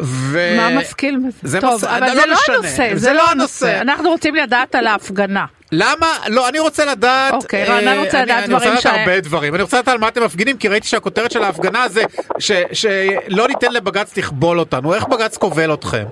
ו- 0.04 0.58
מה 0.58 0.80
משכיל 0.80 1.18
בזה? 1.18 1.38
זה 1.44 1.62
טוב, 1.62 1.74
מס- 1.76 1.84
אבל 1.84 2.00
לא 2.08 2.14
זה 2.16 2.26
לא 2.26 2.34
משנה. 2.34 2.56
הנושא, 2.56 2.90
זה 2.94 3.00
זה 3.00 3.10
לא 3.14 3.18
לא 3.18 3.32
הנושא. 3.32 3.66
הנושא. 3.68 3.82
אנחנו 3.82 4.10
רוצים 4.10 4.36
לדעת 4.36 4.76
על 4.76 4.88
ההפגנה. 4.88 5.46
למה? 5.72 6.08
לא, 6.28 6.50
אני 6.50 6.60
רוצה 6.60 6.86
לדעת... 6.86 7.34
אוקיי, 7.34 7.64
אה, 7.64 7.74
רענן 7.76 7.98
רוצה 8.00 8.18
אני- 8.18 8.26
לדעת 8.26 8.44
אני 8.44 8.54
רוצה 8.54 8.66
דברים 8.66 8.72
לדעת 8.72 8.82
ש- 8.82 8.86
הרבה 9.08 9.20
דברים. 9.20 9.56
אני 9.56 9.64
רוצה 9.64 9.78
לדעת 9.78 9.88
על 9.88 9.98
מה 10.00 10.08
אתם 10.08 10.24
מפגינים, 10.24 10.58
כי 10.58 10.68
ראיתי 10.68 10.88
שהכותרת 10.88 11.32
של 11.32 11.44
ההפגנה 11.44 11.88
זה 11.90 12.04
ש- 12.40 12.52
שלא 12.74 13.48
ניתן 13.48 13.72
לבג"ץ 13.72 14.18
לכבול 14.18 14.60
אותנו. 14.60 14.94
איך 14.94 15.08
בג"ץ 15.08 15.38
כובל 15.38 15.74
אתכם? 15.74 16.04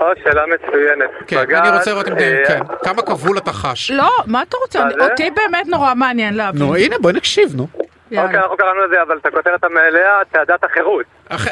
או, 0.00 0.06
שאלה 0.24 0.42
מצוינת. 0.46 1.10
כן, 1.26 1.36
בג"ץ, 1.36 1.58
אני 1.66 1.76
רוצה 1.78 1.90
לראות 1.90 2.08
אם... 2.08 2.12
אה, 2.18 2.42
כן, 2.48 2.60
כמה 2.84 3.02
כבול 3.02 3.38
אתה 3.38 3.52
חש. 3.52 3.90
לא, 3.90 4.10
מה 4.26 4.42
אתה 4.42 4.56
רוצה? 4.62 4.80
זה? 4.98 5.04
אותי 5.04 5.30
באמת 5.30 5.66
נורא 5.66 5.94
מעניין 5.94 6.34
להבין. 6.34 6.62
נו, 6.62 6.76
הנה, 6.76 6.96
בואי 7.00 7.14
נקשיב, 7.14 7.54
נו. 7.54 7.66
יאללה. 8.10 8.26
אוקיי, 8.26 8.40
אנחנו 8.40 8.56
קראנו 8.56 8.80
לזה, 8.80 9.02
אבל 9.02 9.16
את 9.16 9.26
הכותרת 9.26 9.64
המלאה, 9.64 10.20
צעדת 10.32 10.64
החירות. 10.64 11.06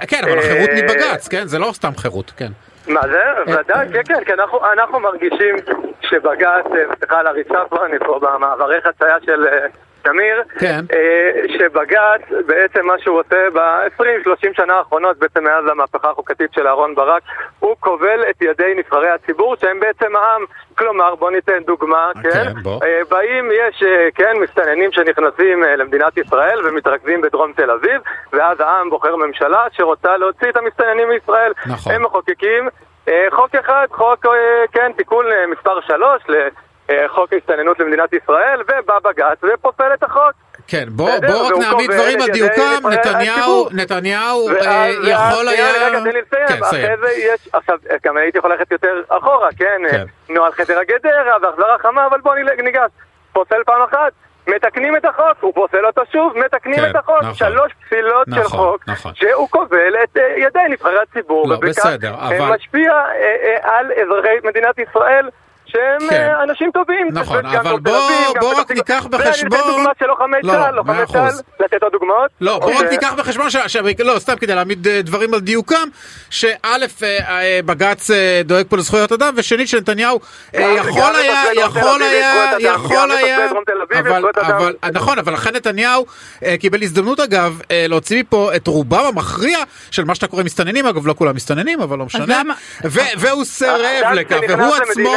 כן, 0.08 0.20
אבל 0.24 0.38
החירות 0.38 0.68
אה, 0.70 0.74
מבג"ץ, 0.82 1.28
כן? 1.28 1.46
זה 1.46 1.58
לא 1.58 1.70
סתם 1.72 1.92
חירות, 1.96 2.32
כן. 2.36 2.52
מה 2.88 3.00
זה? 3.02 3.22
ודאי, 3.46 3.88
כן, 3.92 4.02
כן, 4.06 4.24
כי 4.24 4.32
אנחנו, 4.32 4.72
אנחנו 4.72 5.00
מרגישים 5.00 5.56
שבג"ץ, 6.00 6.66
אה, 6.66 6.96
סליחה 6.98 7.20
על 7.20 7.26
הריצה 7.26 7.58
פה, 7.68 7.86
אני 7.86 7.98
פה 7.98 8.18
במעברי 8.22 8.80
חצייה 8.80 9.16
של 9.26 9.46
אה, 9.46 9.66
תמיר, 10.02 10.42
כן. 10.58 10.80
אה, 10.92 11.30
שבג"ץ, 11.58 12.46
בעצם 12.46 12.86
מה 12.86 12.94
שהוא 12.98 13.20
עושה 13.20 13.36
ב-20-30 13.54 14.56
שנה 14.56 14.74
האחרונות, 14.74 15.18
בעצם 15.18 15.44
מאז 15.44 15.64
המהפכה 15.70 16.10
החוקתית 16.10 16.52
של 16.52 16.66
אהרן 16.66 16.94
ברק, 16.94 17.22
הוא 17.60 17.76
כובל 17.80 18.24
את 18.30 18.42
ידי 18.42 18.74
נבחרי 18.76 19.10
הציבור, 19.10 19.56
שהם 19.56 19.80
בעצם 19.80 20.16
העם. 20.16 20.44
כלומר, 20.78 21.14
בוא 21.14 21.30
ניתן 21.30 21.62
דוגמה, 21.66 22.10
כן? 22.22 22.30
כן, 22.30 22.62
בוא. 22.62 22.80
אה, 22.84 23.00
באים, 23.10 23.50
יש, 23.50 23.82
אה, 23.82 24.08
כן, 24.14 24.36
מסתננים 24.42 24.92
שנכנסים 24.92 25.64
אה, 25.64 25.76
למדינת 25.76 26.18
ישראל 26.18 26.66
ומתרכזים 26.66 27.20
בדרום 27.20 27.52
תל 27.52 27.70
אביב, 27.70 28.00
ואז 28.32 28.60
העם 28.60 28.90
בוחר 28.90 29.16
ממשלה 29.16 29.66
שרוצה 29.72 30.16
להוציא 30.16 30.48
את 30.48 30.56
המסתננים 30.56 31.08
מישראל. 31.08 31.52
נכון. 31.66 31.92
הם 31.92 32.02
מחוקקים 32.02 32.68
אה, 33.08 33.26
חוק 33.30 33.54
אחד, 33.54 33.86
חוק, 33.90 34.26
אה, 34.26 34.64
כן, 34.72 34.92
תיקון 34.96 35.26
אה, 35.26 35.46
מספר 35.46 35.80
3 35.80 36.22
לחוק 36.88 37.32
ההסתננות 37.32 37.80
למדינת 37.80 38.12
ישראל, 38.12 38.60
ובא 38.62 38.98
בג"ץ 39.04 39.38
ופוסל 39.54 39.94
את 39.94 40.02
החוק. 40.02 40.32
כן, 40.68 40.84
בוא 40.88 41.10
בסדר, 41.10 41.28
בוא 41.32 41.46
רק 41.46 41.52
נעמיד 41.58 41.90
דברים 41.90 42.20
על 42.22 42.30
דיוקם, 42.30 42.88
נתניהו. 42.92 43.68
נתניהו 43.72 44.48
אה, 44.48 44.88
יכול 45.02 45.48
היה... 45.48 45.66
רגע, 45.86 46.00
תן 46.00 46.04
לי 46.04 46.12
כן, 46.30 46.44
לסיים. 46.44 46.64
סיים. 46.64 46.84
אחרי 46.84 46.96
זה 47.00 47.20
יש, 47.20 47.48
עכשיו, 47.52 47.78
גם 48.04 48.16
הייתי 48.16 48.38
יכול 48.38 48.50
ללכת 48.52 48.72
יותר 48.72 49.02
אחורה, 49.08 49.48
כן? 49.58 49.82
כן. 49.90 50.04
נוהל 50.34 50.52
חדר 50.52 50.78
הגדרה 50.78 51.36
והחזרה 51.42 51.78
חמה, 51.78 52.06
אבל 52.06 52.20
בוא 52.20 52.34
נלך- 52.34 52.60
ניגש. 52.64 52.90
פוסל 53.32 53.62
פעם 53.66 53.82
אחת, 53.82 54.12
מתקנים 54.46 54.96
את 54.96 55.04
החוק, 55.04 55.36
הוא 55.40 55.54
פוסל 55.54 55.86
אותו 55.86 56.02
שוב, 56.12 56.32
מתקנים 56.38 56.76
כן, 56.76 56.90
את 56.90 56.96
החוק. 56.96 57.16
נכון. 57.22 57.34
שלוש 57.34 57.72
פסילות 57.86 58.26
של 58.34 58.40
נכון, 58.40 58.58
חוק, 58.58 58.84
נכון. 58.88 59.12
שהוא 59.14 59.48
כובל 59.50 59.94
את 60.04 60.16
אה, 60.16 60.22
ידי 60.36 60.58
נבחרי 60.70 60.98
הציבור, 61.02 61.48
לא, 61.48 61.54
ובכך 61.54 61.68
בסדר, 61.68 62.14
אה, 62.14 62.28
אבל- 62.38 62.54
משפיע 62.54 62.92
אה, 62.92 63.04
אה, 63.64 63.78
על 63.78 63.92
אזרחי 63.92 64.28
מדינת 64.44 64.78
ישראל. 64.78 65.28
שהם 65.68 66.10
כן. 66.10 66.14
אה, 66.16 66.42
אנשים 66.42 66.70
טובים. 66.74 67.08
נכון, 67.12 67.46
אבל 67.46 67.78
בוא- 67.80 67.92
אביב, 68.08 68.40
בוא 68.40 68.54
רק. 68.60 68.70
ניקח 68.72 69.06
ואני 69.12 69.24
בחשבון- 69.24 69.58
אתן 69.60 69.68
דוגמה 69.70 69.90
של 69.98 70.06
לוחמי 70.06 70.36
לא, 70.42 70.52
צה"ל, 70.52 70.74
לוחמי. 70.74 71.06
צה"ל, 71.12 71.32
לתת 71.64 71.82
עוד 71.82 71.92
דוגמאות? 71.92 72.30
לא, 72.40 72.58
בוא 72.58 72.74
רק. 72.74 72.84
ניקח 72.90 73.12
בחשבון, 73.16 73.50
ש- 73.50 73.56
ש- 73.66 73.76
לא, 73.98 74.18
סתם 74.18 74.36
כדי 74.36 74.54
להעמיד 74.54 74.88
אה, 74.88 75.02
דברים 75.02 75.34
על 75.34 75.40
דיוקם, 75.40 75.88
שא' 76.30 76.46
אה, 77.02 77.60
בג"ץ 77.66 78.10
דואג 78.44 78.64
פה 78.68 78.76
לזכויות 78.76 79.12
אדם, 79.12 79.32
ושנית 79.36 79.68
שנתניהו 79.68 80.20
יכול 80.54 80.62
היה, 81.16 81.42
יכול 81.54 82.02
היה, 82.02 82.34
יכול 82.62 83.10
היה, 83.12 83.48
אבל, 84.46 84.74
נכון, 84.92 85.18
אבל 85.18 85.32
לכן 85.32 85.56
נתניהו 85.56 86.06
קיבל 86.60 86.82
הזדמנות 86.82 87.20
אגב 87.20 87.60
להוציא 87.88 88.20
מפה 88.20 88.50
את 88.56 88.66
רובם 88.66 89.04
המכריע 89.08 89.58
של 89.90 90.04
מה 90.04 90.14
שאתה 90.14 90.26
קורא 90.26 90.42
מסתננים, 90.42 90.86
אגב 90.86 91.06
לא 91.06 91.14
כולם 91.18 91.36
מסתננים, 91.36 91.80
אבל 91.80 91.98
לא 91.98 92.04
משנה, 92.04 92.42
והוא 93.16 93.44
סירב 93.44 93.78
לכך, 94.14 94.36
והוא 94.48 94.74
עצמו, 94.74 95.10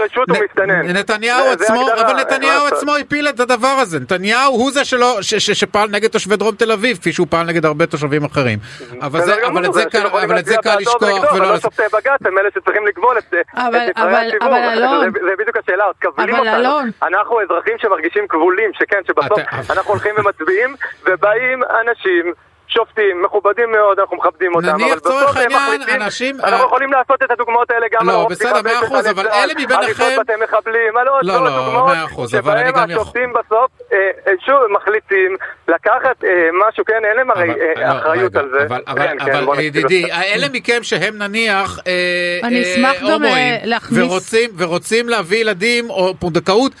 למדינה 0.00 0.24
ללא 0.24 0.24
רשות 0.24 0.30
הוא 0.30 0.46
מסתנן. 0.50 0.96
נתניהו 0.96 1.44
זה- 1.50 1.56
זה 1.58 1.64
עצמו, 1.64 1.86
אבל 2.00 2.12
נתניהו. 2.20 2.66
עצמו 2.66 2.96
הפיל 2.96 3.28
את 3.28 3.40
הדבר 3.40 3.76
הזה. 3.80 4.00
נתניהו 4.00 4.52
הוא 4.54 4.70
זה 4.72 4.84
שלא, 4.84 5.18
ש, 5.22 5.34
ש, 5.34 5.50
שפעל 5.50 5.88
נגד 5.90 6.08
תושבי 6.08 6.36
דרום 6.36 6.54
תל 6.54 6.72
אביב, 6.72 6.96
כפי 6.96 7.12
שהוא 7.12 7.26
פעל 7.30 7.46
נגד 7.46 7.64
הרבה 7.66 7.86
תושבים 7.86 8.24
אחרים. 8.24 8.58
אבל, 9.02 9.20
זה, 9.20 9.32
בסדר 9.32 9.42
גמור, 9.44 9.58
אבל 9.58 9.68
את 9.68 9.74
זה 9.74 9.84
קל, 9.84 10.06
אבל 10.06 10.38
את 10.38 10.44
זה 10.44 10.56
קל 10.62 10.76
לשכוח 10.78 11.02
ונגדו, 11.02 11.28
אבל 11.30 11.40
ולא... 11.40 11.50
לא 11.52 11.58
שופטי 11.60 11.82
בג"ץ 11.92 12.26
הם 12.26 12.38
אלה 12.38 12.48
שצריכים 12.54 12.86
לגבול 12.86 13.18
את 13.18 13.34
אבל- 13.54 13.66
נבחרי 13.88 14.04
אבל- 14.04 14.28
הציבור. 14.28 14.48
אבל 14.48 14.84
אלון- 14.84 15.12
זה- 15.12 15.36
בדיוק 15.38 15.56
השאלה, 15.56 15.84
כבולים 16.00 16.34
אבל 16.34 16.66
אותנו. 16.66 16.80
אנחנו 17.02 17.40
אזרחים 17.42 17.74
שמרגישים 17.78 18.28
כבולים, 18.28 18.70
שכן, 18.74 19.00
שבסוף 19.06 19.40
אנחנו 19.70 19.90
הולכים 19.90 20.14
ומצביעים, 20.18 20.74
ובאים 21.06 21.62
אנשים... 21.80 22.32
שופטים, 22.68 23.22
מכובדים 23.24 23.70
מאוד, 23.72 23.98
אנחנו 23.98 24.16
מכבדים 24.16 24.54
אותם, 24.54 24.66
נניח 24.68 24.98
הם 25.36 25.52
העניין, 25.52 26.02
אנשים- 26.02 26.36
אנחנו 26.40 26.56
אה, 26.58 26.64
יכולים 26.64 26.92
לעשות 26.92 27.22
את 27.22 27.30
הדוגמאות 27.30 27.70
האלה 27.70 27.86
גם 27.92 28.08
לא, 28.08 28.26
בסדר, 28.30 28.62
מאה 28.64 28.78
אחוז, 28.84 29.06
אבל 29.06 29.22
צה"ל, 29.22 29.32
אלה 29.32 29.52
מבין 29.54 29.76
הריסות 29.76 30.12
בתי 30.20 30.32
מחבלים, 30.44 30.94
לא, 30.94 31.04
לא, 31.22 31.50
דוגמאות, 31.50 31.86
מאה 31.86 32.04
אחוז, 32.04 32.34
אבל 32.34 32.52
אני 32.58 32.68
שבהם 32.68 32.82
גם 32.84 32.90
יכול- 32.90 33.02
השופטים 33.02 33.32
בסוף, 33.32 33.70
אה, 33.92 33.98
אה, 34.26 34.32
שוב, 34.46 34.54
מחליטים 34.70 35.36
לקחת 35.68 36.24
אה, 36.24 36.28
משהו, 36.68 36.84
כן, 36.84 37.04
אין 37.04 37.16
להם 37.16 37.30
הרי 37.30 37.48
לא, 37.76 37.98
אחריות 37.98 38.36
על 38.36 38.48
זה. 38.50 38.66
אבל, 38.66 38.82
כן, 38.96 39.16
אבל, 39.20 39.56
כן, 39.56 39.60
ידידי. 39.62 40.04
אלה 40.12 40.46
מכם 40.52 40.82
שהם 40.82 41.18
נניח 41.18 41.78
אני 42.42 42.62
אשמח 42.62 43.00
גם, 43.02 43.06
הומואים, 43.10 43.54
להכניס- 43.64 43.98
ורוצים, 44.56 45.08
להביא 45.08 45.38
ילדים 45.38 45.90
או 45.90 46.14
פונדקאות, 46.18 46.72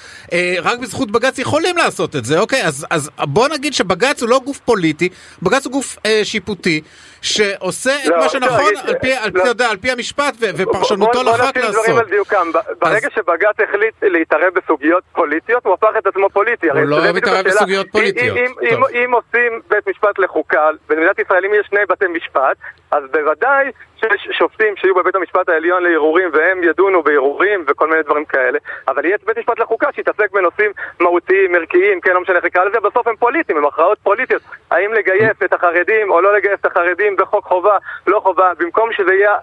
רק 0.62 0.78
בזכות 0.78 1.10
בג"ץ 1.10 1.38
יכולים 1.38 1.76
לעשות 1.76 2.16
את 2.16 2.24
זה, 2.24 2.38
אוקיי? 2.38 2.62
אז, 2.64 2.86
אז 2.90 3.10
בוא 3.18 3.48
נגיד 3.48 3.74
שבג"ץ 3.74 4.22
הוא 4.22 4.30
לא 4.30 4.40
גוף 4.44 4.58
פוליטי, 4.58 5.08
בג"ץ 5.42 5.64
הוא 5.66 5.72
גוף 5.78 5.96
אה, 6.06 6.20
שיפוטי, 6.24 6.80
שעושה 7.22 7.90
את 8.04 8.08
לא, 8.08 8.16
מה 8.16 8.22
לא, 8.22 8.28
שנכון 8.28 8.58
תגיד, 8.74 8.78
על 8.88 8.98
פי, 9.00 9.12
על 9.12 9.30
פי, 9.30 9.38
לא. 9.38 9.42
יודע, 9.44 9.70
על 9.70 9.76
פי 9.76 9.90
המשפט 9.90 10.34
ו- 10.40 10.46
ופרשנותו 10.56 11.12
בוא- 11.12 11.22
בוא 11.22 11.32
לחוק 11.32 11.56
נשים 11.56 11.70
דברים 11.70 11.84
לעשות. 11.90 11.98
על 11.98 12.10
דיוקם. 12.10 12.50
ברגע 12.80 13.08
שבג"ץ 13.14 13.56
החליט 13.68 13.94
להתערב 14.02 14.52
בסוגיות 14.54 15.04
פוליטיות, 15.12 15.64
הוא 15.66 15.74
הפך 15.74 15.88
את 15.98 16.06
עצמו 16.06 16.30
פוליטי. 16.30 16.70
הוא 16.70 16.80
לא 16.80 17.12
מתערב. 17.12 17.44
בסוגיות 17.44 17.86
פוליטיות. 17.92 18.36
אם- 18.36 18.52
אם-. 18.62 18.84
אם 19.04 19.10
עושים 19.14 19.60
בית 19.70 19.88
משפט 19.88 20.18
לחוקה, 20.18 20.68
במדינת 20.88 21.18
ישראל 21.18 21.44
אם 21.44 21.50
יש 21.60 21.66
שני 21.70 21.80
בתי 21.88 22.06
משפט, 22.06 22.56
אז 22.90 23.02
בוודאי 23.12 23.64
שיש 24.00 24.28
שופטים 24.38 24.76
שיהיו 24.76 24.94
בבית 24.94 25.14
המשפט 25.14 25.48
העליון 25.48 25.82
לערעורים 25.82 26.30
והם 26.32 26.62
ידונו 26.62 27.02
בערעורים 27.02 27.64
וכל 27.66 27.88
מיני 27.88 28.02
דברים 28.02 28.24
כאלה, 28.24 28.58
אבל 28.88 29.04
יהיה 29.04 29.16
בית 29.26 29.38
משפט 29.38 29.58
לחוקה 29.58 29.92
שיתעסק 29.92 30.30
בנושאים 30.32 30.70
מהותיים, 31.00 31.54
ערכיים, 31.54 32.00
כן, 32.00 32.12
לא 32.12 32.20
משנה 32.20 32.36
איך 32.36 32.56
לזה, 32.56 32.80
בסוף 32.80 33.06
הם 33.06 33.16
פוליטיים, 33.16 33.58
הם 33.58 33.66
הכרעות 33.66 33.98
פוליטיות. 34.02 34.42
האם 34.70 34.92
לגייס 34.92 35.36
את 35.44 35.52
החרדים 35.52 36.10
או 36.10 36.20
לא 36.20 36.36
לגייס 36.36 36.60
את 36.60 36.66
החרדים 36.66 37.16
בחוק 37.16 37.44
חובה, 37.44 37.78
לא 38.06 38.20
חובה, 38.20 38.52
במקום 38.58 38.92
שזה 38.92 39.14
יהיה... 39.14 39.34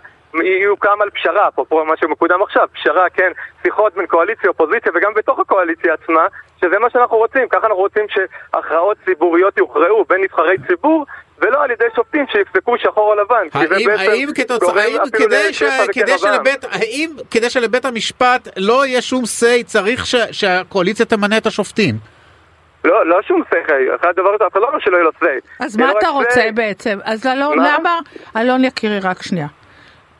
יוקם 0.43 1.01
על 1.01 1.09
פשרה, 1.09 1.47
אפרופו 1.47 1.85
מה 1.85 1.97
שמקודם 1.97 2.41
עכשיו, 2.41 2.67
פשרה, 2.73 3.09
כן, 3.09 3.31
שיחות 3.63 3.93
בין 3.95 4.07
קואליציה, 4.07 4.49
אופוזיציה 4.49 4.91
וגם 4.95 5.13
בתוך 5.13 5.39
הקואליציה 5.39 5.93
עצמה, 5.93 6.27
שזה 6.61 6.79
מה 6.79 6.89
שאנחנו 6.89 7.17
רוצים, 7.17 7.49
ככה 7.49 7.67
אנחנו 7.67 7.81
רוצים 7.81 8.05
שהכרעות 8.09 8.97
ציבוריות 9.05 9.57
יוכרעו 9.57 10.05
בין 10.09 10.21
נבחרי 10.21 10.55
ציבור 10.67 11.05
ולא 11.39 11.63
על 11.63 11.71
ידי 11.71 11.85
שופטים 11.95 12.25
שיפסקו 12.31 12.77
שחור 12.77 13.13
או 13.13 13.15
לבן. 13.15 13.47
האם, 13.53 13.89
האם 13.89 14.29
כתוצאה, 14.35 14.83
האם 14.83 14.99
כדי, 15.13 15.53
ש, 15.53 15.63
כדי. 15.93 16.17
שלבית, 16.17 16.65
האם 16.71 17.09
כדי 17.31 17.49
שלבית 17.49 17.85
המשפט 17.85 18.47
לא 18.57 18.85
יהיה 18.85 19.01
שום 19.01 19.23
say, 19.23 19.63
צריך 19.65 20.05
ש, 20.05 20.15
שהקואליציה 20.31 21.05
תמנה 21.05 21.37
את 21.37 21.45
השופטים? 21.45 21.95
לא, 22.83 23.05
לא 23.07 23.21
שום 23.21 23.43
שכל, 23.49 23.95
אחד 23.95 24.09
הדבר 24.09 24.33
הזה, 24.35 24.47
אף 24.47 24.51
אחד 24.51 24.61
לא 24.61 24.67
אומר 24.67 24.79
שלא 24.79 24.95
יהיה 24.95 25.03
לו 25.03 25.11
say. 25.21 25.65
אז 25.65 25.77
מה 25.77 25.91
אתה 25.99 26.07
רוצה. 26.07 26.41
בעצם? 26.53 26.99
אז 27.03 27.27
אלון, 27.27 27.57
מה? 27.57 27.77
למה, 27.79 27.99
אלון 28.37 28.63
יקירי, 28.63 28.99
רק 28.99 29.21
שנייה. 29.21 29.47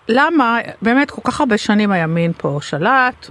למה, 0.08 0.60
באמת 0.82 1.12
כל 1.12 1.22
כך 1.24 1.40
הרבה 1.40 1.58
שנים 1.58 1.92
הימין 1.92 2.32
פה 2.38 2.60
שלט, 2.62 3.30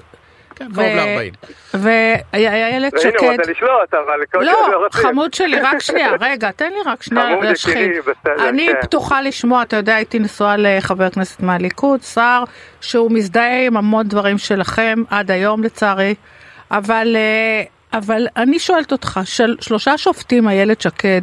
כן, 0.56 0.68
קרוב 0.74 0.86
ל-40. 0.86 1.36
ואיילת 1.74 2.32
והנה, 2.32 2.88
הוא 2.92 2.98
שקד, 2.98 3.40
רוצה 3.40 3.50
לשלוט, 3.50 3.94
אבל 3.94 4.24
כל 4.32 4.38
לא, 4.42 4.84
רוצים. 4.84 5.02
חמוד 5.02 5.34
שלי, 5.34 5.60
רק 5.60 5.80
שנייה, 5.80 6.10
רגע, 6.20 6.50
תן 6.50 6.70
לי 6.70 6.78
רק 6.86 7.02
שנייה 7.02 7.36
בסדר, 8.00 8.48
אני 8.48 8.68
כן. 8.72 8.80
פתוחה 8.82 9.22
לשמוע, 9.22 9.62
אתה 9.62 9.76
יודע, 9.76 9.94
הייתי 9.94 10.18
נשואה 10.18 10.56
לחבר 10.58 11.10
כנסת 11.10 11.42
מהליכוד, 11.42 12.02
שר, 12.02 12.44
שהוא 12.80 13.10
מזדהה 13.12 13.66
עם 13.66 13.76
המון 13.76 14.08
דברים 14.08 14.38
שלכם, 14.38 15.02
עד 15.10 15.30
היום 15.30 15.62
לצערי, 15.62 16.14
אבל, 16.70 17.16
אה, 17.16 17.62
אבל 17.98 18.26
אני 18.36 18.58
שואלת 18.58 18.92
אותך, 18.92 19.20
של, 19.24 19.56
שלושה 19.60 19.98
שופטים 19.98 20.48
איילת 20.48 20.80
שקד, 20.80 21.20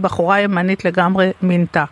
בחורה 0.00 0.40
ימנית 0.40 0.84
לגמרי, 0.84 1.32
מינתה, 1.42 1.84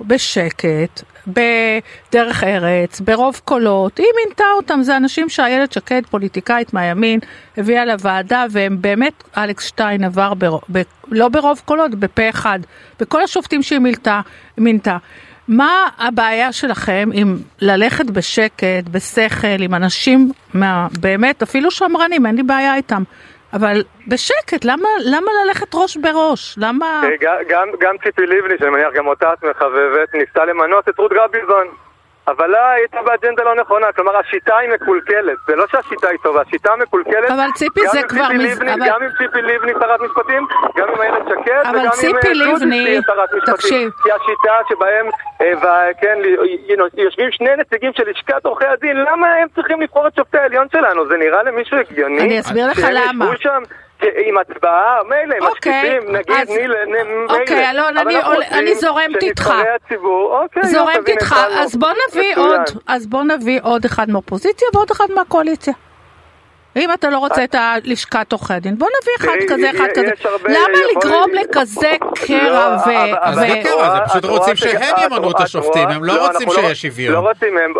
בשקט, 0.00 1.02
בדרך 1.26 2.44
ארץ, 2.44 3.00
ברוב 3.00 3.40
קולות, 3.44 3.98
היא 3.98 4.06
מינתה 4.24 4.44
אותם, 4.56 4.82
זה 4.82 4.96
אנשים 4.96 5.28
שאיילת 5.28 5.72
שקד, 5.72 6.02
פוליטיקאית 6.10 6.74
מהימין, 6.74 7.20
הביאה 7.56 7.84
לוועדה, 7.84 8.44
והם 8.50 8.76
באמת, 8.80 9.22
אלכס 9.36 9.66
שטיין 9.66 10.04
עבר, 10.04 10.34
בר, 10.34 10.58
ב, 10.72 10.82
לא 11.08 11.28
ברוב 11.28 11.62
קולות, 11.64 11.94
בפה 11.94 12.28
אחד, 12.30 12.58
בכל 13.00 13.22
השופטים 13.22 13.62
שהיא 13.62 13.78
מילתה, 13.78 14.20
מינתה. 14.58 14.96
מה 15.48 15.88
הבעיה 15.98 16.52
שלכם 16.52 17.10
עם 17.12 17.38
ללכת 17.60 18.06
בשקט, 18.06 18.88
בשכל, 18.90 19.62
עם 19.62 19.74
אנשים, 19.74 20.32
מה, 20.54 20.86
באמת, 21.00 21.42
אפילו 21.42 21.70
שמרנים, 21.70 22.26
אין 22.26 22.36
לי 22.36 22.42
בעיה 22.42 22.76
איתם, 22.76 23.02
אבל 23.52 23.76
בשקט, 24.08 24.64
למה, 24.64 24.88
למה 25.04 25.30
ללכת 25.46 25.74
ראש 25.74 25.96
בראש? 25.96 26.54
למה... 26.58 27.00
אה, 27.04 27.16
ג- 27.16 27.48
גם, 27.48 27.68
גם 27.80 27.94
ציפי 28.04 28.26
לבני, 28.26 28.54
שאני 28.58 28.70
מניח 28.70 28.88
גם 28.94 29.06
אותה 29.06 29.32
את 29.32 29.44
מחבבת, 29.44 30.14
ניסתה 30.14 30.44
למנות 30.44 30.88
את 30.88 30.98
רות 30.98 31.12
גביזון. 31.12 31.66
אבל 32.28 32.46
לה 32.46 32.70
הייתה 32.72 33.02
באג'נדה 33.02 33.42
לא 33.44 33.54
נכונה, 33.54 33.92
כלומר 33.92 34.16
השיטה 34.16 34.56
היא 34.56 34.70
מקולקלת, 34.70 35.36
זה 35.46 35.56
לא 35.56 35.64
שהשיטה 35.66 36.08
היא 36.08 36.18
טובה, 36.22 36.40
השיטה 36.46 36.70
מקולקלת. 36.78 37.30
אבל 37.30 37.46
ציפי, 37.54 37.88
זה 37.88 38.02
כבר 38.02 38.28
לבני, 38.34 38.74
אבל- 38.74 38.86
גם 38.88 39.02
עם 39.02 39.08
ציפי 39.18 39.42
לבני 39.42 39.72
שרת 39.80 40.00
משפטים, 40.00 40.46
גם 40.76 40.88
עם 40.88 41.00
איילת 41.00 41.22
שקד, 41.28 41.62
וגם 41.74 41.90
ציפי 41.90 42.08
עם 42.08 42.40
אה, 42.42 42.54
לבני, 42.54 43.00
שרת 43.06 43.34
משפטים. 43.34 43.54
תקשיב. 43.54 43.90
כי 44.02 44.12
השיטה 44.12 44.54
שבהם, 44.68 45.06
אה, 45.40 45.52
ו- 45.62 46.00
כן, 46.00 46.18
יושבים 46.96 47.30
שני 47.32 47.56
נציגים 47.56 47.92
של 47.96 48.10
לשכת 48.10 48.44
עורכי 48.44 48.66
הדין, 48.66 48.96
למה 48.96 49.34
הם 49.34 49.48
צריכים 49.54 49.80
לבחור 49.80 50.06
את 50.06 50.14
שופטי 50.16 50.38
העליון 50.38 50.66
שלנו? 50.72 51.06
זה 51.08 51.16
נראה 51.16 51.42
למישהו 51.42 51.78
הגיוני? 51.78 52.20
אני 52.20 52.40
אסביר 52.40 52.70
לך 52.70 52.78
למה. 52.92 53.24
עם 54.02 54.38
הצבעה, 54.38 55.00
מילא, 55.08 55.46
אוקיי, 55.46 55.50
משקיפים, 55.98 56.12
נגיד, 56.16 56.36
אז- 56.42 56.50
נ- 56.50 56.54
מילא. 56.54 57.40
אוקיי, 57.40 57.70
אלון, 57.70 57.96
אבל 57.98 58.10
אני 58.10 58.22
רוצים 58.36 58.58
אני 58.58 58.74
זורמת 58.74 59.22
איתך. 59.22 59.52
הציבור, 59.76 60.38
אוקיי, 60.42 60.62
זורמת 60.66 60.96
יופי, 60.96 61.12
איתך. 61.12 61.36
אז 61.58 61.76
בוא 61.76 61.88
נביא. 62.10 62.36
עוד, 62.36 62.60
אז 62.86 63.06
בוא 63.06 63.22
נביא 63.22 63.60
עוד 63.62 63.84
אחד 63.84 64.10
מהאופוזיציה 64.10 64.68
ועוד 64.74 64.90
אחד 64.90 65.06
מהקואליציה. 65.14 65.74
אם 66.76 66.92
אתה 66.92 67.10
לא 67.10 67.18
רוצה 67.18 67.44
את 67.44 67.54
הלשכת 67.54 68.32
עורכי 68.32 68.54
הדין, 68.54 68.78
בוא 68.78 68.88
נביא 69.02 69.12
אחד 69.18 69.38
כזה, 69.54 69.70
אחד 69.70 69.86
כזה. 69.94 70.10
למה 70.44 70.78
לגרום 70.96 71.30
לכזה 71.34 71.92
קרע 72.26 72.76
לא, 72.76 72.90
ו... 72.90 73.16
אז 73.20 73.36
ו- 73.38 73.40
זה 73.40 73.46
קרע, 73.62 73.90
זה 73.96 74.00
פשוט 74.08 74.24
רוצים 74.24 74.56
שהם 74.56 74.80
ימנו 75.04 75.30
את 75.30 75.40
השופטים, 75.40 75.88
הם 75.88 76.04
לא 76.04 76.14
לא, 76.14 76.26
רוצים 76.26 76.36
אנחנו 76.48 76.52
שיהיה 76.54 76.68
לא- 76.68 76.74
שוויון. 76.74 77.14
לא 77.14 77.18
רוצים 77.28 77.54
מהם, 77.54 77.72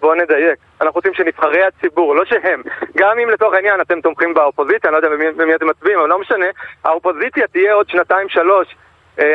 בוא- 0.00 0.14
נדייק. 0.14 0.58
אנחנו 0.80 0.94
רוצים 0.98 1.14
שנבחרי 1.14 1.62
הציבור, 1.64 2.16
לא 2.16 2.24
שהם. 2.24 2.62
גם 2.96 3.18
אם 3.22 3.30
לצורך 3.30 3.54
העניין 3.54 3.80
אתם 3.80 4.00
תומכים 4.00 4.34
באופוזיציה, 4.34 4.90
אני 4.90 4.92
לא 4.92 4.96
יודע 4.96 5.08
במי 5.42 5.54
אתם 5.54 5.66
מצביעים, 5.68 5.98
אבל 5.98 6.08
לא 6.08 6.18
משנה, 6.20 6.46
האופוזיציה 6.84 7.46
תהיה 7.52 7.74
עוד 7.74 7.88
שנתיים 7.88 8.28
שלוש. 8.28 8.66
אה, 8.68 8.76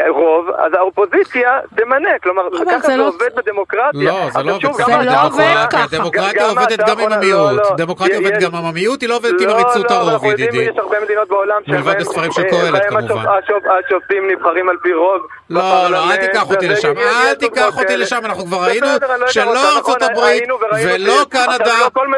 רוב, 0.09 0.49
אז 0.57 0.73
האופוזיציה 0.77 1.49
תמנה, 1.77 2.09
כלומר, 2.23 2.41
ככה 2.65 2.79
זה 2.79 2.87
זה 2.87 2.95
לא- 2.97 3.07
עובד 3.07 3.35
בדמוקרטיה. 3.35 3.89
לא, 4.03 4.29
זה 4.33 4.39
אז 4.39 4.45
לא 4.45 4.59
שוב, 4.59 4.71
עובד 4.71 4.83
גם 4.83 4.87
זה 4.87 4.93
ככה 4.93 5.03
לא 5.03 5.25
עובד 5.25 5.37
בדמוקרטיה. 5.41 5.67
ככה. 5.67 5.97
דמוקרטיה 5.97 6.43
גם 6.43 6.49
עובדת 6.49 6.79
גם 6.89 6.99
עם 6.99 7.11
המיעוט. 7.13 7.51
לא, 7.51 7.63
לא. 7.69 7.75
דמוקרטיה 7.77 8.17
עובדת 8.17 8.41
גם 8.41 8.55
עם 8.55 8.65
המיעוט, 8.65 9.01
היא 9.01 9.09
לא 9.09 9.15
עובדת 9.15 9.41
עם 9.41 9.47
לא, 9.47 9.53
עריצות 9.53 9.91
לא, 9.91 9.95
הרוב, 9.95 10.25
ידידי. 10.25 10.57
יש 10.57 10.77
הרבה 10.77 10.97
מדינות 11.03 11.27
בעולם 11.27 11.61
מלבד 11.67 12.01
הספרים 12.01 12.31
של 12.31 12.41
אה, 12.43 12.49
קהלת, 12.49 12.85
כמובן. 12.89 13.05
השופ- 13.07 13.27
השופ- 13.27 13.85
השופטים 13.85 14.27
נבחרים 14.31 14.69
על 14.69 14.77
פי 14.83 14.93
רוב. 14.93 15.21
לא, 15.49 15.61
לא, 15.91 16.11
אל 16.11 16.15
תיקח 16.17 16.49
אותי 16.51 16.67
לשם, 16.67 16.93
אל 16.97 17.33
תיקח 17.35 17.77
אותי. 17.79 17.97
לשם, 17.97 18.19
אנחנו 18.25 18.45
כבר 18.45 18.57
ראינו 18.63 18.87
לא 19.19 19.27
שלא 19.27 19.75
ארצות 19.75 20.01
נכון, 20.03 20.11
הברית 20.11 20.43
ולא 20.85 21.25
קנדה, 21.29 21.71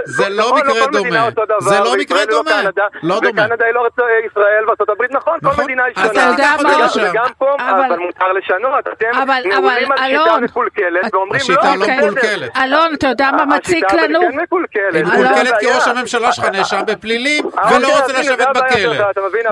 זה 0.05 0.29
לא 0.29 0.43
נכון, 0.43 0.59
מקרה 0.59 0.85
דומה. 0.91 1.29
זה 1.59 1.79
לא 1.79 1.95
מקרה 1.97 2.19
לא 2.19 2.25
דומה. 2.31 2.51
קנדה, 2.63 2.83
לא 3.03 3.19
דומה. 3.19 3.43
וקנדה 3.45 3.65
היא 3.65 3.73
לא 3.73 3.87
ישראל 4.25 4.63
וארצות 4.67 4.89
הברית, 4.89 5.11
נכון, 5.11 5.37
כל. 5.55 5.63
מדינה 5.63 5.83
היא 5.83 5.93
אז 5.97 6.07
שונה. 6.07 6.23
אתה 6.23 6.31
יודע 6.31 6.55
תיקח 6.57 6.63
מה? 6.63 6.85
אותי 6.85 6.99
וגם- 6.99 7.23
לשם. 7.23 7.23
פה, 7.57 7.63
אבל- 7.69 7.85
אבל 7.85 7.97
מותר 7.99 8.31
לשנות, 8.33 8.87
אתם 8.87 9.05
אבל- 9.23 9.41
נעולים 9.45 9.91
אבל, 9.91 10.03
על 10.03 10.09
שיטה 10.09 10.23
אלון, 10.25 10.43
מקולקלת 10.43 11.13
ואומרים 11.13 11.31
לא, 11.31 11.37
השיטה 11.37 11.75
לא 11.75 11.81
אוקיי. 11.81 11.97
מקולקלת. 11.97 12.57
אלון, 12.57 12.93
אתה 12.93 13.07
יודע 13.07 13.29
מה 13.31 13.45
מציק 13.45 13.85
השיטה 13.85 14.03
לנו? 14.03 14.19
היא 14.21 14.29
כן 14.29 14.37
מקולקלת. 14.41 14.93
היא 14.95 15.05
זה 15.05 15.11
מקולקלת 15.11 15.57
כי. 15.59 15.65
ראש 15.65 15.87
הממשלה 15.87 16.31
שלך 16.31 16.45
נאשם 16.45 16.81
בפלילים 16.87 17.45
אה, 17.57 17.75
ולא 17.75 17.87
אוקיי, 17.87 18.01
רוצה 18.01 18.19
לשבת 18.19 18.47
בכלא. 18.55 18.93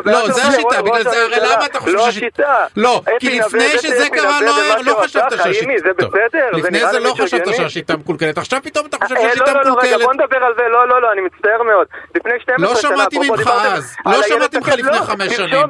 לא, 0.05 0.31
זה 0.31 0.41
השיטה, 0.47 0.81
בגלל 0.81 1.03
זה, 1.03 1.23
הרי. 1.23 1.35
למה 1.53 1.65
אתה 1.65 1.79
חושב 1.79 1.95
לא 1.95 2.03
שהשיטה... 2.05 2.63
השיטה. 2.63 2.65
לא, 2.77 3.01
כי 3.19 3.39
לפני 3.39 3.69
שזה 3.69 3.97
זה 3.99 4.09
קרה 4.09 4.41
לא 4.41 4.51
לא 4.85 4.93
חשבת 5.03 5.31
שהשיטה... 5.31 5.77
זה 5.83 5.93
בסדר, 5.93 6.51
לפני 6.53 6.79
זה 6.79 6.99
לא 6.99 7.09
למישהו 7.09 7.25
חשבת. 7.25 7.55
שהשיטה 7.55 7.97
מקולקלת, 7.97 8.37
עכשיו 8.37 8.59
פתאום 8.63 8.85
אתה 8.85 8.97
חושב 8.97 9.15
אה, 9.15 9.21
שהשיטה 9.21 9.53
לא, 9.53 9.59
לא, 9.59 9.63
לא, 9.63 9.71
מקולקלת. 9.75 10.01
בוא 10.01 10.13
נדבר 10.13 10.37
על 10.37 10.53
זה, 10.57 10.63
לא, 10.71 10.87
לא, 10.87 11.01
לא, 11.01 11.11
אני 11.11 11.21
מצטער 11.21 11.63
מאוד. 11.63 11.87
לפני 12.15 12.33
12 12.39 12.67
לא 12.69 12.75
שנה, 12.75 12.91
שמעתי 12.95 13.15
אפרופו 13.17 13.33
ממך 13.33 13.47
אז, 13.73 13.95
לא 14.05 14.23
שמעתי 14.23 14.57
ממך 14.57 14.67
לפני 14.67 14.91
לא, 14.91 15.01
חמש 15.03 15.33
שנים. 15.35 15.67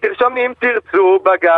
תרשום 0.00 0.36
אם 0.36 0.52
תרצו 0.60 1.18
בג"ץ, 1.22 1.48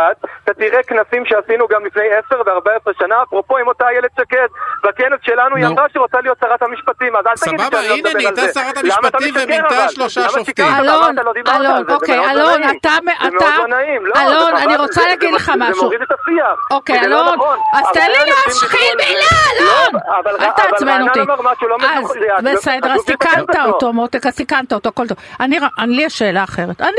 אתה 0.43 0.53
תראה 0.53 0.83
כנסים 0.83 1.25
שעשינו 1.25 1.67
גם 1.67 1.85
לפני 1.85 2.03
10 2.27 2.41
ו-14 2.45 2.91
שנה, 2.99 3.15
אפרופו 3.23 3.57
עם 3.57 3.67
אותה 3.67 3.87
איילת 3.89 4.11
שקד, 4.19 4.47
בכנס 4.83 5.19
שלנו 5.21 5.55
היא. 5.55 5.65
אמרה 5.65 5.85
שרוצה 5.93 6.17
להיות 6.21 6.37
שרת 6.41 6.61
המשפטים, 6.61 7.15
אז 7.15 7.25
אל 7.27 7.33
תגיד 7.35 7.59
לי 7.59 7.65
סבבה, 7.65 7.81
שאני 7.81 7.89
לא 7.89 7.93
הנה, 7.93 8.09
מדבר 8.09 8.27
על 8.27 8.33
נהייתה 8.35 8.41
זה. 8.41 8.53
שרת 8.53 8.77
למה 8.83 9.07
אתה 9.07 9.17
המשפטים 9.17 9.35
משקר, 9.35 9.43
ומינתה? 9.43 9.89
שלושה 9.89 10.29
שופטים. 10.29 10.65
אלון, 10.65 11.15
לא 11.15 11.31
על 11.55 11.65
אלון, 11.65 11.77
זה, 11.77 11.83
זה 11.87 11.93
אוקיי, 11.95 12.17
לא 12.17 12.31
אלון. 12.31 12.63
אתה, 12.63 12.89
זה 13.05 13.11
אתה, 13.27 13.57
לא 13.57 13.67
לא, 14.03 14.21
אלון, 14.21 14.55
זה 14.57 14.63
אני 14.63 14.75
רוצה 14.75 15.01
זה- 15.01 15.07
להגיד 15.07 15.29
זה- 15.29 15.35
לך 15.35 15.45
זה 15.45 15.51
משהו. 15.57 15.83
מוריד 15.83 16.01
את 16.01 16.07
השיח. 16.11 16.59
אוקיי, 16.71 16.99
זה 17.03 17.07
לא 17.07 17.21
אלון, 17.21 17.35
נכון. 17.35 17.57
אז 17.73 17.85
תן 17.93 18.07
לי 18.11 18.31
להשחיל 18.45 18.79
על 18.91 18.97
זה. 18.99 19.05
מילה, 19.07 19.23
אלון! 19.59 20.01
לא, 20.25 20.45
אל 20.45 20.51
תעצבן 20.51 21.01
אותי. 21.07 21.19
לא 21.19 21.77
אז 21.97 22.07
זה- 22.43 22.53
בסדר, 22.55 22.93
אז 22.93 23.05
תיקנת 23.05 23.55
אותו. 23.65 23.93
מותק, 23.93 24.25
אז 24.25 24.35
תיקנת 24.35 24.73
אותו, 24.73 24.89
הכל 24.89 25.07
טוב. 25.07 25.17
אני, 25.39 25.59
לי 25.87 26.03
יש 26.03 26.19
שאלה 26.19 26.43
אחרת. 26.43 26.81
אני, 26.81 26.89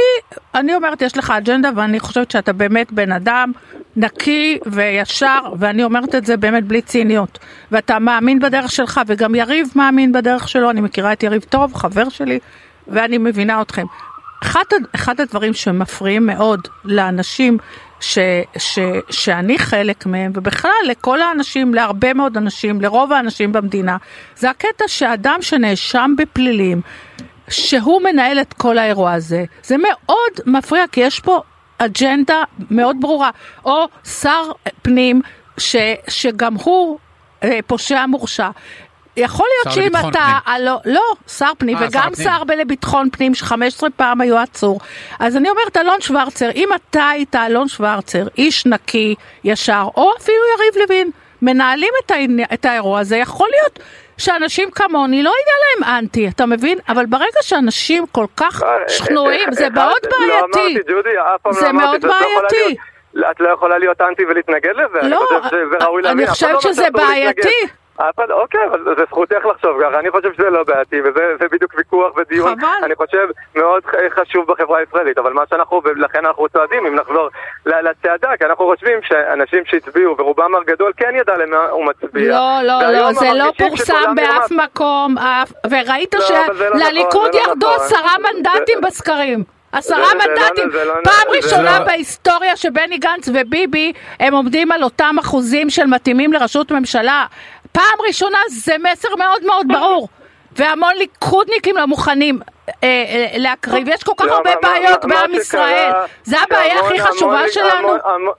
אני 0.55 0.75
אומרת, 0.75 1.03
יש 1.03 1.17
לך 1.19 1.31
אג'נדה, 1.31 1.69
ואני 1.77 2.01
חושבת 2.01 2.31
שאתה 2.31 2.53
באמת 2.53 2.93
בן 2.95 3.13
אדם 3.13 3.53
נקי 3.97 4.59
וישר, 4.67 5.39
ואני 5.59 5.85
אומרת 5.85 6.15
את 6.15 6.27
זה 6.27 6.37
באמת 6.37 6.65
בלי 6.65 6.83
ציניות. 6.83 7.39
ואתה 7.73 7.99
מאמין 7.99 8.39
בדרך 8.39 8.71
שלך, 8.71 9.01
וגם 9.07 9.35
יריב 9.35 9.69
מאמין 9.77 10.13
בדרך 10.13 10.49
שלו, 10.49 10.71
אני 10.71 10.81
מכירה 10.81 11.13
את 11.13 11.23
יריב 11.23 11.43
טוב, 11.43 11.75
חבר 11.75 12.09
שלי, 12.09 12.39
ואני 12.89 13.19
מבינה 13.19 13.63
אתכם. 13.63 13.87
אחד, 14.43 14.65
אחד 14.95 15.21
הדברים 15.21 15.55
שמפריעים 15.55 16.27
מאוד 16.27 16.69
לאנשים 16.85 17.59
ש, 18.01 18.19
ש, 18.59 18.79
שאני 19.11 19.59
חלק 19.59 20.07
מהם, 20.07 20.33
ובכלל 20.35 20.71
לכל 20.87 21.21
האנשים, 21.21 21.75
להרבה 21.75 22.15
מאוד 22.15 22.37
אנשים, 22.37 22.81
לרוב 22.81 23.13
האנשים 23.13 23.53
במדינה, 23.53 23.97
זה 24.37 24.51
הקטע 24.51 24.85
שאדם 24.89 25.39
שנאשם 25.41 26.15
בפלילים, 26.19 26.81
שהוא 27.49 28.03
מנהל 28.03 28.41
את 28.41 28.53
כל 28.53 28.79
האירוע 28.79 29.13
הזה, 29.13 29.45
זה 29.63 29.77
מאוד 29.79 30.47
מפריע, 30.47 30.85
כי 30.93 31.01
יש 31.01 31.21
פה 31.21 31.43
אג'נדה 31.79 32.43
מאוד 32.71 32.97
ברורה. 33.01 33.31
או 33.65 33.87
שר 34.05 34.51
פנים, 34.83 35.23
ש, 35.59 35.77
שגם 36.09 36.55
הוא 36.55 36.99
אה, 37.45 37.59
פושע 37.67 38.07
מורשע. 38.07 38.49
יכול 39.17 39.47
להיות 39.55 39.75
שר 39.75 39.83
שאם 39.83 40.09
אתה, 40.09 40.39
לא, 40.61 40.77
לא, 40.85 41.03
שר 41.29 41.51
פנים, 41.59 41.77
אה, 41.77 41.81
שר 41.81 41.89
וגם 41.89 42.09
הפנים. 42.13 42.27
שר 42.27 42.43
לביטחון 42.59 43.09
פנים, 43.13 43.35
ש-15 43.35 43.83
פעם 43.97 44.21
היו 44.21 44.39
עצור. 44.39 44.81
אז 45.19 45.37
אני 45.37 45.51
אומרת, 45.51 45.77
אלון 45.77 46.01
שוורצר, 46.01 46.51
אם 46.55 46.69
אתה 46.75 47.09
היית 47.09 47.35
אלון 47.35 47.69
שוורצר, 47.69 48.27
איש 48.39 48.67
נקי, 48.67 49.15
ישר, 49.45 49.89
או 49.97 50.11
אפילו 50.19 50.37
יריב 50.57 50.89
לוין, 50.89 51.11
מנהלים 51.43 51.93
את, 52.05 52.11
העני, 52.11 52.45
את 52.55 52.65
האירוע 52.65 53.01
הזה, 53.01 53.17
יכול 53.17 53.49
להיות 53.53 53.79
שאנשים 54.19 54.71
כמוני 54.71 55.23
לא 55.23 55.31
יהיה 55.31 55.57
להם 55.87 55.99
אנטי, 55.99 56.29
אתה 56.29 56.47
מבין? 56.47 56.79
אבל 56.89 57.07
ברגע 57.07 57.43
שאנשים 57.43 58.07
כל 58.13 58.27
כך 58.37 58.63
שכנועים, 58.89 59.53
זה 59.53 59.71
מאוד 59.71 59.99
לא 60.05 60.11
בעייתי. 60.19 60.79
זה 61.51 61.67
לא 61.67 61.73
מאוד 61.73 62.05
לא 62.05 62.11
בעייתי. 62.13 62.77
את 63.31 63.41
לא 63.41 63.49
יכולה 63.49 63.79
להיות 63.79 64.01
אנטי 64.01 64.25
ולהתנגד 64.25 64.71
לזה? 64.75 65.01
אני 65.01 65.11
לא, 65.11 65.27
חושב 65.29 65.49
שזה 65.49 65.85
ראוי 65.85 66.03
אני 66.03 66.09
להבין. 66.09 66.29
אף 66.29 66.39
אחד 66.39 66.51
לא 66.51 66.57
חושבת 66.57 66.65
אומר 66.65 66.75
שזה. 66.75 66.91
בעייתי. 66.91 67.84
אוקיי, 68.31 68.61
אבל 68.71 68.85
זה 68.85 69.05
זכותך 69.09 69.47
לחשוב 69.51 69.77
ככה, 69.83 69.99
אני 69.99 70.11
חושב 70.11 70.35
שזה 70.35 70.51
לא 70.51 70.65
בעייתי, 70.65 71.01
וזה 71.01 71.37
זה 71.41 71.47
בדיוק 71.53 71.75
ויכוח 71.77 72.13
ודיון, 72.17 72.57
חבל. 72.59 72.69
אני 72.85 72.95
חושב, 72.95 73.27
מאוד 73.55 73.83
חשוב 74.11 74.47
בחברה 74.53 74.79
הישראלית, 74.79 75.19
אבל 75.19 75.33
מה 75.33 75.43
שאנחנו, 75.51 75.81
ולכן 75.85 76.27
אנחנו 76.27 76.49
צועדים, 76.49 76.87
אם 76.87 76.95
נחזור 76.95 77.29
לצעדה, 77.67 78.37
כי 78.39 78.45
אנחנו 78.45 78.65
חושבים 78.67 78.99
שאנשים 79.03 79.63
שהצביעו, 79.65 80.15
ורובם 80.19 80.55
הגדול 80.55 80.93
כן 80.97 81.13
ידע 81.21 81.37
למה 81.37 81.67
הוא 81.71 81.87
מצביע. 81.87 82.31
לא, 82.31 82.63
לא, 82.63 82.93
לא, 82.93 83.13
זה 83.13 83.29
לא 83.35 83.53
פורסם 83.59 84.15
באף 84.17 84.51
נרמס. 84.53 84.65
מקום, 84.65 85.19
אף- 85.19 85.53
וראית 85.71 86.15
לא, 86.15 86.21
זה 86.21 86.69
לא 86.71 86.79
שלליכוד 86.79 87.29
נכון, 87.29 87.41
לא 87.41 87.49
ירדו 87.49 87.67
נכון. 87.75 87.85
עשרה 87.87 88.13
מנדטים 88.19 88.79
זה- 88.81 88.87
בסקרים. 88.87 89.45
עשרה 89.73 89.97
זה 89.97 90.15
לא- 90.15 90.27
מנדטים, 90.35 90.69
לא- 90.87 90.95
פעם 91.05 91.13
זה 91.31 91.37
ראשונה 91.37 91.79
לא- 91.79 91.85
בהיסטוריה 91.85 92.57
שבני 92.57 92.99
גנץ 92.99 93.29
וביבי 93.35 93.93
הם 94.21 94.35
עומדים 94.35 94.73
על 94.73 94.83
אותם 94.85 95.17
אחוזים 95.21 95.71
של 95.71 95.85
מתאימים 95.87 96.33
לראשות 96.33 96.71
ממשלה. 96.73 97.27
פעם 97.75 97.99
ראשונה 98.09 98.39
זה 98.51 98.77
מסר 98.79 99.09
מאוד 99.19 99.45
מאוד 99.47 99.67
ברור. 99.69 100.09
והמון 100.57 100.93
ליכודניקים 100.99 101.77
לא 101.77 101.87
מוכנים 101.87 102.41
להקריב, 103.37 103.89
יש 103.89 104.03
כל 104.03 104.13
כך 104.17 104.25
לא, 104.25 104.35
הרבה 104.37 104.51
בעיות 104.63 105.05
בעם 105.05 105.35
ישראל, 105.35 105.91
זה 106.23 106.37
הבעיה 106.41 106.81
הכי 106.81 107.01
חשובה 107.01 107.49
שלנו. 107.49 107.89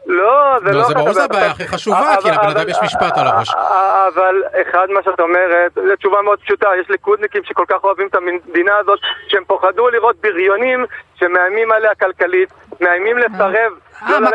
לא, 0.06 0.60
זה 0.65 0.72
לא, 0.72 0.84
זה 0.84 0.93
ברור 0.93 1.10
הבעיות. 1.10 1.30
הבעיה 1.31 1.52
הכי 1.52 1.68
חשובה, 1.68 2.15
כי 2.22 2.30
אבל- 2.31 2.38
לבן 2.47 2.60
אדם 2.60 2.69
יש 2.69 2.77
משפט 2.84 3.18
על 3.18 3.27
הראש. 3.27 3.49
אבל 4.14 4.35
אחד 4.61 4.88
מה 4.89 4.99
שאת 5.06 5.19
אומרת, 5.19 5.72
זו 5.76 5.95
תשובה 5.99 6.22
מאוד 6.22 6.39
פשוטה, 6.39 6.68
יש 6.81 6.89
ליכודניקים 6.89 7.41
שכל 7.45 7.64
כך 7.69 7.84
אוהבים 7.84 8.07
את 8.07 8.15
המדינה 8.15 8.72
הזאת, 8.80 8.99
שהם 9.27 9.43
פוחדו 9.47 9.89
לראות 9.89 10.15
בריונים 10.23 10.85
שמאיימים 11.19 11.72
עליה 11.72 11.95
כלכלית, 11.99 12.49
מאיימים 12.81 13.18
לסרב. 13.18 13.72
אה, 14.03 14.19
לא 14.19 14.30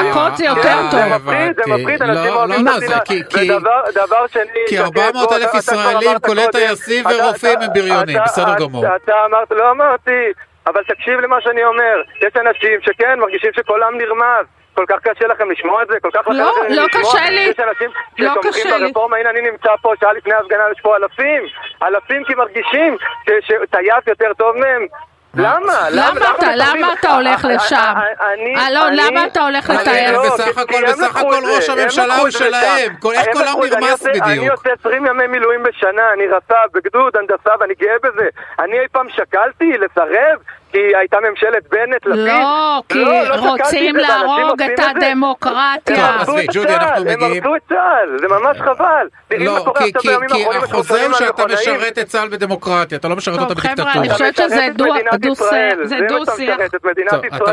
מכות- 0.00 0.36
זה 0.36 0.44
כן, 0.44 0.50
יותר 0.56 0.62
זה 0.90 0.96
טוב. 0.96 1.00
מפחיד, 1.16 1.56
זה. 1.56 1.62
מפחיד, 1.72 2.02
לא, 2.02 2.06
אנשים 2.06 2.24
לא, 2.34 2.36
אוהבים 2.38 2.66
לא, 2.66 2.70
את 2.70 2.82
המדינה. 2.82 2.98
זה 3.40 3.54
ודבר 3.56 3.80
דבר 4.06 4.26
שני... 4.26 4.42
כי 4.68 4.76
שקד, 4.76 4.84
400 4.98 5.28
בוא, 5.28 5.36
אלף 5.36 5.54
ישראלים, 5.54 6.18
כולל 6.26 6.46
טייסים 6.46 7.04
ורופאים, 7.06 7.58
הם 7.62 7.68
בריונים, 7.74 8.18
בסדר 8.24 8.54
גמור. 8.58 8.84
אתה 8.96 9.14
אמרת, 9.24 9.50
לא 9.50 9.70
אמרתי, 9.70 10.32
אבל 10.66 10.82
תקשיב 10.84 11.20
למה 11.20 11.40
שאני 11.40 11.64
אומר. 11.64 12.02
יש 12.26 12.36
אנשים 12.36 12.80
שכן 12.80 13.18
מרגישים 13.20 13.50
שקולם 13.56 13.98
נרמז. 13.98 14.46
כל 14.74 14.84
כך 14.88 14.98
קשה 15.02 15.26
לכם 15.26 15.50
לשמוע 15.50 15.82
את 15.82 15.88
זה? 15.88 16.00
כל 16.00 16.10
כך 16.12 16.28
לא, 16.28 16.34
לכם 16.34 16.74
לא 16.74 16.84
לשמוע? 16.86 17.04
קשה 17.04 17.30
לי. 17.30 17.40
יש 17.40 17.60
אנשים 17.60 17.90
לא 18.18 18.30
שתומכים. 18.40 18.64
ברפורמה, 18.80 19.16
הנה 19.16 19.30
אני 19.30 19.40
נמצא 19.40 19.70
פה, 19.82 19.92
שעה 20.00 20.12
לפני 20.12 20.34
ההפגנה 20.34 20.64
יש 20.72 20.80
פה 20.80 20.96
אלפים. 20.96 21.42
אלפים 21.82 22.24
כי 22.24 22.34
מרגישים 22.34 22.96
שטייס 23.40 24.06
יותר 24.06 24.32
טוב 24.34 24.56
מהם. 24.56 24.86
למה? 25.36 25.72
למה 25.90 26.10
אתה? 26.36 26.46
למה 26.56 26.92
אתה 27.00 27.10
הולך 27.14 27.44
לשם? 27.44 27.92
אני- 28.32 28.54
אלון, 28.68 28.92
למה 28.94 29.26
אתה 29.26 29.42
הולך? 29.42 29.70
הם 29.70 29.76
לא, 30.12 30.22
בסך 30.34 30.58
הכל- 30.58 30.82
בסך 30.88 31.16
הכל 31.16 31.40
ראש 31.56 31.68
הממשלה 31.68 32.16
הוא 32.16 32.30
שלהם. 32.30 32.94
כל- 33.00 33.12
איך 33.14 33.24
זה. 33.36 33.50
אני 33.50 33.70
נרמס 33.70 33.90
עושה- 33.92 34.10
אני 34.10 34.20
בדיוק? 34.38 34.50
עושה 34.58 34.68
20 34.80 35.06
ימי 35.06 35.26
מילואים 35.26 35.62
בשנה, 35.62 36.12
אני 36.12 36.26
רס"ב 36.26 36.54
בגדוד 36.74 37.16
הנדסה 37.16 37.50
ואני 37.60 37.74
גאה 37.80 37.94
בזה. 38.02 38.28
אני 38.58 38.80
אי 38.80 38.88
פעם 38.92 39.06
שקלתי 39.08 39.72
לסרב? 39.78 40.38
כי 40.76 40.96
הייתה 40.96 41.16
ממשלת 41.30 41.68
בנט 41.68 42.06
לפיד? 42.06 42.26
לא, 42.26 42.82
כי 42.88 43.04
לא, 43.04 43.22
לא 43.22 43.50
רוצים 43.50 43.96
להרוג 43.96 44.62
את. 44.62 44.78
הדמוקרטיה. 44.78 45.96
הם 45.96 46.18
הרסו 46.18 46.38
את 46.38 46.50
צה"ל, 46.50 47.08
הם 47.08 47.22
הרסו 47.22 47.56
את 47.56 47.60
צה"ל, 47.68 48.18
זה 48.20 48.28
ממש 48.28 48.56
חבל. 48.58 49.08
תראי 49.28 49.46
מה 49.46 49.58
לא, 49.58 49.72
כי- 50.28 50.44
החוזה 50.56 51.06
הוא 51.06 51.12
שאתה. 51.14 51.46
משרת 51.46 51.98
את 51.98 52.06
צה"ל 52.06 52.28
בדמוקרטיה, 52.28 52.98
אתה 52.98 53.08
לא 53.08 53.16
משרת 53.16 53.34
אותה 53.40 53.54
טוב, 53.54 53.58
חבר'ה, 53.58 53.74
בדיקטטורה. 53.74 53.92
אני 53.92 54.10
חושבת 54.10 54.36
שזה 54.36 54.68
דו-שיח. 54.74 55.14
אתה 55.14 55.26
ישראל. 55.26 55.78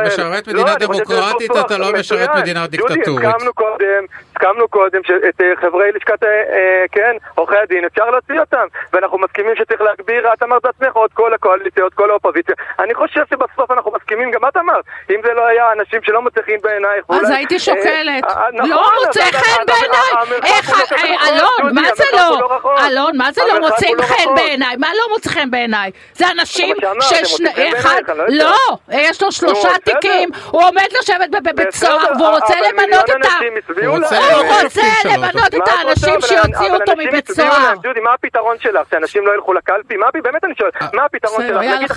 משרת 0.07 0.47
לא, 0.47 0.53
מדינה 0.53 0.75
דמוקרטית, 0.75 1.51
אתה 1.65 1.77
לא. 1.77 1.93
משרת 1.99 2.29
מדינה 2.35 2.67
דודי, 2.67 2.77
דיקטטורית. 2.77 3.25
הסכמנו 3.25 3.53
קודם, 3.53 4.03
הסכמנו 4.31 4.67
קודם 4.67 5.01
שאת 5.03 5.41
אה, 5.41 5.53
חברי 5.61 5.91
לשכת, 5.95 6.23
אה, 6.23 6.29
אה, 6.29 6.85
כן, 6.91 7.15
עורכי 7.35 7.55
הדין, 7.63 7.85
אפשר 7.85 8.09
להוציא 8.09 8.39
אותם. 8.39 8.65
ואנחנו 8.93 9.17
מסכימים 9.17 9.55
שצריך 9.55 9.81
להגביר, 9.81 10.33
את 10.33 10.43
אמרת 10.43 10.61
בעצמך, 10.65 10.95
עוד 10.95 11.09
כל 11.13 11.33
הקואליציה, 11.33 11.83
עוד 11.83 11.93
כל 11.93 12.09
האופוזיציה. 12.11 12.55
אני 12.79 12.93
חושב 12.93 13.12
שבסוף 13.13 13.71
אנחנו 13.71 13.91
מסכימים, 13.95 14.31
גם 14.31 14.39
את 14.47 14.57
אמרת, 14.57 14.85
אם 15.09 15.19
זה 15.25 15.33
לא 15.33 15.45
היה 15.45 15.71
אנשים 15.71 15.99
שלא 16.03 16.21
מוצא 16.21 16.41
חן 16.41 16.61
בעינייך, 16.63 17.05
אז 17.09 17.29
הייתי 17.29 17.53
אה, 17.53 17.59
שוקלת. 17.59 18.23
אה, 18.23 18.51
נכון, 18.53 18.69
לא 18.69 18.91
מוצא 19.05 19.21
חן 19.21 19.63
בעיניי. 19.67 20.39
איך, 20.43 20.69
לא 20.69 20.75
כזה 20.75 20.95
אה, 20.95 21.01
רחוק, 21.01 21.59
אלון, 21.59 21.75
מה 21.75 21.81
זה 21.95 22.03
לא? 22.13 22.39
לא. 22.63 22.87
אלון, 22.87 23.17
מה 23.17 23.31
זה 23.31 23.41
לא 23.47 23.59
מוצאים 23.59 23.97
לא 23.97 24.03
חן. 24.03 24.35
בעיניי? 24.35 24.75
מה 24.77 24.87
לא 24.97 25.13
מוצא 25.13 25.29
חן 25.29 25.51
בעיניי? 25.51 25.91
זה 26.13 26.25
אנשים 26.31 26.75
זה 26.81 26.87
מה 26.95 27.01
שאמרת, 27.01 27.25
ששני... 27.25 27.49
הם 27.49 27.55
מוצאים 27.55 27.71
חן 27.71 27.77
אחד... 27.77 27.89
בעינייך, 28.07 28.29
אני 28.29 28.37
לא 28.37 28.53
לא, 28.53 28.77
יש 28.91 29.21
לו 29.21 29.31
שלושה. 29.31 29.69
תיקים, 29.83 30.29
הוא 30.51 30.63
עומד 30.63 30.87
לשבת 30.99 31.29
בבית 31.29 31.71
סוהר, 31.71 32.11
והוא 32.17 32.27
רוצה 32.27 32.53
למנות 32.61 33.09
את 33.09 33.25
ה... 33.25 33.85
הוא 33.85 33.97
רוצה. 33.97 34.85
למנות 35.05 35.55
את? 35.55 35.61
האנשים 35.67 36.21
שיוציאו 36.21 36.73
אותו 36.73 36.91
אנשים 36.91 37.07
מבית 37.07 37.31
סוהר. 37.31 37.73
ג'ודי, 37.83 37.99
מה 37.99 38.13
הפתרון 38.13 38.59
שלך? 38.59 38.89
שאנשים 38.91 39.27
לא 39.27 39.33
ילכו 39.33 39.53
לקלפי? 39.53 39.97
מה, 39.97 40.05
באמת 40.23 40.43
אני 40.43 40.53
שואל, 40.57 40.69
מה 40.93 41.05
הפתרון 41.05 41.41
שלך? 41.47 41.63
יאללה, 41.63 41.87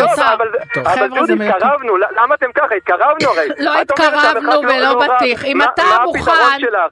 לא, 0.00 0.34
אבל- 0.34 0.48
מיותר. 1.38 1.56
התקרבנו, 1.56 1.96
למה 1.96 2.34
אתם 2.34 2.46
ככה? 2.54 2.74
התקרבנו 2.74 3.28
הרי. 3.30 3.48
לא 3.58 3.80
התקרבנו 3.80 4.50
ולא 4.60 4.78
לא 4.78 4.88
רב. 5.02 5.08
בטיח. 5.16 5.44
אם 5.44 5.62
אתה 5.62 5.82
מוכן? 6.04 6.32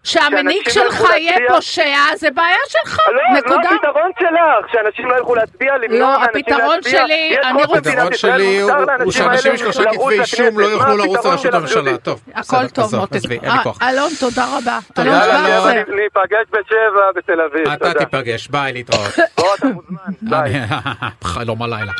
שהמנהיג 0.04 0.62
לא 0.66 0.72
שלך 0.72 1.04
יהיה? 1.16 1.36
פושע, 1.48 1.82
זה 2.16 2.30
בעיה 2.30 2.56
שלך. 2.68 2.98
לא, 3.12 3.38
נקודה. 3.38 3.68
הפתרון 3.74 4.10
שלך? 4.18 4.72
שאנשים 4.72 5.10
לא 5.10 5.16
ילכו 5.16 5.34
להצביע, 5.34 5.76
למנוע 5.78 5.98
לא, 6.12 6.18
מאנשים 6.20 6.40
הפתרון 6.40 6.74
להצביע? 6.74 7.02
שלי, 7.06 7.28
יש 7.32 7.38
אני 7.46 7.62
רוצה- 7.64 7.78
הפתרון 7.90 8.12
שלי 8.14 8.60
הוא- 8.60 8.70
שאנשים 9.12 9.22
עם 9.24 9.30
האלה 9.30 9.58
שלושה 9.58 9.82
כתבי 9.92 10.20
אישום 10.20 10.60
לא. 10.60 10.66
יוכלו 10.66 10.96
לרוץ 10.96 11.26
לראשות 11.26 11.54
הממשלה. 11.54 11.82
דודי? 11.82 11.98
טוב, 12.02 12.20
הכל 12.34 12.68
טוב, 12.68 12.94
מותק. 12.96 13.18
אה. 13.46 13.90
אלון, 13.90 14.10
תודה 14.20 14.44
רבה. 14.58 14.78
תודה, 14.94 15.24
אלון. 15.24 15.46
שוורצר. 15.46 15.92
ניפגש 15.94 16.46
בשבע 16.50 17.12
בתל 17.16 17.40
אביב, 17.40 17.68
אתה. 17.68 17.94
תיפגש, 17.94 18.48
ביי, 18.48 18.72
להתראות. 18.72 19.10
בוא, 19.38 19.54
אתה 19.58 19.66
מוזמן, 19.66 19.98
ביי. 20.22 20.40
אני- 20.40 21.10
חלום 21.24 21.62
הלילה. 21.62 21.92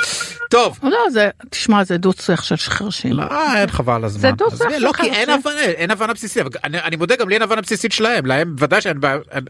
טוב. 0.50 0.78
לא, 0.94 1.10
זה, 1.10 1.30
תשמע, 1.50 1.84
זה 1.84 1.96
דו-שיח 1.96 2.42
של 2.42 2.56
חרשים. 2.56 3.12
לא, 3.12 3.24
אין 3.56 3.68
חבל 3.70 4.04
הזמן. 4.04 4.20
זה 4.20 4.30
דו-שיח 4.32 4.70
של 4.70 4.78
לא, 4.78 4.92
כי 4.92 5.02
אין 5.02 5.14
חרשים. 5.26 5.32
הבנה, 5.32 5.60
אין 5.60 5.90
הבנה 5.90 6.12
בסיסית. 6.12 6.42
אני- 6.64 6.78
אני 6.80 6.96
מודה, 6.96 7.16
גם 7.16 7.28
לי 7.28 7.34
אין 7.34 7.42
הבנה 7.42 7.60
בסיסית 7.60 7.92
שלהם. 7.92 8.26
להם 8.26 8.54
ודאי 8.58 8.80
שאין 8.80 8.96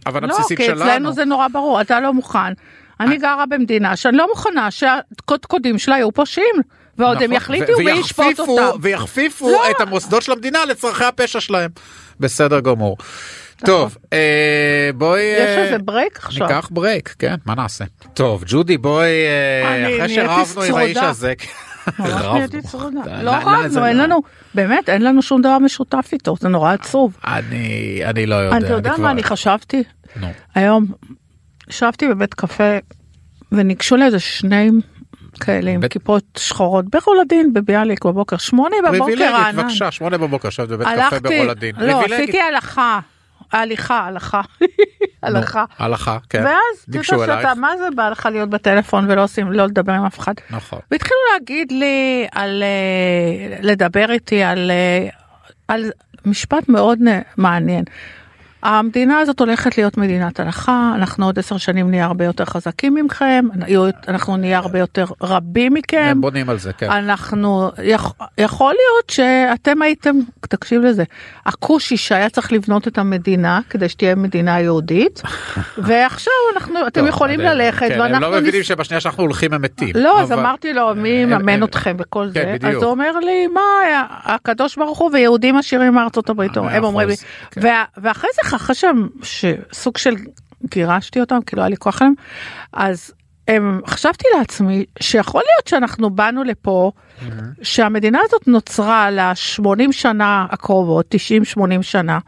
הבנה 0.06 0.26
לא, 0.26 0.34
בסיסית 0.34 0.58
כי 0.58 0.64
שלנו. 0.64 0.82
אצלנו 0.84 1.12
זה 1.12 1.24
נורא 1.24 1.48
ברור, 1.48 1.80
אתה 1.80 2.00
לא 2.00 2.12
מוכן. 2.12 2.52
אני 3.00 3.16
גרה 3.18 3.46
במדינה 3.46 3.96
שאני 3.96 4.16
לא 4.16 4.26
מוכנה 4.28 4.70
שהקודקודים 4.70 5.78
שלה 5.78 5.96
יהיו 5.96 6.12
פושעים, 6.12 6.54
ועוד 6.98 7.16
הם 7.16 7.22
נכון, 7.22 7.32
יחליטו 7.36 7.72
ו- 7.78 7.84
מי 7.84 7.90
ישפוט 7.90 8.38
אותם. 8.40 8.78
ויכפיפו 8.80 9.50
לא. 9.50 9.70
את 9.70 9.80
המוסדות 9.80 10.22
של 10.22 10.32
המדינה 10.32 10.64
לצרכי 10.64 11.04
הפשע 11.04 11.40
שלהם. 11.40 11.70
בסדר 12.20 12.60
גמור. 12.60 12.96
טוב, 13.64 13.96
אה, 14.12 14.90
בואי... 14.94 15.22
יש 15.22 15.40
אה, 15.40 15.64
איזה 15.64 15.78
break 15.78 16.16
עכשיו. 16.16 16.46
ניקח 16.46 16.68
break, 16.72 17.14
כן, 17.18 17.34
מה 17.46 17.54
נעשה? 17.54 17.84
טוב, 18.14 18.44
ג'ודי, 18.46 18.78
בואי, 18.78 19.08
אה, 19.08 19.96
אחרי 19.96 20.14
שרבנו 20.14 20.62
עם 20.62 20.74
האיש. 20.74 20.96
הזה... 20.96 21.32
רבנו. 21.98 22.46
די, 22.48 22.58
לא 23.22 23.30
רבנו, 23.30 23.86
אין. 23.86 23.96
לנו, 23.96 24.20
באמת, 24.54 24.88
אין 24.88 25.02
לנו 25.02 25.22
שום 25.22 25.40
דבר 25.42 25.58
משותף 25.58 26.08
איתו, 26.12 26.34
זה 26.40 26.48
נורא 26.48 26.72
עצוב. 26.72 27.16
אני 27.24 28.00
אני 28.04 28.26
לא 28.26 28.34
יודע. 28.34 28.58
אתה 28.58 28.72
יודע 28.72 28.92
מה 28.98 29.10
אני 29.10 29.22
חשבתי? 29.22 29.82
נו. 30.16 30.26
היום 30.54 30.86
ישבתי 31.68 32.08
בבית 32.08 32.34
קפה 32.34 32.78
וניגשו 33.52 33.96
לאיזה 33.96 34.20
שני 34.20 34.70
כאלה 35.40 35.70
עם 35.70 35.88
כיפות 35.88 36.24
שחורות 36.38 36.84
ברולדין 36.90 37.52
בביאליק 37.52 38.04
בבוקר, 38.04 38.36
שמונה 38.36 38.76
בבוקר 38.84 38.98
פריבילגית. 38.98 39.54
בבקשה, 39.54 39.90
שמונה 39.90 40.18
בבוקר, 40.18 40.48
ישבת 40.48 40.68
בבית 40.68 40.88
קפה 41.06 41.20
ברולדין. 41.20 41.74
לא. 41.78 42.02
עשיתי 42.04 42.40
הלכה, 42.40 43.00
הליכה, 43.52 44.00
הלכה, 44.06 44.40
הלכה. 45.22 45.64
הלכה, 45.78 46.18
כן. 46.28 46.44
ואז, 46.44 46.84
ניגשו 46.88 47.14
יודע 47.14 47.24
אלייך. 47.24 47.48
שאתה, 47.48 47.60
מה 47.60 47.76
זה 47.76 47.84
בא 47.96 48.08
לך 48.08 48.28
להיות 48.32 48.50
בטלפון 48.50 49.10
ולא 49.10 49.22
עושים, 49.22 49.52
לא 49.52 49.66
לדבר 49.66 49.92
עם 49.92 50.04
אף 50.04 50.18
אחד? 50.18 50.34
נכון. 50.50 50.78
והתחילו 50.90 51.20
להגיד 51.32 51.72
לי 51.72 52.26
על, 52.32 52.62
אה, 52.62 53.56
לדבר 53.62 54.10
איתי 54.10 54.42
על, 54.42 54.70
אה, 54.70 55.08
על 55.68 55.90
משפט 56.26 56.68
מאוד 56.68 56.98
מעניין. 57.36 57.84
המדינה 58.64 59.18
הזאת 59.18 59.40
הולכת 59.40 59.78
להיות 59.78 59.96
מדינת 59.96 60.40
הלכה, 60.40 60.92
אנחנו 60.94 61.26
עוד 61.26 61.38
עשר 61.38 61.56
שנים 61.56 61.90
נהיה 61.90 62.04
הרבה 62.04 62.24
יותר 62.24 62.44
חזקים 62.44 62.94
מכם, 62.94 63.44
אנחנו 64.08 64.36
נהיה 64.36 64.58
הרבה 64.58 64.78
יותר 64.78 65.04
רבים 65.22 65.74
מכם. 65.74 66.06
הם 66.10 66.20
בונים 66.20 66.50
על 66.50 66.58
זה, 66.58 66.72
כן. 66.72 66.90
אנחנו, 66.90 67.70
יכ, 67.82 68.12
יכול 68.38 68.74
להיות 68.74 69.10
שאתם 69.10 69.82
הייתם, 69.82 70.16
תקשיב 70.40 70.82
לזה, 70.82 71.04
הכושי 71.46 71.96
שהיה 71.96 72.30
צריך 72.30 72.52
לבנות 72.52 72.88
את 72.88 72.98
המדינה 72.98 73.60
כדי 73.70 73.88
שתהיה 73.88 74.14
מדינה 74.14 74.60
יהודית, 74.60 75.22
ועכשיו 75.86 76.32
אנחנו, 76.56 76.86
אתם 76.86 77.00
טוב, 77.00 77.08
יכולים 77.08 77.40
אבל- 77.40 77.54
ללכת, 77.54 77.88
כן, 77.88 78.00
ואנחנו... 78.00 78.26
הם 78.26 78.32
לא 78.32 78.40
מבינים 78.40 78.60
נס- 78.60 78.66
שבשנייה 78.66 79.00
שאנחנו 79.00 79.22
הולכים 79.22 79.52
הם 79.52 79.62
מתים. 79.62 79.90
לא, 79.94 80.20
אז 80.22 80.32
אבל- 80.32 80.40
אמרתי 80.40 80.72
לו, 80.72 80.94
מי 80.96 81.08
יממן 81.08 81.62
אתכם 81.64 81.96
וכל 81.98 82.26
כן, 82.34 82.40
זה? 82.40 82.52
בדיוק. 82.54 82.74
אז 82.76 82.82
הוא 82.82 82.90
אומר 82.90 83.18
לי, 83.18 83.46
מה, 83.46 83.60
הקדוש 84.24 84.76
ברוך 84.76 84.98
הוא 84.98 85.10
ויהודים 85.12 85.56
עשירים 85.56 85.94
מארצות 85.94 86.30
הברית, 86.30 86.58
מאה 86.58 86.76
הם 86.76 86.84
אומרים 86.84 87.08
לי. 87.08 87.14
אחוז, 87.14 87.24
כן. 87.50 87.60
ואחרי 87.96 88.30
זה, 88.34 88.48
אחרי 88.54 88.74
שהם, 88.74 89.08
שסוג 89.22 89.98
של 89.98 90.14
גירשתי 90.70 91.20
אותם, 91.20 91.38
כי 91.46 91.56
לא 91.56 91.60
היה 91.60 91.68
לי 91.68 91.76
כוח 91.76 92.02
אליהם, 92.02 92.14
אז 92.72 93.12
הם, 93.48 93.80
חשבתי 93.86 94.24
לעצמי 94.38 94.84
שיכול 95.00 95.42
להיות 95.46 95.66
שאנחנו 95.66 96.10
באנו 96.10 96.44
לפה, 96.44 96.92
שהמדינה 97.62 98.18
הזאת 98.24 98.48
נוצרה 98.48 99.10
ל-80 99.10 99.92
שנה 99.92 100.46
הקרובות, 100.50 101.14
90-80 101.58 101.82
שנה, 101.82 102.18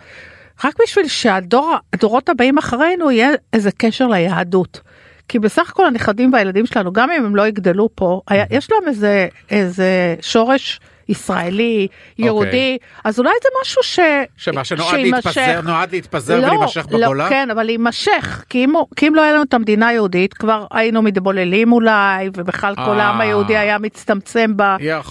רק 0.65 0.75
בשביל 0.83 1.09
שהדורות 1.09 2.29
הבאים 2.29 2.59
אחרינו 2.59 3.11
יהיה 3.11 3.31
איזה 3.53 3.71
קשר 3.73 4.07
ליהדות. 4.07 4.81
כי 5.29 5.39
בסך 5.39 5.71
הכל 5.71 5.87
הנכדים 5.87 6.33
והילדים 6.33 6.67
שלנו, 6.67 6.93
גם 6.93 7.11
אם 7.11 7.25
הם 7.25 7.37
לא 7.37 7.47
יגדלו 7.47 7.89
פה, 7.95 8.21
היה, 8.29 8.45
יש 8.51 8.69
להם 8.73 8.89
איזה, 8.89 9.29
איזה 9.51 10.17
שורש 10.21 10.81
ישראלי, 11.09 11.87
יהודי, 12.19 12.79
אז 13.05 13.19
אולי 13.19 13.31
זה 13.43 13.49
משהו 13.63 13.83
ש... 13.83 13.99
שמה 14.37 14.65
שנועד 14.65 14.91
שיימשך. 14.91 15.27
להתפזר, 15.27 15.61
נועד 15.65 15.93
להתפזר 15.93 16.41
לא, 16.41 16.47
ולהימשך 16.47 16.87
לא, 16.91 16.99
בגולה? 16.99 17.29
כן, 17.29 17.49
אבל 17.51 17.63
להימשך, 17.63 18.45
כי 18.49 18.65
אם, 18.65 18.73
כי 18.97 19.09
אם 19.09 19.15
לא 19.15 19.23
היה 19.23 19.33
לנו 19.33 19.43
את 19.43 19.55
המדינה 19.55 19.89
היהודית, 19.89 20.35
כבר 20.35 20.67
היינו 20.71 21.03
מתבוללים 21.03 21.73
אולי, 21.73 22.29
ובכלל 22.37 22.75
כל 22.75 23.01
אה. 23.01 23.05
העם 23.05 23.21
היהודי 23.21 23.57
היה 23.57 23.79
מצטמצם 23.79 24.53
ב, 24.57 24.63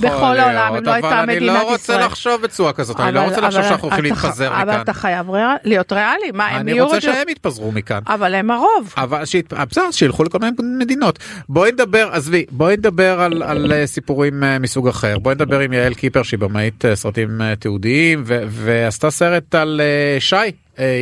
בכל 0.01 0.07
העולם, 0.09 0.39
אם 0.67 0.73
להיות, 0.73 0.85
לא 0.87 0.91
הייתה 0.91 1.07
אבל 1.07 1.17
אני 1.17 1.35
מדינת 1.35 1.53
לא 1.53 1.69
רוצה 1.69 1.75
ישראל. 1.93 2.05
לחשוב 2.05 2.41
בצורה 2.41 2.73
כזאת, 2.73 2.99
אני 2.99 3.11
לא 3.15 3.19
אבל- 3.19 3.27
רוצה 3.29 3.41
לחשוב 3.41 3.59
אבל 3.59 3.69
שאנחנו 3.69 3.87
הולכים 3.87 4.03
להתפזר 4.03 4.47
אבל 4.61 4.63
מכאן. 4.71 4.81
אתה 4.81 4.93
חייב 4.93 5.29
ריאל- 5.29 5.57
להיות 5.63 5.91
ריאלי, 5.93 6.31
מה, 6.33 6.47
הם 6.47 6.59
אני 6.61 6.71
יהיו... 6.71 6.83
רוצה 6.83 6.95
עוד- 6.95 7.01
שהם 7.01 7.29
יתפזרו 7.29 7.71
מכאן. 7.71 7.99
אבל 8.07 8.35
הם 8.35 8.51
הרוב. 8.51 8.93
אבל 8.97 9.25
שית- 9.25 9.53
בסדר, 9.53 9.91
שילכו 9.91 10.23
לכל 10.23 10.37
מיני 10.39 10.51
מדינות. 10.79 11.19
בואי 11.49 11.71
נדבר, 11.71 12.09
עזבי, 12.11 12.45
בואי 12.51 12.77
נדבר 12.77 13.21
על, 13.21 13.43
על 13.43 13.71
אה, 13.73 13.87
סיפורים 13.87 14.43
אה, 14.43 14.59
מסוג 14.59 14.87
אחר. 14.87 15.19
בואי 15.19 15.35
נדבר 15.35 15.59
עם 15.59 15.73
יעל 15.73 15.84
קיפר 15.93 16.23
שהיא 16.23 16.39
במאית 16.39 16.85
אה, 16.85 16.95
סרטים 16.95 17.41
אה, 17.41 17.55
תיעודיים 17.55 18.23
ו- 18.25 18.43
ועשתה 18.47 19.09
סרט 19.09 19.55
על 19.55 19.81
אה, 19.83 20.17
שי, 20.19 20.35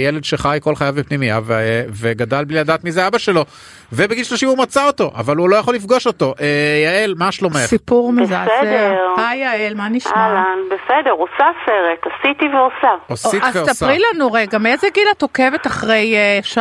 ילד 0.06 0.24
שחי 0.24 0.58
כל 0.62 0.76
חייו 0.76 0.94
בפנימייה 0.98 1.40
ו- 1.44 1.84
וגדל 1.90 2.46
בלי 2.46 2.58
לדעת 2.60 2.84
מי 2.84 2.92
זה 2.92 3.08
אבא 3.08 3.18
שלו. 3.18 3.46
ובגיל 3.94 4.24
30 4.24 4.50
הוא 4.50 4.58
מצא 4.58 4.88
אותו, 4.88 5.12
אבל 5.16 5.38
הוא 5.38 5.50
לא 5.50 5.56
יכול 5.56 5.76
לפגוש 5.76 6.08
אותו. 6.08 6.34
אה, 6.42 6.46
יעל, 6.86 7.14
מה 7.18 7.32
שלומך? 7.32 7.58
סיפור 7.58 8.14
מזעזע. 8.14 8.94
היי 9.18 9.40
יעל, 9.40 9.74
מה 9.76 9.90
נשמע? 9.90 10.14
אהלן, 10.16 10.58
בסדר, 10.68 11.12
עושה 11.12 11.46
סרט, 11.66 12.14
עשיתי 12.14 12.46
ועושה. 12.56 12.94
עשית 13.10 13.44
אז 13.44 13.56
ועושה. 13.56 13.74
ספרי 13.74 13.98
לנו 14.14 14.32
רגע, 14.32 14.58
מאיזה 14.58 14.88
גיל 14.94 15.08
את 15.18 15.22
עוקבת 15.22 15.68
אחרי 15.68 16.16
אה, 16.16 16.40
שי? 16.44 16.60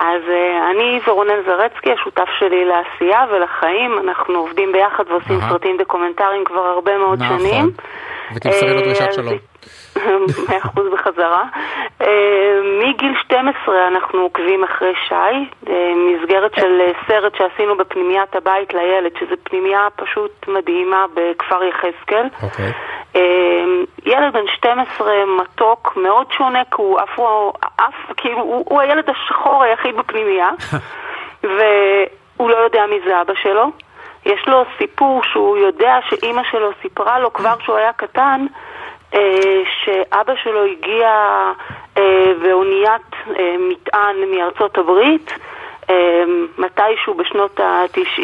אז 0.00 0.22
uh, 0.26 0.70
אני 0.70 1.00
ורונן 1.06 1.42
זרצקי, 1.46 1.92
השותף 1.92 2.28
שלי 2.38 2.64
לעשייה 2.64 3.24
ולחיים, 3.32 3.98
אנחנו 4.08 4.38
עובדים 4.38 4.72
ביחד 4.72 5.04
ועושים. 5.10 5.40
סרטים 5.48 5.76
דוקומנטריים 5.78 6.44
כבר 6.44 6.60
הרבה 6.60 6.98
מאוד 6.98 7.22
נכון. 7.22 7.38
שנים. 7.38 7.70
ותמסרי 8.36 8.70
לו 8.70 8.76
אה, 8.78 8.82
דרישת 8.82 9.08
אז- 9.08 9.14
שלום. 9.14 9.34
מאה 10.48 10.58
אחוז 10.58 10.86
בחזרה. 10.92 11.44
אה, 12.02 12.60
מגיל 12.88 13.14
12 13.20 13.88
אנחנו 13.88 14.20
עוקבים 14.20 14.64
אחרי 14.64 14.92
שי, 15.08 15.14
אה, 15.68 15.92
מסגרת 15.96 16.54
של 16.54 16.80
אה, 16.80 16.92
סרט 17.06 17.34
שעשינו 17.36 17.76
בפנימיית 17.76 18.36
הבית 18.36 18.74
לילד, 18.74 19.10
שזו 19.20 19.34
פנימייה 19.42 19.86
פשוט 19.96 20.48
מדהימה 20.48 21.04
בכפר 21.14 21.62
יחזקאל. 21.64 22.26
אוקיי. 22.42 22.72
אה, 23.16 23.64
ילד 24.06 24.32
בן 24.32 24.46
12 24.56 25.12
מתוק, 25.40 25.96
מאוד 25.96 26.26
שונה, 26.32 26.62
כי 26.64 26.82
הוא 26.82 27.00
אפרו, 27.00 27.52
אף, 27.76 28.12
כאילו, 28.16 28.38
הוא, 28.38 28.64
הוא 28.68 28.80
הילד 28.80 29.10
השחור 29.10 29.62
היחיד 29.62 29.96
בפנימייה, 29.96 30.50
והוא 31.42 32.50
לא 32.50 32.56
יודע 32.56 32.86
מי 32.86 33.00
זה 33.04 33.20
אבא 33.20 33.34
שלו. 33.34 33.70
יש 34.26 34.48
לו 34.48 34.64
סיפור 34.78 35.22
שהוא 35.24 35.56
יודע 35.56 35.98
שאימא 36.08 36.42
שלו 36.50 36.70
סיפרה 36.82 37.18
לו 37.18 37.32
כבר 37.32 37.56
כשהוא 37.58 37.76
היה 37.76 37.92
קטן, 37.92 38.46
שאבא 39.84 40.32
שלו 40.42 40.64
הגיע 40.64 41.08
אה, 41.98 42.32
באוניית 42.42 43.12
אה, 43.38 43.54
מטען 43.58 44.16
מארצות 44.30 44.78
הברית, 44.78 45.30
אה, 45.90 46.22
מתישהו 46.58 47.14
בשנות 47.14 47.60
ה-90, 47.60 48.22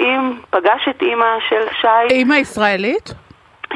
פגש 0.50 0.88
את 0.90 1.02
אימא 1.02 1.36
של 1.48 1.62
שי, 1.80 2.14
אימא 2.14 2.34
ישראלית? 2.34 3.14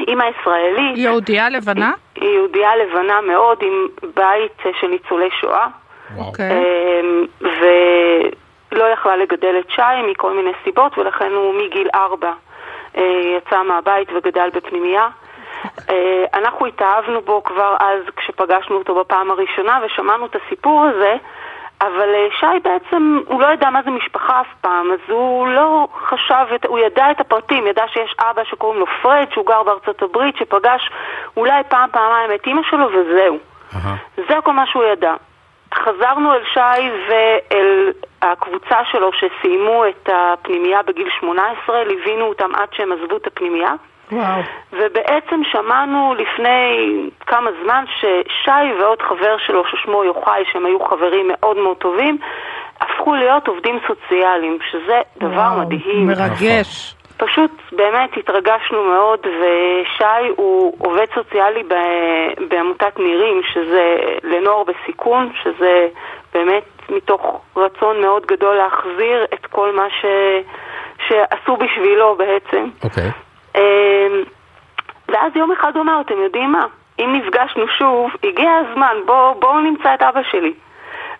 אימא 0.07 0.23
ישראלית. 0.23 0.97
יהודייה 0.97 1.49
לבנה? 1.49 1.91
היא 2.15 2.29
יהודייה 2.29 2.75
לבנה 2.75 3.21
מאוד 3.21 3.57
עם 3.61 3.87
בית 4.15 4.65
אה, 4.65 4.71
של 4.81 4.87
ניצולי 4.87 5.29
שואה. 5.41 5.67
אוקיי. 6.17 6.51
אמ, 6.51 7.25
ולא 7.41 8.83
יכלה 8.83 9.15
לגדל 9.15 9.55
את 9.59 9.69
שי 9.69 10.11
מכל 10.11 10.33
מיני 10.33 10.51
סיבות, 10.63 10.97
ולכן 10.97 11.31
הוא 11.31 11.53
מגיל 11.53 11.87
ארבע 11.95 12.33
אה, 12.97 13.37
יצא 13.37 13.63
מהבית 13.63 14.09
וגדל 14.15 14.49
בפנימייה. 14.53 15.07
אה, 15.89 16.25
אנחנו 16.33 16.65
התאהבנו 16.65 17.21
בו 17.21 17.43
כבר 17.43 17.75
אז 17.79 18.01
כשפגשנו 18.15 18.75
אותו 18.77 18.95
בפעם 18.95 19.31
הראשונה 19.31 19.79
ושמענו 19.85 20.25
את 20.25 20.35
הסיפור 20.35 20.85
הזה, 20.85 21.15
אבל 21.81 22.09
אה, 22.15 22.27
שי 22.39 22.59
בעצם, 22.63 23.19
הוא 23.27 23.41
לא 23.41 23.47
ידע 23.47 23.69
מה 23.69 23.81
זה 23.83 23.89
משפחה 23.89 24.41
אף 24.41 24.47
פעם, 24.61 24.91
אז 24.91 24.99
הוא 25.07 25.47
לא 25.47 25.87
חשב, 25.93 26.45
הוא 26.67 26.79
ידע 26.79 27.11
את 27.11 27.19
הפרטים, 27.19 27.67
ידע 27.67 27.83
שיש 27.87 28.15
אבא 28.19 28.43
שקוראים 28.43 28.79
לו 28.79 28.85
פרד, 29.01 29.27
שהוא 29.31 29.45
גר 29.45 29.63
בארצות 29.63 30.01
הברית, 30.01 30.35
שפגש 30.37 30.89
אולי 31.37 31.63
פעם, 31.69 31.89
פעמיים 31.91 32.31
את 32.35 32.47
אימא 32.47 32.61
שלו 32.69 32.87
וזהו. 32.87 33.37
זה 34.15 34.35
כל 34.43 34.51
מה 34.51 34.67
שהוא 34.67 34.83
ידע. 34.83 35.13
חזרנו 35.73 36.33
אל 36.33 36.43
שי 36.53 36.89
ואל 37.09 37.91
הקבוצה 38.21 38.85
שלו 38.91 39.09
שסיימו 39.13 39.85
את 39.85 40.09
הפנימייה 40.13 40.81
בגיל 40.83 41.09
18, 41.19 41.83
ליווינו 41.83 42.25
אותם 42.25 42.55
עד 42.55 42.67
שהם 42.71 42.91
עזבו 42.91 43.17
את 43.17 43.27
הפנימייה. 43.27 43.73
וואו. 44.11 44.41
ובעצם 44.73 45.41
שמענו 45.51 46.15
לפני 46.17 46.87
כמה 47.19 47.49
זמן 47.63 47.83
ששי 47.99 48.79
ועוד 48.79 49.01
חבר 49.01 49.37
שלו 49.45 49.63
ששמו 49.65 50.03
יוחאי, 50.03 50.43
שהם 50.51 50.65
היו 50.65 50.79
חברים 50.85 51.27
מאוד 51.27 51.57
מאוד 51.57 51.77
טובים, 51.77 52.17
הפכו 52.81 53.15
להיות 53.15 53.47
עובדים 53.47 53.79
סוציאליים, 53.87 54.57
שזה 54.71 55.01
דבר 55.17 55.31
וואו, 55.31 55.59
מדהים. 55.59 56.07
מרגש. 56.07 56.95
פשוט 57.17 57.51
באמת 57.71 58.09
התרגשנו 58.17 58.83
מאוד, 58.83 59.19
ושי 59.19 60.27
הוא 60.37 60.73
עובד 60.79 61.05
סוציאלי 61.13 61.63
ב- 61.63 62.43
בעמותת 62.49 62.99
נירים, 62.99 63.41
שזה 63.53 63.95
לנוער 64.23 64.63
בסיכון, 64.63 65.31
שזה 65.43 65.87
באמת 66.33 66.63
מתוך 66.89 67.41
רצון 67.55 68.01
מאוד 68.01 68.25
גדול 68.25 68.55
להחזיר 68.55 69.25
את 69.33 69.45
כל 69.45 69.75
מה 69.75 69.87
ש... 69.89 70.05
שעשו 71.07 71.57
בשבילו 71.57 72.15
בעצם. 72.15 72.65
אוקיי. 72.83 73.03
אמ, 73.03 73.30
ואז 75.09 75.31
יום 75.35 75.51
אחד 75.51 75.75
הוא 75.75 75.83
אמר, 75.83 76.01
אתם 76.01 76.13
יודעים 76.23 76.51
מה? 76.51 76.65
אם 76.99 77.15
נפגשנו 77.15 77.67
שוב, 77.67 78.11
הגיע 78.23 78.51
הזמן, 78.55 78.95
בואו 79.05 79.35
בוא 79.39 79.61
נמצא 79.61 79.93
את 79.93 80.01
אבא 80.01 80.21
שלי. 80.31 80.53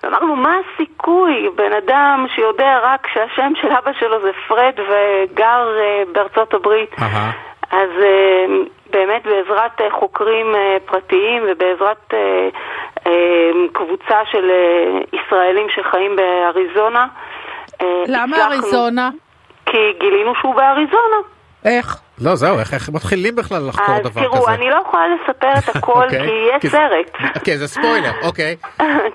ואמרנו, 0.03 0.35
מה 0.35 0.55
הסיכוי? 0.59 1.49
בן 1.55 1.73
אדם 1.73 2.25
שיודע 2.35 2.79
רק 2.83 3.07
שהשם 3.13 3.51
של 3.61 3.67
אבא 3.71 3.91
שלו 3.99 4.21
זה 4.21 4.31
פרד 4.47 4.73
וגר 4.79 5.67
אה, 5.79 6.03
בארצות 6.11 6.53
הברית. 6.53 6.89
אהה. 7.01 7.31
אז 7.71 7.89
אה, 8.03 8.45
באמת 8.91 9.23
בעזרת 9.23 9.81
אה, 9.81 9.91
חוקרים 9.91 10.55
אה, 10.55 10.77
פרטיים 10.85 11.43
ובעזרת 11.47 12.13
אה, 12.13 12.49
אה, 13.07 13.51
קבוצה 13.73 14.19
של 14.31 14.51
אה, 14.51 15.19
ישראלים 15.19 15.67
שחיים 15.69 16.15
באריזונה. 16.15 17.07
אה, 17.81 18.03
למה 18.07 18.23
הצלחנו- 18.37 18.51
אריזונה? 18.53 19.09
כי 19.65 19.77
גילינו 19.99 20.35
שהוא 20.35 20.55
באריזונה. 20.55 21.17
איך? 21.65 22.01
לא, 22.25 22.35
זהו, 22.35 22.59
איך 22.59 22.73
איך 22.73 22.89
מתחילים 22.93 23.35
בכלל 23.35 23.67
לחקור 23.67 23.95
אז 23.95 24.01
דבר 24.01 24.21
תראו, 24.21 24.41
כזה? 24.41 24.53
אני 24.53 24.69
לא 24.69 24.75
יכולה 24.87 25.03
לספר 25.07 25.51
את 25.59 25.75
הכל 25.75 26.03
אוקיי. 26.03 26.19
כי 26.19 26.31
יהיה 26.31 26.59
כי 26.59 26.69
סרט. 26.69 27.11
כן, 27.43 27.55
זה 27.55 27.67
ספוילר, 27.67 28.11
אוקיי. 28.27 28.55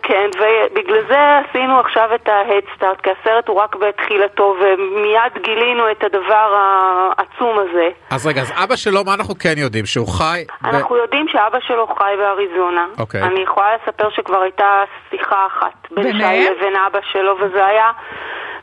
כן, 0.03 0.31
ובגלל 0.37 1.03
זה 1.09 1.19
עשינו 1.39 1.81
עכשיו 1.81 2.15
את 2.15 2.29
ההדסטארט, 2.29 3.01
כי 3.01 3.11
הסרט 3.11 3.49
הוא 3.49 3.57
רק 3.61 3.77
בתחילתו, 3.77 4.57
ומיד 4.61 5.45
גילינו 5.45 5.91
את 5.91 6.05
הדבר 6.05 6.55
העצום 6.59 7.59
הזה. 7.59 7.89
אז 8.11 8.27
רגע, 8.27 8.41
אז 8.41 8.53
אבא 8.65 8.77
שלו, 8.77 9.05
מה 9.05 9.15
אנחנו 9.15 9.35
כן 9.39 9.55
יודעים? 9.57 9.87
שהוא 9.87 10.09
חי... 10.09 10.45
ב- 10.63 10.67
אנחנו 10.67 10.97
יודעים 10.97 11.27
שאבא 11.29 11.59
שלו 11.61 11.87
חי 11.99 12.13
באריזונה. 12.19 12.87
אוקיי. 12.99 13.23
אני 13.23 13.41
יכולה 13.41 13.67
לספר 13.77 14.11
שכבר 14.11 14.41
הייתה 14.41 14.83
שיחה 15.11 15.47
אחת 15.47 15.89
בין? 15.91 16.13
שי 16.19 16.47
לבין 16.51 16.77
אבא 16.87 16.99
שלו, 17.13 17.37
וזה 17.41 17.67
היה 17.67 17.91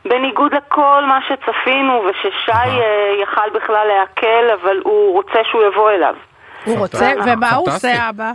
בניגוד 0.04 0.54
לכל 0.54 1.04
מה 1.08 1.18
שצפינו, 1.28 2.04
וששי 2.04 2.52
אה, 2.52 3.22
יכל 3.22 3.50
בכלל 3.54 3.86
להקל, 3.86 4.50
אבל 4.62 4.80
הוא 4.84 5.12
רוצה 5.12 5.38
שהוא 5.50 5.62
יבוא 5.62 5.90
אליו. 5.90 6.14
הוא 6.64 6.78
רוצה. 6.78 7.12
ומה 7.26 7.50
הוא. 7.50 7.68
עושה 7.68 8.08
אבא? 8.08 8.32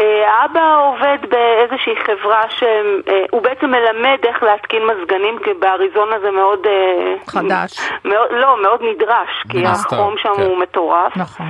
אה, 0.00 0.30
האבא 0.30 0.76
עובד 0.76 1.18
באיזושהי 1.30 1.94
חברה 2.06 2.42
שהוא 2.50 3.42
בעצם 3.42 3.66
מלמד 3.70 4.18
איך 4.24 4.42
להתקין 4.42 4.82
מזגנים, 4.86 5.38
כי 5.44 5.50
באריזונה 5.54 6.20
זה 6.20 6.30
מאוד... 6.30 6.66
אה, 6.66 7.14
חדש. 7.26 7.78
מאוד, 8.04 8.28
לא, 8.30 8.62
מאוד 8.62 8.80
נדרש, 8.82 9.44
כי 9.48 9.66
החום 9.66 10.14
שם 10.18 10.32
כן. 10.36 10.42
הוא 10.42 10.58
מטורף. 10.58 11.16
נכון. 11.16 11.46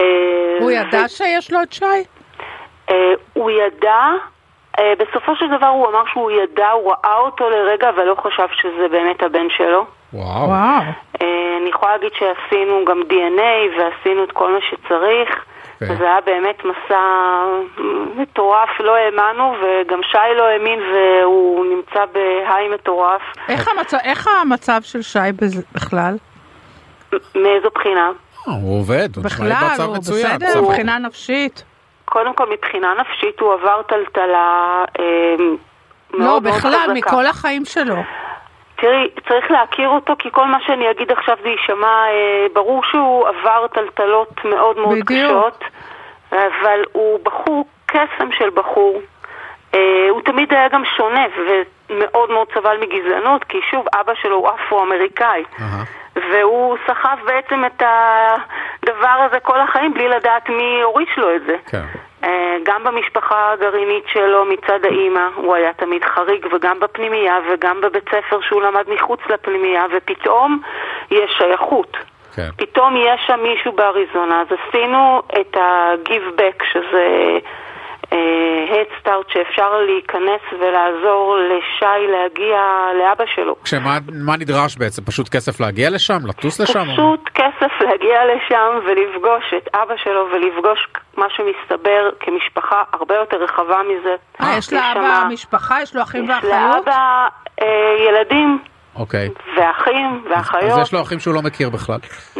אה, 0.00 0.04
הוא 0.60 0.66
ו- 0.66 0.72
ידע 0.72 1.08
שיש 1.08 1.52
לו 1.52 1.62
את 1.62 1.72
שי? 1.72 1.84
אה, 2.90 3.12
הוא 3.32 3.50
ידע, 3.50 3.90
אה, 3.90 4.12
בסופו 4.98 5.36
של 5.36 5.46
דבר 5.56 5.66
הוא 5.66 5.88
אמר 5.88 6.02
שהוא 6.12 6.30
ידע, 6.30 6.70
הוא 6.70 6.92
ראה 6.92 7.16
אותו 7.16 7.50
לרגע, 7.50 7.88
אבל 7.88 8.04
לא 8.04 8.14
חשב 8.14 8.46
שזה 8.52 8.88
באמת 8.90 9.22
הבן 9.22 9.46
שלו. 9.56 9.84
וואו. 10.12 10.48
וואו. 10.48 10.82
אה, 11.22 11.56
אני 11.60 11.68
יכולה 11.70 11.92
להגיד 11.96 12.10
שעשינו 12.18 12.84
גם 12.84 13.00
DNA 13.10 13.42
ועשינו 13.78 14.24
את 14.24 14.32
כל 14.32 14.52
מה 14.52 14.58
שצריך. 14.70 15.44
אוקיי. 15.80 15.94
וזה 15.96 16.04
היה 16.04 16.20
באמת 16.26 16.58
מסע 16.64 17.00
מטורף, 18.16 18.68
לא 18.80 18.96
האמנו, 18.96 19.54
וגם 19.62 20.00
שי 20.02 20.18
לא 20.36 20.42
האמין 20.44 20.78
והוא 20.80 21.66
נמצא 21.66 22.04
בהיי 22.12 22.68
מטורף. 22.68 23.22
איך 23.48 23.68
המצב- 23.68 23.96
איך 24.04 24.28
המצב 24.42 24.80
של 24.82 25.02
שי 25.02 25.18
בכלל? 25.74 26.16
מאיזו 27.34 27.68
בחינה? 27.74 28.10
אה, 28.48 28.52
הוא 28.62 28.78
עובד, 28.80 29.08
הוא 29.16 29.24
נשמע 29.24 29.46
לי 29.46 29.54
בכלל, 29.54 29.86
הוא 29.86 29.96
מצוין. 29.96 30.36
בסדר 30.36 30.46
בסדר. 30.48 30.62
מבחינה 30.62 30.98
נפשית? 30.98 31.64
קודם 32.08 32.34
כל, 32.34 32.50
מבחינה 32.50 32.94
נפשית 33.00 33.40
הוא 33.40 33.52
עבר 33.52 33.82
טלטלה 33.82 34.84
אה, 35.00 35.04
מאוד 35.38 35.58
לא, 36.12 36.26
מאוד 36.26 36.42
בכלל, 36.42 36.72
חזקה. 36.72 36.92
מכל 36.92 37.26
החיים 37.26 37.64
שלו. 37.64 37.96
תראי, 38.76 39.08
צריך 39.28 39.50
להכיר 39.50 39.88
אותו, 39.88 40.14
כי 40.18 40.28
כל 40.32 40.46
מה 40.46 40.58
שאני 40.66 40.90
אגיד 40.90 41.12
עכשיו 41.12 41.36
זה 41.42 41.48
יישמע, 41.48 41.86
אה, 41.86 42.46
ברור 42.52 42.82
שהוא 42.90 43.28
עבר 43.28 43.66
טלטלות 43.66 44.44
מאוד 44.44 44.78
מאוד 44.78 44.98
בדיוק. 44.98 45.32
קשות, 45.32 45.64
אבל 46.32 46.80
הוא 46.92 47.20
בחור, 47.22 47.64
קסם 47.86 48.32
של 48.32 48.50
בחור. 48.54 49.00
אה, 49.74 50.06
הוא 50.10 50.20
תמיד 50.22 50.52
היה 50.52 50.68
גם 50.68 50.82
שונה 50.96 51.24
ומאוד 51.36 51.66
מאוד 51.90 52.48
סבל 52.54 52.76
מגזענות, 52.80 53.44
כי 53.44 53.58
שוב, 53.70 53.86
אבא 54.00 54.12
שלו 54.14 54.36
הוא 54.36 54.48
אפרו-אמריקאי. 54.48 55.44
והוא 56.32 56.76
סחב 56.86 57.16
בעצם 57.24 57.64
את 57.64 57.82
הדבר 57.82 59.26
הזה 59.26 59.40
כל 59.40 59.60
החיים 59.60 59.94
בלי 59.94 60.08
לדעת 60.08 60.48
מי 60.48 60.80
הוריש 60.82 61.18
לו 61.18 61.36
את 61.36 61.42
זה. 61.46 61.56
כן. 61.66 61.84
אה, 62.24 62.56
גם 62.62 62.84
במשפחה 62.84 63.52
הגרעינית 63.52 64.04
שלו 64.12 64.44
מצד 64.44 64.84
האימא 64.84 65.28
הוא 65.34 65.54
היה 65.54 65.72
תמיד 65.72 66.04
חריג 66.04 66.46
וגם 66.52 66.80
בפנימייה 66.80 67.38
וגם 67.50 67.80
בבית 67.80 68.08
ספר 68.08 68.40
שהוא 68.40 68.62
למד 68.62 68.84
מחוץ 68.88 69.20
לפנימייה 69.28 69.84
ופתאום 69.96 70.60
יש 71.10 71.30
שייכות. 71.38 71.96
כן. 72.34 72.48
פתאום 72.56 72.96
יש 72.96 73.20
שם 73.26 73.40
מישהו 73.42 73.72
באריזונה, 73.72 74.40
אז 74.40 74.46
עשינו 74.58 75.22
את 75.40 75.56
ה-give 75.56 76.40
back 76.40 76.64
שזה 76.72 77.38
head 78.70 78.90
start 79.02 79.32
שאפשר 79.32 79.72
להיכנס 79.86 80.60
ולעזור 80.60 81.36
לשי 81.36 82.06
להגיע 82.12 82.60
לאבא 82.98 83.24
שלו. 83.34 83.56
כשמה 83.64 83.98
מה 84.12 84.36
נדרש 84.36 84.76
בעצם? 84.76 85.02
פשוט 85.04 85.28
כסף 85.28 85.60
להגיע 85.60 85.90
לשם? 85.90 86.26
לטוס 86.26 86.60
לשם? 86.60 86.84
פשוט 86.92 87.28
כסף 87.34 87.72
להגיע 87.80 88.20
לשם 88.34 88.78
ולפגוש 88.86 89.54
את 89.56 89.68
אבא 89.74 89.94
שלו 90.04 90.26
ולפגוש 90.32 90.88
מה 91.16 91.26
שמסתבר 91.30 92.10
כמשפחה 92.20 92.82
הרבה 92.92 93.14
יותר 93.14 93.36
רחבה 93.36 93.80
מזה. 93.82 94.14
אה, 94.40 94.58
יש 94.58 94.72
לאבא 94.72 95.24
משפחה, 95.30 95.82
יש 95.82 95.96
לו 95.96 96.02
אחים 96.02 96.24
יש 96.24 96.30
ואחיות? 96.30 96.52
לאבא 96.52 97.28
אה, 97.62 97.66
ילדים 98.08 98.58
אוקיי. 98.96 99.28
ואחים 99.56 100.22
אז 100.26 100.30
ואחיות. 100.30 100.78
יש 100.82 100.92
לו 100.92 101.02
אחים 101.02 101.20
שהוא 101.20 101.34
לא 101.34 101.42
מכיר 101.42 101.70
בכלל. 101.70 101.98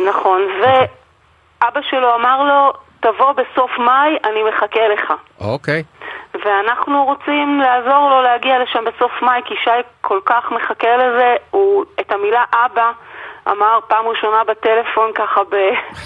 נכון, 0.08 0.40
ואבא 0.60 1.80
שלו 1.90 2.14
אמר 2.14 2.42
לו, 2.42 2.72
תבוא 3.00 3.32
בסוף 3.32 3.70
מאי, 3.78 4.16
אני 4.24 4.42
מחכה 4.48 4.88
לך. 4.94 5.12
אוקיי. 5.40 5.82
ואנחנו 6.44 7.04
רוצים 7.04 7.60
לעזור 7.60 8.10
לו 8.10 8.22
להגיע 8.22 8.58
לשם 8.58 8.84
בסוף 8.84 9.12
מאי, 9.22 9.40
כי 9.44 9.54
שי 9.64 9.70
כל 10.00 10.20
כך 10.26 10.44
מחכה 10.50 10.96
לזה, 10.96 11.34
הוא 11.50 11.84
את 12.00 12.12
המילה 12.12 12.44
אבא 12.66 12.90
אמר 13.48 13.78
פעם 13.88 14.06
ראשונה 14.06 14.44
בטלפון 14.48 15.10
ככה 15.14 15.40
ב... 15.50 15.54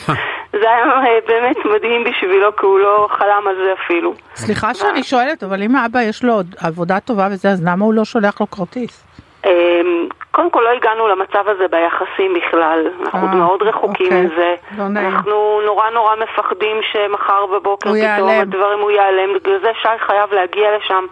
זה 0.60 0.70
היה 0.70 0.84
באמת 1.26 1.56
מדהים 1.74 2.04
בשבילו, 2.04 2.56
כי 2.56 2.66
הוא 2.66 2.78
לא 2.78 3.08
חלם 3.10 3.48
על 3.48 3.54
זה 3.56 3.72
אפילו. 3.84 4.14
סליחה 4.34 4.74
שאני 4.74 5.02
שואלת, 5.02 5.42
אבל 5.42 5.62
אם 5.62 5.76
האבא 5.76 6.02
יש 6.02 6.24
לו 6.24 6.40
עבודה 6.58 7.00
טובה 7.00 7.28
וזה, 7.30 7.50
אז 7.50 7.64
למה 7.66 7.84
הוא 7.84 7.94
לא 7.94 8.04
שולח 8.04 8.40
לו 8.40 8.50
כרטיס? 8.50 9.04
אמ, 9.46 10.08
קודם 10.30 10.50
כל 10.50 10.60
לא 10.60 10.68
הגענו 10.76 11.08
למצב 11.08 11.48
הזה 11.48 11.68
ביחסים 11.70 12.34
בכלל, 12.34 12.86
אנחנו 13.00 13.28
אה, 13.28 13.34
מאוד 13.34 13.62
רחוקים 13.62 14.06
אוקיי. 14.06 14.22
מזה. 14.22 14.54
לא 14.78 14.88
נעים. 14.88 15.06
אנחנו 15.08 15.60
נורא 15.66 15.90
נורא 15.90 16.16
מפחדים 16.16 16.76
שמחר 16.92 17.46
בבוקר 17.46 17.88
הוא 17.90 17.96
פתאום 17.96 18.28
ייעלם. 18.28 18.40
הדברים 18.40 18.78
הוא 18.78 18.90
ייעלם, 18.90 19.34
בגלל 19.34 19.58
זה 19.62 19.70
שי 19.82 20.04
חייב 20.06 20.32
להגיע 20.32 20.68
לשם 20.76 21.04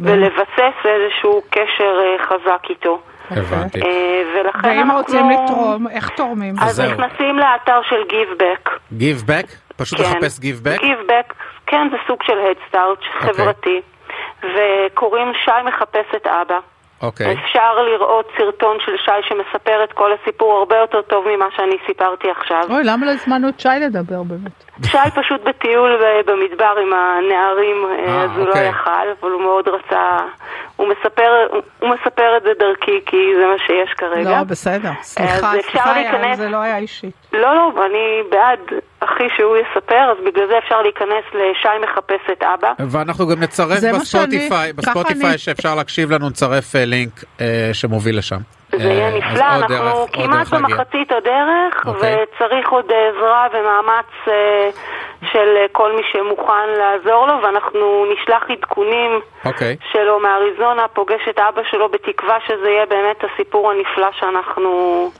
ולבסס 0.00 0.76
איזשהו 0.84 1.42
קשר 1.50 1.98
אה, 2.00 2.26
חזק 2.26 2.70
איתו. 2.70 2.98
הבנתי. 3.30 3.80
אה, 3.82 4.22
ולכן 4.34 4.68
ואם 4.68 4.80
אנחנו... 4.80 4.96
רוצים 4.96 5.30
לתרום, 5.30 5.88
איך 5.88 6.08
תורמים? 6.08 6.54
אז 6.60 6.76
זהו. 6.76 6.90
נכנסים 6.90 7.38
לאתר 7.38 7.80
של 7.88 8.02
GiveBack. 8.08 8.70
Give 8.92 9.28
back? 9.28 9.54
פשוט 9.76 9.98
כן. 9.98 10.04
לחפש 10.04 10.38
give 10.38 10.66
back? 10.66 10.80
GiveBack, 10.82 11.34
כן, 11.66 11.88
זה 11.90 11.96
סוג 12.06 12.22
של 12.22 12.32
Head 12.32 12.74
Start 12.74 12.78
אוקיי. 13.14 13.32
חברתי. 13.32 13.80
וקוראים 14.42 15.32
שי 15.44 15.50
מחפש 15.64 16.14
את 16.16 16.26
אבא. 16.26 16.58
אוקיי. 17.02 17.32
אפשר 17.32 17.82
לראות 17.82 18.26
סרטון 18.38 18.76
של 18.86 18.92
שי 18.96 19.28
שמספר 19.28 19.84
את 19.84 19.92
כל 19.92 20.10
הסיפור 20.12 20.58
הרבה 20.58 20.76
יותר 20.76 21.02
טוב 21.02 21.24
ממה 21.28 21.46
שאני 21.56 21.76
סיפרתי 21.86 22.28
עכשיו. 22.30 22.62
אוי, 22.70 22.84
למה 22.84 23.06
לא 23.06 23.10
הזמנו 23.10 23.48
את 23.48 23.60
שי 23.60 23.68
לדבר 23.80 24.22
באמת? 24.22 24.52
שי 24.84 25.10
פשוט 25.14 25.40
בטיול 25.44 25.96
ב- 26.02 26.30
במדבר 26.30 26.74
עם 26.82 26.92
הנערים, 26.92 27.76
אה, 27.86 28.12
אה, 28.12 28.24
אז 28.24 28.30
הוא 28.30 28.44
לא 28.44 28.48
אוקיי. 28.50 28.68
יכל, 28.68 28.90
אבל 29.20 29.30
הוא 29.30 29.40
מאוד 29.42 29.68
רצה... 29.68 30.16
הוא 30.76 30.88
מספר, 30.88 31.46
הוא- 31.50 31.88
מספר 31.94 32.36
את 32.36 32.42
זה 32.42 32.50
דרכי, 32.58 33.00
כי 33.06 33.16
זה 33.40 33.46
מה 33.46 33.58
שיש 33.66 33.90
כרגע. 33.96 34.30
לא, 34.38 34.44
בסדר. 34.44 34.90
סליחה, 35.02 35.52
סליחה, 35.62 35.92
להיכנס- 35.94 36.36
זה 36.38 36.48
לא 36.48 36.56
היה 36.56 36.78
אישית. 36.78 37.14
לא, 37.32 37.54
לא, 37.54 37.86
אני 37.86 38.22
בעד 38.30 38.60
אחי 39.00 39.28
שהוא 39.36 39.56
יספר, 39.56 40.12
אז 40.12 40.16
בגלל 40.26 40.46
זה 40.46 40.58
אפשר 40.58 40.82
להיכנס 40.82 41.24
לשי 41.34 41.68
מחפש 41.82 42.30
את 42.32 42.42
אבא. 42.42 42.72
ואנחנו 42.78 43.26
גם 43.28 43.40
נצרף 43.40 43.78
בספוטיפיי, 43.94 44.72
בספוטיפיי 44.72 45.38
שאפשר 45.38 45.74
להקשיב 45.74 46.10
לנו, 46.10 46.28
נצרף 46.28 46.76
אה, 46.76 46.84
לינק 46.84 47.24
אה, 47.40 47.70
שמוביל 47.72 48.18
לשם. 48.18 48.38
זה 48.72 48.88
יהיה 48.88 49.08
אה, 49.08 49.16
אז 49.16 49.32
נפלא, 49.32 49.44
אנחנו 49.44 50.06
כמעט. 50.12 50.48
במחצית 50.48 51.12
הדרך, 51.12 51.86
אוקיי. 51.86 52.16
וצריך 52.22 52.68
עוד 52.68 52.84
עזרה 52.84 53.46
ומאמץ 53.52 54.34
של 55.32 55.56
אה, 55.56 55.66
כל 55.72 55.92
מי 55.92 56.02
שמוכן 56.12 56.52
לעזור 56.78 57.26
לו, 57.26 57.42
ואנחנו 57.42 58.06
נשלח 58.12 58.42
עדכונים 58.50 59.20
אוקיי. 59.46 59.76
שלו 59.92 60.20
מאריזונה, 60.20 60.88
פוגש 60.88 61.28
את 61.30 61.38
אבא 61.38 61.62
שלו 61.70 61.88
בתקווה 61.88 62.36
שזה 62.46 62.68
יהיה 62.70 62.86
באמת 62.86 63.24
הסיפור 63.24 63.70
הנפלא 63.70 64.08
שאנחנו, 64.12 64.70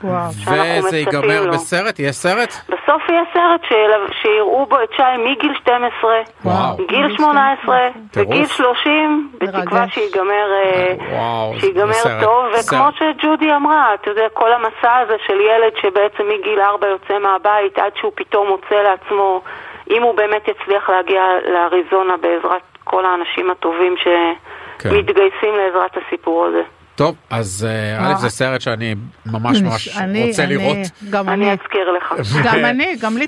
וואו. 0.03 0.31
שאנחנו 0.31 0.61
וזה 0.61 0.97
מצפים 0.97 0.99
ייגמר 1.29 1.45
לו. 1.45 1.51
בסרט? 1.53 1.99
יהיה 1.99 2.11
סרט? 2.11 2.53
בסוף 2.69 3.09
יהיה 3.09 3.23
סרט 3.33 3.61
שיל- 3.67 4.13
שיראו 4.21 4.65
בו 4.65 4.77
את 4.83 4.89
שי 4.95 5.03
מגיל 5.17 5.53
12, 5.61 6.21
וואו. 6.45 6.77
גיל 6.87 7.15
18 7.17 7.77
טירוף. 8.11 8.27
וגיל 8.29 8.45
30, 8.47 9.29
בתקווה. 9.37 9.85
שיגמר, 9.89 10.51
אה, 10.63 10.93
וואו, 11.11 11.53
זה 11.53 11.59
שיגמר 11.59 11.93
סרט, 11.93 12.23
טוב, 12.23 12.45
וכמו. 12.59 12.87
שג'ודי 12.97 13.53
אמרה, 13.55 13.93
אתה 13.93 14.09
יודע, 14.09 14.29
כל 14.33 14.51
המסע 14.53 14.97
הזה 14.97 15.15
של 15.27 15.39
ילד 15.41 15.71
שבעצם 15.81 16.23
מגיל 16.29 16.59
4 16.61 16.87
יוצא 16.87 17.19
מהבית 17.19 17.79
עד 17.79 17.91
שהוא 17.95 18.11
פתאום 18.15 18.47
מוצא 18.47 18.75
לעצמו, 18.75 19.41
אם 19.89 20.03
הוא 20.03 20.15
באמת 20.15 20.41
יצליח 20.47 20.89
להגיע 20.89 21.21
לאריזונה 21.53 22.13
בעזרת 22.21 22.61
כל 22.83 23.03
האנשים 23.05 23.51
הטובים 23.51 23.95
כן. 24.03 24.89
שמתגייסים 24.89 25.53
לעזרת 25.57 25.91
הסיפור 26.07 26.45
הזה. 26.45 26.61
טוב, 26.95 27.15
אז 27.29 27.67
אה, 27.69 28.11
א' 28.11 28.15
זה 28.15 28.29
סרט 28.29 28.61
שאני 28.61 28.95
ממש 29.25 29.61
ממש 29.61 29.87
רוצה 29.87 29.99
אני- 30.43 30.53
לראות. 30.57 30.77
גם 31.09 31.29
אני 31.29 31.45
אני. 31.45 31.51
אזכיר 31.61 31.91
לך. 31.91 32.13
גם 32.45 32.65
אני, 32.65 32.95
גם 33.01 33.17
לי 33.17 33.27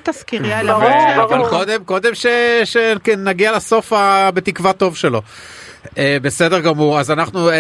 הבית 0.70 0.96
ברור. 1.28 1.42
אבל 1.42 1.50
קודם, 1.50 1.84
קודם 1.84 2.16
ש- 2.16 2.26
שנגיע 2.64 3.52
לסוף 3.52 3.94
ה- 3.94 4.30
בתקווה 4.34 4.74
טוב 4.74 4.96
שלו. 4.98 5.22
אה, 5.98 6.18
בסדר 6.22 6.60
גמור, 6.60 7.00
אז 7.00 7.12
אנחנו, 7.12 7.50
אה, 7.50 7.56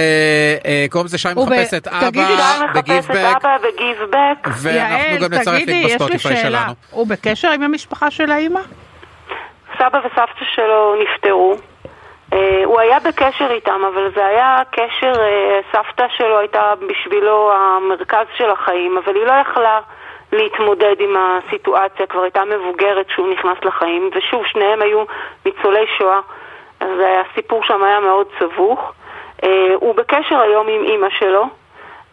אה, 0.66 0.86
קוראים 0.90 1.06
לזה 1.06 1.18
שי 1.18 1.28
הוא 1.36 1.46
ב- 1.48 1.50
מחפש 1.50 1.74
את 1.74 1.88
אבא 1.88 2.10
תגידי, 2.10 2.28
שי 2.28 2.64
מחפש 2.64 2.78
בגיב 2.78 2.98
את 3.04 3.18
בק, 3.18 3.36
אבא 3.46 3.58
וגיב 3.62 3.98
בק. 4.10 4.48
ואנחנו 4.62 5.20
גם 5.28 5.34
נצרף 5.34 5.66
לי 5.68 5.84
בספוטיפיי. 5.86 6.36
שלנו. 6.38 6.74
הוא 6.92 7.08
בקשר 7.08 7.52
עם 7.52 7.64
המשפחה 7.64 8.12
של 8.12 8.32
האימא? 8.32 8.60
סבא 9.82 9.98
וסבתא 9.98 10.46
שלו 10.56 10.96
נפטרו. 10.96 11.56
אה, 12.34 12.62
הוא 12.66 12.80
היה 12.80 13.00
בקשר 13.00 13.52
איתם, 13.52 13.82
אבל 13.94 14.12
זה 14.16 14.26
היה 14.26 14.62
קשר, 14.72 15.14
אה, 15.20 15.60
סבתא 15.72 16.06
שלו 16.18 16.40
הייתה 16.40 16.74
בשבילו 16.88 17.52
המרכז 17.54 18.26
של 18.38 18.50
החיים, 18.50 18.98
אבל 18.98 19.16
היא 19.16 19.26
לא 19.26 19.34
יכלה 19.34 19.80
להתמודד 20.32 20.96
עם 21.00 21.16
הסיטואציה, 21.18 22.08
כבר 22.08 22.22
הייתה 22.22 22.46
מבוגרת 22.46 23.10
שהוא 23.10 23.32
נכנס 23.34 23.58
לחיים, 23.64 24.10
ושוב, 24.16 24.46
שניהם 24.46 24.82
היו 24.82 25.04
ניצולי 25.46 25.86
שואה, 25.98 26.20
אז 26.80 27.00
הסיפור 27.00 27.64
שם 27.64 27.84
היה 27.84 28.00
מאוד 28.00 28.28
סבוך. 28.40 28.94
אה, 29.44 29.74
הוא 29.76 29.96
בקשר 29.96 30.40
היום 30.40 30.68
עם 30.68 30.84
אימא 30.84 31.10
שלו, 31.10 31.46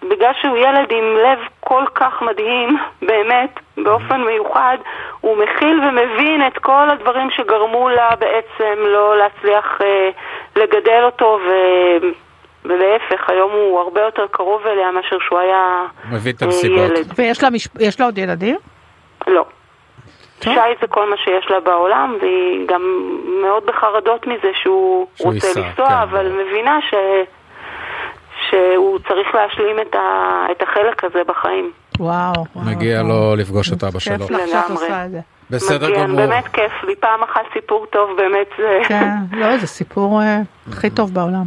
בגלל 0.02 0.32
שהוא 0.40 0.56
ילד 0.56 0.92
עם 0.92 1.16
לב 1.16 1.38
כל 1.60 1.84
כך 1.94 2.22
מדהים, 2.22 2.76
באמת, 3.02 3.60
באופן 3.76 4.20
מיוחד, 4.20 4.76
הוא 5.20 5.36
מכיל 5.36 5.80
ומבין 5.88 6.46
את 6.46 6.58
כל 6.58 6.90
הדברים 6.90 7.30
שגרמו 7.30 7.88
לה 7.88 8.10
בעצם 8.16 8.78
לא 8.78 9.18
להצליח 9.18 9.78
אה, 9.80 10.10
לגדל 10.56 11.02
אותו, 11.04 11.38
ו... 11.46 11.50
ולהפך, 12.64 13.30
היום 13.30 13.50
הוא 13.52 13.80
הרבה 13.80 14.00
יותר 14.00 14.26
קרוב 14.30 14.66
אליה 14.66 14.90
מאשר 14.90 15.16
שהוא 15.28 15.38
היה 15.38 15.84
מבין 16.10 16.34
את 16.36 16.42
אה, 16.42 16.46
הנסיבות. 16.46 16.78
ילד. 16.78 17.12
ויש 17.16 17.42
לה 17.42 17.48
יש 17.80 18.00
לה 18.00 18.06
עוד 18.06 18.18
ילדים? 18.18 18.56
לא. 19.26 19.44
טוב. 20.38 20.54
שי 20.54 20.60
זה 20.80 20.86
כל 20.86 21.10
מה 21.10 21.16
שיש 21.16 21.50
לה 21.50 21.60
בעולם, 21.60 22.16
והיא 22.20 22.66
גם 22.68 22.82
מאוד 23.42 23.66
בחרדות 23.66 24.26
מזה 24.26 24.50
שהוא 24.54 25.06
שהוא 25.16 25.32
רוצה 25.32 25.46
ייסע, 25.46 25.60
לנסוע, 25.60 25.88
כן, 25.88 25.94
אבל. 25.94 26.32
מבינה 26.32 26.78
ש... 26.90 26.94
שהוא 28.50 28.98
צריך 28.98 29.34
להשלים 29.34 29.76
את, 29.80 29.94
ה... 29.94 30.46
את 30.52 30.62
החלק 30.62 31.04
הזה 31.04 31.18
בחיים. 31.26 31.72
וואו. 31.98 32.32
וואו, 32.54 32.66
מגיע 32.66 33.02
וואו. 33.02 33.08
לו 33.08 33.36
לפגוש 33.36 33.72
את 33.72 33.84
אבא 33.84 33.98
שלו. 33.98 34.26
כיף 34.26 34.30
לך 34.30 34.40
שאת. 34.50 34.70
עושה 34.70 35.04
את 35.04 35.10
זה. 35.10 35.20
בסדר 35.50 35.88
מגיע, 35.88 36.02
גמור. 36.02 36.16
באמת 36.16 36.48
כיף 36.48 36.72
לי, 36.86 36.96
פעם 36.96 37.22
אחת 37.22 37.40
סיפור 37.52 37.86
טוב, 37.90 38.10
באמת 38.16 38.46
זה... 38.58 38.78
כן, 38.88 39.10
לא, 39.32 39.58
זה 39.58 39.66
סיפור 39.66 40.22
אה, 40.22 40.40
הכי 40.72 40.90
טוב 40.90 41.14
בעולם. 41.14 41.44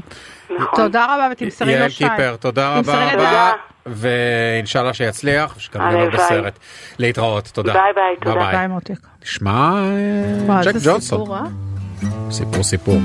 נכון. 0.49 0.75
תודה 0.75 1.05
רבה 1.05 1.27
ותמסרי 1.31 1.79
לו 1.79 1.89
שי. 1.89 2.09
קיפר, 2.09 2.35
תודה 2.35 2.77
רבה 2.77 3.13
רבה. 3.13 3.51
ואינשאללה 3.85 4.93
שיצליח, 4.93 5.55
לו 5.57 5.81
הלוואי. 5.81 6.09
בסרט. 6.09 6.59
להתראות, 6.99 7.47
תודה. 7.47 7.73
ביי 7.73 7.93
ביי, 7.95 8.15
תודה. 8.21 8.51
ביי 8.51 8.67
מותק. 8.67 8.93
נשמע 9.23 9.71
ג'ק 10.63 10.75
ג'ונסון. 10.85 10.99
סיפור, 11.01 11.35
אה? 11.35 12.63
סיפור 12.63 12.99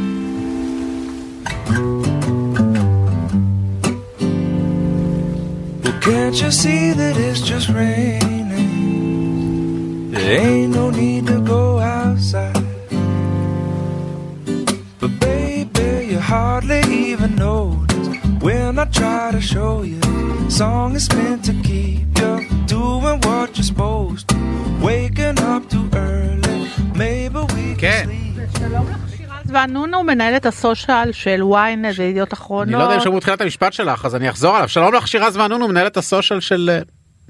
Can't 6.07 6.41
you 6.41 6.53
see 6.53 6.93
that 6.93 7.17
it's 7.17 7.41
just 7.41 7.69
raining? 7.69 8.53
There 10.13 10.41
ain't 10.41 10.73
no 10.73 10.91
need 10.91 11.27
to 11.27 11.41
go 11.41 11.81
outside. 11.81 12.55
But 15.01 15.19
baby, 15.19 16.07
you 16.13 16.21
hardly 16.21 16.83
even 16.83 17.35
notice 17.35 18.09
when 18.41 18.79
I 18.79 18.85
try 18.85 19.33
to 19.33 19.41
show 19.41 19.83
you. 19.83 20.01
Song 20.49 20.95
is 20.95 21.13
meant 21.13 21.45
to 21.47 21.53
keep 21.65 22.17
you 22.21 22.47
doing 22.67 23.21
what 23.23 23.57
you're 23.57 23.65
supposed 23.65 24.29
to. 24.29 24.37
Waking 24.81 25.41
up 25.41 25.69
too 25.69 25.91
early, 25.93 26.71
maybe 26.95 27.41
we 27.53 27.75
כן. 27.75 29.16
ואנונו 29.49 30.03
מנהלת 30.03 30.47
הסושיאל 30.47 31.13
של 31.13 31.41
ynet 31.43 31.99
וידיעות 32.01 32.33
אחרונות. 32.33 32.69
אני 32.69 32.79
לא 32.79 32.83
יודע 32.83 32.95
אם 32.95 33.01
שמעו 33.01 33.21
תחילת 33.21 33.41
המשפט 33.41 33.73
שלך 33.73 34.05
אז 34.05 34.15
אני 34.15 34.31
אחזור 34.31 34.57
עליו 34.57 34.69
שלום 34.69 34.95
לך 34.95 35.09
שירז 35.09 35.37
ואנונו 35.37 35.69
מנהלת 35.69 35.97
ה 35.97 36.03
social 36.03 36.41
של 36.41 36.71
אה, 36.73 36.81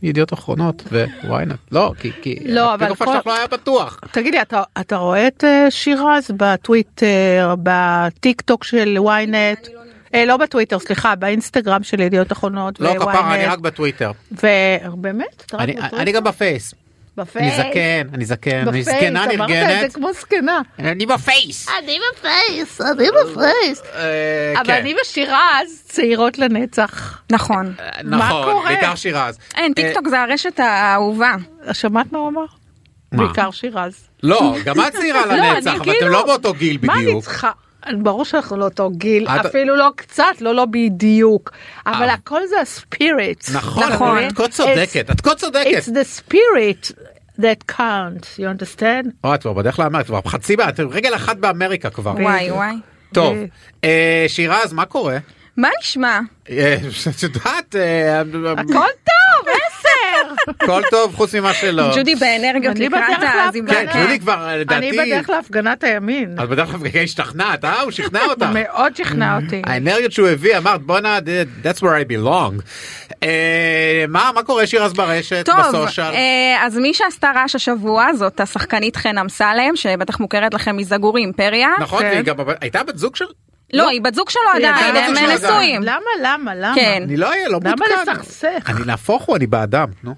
ידיעות 0.03 0.33
אחרונות 0.33 0.83
וויינט 1.25 1.55
לא 1.73 1.93
כי 2.01 2.11
כי 2.23 2.37
לא, 2.47 2.75
אבל 2.75 2.95
כל- 2.95 3.07
שלך 3.07 3.27
לא 3.27 3.37
היה 3.37 3.47
בטוח. 3.47 4.01
תגיד 4.13 4.35
לי, 4.35 4.43
אתה, 4.43 4.63
אתה 4.81 4.97
רואה 4.97 5.27
את 5.27 5.45
אה, 5.45 5.71
שירז 5.71 6.31
בטוויטר, 6.37 7.55
בטיק 7.63 8.41
טוק 8.41 8.65
של 8.65 8.99
ynet? 9.05 9.69
אה, 10.15 10.25
לא 10.25 10.37
בטוויטר, 10.37 10.79
סליחה, 10.79 11.15
באינסטגרם 11.15 11.83
של 11.83 12.01
ידיעות 12.01 12.33
אחרונות 12.33 12.81
לא. 12.81 12.95
כפרה 12.95 13.35
אני 13.35 13.47
רק 13.47 13.59
בטוויטר. 13.59 14.11
ובאמת? 14.33 15.53
אני 15.93 16.13
גם 16.13 16.25
בפייס. 16.25 16.75
בפייס? 17.17 17.55
אני 17.59 17.71
זקן 17.71 18.15
אני 18.15 18.25
זקן 18.25 18.69
אני 18.69 18.83
בפייס, 18.83 18.87
זקנה 18.89 19.25
אמרת 19.25 19.33
את 19.33 19.49
זה 19.49 19.55
נרגנת. 19.67 19.95
כמו 19.95 20.13
זקנה. 20.13 20.61
אני 20.79 21.07
בפייס. 21.07 21.69
אני 21.79 21.99
בפייס, 22.13 22.81
אני 22.81 23.07
בפייס. 23.21 23.83
אה, 23.95 24.53
אבל 24.57 24.67
כן. 24.67 24.73
אני 24.81 24.95
ושירז 25.03 25.83
צעירות 25.89 26.39
לנצח. 26.39 27.23
נכון. 27.33 27.75
מה 28.05 28.17
נכון 28.17 28.43
קורה? 28.53 28.65
בעיקר 28.71 28.95
שירז. 28.95 29.39
אין, 29.57 29.73
טיק 29.75 29.87
טוק 29.95 30.09
זה 30.09 30.21
הרשת 30.21 30.61
האהובה. 30.61 31.35
שמעת 31.73 32.13
מה 32.13 32.19
הוא 32.19 32.29
אמר? 32.29 32.45
מה? 33.13 33.27
בעיקר 33.27 33.51
שירז. 33.51 34.09
לא 34.23 34.55
גם 34.65 34.81
את 34.81 34.93
צעירה 34.93 35.27
לא, 35.27 35.35
לנצח 35.35 35.71
אבל 35.75 35.83
אתם 35.83 35.91
כאילו- 35.93 36.09
לא 36.09 36.27
באותו 36.27 36.53
גיל 36.55 36.79
מה 36.83 36.95
אני 36.95 37.03
בדיוק. 37.03 37.25
צריכה? 37.25 37.51
ברור 37.99 38.25
שאנחנו 38.25 38.57
לא 38.57 38.65
אותו 38.65 38.91
גיל, 38.91 39.29
את- 39.29 39.47
אפילו 39.47 39.77
לא 39.77 39.91
קצת, 39.97 40.41
לא 40.41 40.55
לא 40.55 40.65
בדיוק, 40.71 41.51
אבל 41.87 42.09
הכל 42.09 42.41
זה 42.47 42.61
ה 42.61 42.71
spirit. 42.71 43.45
נכון, 43.55 43.83
אבל 43.93 44.29
את 44.29 44.33
כה 44.33 44.49
צודקת, 44.49 45.11
את 45.11 45.21
כה 45.21 45.35
צודקת. 45.35 45.67
It's 45.67 45.89
the 45.91 46.21
spirit 46.21 46.93
that 47.41 47.73
counts, 47.73 48.39
you 48.39 48.61
understand? 48.61 49.11
או, 49.25 49.35
את 49.35 49.41
כבר 49.43 49.53
בדרך 49.53 49.79
לאמריקה, 49.79 50.09
כבר 50.09 50.21
חצי, 50.27 50.55
אתם 50.69 50.89
רגל 50.89 51.15
אחת 51.15 51.37
באמריקה 51.37 51.91
כבר. 51.91 52.11
וואי 52.11 52.51
וואי. 52.51 52.75
טוב, 53.15 53.37
אה, 53.85 54.25
שירז, 54.29 54.73
מה 54.73 54.85
קורה? 54.85 55.19
מה 55.57 55.69
נשמע? 55.81 56.21
אה, 56.51 56.77
את 57.17 57.23
יודעת, 57.23 57.77
אה, 57.77 58.21
הכל 58.21 58.65
טוב, 59.05 59.49
עשר. 59.49 59.76
הכל 60.49 60.83
טוב 60.91 61.15
חוץ 61.15 61.35
ממה 61.35 61.55
שלא. 61.55 61.97
ג'ודי 61.97 62.15
באנרגיות 62.15 62.77
אני 62.77 62.87
לקראת 62.87 63.19
הזמרת. 63.49 63.71
כן, 63.71 63.87
ג'ודי 63.95 64.19
כבר, 64.19 64.51
אני 64.51 64.61
לדעתי, 64.61 64.93
בדרך 64.93 65.31
להפגנת 65.31 65.85
הימין. 65.85 66.37
את 66.43 66.49
בדרך 66.49 66.69
כלל 66.69 67.03
השתכנעת, 67.03 67.65
אה? 67.65 67.81
הוא 67.81 67.91
שכנע 67.91 68.25
אותך. 68.25 68.47
מאוד 68.55 68.97
שכנע 68.97 69.37
אותי. 69.37 69.63
האנרגיות 69.65 70.13
שהוא 70.13 70.29
הביא, 70.29 70.59
אמרת 70.59 70.83
בואנה, 70.83 71.19
that's 71.65 71.79
where 71.79 71.83
I 71.83 72.13
belong. 72.13 72.63
אה, 73.23 74.05
מה 74.09 74.31
מה 74.35 74.43
קורה 74.43 74.67
שירז 74.67 74.93
ברשת, 74.93 75.47
טוב, 75.47 75.57
בסושיאל? 75.59 76.15
אה, 76.15 76.67
אז 76.67 76.79
מי 76.79 76.95
שעשתה 76.95 77.31
רעש 77.35 77.55
השבוע 77.55 78.15
זאת 78.15 78.41
השחקנית 78.41 78.97
חן 78.97 79.19
אמסלם, 79.19 79.73
שבטח 79.75 80.21
מוכרת 80.21 80.55
לכם 80.55 80.77
מזגורי 80.77 81.21
אימפריה. 81.21 81.69
נכון, 81.81 82.03
כן. 82.03 82.11
והיא 82.13 82.21
גם 82.21 82.37
הייתה 82.61 82.83
בת 82.83 82.99
זוג 82.99 83.17
של... 83.17 83.25
לא, 83.73 83.89
היא 83.89 84.01
בת 84.01 84.15
זוג 84.15 84.31
שלו 84.31 84.43
עדיין, 84.55 84.97
הם 84.97 85.31
נשואים. 85.31 85.83
למה, 85.83 86.01
למה, 86.23 86.55
למה? 86.55 86.75
כן. 86.75 87.03
אני 87.03 87.17
לא 87.17 87.29
אהיה, 87.29 87.49
לא 87.49 87.59
למה 87.65 87.75
מעודכן. 87.77 88.13
לסכסך? 88.13 88.71
אני 88.71 88.85
נהפוך 88.87 89.23
הוא, 89.23 89.37
אני 89.37 89.47
באדם, 89.47 89.89
נו. 90.05 90.15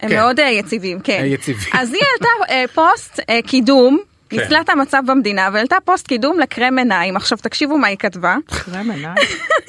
הם 0.00 0.08
כן. 0.08 0.16
מאוד 0.16 0.40
אה, 0.40 0.50
יציבים, 0.50 1.00
כן. 1.00 1.18
אה, 1.20 1.26
יציבים. 1.26 1.72
אז 1.72 1.92
היא 1.94 2.02
העלתה 2.10 2.52
אה, 2.52 2.64
פוסט 2.74 3.20
קידום. 3.46 3.98
כן. 4.32 4.40
ניצלה 4.40 4.60
את 4.60 4.68
המצב 4.70 5.02
במדינה 5.06 5.48
והעלתה 5.52 5.76
פוסט 5.84 6.06
קידום 6.06 6.40
לקרם 6.40 6.78
עיניים. 6.78 7.16
עכשיו 7.16 7.38
תקשיבו 7.38 7.78
מה 7.78 7.86
היא 7.88 7.96
כתבה. 7.98 8.36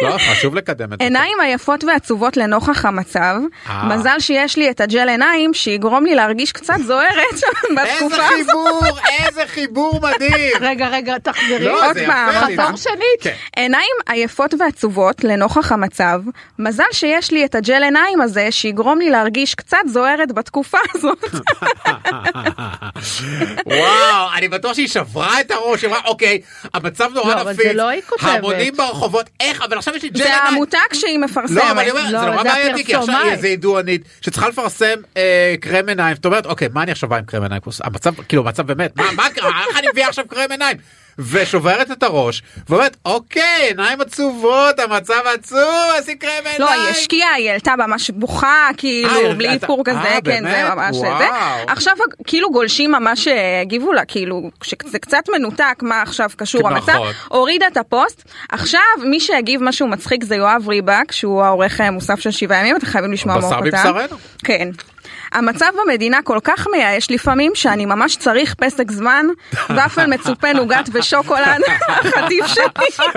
לא, 0.02 0.18
חשוב 0.32 0.56
לקדם 0.56 0.94
את 0.94 0.98
זה. 1.00 1.04
עיניים 1.04 1.38
עייפות 1.42 1.84
ועצובות 1.84 2.38
לנוכח 2.38 2.86
המצב. 2.86 3.36
אה. 3.70 3.86
מזל 3.86 4.20
שיש 4.20 4.58
לי 4.58 4.70
את 4.70 4.82
הג'ל 4.82 5.10
עיניים 5.10 5.54
שיגרום 5.54 6.06
לי 6.06 6.16
להרגיש 6.16 6.52
קצת 6.52 6.74
זוהרת 6.86 7.14
איזה 7.34 7.46
בתקופה 7.76 8.16
הזאת. 8.40 8.46
חיבור, 8.46 8.82
איזה 9.28 9.42
חיבור 9.48 10.00
מדהים. 10.02 10.54
רגע, 10.70 10.88
רגע, 10.88 11.18
תחזרי. 11.18 11.60
לא, 11.66 11.88
עוד 11.88 11.98
פעם, 12.06 12.32
חזור 12.32 12.78
זה- 12.78 12.84
שנית. 12.84 13.22
כן. 13.22 13.34
עיניים 13.56 13.96
עייפות 14.10 14.54
ועצובות 14.60 15.24
לנוכח 15.24 15.72
המצב, 15.72 16.22
מזל 16.60 16.84
שיש 16.92 17.32
לי 17.32 17.46
את 17.46 17.56
הג'ל 17.56 17.84
עיניים 17.84 18.22
הזה 18.22 18.52
שיגרום 18.52 19.00
לי 19.00 19.10
להרגיש 19.10 19.56
קצת 19.56 19.78
זוהרת 19.88 20.32
בתקופה 20.32 20.78
הזאת. 20.96 21.24
וואו, 23.66 24.28
אני 24.38 24.48
בטוח 24.54 24.74
שהיא 24.74 24.88
שברה 24.88 25.42
את 25.42 25.52
הראש, 25.52 25.84
אמרה, 25.84 26.00
אוקיי, 26.06 26.42
המצב 26.74 27.10
נורא 27.14 27.36
לא, 27.36 27.42
אבל 27.42 27.52
נפיץ, 27.52 27.68
זה 27.68 27.74
לא 27.74 27.88
היא 27.88 28.02
כותבת. 28.08 28.30
המונים 28.30 28.78
ברחובות, 28.78 29.30
איך, 29.40 29.62
אבל 29.62 29.78
עכשיו 29.78 29.96
יש 29.96 30.04
לי 30.04 30.10
ג'ל 30.10 30.18
זה 30.18 30.24
עיניים. 30.24 30.54
המותג 30.54 30.78
שהיא 30.94 31.20
מפרסמת. 31.20 31.58
לא, 31.58 31.72
אבל 31.72 31.80
אני 31.80 31.92
אומר, 31.92 32.06
זה 32.06 32.12
לא, 32.12 32.26
נורא 32.26 32.44
זה 32.44 32.50
בעייתי, 32.50 32.86
כי 32.86 32.96
עכשיו 32.96 33.22
היא. 33.24 33.32
איזה 33.32 33.48
ידוענית 33.48 34.02
שצריכה 34.22 34.50
לפרסם 34.50 34.96
אה, 35.18 35.56
קרם 35.60 35.90
עיניים, 35.90 36.16
זאת 36.16 36.26
אומרת, 36.26 36.46
אוקיי, 36.46 36.68
מה 36.74 36.84
אני 36.84 36.92
עכשיו 36.92 37.10
בא 37.10 37.18
עם 37.18 37.26
קרם 37.26 37.44
עיניים? 37.44 37.62
המצב, 37.84 38.14
כאילו, 38.28 38.44
המצב 38.44 38.68
באמת, 38.68 38.98
מה, 38.98 39.12
מה, 39.16 39.28
איך 39.70 39.78
אני 39.78 39.88
מביאה 39.92 40.08
עכשיו 40.08 40.26
קרם 40.28 40.52
עיניים? 40.52 40.78
ושוברת 41.20 41.92
את 41.92 42.04
הראש, 42.04 42.42
ואומרת, 42.70 42.98
אוקיי, 43.06 43.42
עיניים 43.68 44.02
עצובות, 44.02 44.80
המצב 44.80 45.14
עצוב, 45.34 45.60
עשי 45.98 46.16
קרם 46.16 46.30
עיניים. 46.38 46.62
לא, 46.62 46.72
היא 46.72 46.90
השקיעה, 46.90 47.34
היא 47.34 47.50
העלתה 47.50 47.76
ממש 47.76 48.10
בוכה, 48.10 48.48
אה, 48.68 48.74
כאילו, 48.78 49.10
העלתה- 49.10 49.34
בלי 49.34 49.50
איפור 49.50 49.82
כזה, 49.86 50.00
אה, 50.00 50.20
כן, 50.26 50.44
זה 50.44 50.50
באמת? 50.50 50.74
ממש 50.74 50.96
וואו. 50.98 51.18
זה. 51.18 51.26
עכשיו 51.68 51.94
כאילו 52.28 52.52
גולשים 52.52 52.92
ממש 52.92 53.28
אה, 53.28 53.62
הגיבו 53.62 53.94
לה, 53.94 54.06
כאילו, 54.06 54.42
שזה 54.64 55.00
קצת 55.00 55.24
מנותק, 55.38 55.80
מה 55.82 56.02
עכשיו 56.02 56.30
קשור 56.38 56.62
נכון. 56.62 56.74
המצב, 56.74 57.00
הורידה 57.28 57.68
את 57.68 57.78
הפוסט. 57.78 58.24
עכשיו, 58.52 58.80
מי 59.04 59.20
שהגיב 59.20 59.64
משהו 59.64 59.88
מצחיק 59.88 60.24
זה 60.24 60.36
יואב 60.36 60.68
ריבק, 60.70 61.12
שהוא 61.12 61.44
העורך 61.44 61.82
אה, 61.82 61.92
מוסף 61.92 62.20
של 62.20 62.32
שבעה 62.32 62.60
ימים, 62.60 62.76
אתם 62.76 62.86
חייבים 62.86 63.12
לשמוע 63.12 63.38
בשר 63.38 63.48
מורקותם. 63.50 63.68
מבשרנו. 63.78 64.18
כן. 64.44 64.70
המצב 65.34 65.66
במדינה 65.84 66.22
כל 66.24 66.40
כך 66.44 66.68
מייאש 66.72 67.12
לפעמים, 67.12 67.52
שאני 67.56 67.86
ממש 67.86 68.16
צריך 68.16 68.54
פסק 68.54 68.92
זמן, 68.92 69.26
ופל 69.76 70.06
מצופה 70.06 70.54
נוגת 70.54 70.90
ושוקולד, 70.94 71.62
החטיף 71.88 72.48
שלי. 72.48 72.66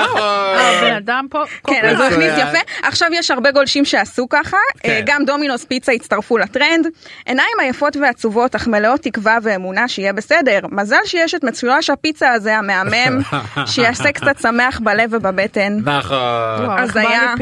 נכון. 0.00 0.20
הבן 0.56 0.94
אדם 0.96 1.26
פה, 1.30 1.42
כן, 1.66 1.80
אז 1.84 1.96
הוא. 1.96 2.04
הכניס 2.04 2.32
יפה. 2.38 2.58
עכשיו 2.82 3.08
יש 3.12 3.30
הרבה 3.30 3.50
גולשים 3.50 3.84
שעשו 3.84 4.28
ככה, 4.28 4.56
כן. 4.80 4.90
אה, 4.90 5.00
גם 5.04 5.24
דומינוס 5.24 5.64
פיצה 5.64 5.92
הצטרפו 5.92 6.38
לטרנד. 6.38 6.86
עיניים 7.26 7.60
עייפות 7.60 7.96
ועצובות, 7.96 8.54
אך 8.54 8.66
מלאות 8.66 9.00
תקווה 9.00 9.38
ואמונה 9.42 9.88
שיהיה 9.88 10.12
בסדר. 10.12 10.60
מזל 10.70 10.96
שיש 11.04 11.34
את 11.34 11.44
מגש 11.44 11.90
הפיצה 11.90 12.32
הזה 12.32 12.56
המהמם, 12.56 13.20
שיעשה 13.66 14.12
קצת 14.12 14.38
שמח 14.42 14.80
בלב 14.80 15.10
ובבטן. 15.12 15.78
נכון. 15.84 16.78
אז 16.78 16.96
היה... 16.96 17.34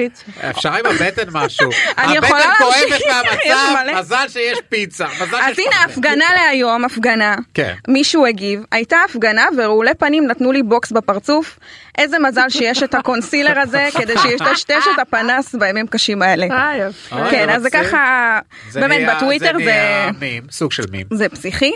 אפשר 0.51 0.73
עם 0.75 0.87
הבטן 0.87 1.29
משהו. 1.33 1.71
אני 1.99 2.17
יכולה 2.17 2.45
הבטן 2.45 2.59
כואבת 2.59 2.89
להמשיך, 2.91 2.98
יש 2.99 3.57
מהמצב. 3.75 3.99
מזל 3.99 4.29
שיש 4.29 4.59
פיצה. 4.69 5.07
מזל 5.23 5.37
אז 5.37 5.59
הנה 5.59 5.85
הפגנה 5.85 6.25
להיום, 6.35 6.85
הפגנה. 6.85 7.37
כן. 7.55 7.75
מישהו 7.89 8.27
הגיב, 8.27 8.65
הייתה 8.73 8.97
הפגנה 9.09 9.47
ורעולי 9.57 9.95
פנים 9.95 10.27
נתנו 10.27 10.53
לי 10.53 10.63
בוקס 10.63 10.93
בפרצוף. 10.93 11.59
איזה 11.99 12.19
מזל 12.19 12.49
שיש 12.49 12.83
את 12.83 12.95
הקונסילר 12.95 13.61
הזה, 13.61 13.89
כדי 13.99 14.19
שישטשטש 14.19 14.85
את 14.95 14.99
הפנס 14.99 15.55
בימים 15.55 15.87
קשים 15.87 16.23
האלה. 16.23 16.47
אה, 16.51 16.89
אוי, 17.13 17.31
כן, 17.31 17.51
אז 17.51 17.63
זה. 17.63 17.71
ככה, 17.71 18.39
באמת 18.75 19.09
בטוויטר 19.17 19.53
זה... 19.53 19.65
נהיה 19.65 20.11
מים, 20.21 20.43
סוג 20.51 20.73
של 20.73 20.85
מים. 20.91 21.07
זה 21.13 21.29
פסיכי. 21.29 21.73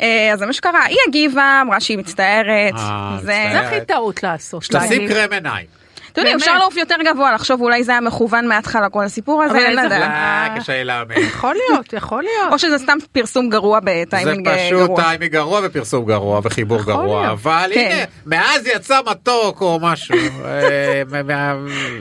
אה, 0.00 0.30
אז 0.32 0.38
זה 0.38 0.46
מה 0.46 0.52
שקרה, 0.52 0.84
היא 0.84 0.98
הגיבה, 1.08 1.60
אמרה 1.62 1.80
שהיא 1.80 1.98
מצטערת. 1.98 2.74
אה, 2.76 3.16
זה... 3.20 3.48
זה 3.52 3.60
הכי 3.60 3.80
טעות 3.86 4.22
לעשות. 4.22 4.62
שתשים. 4.62 5.08
קרם 5.08 5.32
עיניים. 5.32 5.83
אתם 6.14 6.20
יודעים, 6.22 6.36
אפשר 6.36 6.58
לעוף 6.58 6.76
יותר 6.76 6.94
גבוה, 7.12 7.32
לחשוב 7.34 7.60
אולי 7.60 7.84
זה 7.84 7.92
היה 7.92 8.00
מכוון 8.00 8.48
מההתחלה 8.48 8.88
כל 8.88 9.04
הסיפור 9.04 9.42
הזה, 9.42 9.52
אבל 9.54 9.64
אין 9.64 9.78
איזה- 9.78 9.96
לדעת. 9.96 10.10
אה, 10.50 10.56
קשה 10.60 10.82
להאמין. 10.84 11.18
יכול 11.18 11.54
להיות, 11.70 11.92
יכול 11.92 12.22
להיות. 12.22 12.52
או 12.52 12.58
שזה 12.58 12.78
סתם 12.78 12.96
פרסום 13.12 13.48
גרוע 13.50 13.80
זה 13.84 13.90
בטיימינג 14.06 14.48
אה, 14.48 14.54
פשוט 14.68 14.78
גרוע. 14.86 15.02
טיימינג 15.02 15.32
גרוע 15.32 15.60
ופרסום 15.64 16.04
גרוע 16.06 16.40
וחיבור 16.44 16.82
גרוע. 16.82 17.30
אבל 17.30 17.70
כן. 17.74 17.90
הנה, 17.92 18.04
מאז 18.26 18.66
יצא 18.66 19.00
מתוק 19.10 19.60
או 19.60 19.78
משהו. 19.82 20.16
אה, 20.44 21.02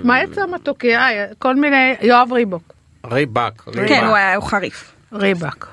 מה- 0.04 0.24
יצא 0.24 0.42
מתוקי? 0.54 0.96
אה, 0.96 1.10
כל 1.40 1.56
מיני, 1.56 1.96
יואב 2.02 2.34
ריבוק. 2.34 2.74
ריבק. 3.12 3.62
כן. 3.88 4.06
הוא 4.06 4.16
היה 4.16 4.42
חריף. 4.42 4.92
ריבק. 5.14 5.66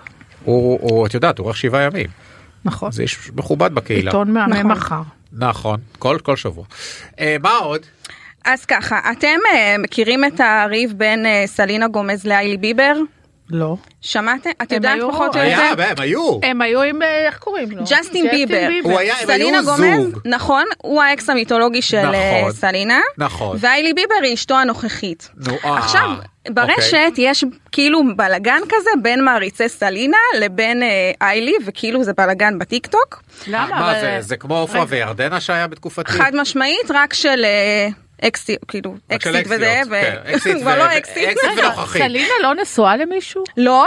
הוא, 0.45 1.07
את 1.07 1.15
יודעת, 1.15 1.39
הוא 1.39 1.45
עורך 1.47 1.57
שבעה 1.57 1.83
ימים. 1.83 2.07
נכון. 2.65 2.93
זה 2.93 3.03
איש 3.03 3.31
מכובד 3.37 3.75
בקהילה. 3.75 4.11
עיתון 4.11 4.33
מהמם 4.33 4.53
נכון. 4.53 4.71
מחר. 4.71 5.01
נכון, 5.33 5.81
כל 5.99 6.19
כל 6.23 6.37
שבוע. 6.37 6.65
אה, 7.21 7.37
מה 7.43 7.51
עוד? 7.53 7.81
אז 8.45 8.65
ככה, 8.65 8.99
אתם 9.13 9.37
אה, 9.55 9.77
מכירים 9.79 10.25
את 10.25 10.41
הריב 10.41 10.93
בין 10.97 11.27
אה, 11.27 11.43
סלינה 11.47 11.89
גומז 11.89 12.27
להיילי 12.27 12.57
ביבר? 12.57 12.93
לא. 13.53 13.77
שמעתם? 14.01 14.51
את 14.63 14.73
יודעת 14.73 14.95
היו- 14.95 15.11
פחות 15.13 15.37
או 15.37 15.41
היה, 15.41 15.69
יותר? 15.71 15.83
הם 15.83 15.95
היו. 15.99 16.39
הם 16.43 16.61
היו 16.63 16.83
עם, 16.83 17.03
אה, 17.03 17.27
איך 17.27 17.39
קוראים 17.39 17.71
לו? 17.71 17.83
ג'סטין 17.91 18.27
ביבר. 18.31 18.69
הוא 18.83 18.99
היה- 18.99 19.15
הם 19.21 19.27
סלינה 19.27 19.59
היו 19.59 19.65
גומז, 19.67 20.05
זוג. 20.13 20.19
נכון, 20.25 20.65
הוא 20.79 21.03
האקס 21.03 21.31
המיתולוגי 21.31 21.83
של 21.83 22.03
נכון. 22.07 22.53
סלינה, 22.53 23.01
נכון. 23.19 23.57
והיילי 23.61 23.93
ביבר 23.95 24.15
היא 24.23 24.35
אשתו 24.35 24.55
הנוכחית. 24.57 25.31
נו, 25.47 25.57
אה, 25.65 25.79
עכשיו, 25.79 26.11
ברשת 26.51 26.79
אוקיי. 27.11 27.31
יש 27.31 27.45
כאילו 27.73 28.01
בלגן 28.17 28.61
כזה 28.69 28.91
בין 29.03 29.25
מעריצי 29.25 29.69
סלינה 29.69 30.17
לבין 30.39 30.83
היילי, 31.23 31.55
וכאילו 31.67 32.05
זה 32.05 32.13
בלגן 32.19 32.59
בטיקטוק. 32.59 33.23
למה? 33.47 33.67
מה 33.69 33.91
אבל- 33.91 34.01
זה, 34.01 34.17
זה 34.21 34.37
כמו 34.37 34.59
עופרה. 34.59 34.85
וירדנה 34.89 35.41
שהיה 35.41 35.67
בתקופתי? 35.67 36.13
חד 36.13 36.33
משמעית, 36.35 36.91
רק 36.95 37.15
של 37.15 37.45
אקסי, 38.23 38.57
כאילו, 38.69 38.95
אקסיט 39.13 39.47
וזה, 39.47 39.81
כן, 39.91 40.59
כבר 40.61 40.79
לא 40.79 40.85
אקסיט. 40.99 41.29
אקסיט 41.29 41.51
רגע, 41.59 41.67
ונוכחית. 41.67 42.03
סלינה 42.03 42.35
לא 42.43 42.55
נשואה 42.55 42.97
למישהו? 42.97 43.45
לא, 43.57 43.87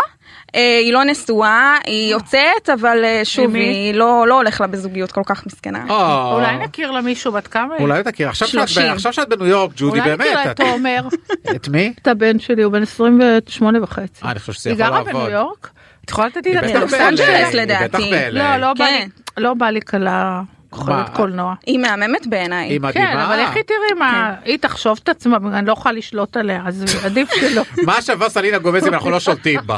אה, 0.56 0.80
היא 0.84 0.94
לא 0.94 1.04
נשואה, 1.04 1.78
היא 1.86 2.12
יוצאת, 2.12 2.70
אבל 2.74 3.02
אה, 3.06 3.22
שוב? 3.24 3.56
היא 3.56 3.94
לא 3.94 4.26
לא 4.28 4.36
הולך 4.36 4.62
לה 4.62 4.68
בזוגיות 4.68 5.12
כל 5.12 5.22
כך 5.26 5.46
מסכנה. 5.46 5.86
אה. 5.90 6.32
אולי 6.34 6.58
נכיר 6.58 6.92
לה 6.92 7.02
מישהו 7.02 7.32
בת 7.32 7.48
כמה 7.48 7.74
היא? 7.76 7.82
אולי 7.84 8.04
תכיר, 8.04 8.30
עכשיו 8.30 9.14
שאת 9.14 9.30
בניו 9.30 9.48
יורק, 9.48 9.72
ג'ודי, 9.76 10.00
אולי 10.00 10.16
נכיר 10.18 10.34
לה 10.36 10.44
באמת. 10.44 10.60
את 10.62 10.66
תומר, 10.66 11.02
את- 11.56 11.68
מי? 11.68 11.94
את 12.02 12.08
הבן 12.08 12.40
שלי, 12.40 12.64
הוא 12.64 12.72
בן 12.74 12.82
28 12.82 13.84
וחצי. 13.84 14.26
אה, 14.26 14.32
אני 14.32 14.40
חושב 14.40 14.54
שזה 14.54 14.70
היא 14.70 14.76
יכול 14.76 14.88
גרה 14.88 14.98
לעבוד. 14.98 15.14
בניו 15.14 15.30
יורק? 15.30 15.70
את 16.06 16.10
יכולה 16.10 16.28
לתת 16.28 16.46
לי 16.46 16.52
היא 16.52 16.60
את 16.60 16.90
שלה? 16.90 17.08
אנג'לס, 17.08 17.54
היא 17.54 17.62
לדעתי. 17.62 18.12
לא, 18.32 18.58
לא 18.58 18.74
בא 18.74 18.86
לי- 18.86 18.92
כן. 18.92 19.08
לא 19.38 19.54
בא 19.54 19.70
לי 19.70 19.82
כלה 19.82 20.42
אוכלת 20.78 21.16
קולנוע. 21.16 21.54
היא 21.66 21.80
מהממת 21.80 22.28
בעיניי. 22.28 22.70
היא 22.70 22.82
מדהימה. 22.82 23.12
כן, 23.12 23.18
אבל 23.18 23.40
איך 23.40 23.56
היא 23.56 23.64
תראי 23.64 24.00
מה, 24.00 24.36
היא 24.46 24.58
תחשוב 24.58 25.00
את 25.04 25.10
עצמה, 25.10 25.38
אני 25.54 25.68
לא 25.68 25.74
יכולה 25.74 25.94
לשלוט 25.96 26.38
עליה, 26.38 26.62
אז 26.66 26.86
עדיף 27.06 27.30
שלא. 27.34 27.62
מה 27.88 28.02
שווה 28.02 28.30
סלינה 28.30 28.58
גומז 28.58 28.88
אם 28.88 28.94
אנחנו 28.94 29.10
לא 29.12 29.20
שולטים 29.20 29.60
בה? 29.66 29.78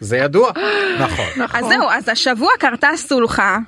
זה 0.00 0.16
ידוע. 0.16 0.50
נכון. 0.98 1.26
אז 1.52 1.64
זהו, 1.68 1.90
אז 1.90 2.08
השבוע 2.08 2.50
קרתה 2.58 2.88
סולחה. 2.96 3.58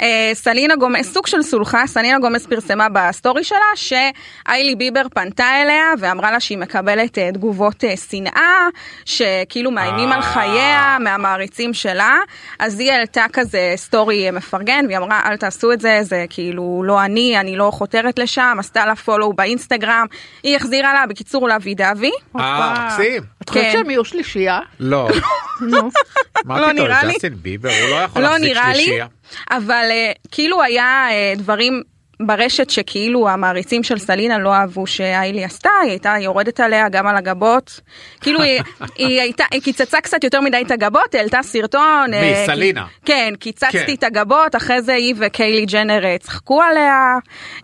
אה, 0.00 0.30
סלינה 0.34 0.76
גומז, 0.76 1.12
סוג 1.12 1.26
של 1.26 1.42
סולחה, 1.42 1.86
סלינה 1.86 2.18
גומז 2.18 2.46
פרסמה 2.46 2.86
בסטורי 2.92 3.44
שלה 3.44 3.58
שהיילי 3.74 4.76
ביבר 4.76 5.02
פנתה 5.14 5.62
אליה 5.62 5.84
ואמרה 5.98 6.30
לה 6.30 6.40
שהיא 6.40 6.58
מקבלת 6.58 7.18
אה, 7.18 7.32
תגובות 7.32 7.84
אה, 7.84 7.96
שנאה, 7.96 8.66
שכאילו 9.04 9.70
מאיימים 9.70 10.12
על. 10.12 10.22
חייה 10.22 10.96
מהמעריצים 11.00 11.74
שלה, 11.74 12.18
אז 12.58 12.80
היא 12.80 12.92
העלתה 12.92 13.24
כזה 13.32 13.72
סטורי 13.76 14.30
מפרגן 14.30 14.84
והיא 14.86 14.98
אמרה 14.98 15.20
אל 15.24 15.36
תעשו 15.36 15.72
את 15.72 15.80
זה, 15.80 15.98
זה 16.02 16.24
כאילו 16.30 16.82
לא 16.86 17.04
אני, 17.04 17.40
אני 17.40 17.56
לא 17.56 17.70
חותרת 17.72 18.18
לשם, 18.18 18.56
עשתה 18.58 18.86
לה 18.86 18.94
follow 18.94 19.32
באינסטגרם, 19.32 20.06
היא 20.42 20.56
החזירה 20.56 20.94
לה, 20.94 21.06
בקיצור 21.06 21.48
lovey 21.48 21.74
dovey. 21.74 22.10
אה, 22.38 22.74
מקסים. 22.88 23.22
את 23.42 23.48
חושבת 23.48 23.64
כן. 23.64 23.72
שהם 23.72 23.90
יהיו 23.90 24.04
שלישייה? 24.04 24.60
לא. 24.80 25.08
נו. 25.70 25.90
מה 26.44 26.60
לא 26.62 26.72
נראה 26.72 27.04
לי. 27.04 27.12
ג'סטין 27.12 27.34
ביבר, 27.34 27.68
הוא 27.68 27.90
לא 27.90 27.94
יכול 27.94 28.22
לא 28.22 28.28
להחזיק 28.28 28.50
נראה 28.50 28.68
לי, 28.68 28.74
שלישייה. 28.74 29.06
אבל 29.50 29.86
אה, 29.90 30.12
כאילו 30.30 30.62
היה 30.62 31.08
אה, 31.10 31.32
דברים 31.36 31.82
ברשת 32.26 32.70
שכאילו 32.70 33.28
המעריצים 33.28 33.82
של 33.82 33.98
סלינה 33.98 34.38
לא 34.38 34.54
אהבו 34.54 34.86
שהאיילי 34.86 35.44
עשתה, 35.44 35.70
היא 35.82 35.90
הייתה 35.90 36.14
יורדת 36.20 36.60
עליה 36.60 36.88
גם 36.88 37.06
על 37.06 37.16
הגבות. 37.16 37.80
כאילו 38.20 38.42
היא, 38.42 38.60
היא 38.98 39.20
הייתה, 39.20 39.44
היא 39.50 39.62
קיצצה 39.62 40.00
קצת 40.00 40.24
יותר 40.24 40.40
מדי 40.40 40.62
את 40.66 40.70
הגבות, 40.70 41.14
העלתה 41.14 41.38
סרטון. 41.42 42.14
אה, 42.14 42.20
מי, 42.40 42.46
סלינה? 42.46 42.84
כי- 42.86 43.12
כן, 43.12 43.34
קיצצתי 43.38 43.78
כן. 43.86 43.92
את 43.98 44.04
הגבות, 44.04 44.56
אחרי 44.56 44.82
זה 44.82 44.94
היא 44.94 45.14
וקיילי 45.18 45.66
ג'נר 45.66 46.04
אה, 46.04 46.16
צחקו 46.18 46.62
עליה. 46.62 47.18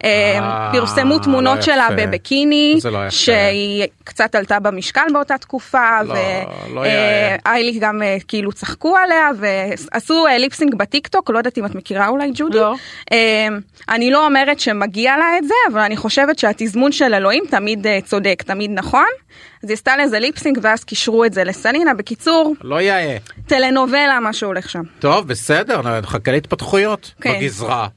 אה, 0.05 0.71
פרסמו 0.73 1.19
תמונות 1.19 1.57
לא 1.57 1.63
שלה. 1.63 1.89
בביקיני, 1.97 2.79
לא. 2.93 3.11
שהיא 3.11 3.85
קצת 4.05 4.35
עלתה 4.35 4.61
במשקל 4.61 5.03
באותה 5.13 5.39
תקופה. 5.39 6.03
לא, 6.03 6.15
ו- 6.15 6.75
לא 6.75 6.83
גם 7.81 8.03
כאילו 8.29 8.53
צחקו 8.53 8.97
עליה 8.97 9.29
ועשו 9.37 10.27
ליפסינג 10.39 10.75
בטיקטוק, 10.75 11.31
לא 11.31 11.39
יודעת 11.39 11.59
אם 11.59 11.67
את 11.67 11.75
מכירה 11.75 12.09
אולי 12.09 12.31
ג'ודי. 12.35 12.59
לא. 12.59 12.75
אני 13.89 14.11
לא 14.11 14.27
אומרת 14.27 14.46
שמגיע 14.59 15.17
לה 15.17 15.39
את 15.39 15.45
זה, 15.45 15.55
אבל 15.73 15.81
אני 15.81 15.97
חושבת 15.97 16.39
שהתזמון 16.39 16.93
של 16.93 17.15
אלוהים 17.15 17.45
תמיד 17.51 17.87
אה, 17.87 17.99
צודק, 18.05 18.43
תמיד 18.47 18.71
נכון. 18.75 19.07
אז 19.65 19.69
היא 19.69 19.75
עשתה 19.75 19.97
לזה 19.97 20.19
ליפסינג 20.19 20.59
ואז 20.63 20.85
קישרו 20.85 21.25
את 21.25 21.33
זה 21.33 21.45
לסלינה. 21.45 21.95
בקיצור, 21.95 22.55
לא 22.61 22.81
יאה. 22.81 23.17
טלנובלה 23.47 24.21
מה 24.21 24.33
שהולך 24.33 24.71
שם. 24.71 24.83
טוב, 24.99 25.29
בסדר, 25.29 26.01
נחכה 26.01 26.33
להתפתחויות 26.33 27.13
כן. 27.21 27.33
בגזרה. 27.41 27.89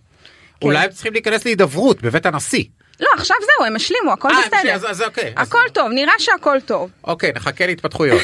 אולי 0.61 0.85
הם 0.85 0.89
צריכים 0.91 1.13
להיכנס 1.13 1.45
להידברות 1.45 2.01
בבית 2.01 2.25
הנשיא. 2.25 2.63
לא, 2.99 3.07
עכשיו 3.17 3.37
זהו, 3.41 3.65
הם 3.67 3.75
השלימו, 3.75 4.11
הכל 4.13 4.29
אה, 4.31 4.37
בסדר. 4.47 4.73
אז- 4.75 4.85
אז 4.89 5.01
אוקיי. 5.01 5.33
אז- 5.35 5.47
הכל 5.47 5.59
טוב, 5.73 5.87
נראה 5.91 6.13
שהכל 6.19 6.57
טוב. 6.65 6.89
אוקיי, 7.03 7.31
נחכה 7.35 7.65
להתפתחויות. 7.65 8.21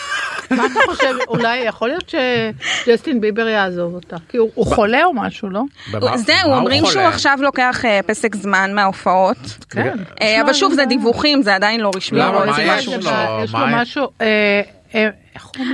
מה 0.50 0.66
אתה 0.66 0.80
חושב, 0.86 1.14
אולי 1.28 1.56
יכול 1.58 1.88
להיות 1.88 2.12
שג'סטין 2.86 3.20
ביבר 3.20 3.48
יעזוב 3.48 3.94
אותה? 3.94 4.16
כי 4.28 4.36
הוא 4.36 4.50
הוא 4.54 4.66
חולה 4.66 5.04
או 5.04 5.14
משהו, 5.14 5.50
לא? 5.50 5.60
זהו, 6.16 6.52
אומרים 6.54 6.86
שהוא? 6.86 7.02
עכשיו 7.02 7.38
לוקח 7.40 7.84
אה, 7.84 8.00
פסק 8.06 8.34
זמן 8.36 8.70
מההופעות. 8.74 9.36
כן. 9.70 9.96
אה, 10.22 10.40
אבל 10.40 10.52
שוב, 10.52 10.72
זה 10.74 10.84
דיווחים, 10.84 11.42
זה 11.42 11.54
עדיין 11.54 11.80
לא 11.80 11.90
רשמי. 11.96 12.18
למה? 12.18 12.44
מה 12.44 12.62
יש 12.62 12.86
לו? 12.88 12.92
יש 13.44 13.52
לו? 13.54 13.60
משהו, 13.68 14.08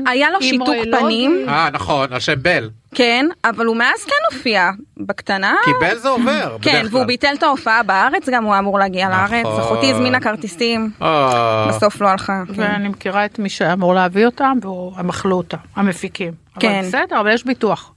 היה 0.06 0.30
לו 0.30 0.42
שיתוק. 0.42 0.68
פנים. 1.00 1.44
אה, 1.48 1.68
נכון, 1.72 2.12
על 2.12 2.20
שם 2.20 2.42
בל. 2.42 2.70
כן, 2.94 3.26
אבל 3.44 3.66
הוא 3.66 3.76
מאז 3.76 4.04
כן 4.04 4.34
הופיע 4.36 4.70
בקטנה. 4.96 5.54
כי 5.64 5.70
בל 5.80 5.96
זה 5.98 6.08
עובר, 6.08 6.56
כן, 6.62 6.86
והוא. 6.90 7.04
ביטל 7.04 7.34
את 7.38 7.42
ההופעה 7.42 7.82
בארץ, 7.82 8.28
גם 8.28 8.44
הוא 8.44 8.58
אמור 8.58 8.78
להגיע 8.78 9.08
נכון. 9.08 9.36
לארץ. 9.36 9.46
אחותי 9.46 9.90
הזמינה 9.90 10.20
כרטיסים, 10.20 10.90
אה, 11.02 11.66
בסוף 11.68 12.00
לא 12.00 12.08
הלכה. 12.08 12.42
כן. 12.46 12.52
ואני 12.56 12.88
מכירה 12.88 13.24
את 13.24 13.38
מי 13.38 13.48
שהיה 13.48 13.72
אמור 13.72 13.94
להביא 13.94 14.26
אותם, 14.26 14.58
והם 14.62 15.08
אכלו 15.08 15.36
אותם, 15.36 15.56
המפיקים. 15.76 16.32
אבל 16.52 16.60
כן. 16.60 16.82
בסדר, 16.86 17.20
אבל 17.20 17.34
יש 17.34 17.44
ביטוח. 17.44 17.92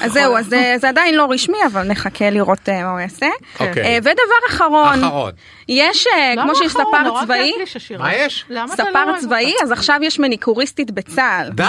אז 0.00 0.12
זהו, 0.12 0.36
אז 0.36 0.46
זה- 0.46 0.74
זה 0.80 0.88
עדיין 0.88 1.14
לא 1.14 1.26
רשמי, 1.30 1.58
אבל 1.72 1.82
נחכה 1.82 2.30
לראות 2.30 2.68
אה, 2.68 2.82
מה 2.82 2.90
הוא 2.90 3.00
יעשה. 3.00 3.26
אוקיי. 3.60 3.82
אה, 3.84 3.98
ודבר 4.00 4.12
אחרון, 4.48 5.04
אחרון. 5.04 5.32
יש, 5.68 6.06
אה, 6.06 6.34
כמו 6.42 6.54
שיש? 6.56 6.72
ספר 6.72 6.82
צבאי. 7.24 7.52
מה 7.98 8.14
יש? 8.14 8.44
לא 8.50 8.60
ספר 8.68 8.84
צבאי? 9.20 9.54
אז 9.62 9.72
עכשיו 9.72 9.98
יש 10.02 10.18
מניקוריסטית 10.18 10.90
בצה"ל. 10.90 11.50
די. 11.50 11.62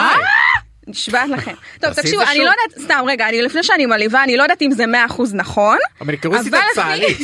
נשבעת 0.87 1.29
לכם. 1.29 1.53
טוב, 1.81 1.93
תקשיבו, 1.93 2.21
אני. 2.21 2.39
לא 2.39 2.43
יודעת, 2.43 2.79
סתם, 2.85 3.03
רגע, 3.07 3.29
אני 3.29 3.41
לפני 3.41 3.63
שאני 3.63 3.85
מעליבה, 3.85 4.23
אני 4.23 4.37
לא 4.37 4.43
יודעת 4.43 4.61
אם 4.61 4.71
זה 4.71 4.85
100% 4.85 5.21
נכון. 5.33 5.77
המניקוריסטית 6.01 6.53
הצה"לית. 6.71 7.17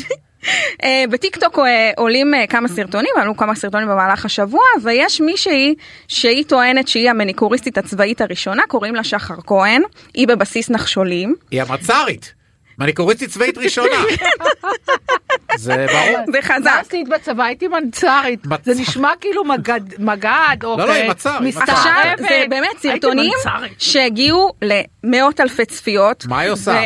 אה, 0.84 1.04
בטיקטוק 1.10 1.60
אה, 1.60 1.92
עולים 1.98 2.34
אה, 2.34 2.48
כמה 2.48 2.68
סרטונים, 2.68 3.12
עלו 3.16 3.38
כמה 3.38 3.56
סרטונים 3.56 3.88
במהלך 3.88 4.26
השבוע, 4.26 4.64
ויש 4.84 5.22
מישהי 5.22 5.76
שהיא 6.08 6.44
טוענת 6.48 6.88
שהיא 6.88 7.10
המניקוריסטית 7.10 7.78
הצבאית 7.78 8.22
הראשונה, 8.22 8.64
קוראים 8.68 8.96
לה 8.96 9.04
שחר 9.04 9.36
כהן, 9.46 9.82
היא 10.14 10.28
בבסיס 10.28 10.70
נחשולים. 10.70 11.36
היא 11.52 11.62
המצ"רית. 11.62 12.40
מניקוריסטית 12.80 13.30
צבאית 13.30 13.58
ראשונה. 13.58 13.96
זה 15.58 15.86
ברור. 15.94 16.26
זה 16.32 16.32
מה 16.32 16.42
חזק. 16.42 16.72
עשית 16.80 17.10
בצבא? 17.10 17.44
הייתי 17.44 17.68
מנצרית. 17.68 18.40
זה 18.64 18.82
נשמע 18.82 19.12
כאילו 19.22 19.44
מגד, 19.44 19.82
מגד, 20.00 20.58
או 20.64 20.78
לא, 20.78 20.88
לא, 20.88 20.92
היא 20.92 21.10
מצר, 21.10 21.38
היא 21.40 21.48
מצר. 21.48 21.62
עכשיו. 21.62 22.04
זה 22.18 22.46
באמת 22.50 22.80
סרטונים. 22.82 23.32
שהגיעו 23.78 24.54
למאות 24.62 25.40
אלפי 25.40 25.66
צפיות. 25.66 26.26
מה 26.26 26.40
היא 26.40 26.52
עושה? 26.52 26.82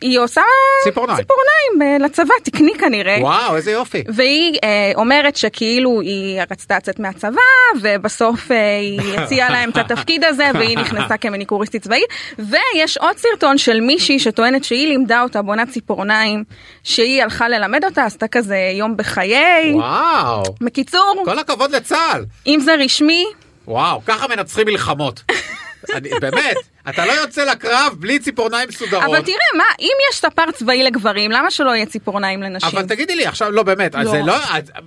היא 0.00 0.18
עושה 0.18 0.40
ציפורניים. 0.84 1.18
ציפורניים 1.18 1.82
אה, 1.82 2.06
לצבא, 2.06 2.34
תקני 2.42 2.72
כנראה. 2.78 3.16
וואו, 3.20 3.56
איזה 3.56 3.70
יופי. 3.70 4.04
והיא 4.08 4.58
אה, 4.64 4.92
אומרת 4.94 5.36
שכאילו 5.36 6.00
היא 6.00 6.40
רצתה 6.50 6.76
לצאת 6.76 6.98
מהצבא 7.00 7.40
ובסוף 7.80 8.52
אה, 8.52 8.78
היא 8.80 9.00
הציעה 9.18 9.50
להם 9.50 9.70
את 9.70 9.76
התפקיד 9.76 10.24
הזה 10.24 10.50
והיא 10.54 10.78
נכנסה 10.78 11.16
כמניקוריסטית 11.16 11.82
צבאית 11.82 12.06
ויש 12.38 12.96
עוד 12.96 13.16
סרטון 13.16 13.58
של 13.58 13.80
מישהי 13.80 14.18
שטוענת 14.18 14.64
שהיא 14.64 14.88
לימדה 14.88 15.22
אותה 15.22 15.42
בונה 15.42 15.66
ציפורניים 15.66 16.44
שהיא 16.84 17.22
הלכה 17.22 17.48
ללמד 17.48 17.84
אותה 17.84 18.04
עשתה 18.04 18.28
כזה 18.28 18.70
יום 18.74 18.96
בחיי. 18.96 19.72
וואו. 19.74 20.42
בקיצור 20.60 21.22
כל 21.24 21.38
הכבוד 21.38 21.70
לצה"ל. 21.70 22.24
אם 22.46 22.60
זה 22.60 22.74
רשמי 22.74 23.24
וואו, 23.68 24.00
ככה 24.06 24.28
מנצחים 24.28 24.66
מלחמות. 24.66 25.22
אני, 25.94 26.08
באמת, 26.20 26.56
אתה 26.88 27.06
לא 27.06 27.12
יוצא 27.12 27.44
לקרב 27.44 27.94
בלי 27.98 28.18
ציפורניים 28.18 28.68
מסודרות. 28.68 29.04
אבל 29.04 29.20
תראה 29.22 29.36
מה 29.56 29.64
אם 29.80 29.90
יש 30.10 30.18
ספר 30.20 30.50
צבאי 30.50 30.82
לגברים 30.82 31.30
למה 31.30 31.50
שלא 31.50 31.70
יהיה 31.70 31.86
ציפורניים 31.86 32.42
לנשים. 32.42 32.68
אבל 32.78 32.86
תגידי 32.88 33.16
לי 33.16 33.26
עכשיו, 33.26 33.50
לא 33.50 33.62
באמת, 33.62 33.94
אז 33.94 34.06
לא. 34.06 34.10
זה 34.12 34.22
לא, 34.22 34.34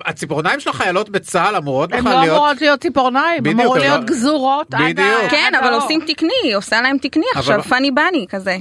הציפורניים 0.06 0.60
של 0.60 0.70
החיילות 0.70 1.10
בצה"ל 1.10 1.56
אמורות 1.56 1.94
הן 1.94 2.00
בכלל 2.00 2.14
לא 2.14 2.22
להיות, 2.22 2.36
אמורות 2.38 2.62
להיות 2.62 2.82
ציפורניים, 2.82 3.46
הן 3.46 3.60
אמורות 3.60 3.78
הן 3.78 3.84
להיות 3.84 4.00
לא- 4.00 4.06
גזורות 4.06 4.68
בדיוק. 4.70 5.30
כן 5.32 5.52
עד 5.56 5.64
אבל 5.64 5.74
האור. 5.74 5.82
עושים 5.84 6.02
תקני 6.08 6.54
עושה 6.56 6.82
להם 6.82 6.98
תקני 6.98 7.26
עכשיו 7.36 7.56
אבל- 7.56 7.64
פאני 7.70 7.92
בני 7.92 8.26
כזה. 8.30 8.58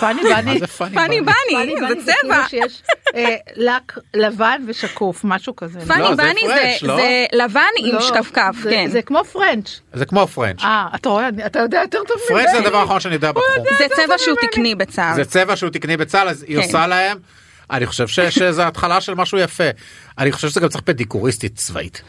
פאני 0.00 0.22
בני. 0.22 0.60
פאני 0.94 1.20
בני? 1.20 1.34
זה 1.80 1.86
כאילו 1.86 2.04
צבע. 2.04 2.44
שיש 2.48 2.82
אה, 3.14 3.34
לק 3.56 3.98
לבן 4.14 4.62
ושקוף, 4.68 5.20
משהו 5.24 5.56
כזה. 5.56 5.78
לא, 5.78 5.84
פאני 5.86 6.16
זה 6.16 6.22
בני 6.22 6.40
זה- 6.46 6.86
לא? 6.86 6.96
זה 6.96 7.24
לבן 7.32 7.60
עם 7.78 7.94
לא, 7.94 8.00
שקפקף, 8.00 8.54
כן. 8.62 8.88
זה 8.90 9.02
כמו 9.02 9.24
פרנץ'. 9.24 9.80
זה 9.92 10.06
כמו 10.06 10.26
פרנץ'. 10.26 10.62
אה, 10.62 10.86
אתה 10.94 11.08
רואה, 11.08 11.28
אתה 11.46 11.58
יודע 11.58 11.80
יותר 11.82 11.98
טוב 12.08 12.16
ממני. 12.30 12.42
פרנץ' 12.44 12.52
זה 12.56 12.66
הדבר 12.66 12.78
האחרון 12.78 13.00
שאני 13.00 13.14
יודע 13.14 13.32
בתחום. 13.32 13.64
זה 13.78 13.86
צבע 13.96 14.18
שהוא 14.18 14.36
תקני 14.42 14.74
בצה"ל. 14.74 15.14
זה 15.14 15.24
צבע 15.24 15.56
שהוא 15.56 15.70
תקני 15.70 15.96
בצה"ל, 15.96 16.28
אז 16.28 16.42
היא 16.48 16.56
כן. 16.56 16.62
עושה 16.62 16.86
להם, 16.86 17.18
אני 17.70 17.86
חושב 17.86 18.08
ש- 18.08 18.20
שזה 18.20 18.66
התחלה 18.66 19.00
של 19.00 19.14
משהו 19.14 19.38
יפה. 19.38 19.64
אני 20.18 20.32
חושב 20.32 20.48
שזה 20.48 20.60
גם 20.60 20.68
צריך 20.68 20.84
פדיקוריסטית 20.84 21.56
צבאית. 21.56 22.02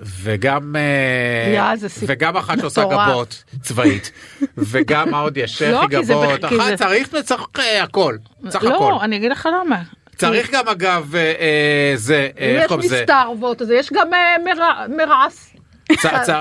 וגם 0.00 0.76
אה, 0.76 1.74
וגם 2.06 2.36
אחת 2.36 2.58
שעושה. 2.60 2.84
גבות 2.84 3.44
צבאית. 3.62 4.12
וגם 4.58 5.10
מה 5.10 5.20
עוד 5.20 5.36
יש? 5.36 5.62
לא, 5.62 5.82
שפי 5.84 5.96
כי 5.96 6.04
זה 6.04 6.12
גבות. 6.12 6.44
אחת 6.44 6.66
זה- 6.66 6.76
צריך 6.76 7.08
צריך 7.24 7.42
אה, 7.58 7.82
הכל. 7.82 8.16
צריך 8.48 8.64
הכל. 8.64 8.70
לא, 8.90 8.98
אני 9.02 9.16
אגיד 9.16 9.30
לך 9.32 9.48
למה. 9.64 9.82
צריך 10.16 10.50
גם 10.50 10.68
אגב 10.68 11.14
אה, 11.16 11.20
אה, 11.20 11.92
זה 11.96 12.28
אה, 12.40 12.64
יש 12.64 12.72
מסתערבות, 12.72 13.62
אז 13.62 13.70
יש 13.70 13.92
גם 13.92 14.14
אה, 14.14 14.36
מרע- 14.44 14.86
מרעס. 14.96 15.50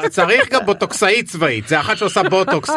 צריך 0.09 0.49
גם 0.49 0.65
בוטוקסאית 0.65 1.27
צבאית. 1.29 1.67
זה 1.67 1.79
אחת 1.79 1.97
שעושה 1.97 2.23
בוטוקס 2.23 2.69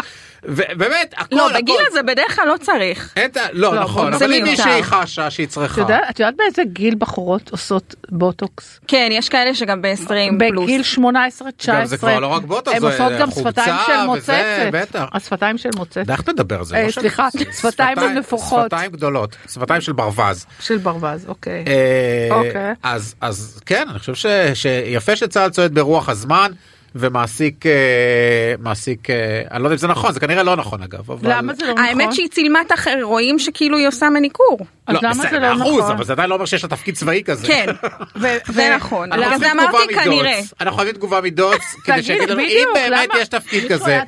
ובאמת 0.44 1.14
הכל 1.16 1.36
לא, 1.36 1.50
הכל. 1.50 1.58
בגיל 1.58 1.76
הזה 1.90 2.02
בדרך 2.02 2.36
כלל 2.36 2.48
לא 2.48 2.54
צריך. 2.60 3.14
את 3.24 3.36
לא 3.52 3.74
לא, 3.74 3.82
נכון 3.82 4.14
אבל 4.14 4.32
אם. 4.34 4.42
מישהי 4.44 4.82
חשה 4.82 5.30
שהיא 5.30 5.46
את 5.46 5.50
צריכה 5.50 5.80
יודעת- 5.80 6.02
את 6.10 6.20
יודעת 6.20 6.34
באיזה 6.36 6.62
גיל 6.72 6.94
בחורות 6.98 7.50
עושות 7.50 7.94
בוטוקס? 8.08 8.80
כן, 8.88 9.08
יש 9.12 9.28
כאלה 9.28 9.54
שגם 9.54 9.82
ב-20 9.82 10.08
פלוס. 10.38 10.64
בגיל 10.64 10.82
18, 10.82 11.50
19. 11.52 11.80
גם 11.80 11.86
זה 11.86 11.96
כבר 11.98 12.18
לא 12.20 12.26
רק 12.26 12.42
בוטוקס, 12.42 12.76
הן 12.76 12.80
זה 12.80 12.86
עושות 13.04 13.12
גם 13.20 13.30
שפתיים 13.30 13.74
של 13.86 14.06
מוצצת. 14.06 14.32
בטח. 14.72 15.04
השפתיים 15.12 15.58
של 15.58 15.68
מוצצת. 15.76 16.10
איך 16.10 16.28
נדבר 16.28 16.58
על 16.58 16.64
זה? 16.64 16.76
אה, 16.76 16.82
לא 16.82 16.90
של- 16.90 17.00
סליחה, 17.00 17.28
שפתיים 17.52 17.98
נפוחות. 17.98 18.64
שפתיים 18.70 18.90
גדולות 18.92 19.36
שפתיים 19.52 19.80
של 19.80 19.92
ברווז. 19.92 20.46
של 20.60 20.78
ברווז, 20.78 21.26
אוקיי. 21.28 21.64
אה, 21.66 22.36
אוקיי. 22.36 22.74
אז 23.20 23.60
כן 23.66 23.86
אני 23.90 23.98
חושב 23.98 24.14
שיפה 24.54 25.16
שצה"ל 25.16 25.50
צועד 25.50 25.74
ברוח 25.74 26.08
הזמן 26.08 26.50
ומעסיק 26.94 27.66
אה, 27.66 27.72
מעסיק 28.58 29.10
אה, 29.10 29.42
אני 29.50 29.62
לא 29.62 29.68
יודע 29.68 29.74
אם 29.74 29.78
זה 29.78 29.86
נכון 29.86 30.12
זה 30.12 30.20
כנראה 30.20 30.42
לא 30.42 30.56
נכון 30.56 30.82
אגב. 30.82 31.10
אבל- 31.10 31.32
למה 31.36 31.54
זה 31.54 31.66
לא 31.66 31.72
נכון? 31.72 31.84
האמת 31.84 32.12
שהיא 32.12 32.28
צילמה 32.28 32.60
את 32.60 32.72
רואים 33.02 33.38
שכאילו 33.38 33.78
היא 33.78 33.88
עושה 33.88 34.10
מניקור. 34.10 34.58
אז 34.86 34.94
לא, 34.94 35.00
למה 35.02 35.14
זה 35.30 35.38
לא 35.38 35.40
מאה 35.40 35.52
אחוז, 35.52 35.78
נכון? 35.78 35.92
אבל 35.92 36.04
זה 36.04 36.12
עדיין 36.12 36.28
לא 36.30 36.34
אומר 36.34 36.44
שיש 36.46 36.62
לה 36.62 36.68
תפקיד 36.68 36.94
צבאי 36.94 37.22
כזה. 37.24 37.46
כן, 37.46 37.66
זה 38.48 38.74
נכון. 38.76 39.12
אנחנו 39.12 39.36
בגלל 39.36 39.38
זה 39.38 39.52
אמרתי 39.52 39.94
כנראה. 39.94 40.40
אנחנו 40.60 40.76
חייבים 40.76 40.94
תגובה 40.94 41.20
מדוץ 41.20 41.62
כדי 41.84 42.02
שיגידו 42.02 42.32
לנו 42.34 42.42
אם 42.42 42.68
באמת 42.74 43.08
למה? 43.10 43.20
יש 43.20 43.28
תפקיד 43.28 43.72
כזה. 43.72 44.00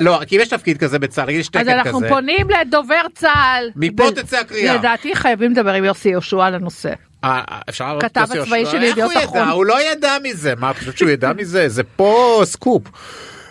לא 0.00 0.20
כי 0.26 0.36
אם 0.36 0.40
יש 0.40 0.48
תפקיד 0.48 0.78
כזה 0.78 0.98
בצה"ל 0.98 1.30
יש 1.30 1.46
אז 1.46 1.50
תקן 1.50 1.68
אנחנו 1.68 1.98
כזה. 1.98 2.08
פונים 2.08 2.46
לדובר 2.60 3.02
צה"ל. 3.14 3.70
מפה 3.76 4.10
תצא 4.14 4.38
הקריאה. 4.38 4.74
לדעתי 4.74 5.14
חייבים 5.14 5.52
לדבר 5.52 5.72
עם 5.74 5.84
יוסי 5.84 6.08
יהושע 6.08 6.44
על 6.46 6.54
הנושא. 6.54 6.92
אה, 7.24 7.40
אפשר 7.68 7.84
להעלות 7.84 8.02
כתב 8.04 8.26
יהושע? 8.34 8.70
של 8.70 8.82
איך 8.82 8.90
ידיעות? 8.92 9.12
אחרונות. 9.24 9.54
הוא 9.54 9.64
לא 9.66 9.82
ידע 9.92 10.16
מזה 10.22 10.54
מה 10.58 10.72
חושבת 10.78 10.98
שהוא 10.98 11.10
ידע 11.10 11.32
מזה 11.32 11.68
זה 11.68 11.82
פה 11.96 12.40
סקופ. 12.44 12.82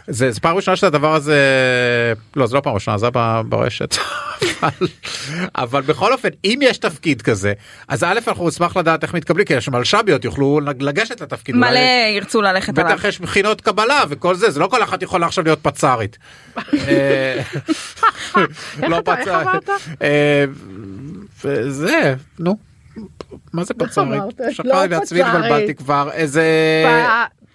זה 0.09 0.31
זה 0.31 0.39
פעם 0.39 0.55
ראשונה 0.55 0.77
שהדבר 0.77 1.13
הזה 1.15 1.37
לא 2.35 2.47
זה 2.47 2.55
לא 2.55 2.61
פעם 2.61 2.73
ראשונה 2.73 2.97
זה 2.97 3.07
ברשת 3.49 3.95
אבל, 4.63 4.87
אבל 5.55 5.81
בכל 5.81 6.13
אופן 6.13 6.29
אם 6.45 6.59
יש 6.61 6.77
תפקיד 6.77 7.21
כזה 7.21 7.53
אז 7.87 8.03
א' 8.03 8.19
אנחנו 8.27 8.47
נשמח 8.47 8.77
לדעת 8.77 9.03
איך 9.03 9.13
מתקבלים 9.13 9.45
כי 9.45 9.61
שמלש"ביות 9.61 10.25
יוכלו 10.25 10.59
לגשת 10.79 11.21
לתפקיד. 11.21 11.55
מלא 11.55 11.67
אולי- 11.67 12.13
ירצו 12.15 12.41
ללכת 12.41 12.77
עליו. 12.79 12.93
בטח 12.93 13.05
יש 13.05 13.21
מכינות 13.21 13.61
קבלה 13.61 14.03
וכל 14.09 14.35
זה 14.35 14.49
זה 14.51 14.59
לא 14.59 14.67
כל 14.67 14.83
אחת 14.83 15.01
יכולה 15.03 15.25
עכשיו 15.25 15.43
להיות 15.43 15.59
פצ"רית. 15.61 16.17
אה, 16.73 17.41
לא 18.89 18.99
אתה- 18.99 19.11
איך 19.17 19.19
פצ"רית. 19.27 19.47
אמרת? 19.47 19.69
אה, 20.01 20.45
וזה 21.45 22.13
נו. 22.39 22.66
מה 23.53 23.63
זה 23.63 23.73
פצ"רית? 23.73 24.07
אמרת? 24.21 24.41
שכחתי 24.51 24.67
לא 24.69 24.99
פצ"רית. 24.99 25.25
התבלבלתי 25.25 25.75
כבר 25.75 26.09
איזה. 26.13 26.43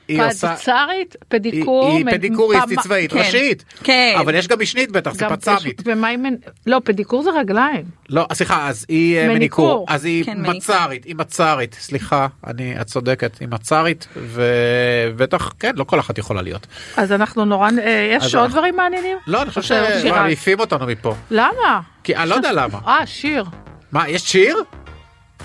היא 0.08 0.22
עושה- 0.22 0.56
פצ"רית, 0.56 1.16
פדיקור. 1.28 1.96
היא 1.96 2.04
פדיקוריסטית 2.10 2.78
צבאית 2.80 3.12
כן. 3.12 3.18
ראשית. 3.18 3.64
כן. 3.84 4.16
אבל 4.20 4.34
יש 4.34 4.48
גם 4.48 4.60
משנית 4.60 4.92
בטח 4.92 5.14
זה 5.14 5.24
גם 5.24 5.36
פצ"מית. 5.36 5.80
יש- 5.80 5.86
ומה 5.86 6.08
עם... 6.08 6.24
לא, 6.66 6.80
פדיקור 6.84 7.22
זה 7.22 7.30
רגליים. 7.30 7.84
לא 8.08 8.26
סליחה 8.32 8.68
אז 8.68 8.86
היא 8.88 9.18
אה, 9.18 9.28
מניקור. 9.28 9.86
אז 9.88 10.04
היא 10.04 10.24
כן. 10.24 10.38
מצ"רית 10.50 11.04
היא 11.04 11.14
מצ"רית 11.16 11.74
סליחה 11.80 12.26
אני 12.46 12.80
את 12.80 12.86
צודקת 12.86 13.38
היא 13.40 13.48
מצ"רית 13.48 14.08
ובטח 14.16 15.52
כן 15.58 15.72
לא 15.76 15.84
כל 15.84 16.00
אחת 16.00 16.18
יכולה 16.18 16.42
להיות. 16.42 16.66
אז 16.96 17.12
אנחנו 17.12 17.44
נורא... 17.44 17.70
אה, 17.82 18.16
יש 18.16 18.34
עוד 18.34 18.50
דברים 18.50 18.76
מעניינים? 18.76 19.18
לא 19.26 19.42
אני 19.42 19.50
חושב? 19.50 19.84
שמעיפים 20.02 20.60
אותנו 20.60 20.86
מפה. 20.86 21.14
למה? 21.30 21.80
כי 22.04 22.16
אני 22.16 22.28
לא 22.30 22.34
יודע 22.34 22.52
למה. 22.52 22.78
אה, 22.86 23.06
שיר. 23.06 23.44
מה 23.92 24.08
יש 24.08 24.22
שיר? 24.22 24.56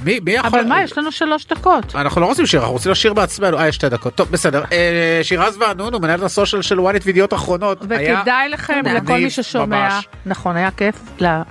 מי 0.03 0.19
מי 0.24 0.32
יכול? 0.32 0.60
אבל 0.60 0.68
מה, 0.69 0.84
יש 0.84 0.98
לנו 0.98 1.11
שלוש 1.11 1.45
דקות. 1.48 1.95
אנחנו 1.95 2.22
לא 2.22 2.26
רוצים 2.26 2.45
שיר, 2.45 2.60
אנחנו 2.60 2.74
רוצים 2.74 2.91
לשיר 2.91 3.14
בעצמנו. 3.14 3.57
אה, 3.60 3.68
יש 3.68 3.76
שתי 3.76 3.90
דקות. 3.90 4.15
טוב, 4.15 4.28
בסדר. 4.32 4.64
אה, 4.72 5.19
שירז 5.24 5.57
וענונו, 5.57 5.99
מנהלת 5.99 6.24
הסושיאל 6.24 6.61
של 6.61 6.80
וואנט 6.80 7.02
וידיעות 7.06 7.34
אחרונות. 7.34 7.91
היה 7.91 8.19
וכדאי 8.19 8.49
לכם, 8.49 8.82
לכל 8.86 9.14
מי 9.14 9.30
ששומע, 9.30 9.65
ממש. 9.90 10.07
נכון, 10.26 10.56
היה 10.56 10.72
כיף. 10.72 10.95
ל- 11.22 11.41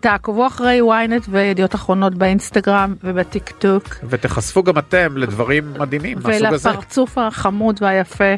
תעקבו 0.00 0.46
אחרי 0.46 0.80
ynet 0.80 1.24
וידיעות 1.28 1.74
אחרונות 1.74 2.14
באינסטגרם 2.14 2.94
ובטיק 3.04 3.50
טוק. 3.50 3.84
ותחשפו 4.08 4.62
גם 4.62 4.78
אתם 4.78 5.16
לדברים 5.16 5.74
מדהימים 5.78 6.18
מהסוג 6.24 6.44
הזה. 6.54 6.68
ולפרצוף 6.70 7.18
החמוד 7.18 7.78
והיפה 7.82 8.34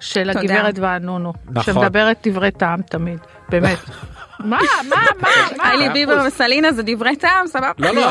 של 0.00 0.32
תודה. 0.32 0.40
הגברת 0.40 0.78
וענונו. 0.78 1.32
נכון. 1.50 1.74
שמדברת 1.74 2.26
דברי 2.28 2.50
טעם 2.50 2.82
תמיד, 2.82 3.18
באמת. 3.48 3.78
מה, 4.40 4.58
מה, 4.88 4.96
מה, 5.20 5.28
מה? 5.56 5.68
היילי 5.68 5.88
ביבר 5.88 6.22
וסלינה 6.26 6.72
זה 6.72 6.82
דברי 6.86 7.16
טעם, 7.16 7.46
סבבה? 7.46 7.70
לא, 7.78 7.94
לא, 7.94 8.02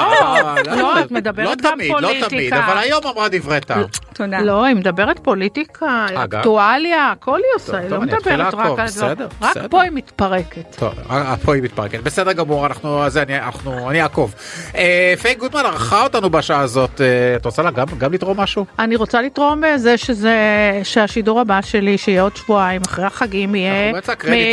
לא, 0.65 0.75
לא, 0.75 0.99
את 0.99 1.11
מדברת 1.11 1.47
לא 1.47 1.55
גם 1.69 1.71
תמיד, 1.75 1.91
לא 1.91 1.97
תמיד, 2.07 2.21
פוליטיקה. 2.29 2.65
אבל 2.65 2.77
היום 2.77 3.01
אמרה 3.13 3.27
דברי 3.29 3.59
טעם. 3.61 3.83
תודה. 4.13 4.41
לא, 4.41 4.63
היא 4.63 4.75
מדברת 4.75 5.19
פוליטיקה. 5.19 6.05
אקטואליה, 6.15 7.11
הכל 7.11 7.37
היא 7.37 7.55
עושה, 7.55 7.71
טוב, 7.71 7.81
היא 7.81 7.89
לא 7.89 7.99
מדברת 8.01 8.53
רק 8.53 8.79
על 8.79 8.87
דברים. 8.87 9.27
רק. 9.41 9.57
פה 9.69 9.81
היא 9.81 9.91
מתפרקת. 9.93 10.75
טוב, 10.75 10.93
אה, 11.09 11.35
פה 11.43 11.53
היא 11.53 11.63
מתפרקת. 11.63 11.99
בסדר 11.99 12.31
גמור, 12.31 12.65
אנחנו, 12.65 13.03
אני, 13.21 13.37
אנחנו, 13.37 13.89
אני 13.89 14.01
אעקוב. 14.01 14.35
אה, 14.75 15.13
פיי 15.21 15.35
גוטמן 15.35 15.65
ערכה 15.65 16.03
אותנו 16.03 16.29
בשעה 16.29 16.59
הזאת. 16.59 17.01
אה, 17.01 17.35
את 17.35 17.45
רוצה 17.45 17.63
גם, 17.97 18.13
לתרום 18.13 18.39
משהו? 18.39 18.65
אני 18.79 18.95
רוצה 18.95 19.21
לתרום 19.21 19.61
בזה 19.61 19.97
שזה, 19.97 20.35
שהשידור 20.83 21.39
הבא 21.39 21.61
שלי, 21.61 21.97
שיהיה 21.97 22.21
עוד 22.21 22.35
שבועיים 22.35 22.81
אחרי 22.85 23.05
החגים, 23.05 23.55
יהיה. 23.55 23.93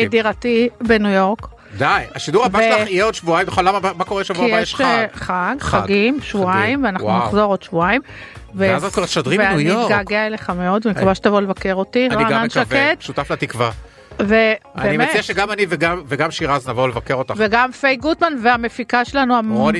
מדירתי 0.04 0.68
בניו 0.80 1.10
יורק. 1.10 1.61
די, 1.78 2.02
השידור 2.14 2.44
הבא 2.44 2.60
שלך 2.62 2.90
יהיה 2.90 3.04
עוד 3.04 3.14
שבועיים? 3.14 3.48
למה, 3.62 3.78
מה 3.96 4.04
קורה 4.04 4.24
שבוע 4.24 4.46
כי 4.46 4.52
הבא 4.52 4.60
יש 4.60 4.68
יש 4.68 4.74
חג? 4.74 4.84
אה, 4.84 5.06
חג, 5.14 5.54
חג. 5.60 5.80
חגים, 5.82 6.18
שבועיים. 6.22 6.84
ואנחנו. 6.84 7.18
נחזור 7.18 7.42
עוד 7.42 7.62
שבועיים. 7.62 8.00
ואז 8.54 8.84
את 8.84 8.92
כבר 8.92 9.04
תשדרי 9.06 9.38
מניו 9.38 9.50
ואני 9.50 9.62
יורק. 9.62 9.84
אתגעגע 9.84 10.26
אליך 10.26 10.50
מאוד, 10.50 10.86
ומקווה 10.86 11.14
שתבוא 11.14 11.40
לבקר 11.40 11.74
אותי, 11.74 12.08
אני 12.10 12.24
גם 12.30 12.44
מקווה, 12.44 12.92
שותף 13.00 13.30
לתקווה. 13.30 13.70
אני 14.22 14.88
ובאמת, 14.88 15.08
מציע 15.08 15.22
שגם 15.22 15.50
אני 15.50 15.66
וגם, 15.68 16.02
וגם 16.06 16.30
שירז 16.30 16.68
נבוא 16.68 16.88
לבקר 16.88 17.14
אותך. 17.14 17.34
וגם 17.36 17.72
פיי 17.72 17.96
גוטמן 17.96 18.32
והמפיקה 18.42 19.04
שלנו. 19.04 19.34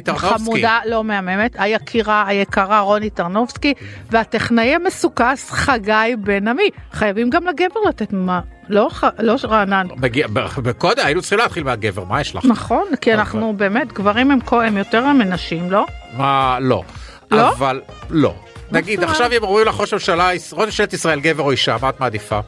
החמודה, 0.09 0.79
לא 0.87 1.05
מהממת, 1.05 1.57
היקירה, 1.59 2.25
היקרה 2.27 2.81
רוני 2.81 3.11
טרנובסקי, 3.11 3.75
והטכנאי 4.11 4.75
המסוכס 4.75 5.51
חגי 5.51 5.93
בן 6.19 6.49
עמי. 6.49 6.71
חייבים 6.93 7.31
גם 7.31 7.47
לגבר 7.47 7.81
לתת 7.89 8.13
מה, 8.13 8.41
לא, 8.69 8.89
ח- 8.93 9.05
לא 9.19 9.37
רענן. 9.45 9.87
מגיע, 9.97 10.27
בקודם 10.57 11.03
היינו 11.07 11.21
צריכים 11.21 11.39
להתחיל 11.39 11.65
מהגבר, 11.65 12.05
מה 12.05 12.21
יש 12.21 12.35
לך? 12.35 12.45
נכון, 12.45 12.85
כי 13.01 13.15
אנחנו 13.15 13.55
באמת, 13.57 13.93
גברים 13.93 14.31
הם 14.31 14.39
הם 14.51 14.77
יותר 14.77 15.07
מנשים, 15.07 15.71
לא? 15.71 15.87
מה, 16.17 16.59
לא. 16.61 16.83
לא? 17.31 17.53
אבל 17.53 17.81
לא. 18.11 18.35
נגיד 18.73 19.03
עכשיו 19.05 19.31
אם 19.37 19.43
אומרים 19.43 19.67
לך 19.67 19.81
ראש 19.81 19.93
הממשלה, 19.93 20.31
ראש 20.53 20.67
ממשלת 20.67 20.93
ישראל 20.93 21.21
גבר 21.21 21.43
או 21.43 21.51
אישה, 21.51 21.77
מה 21.83 21.89
את 21.89 22.01
מעדיפה? 22.01 22.41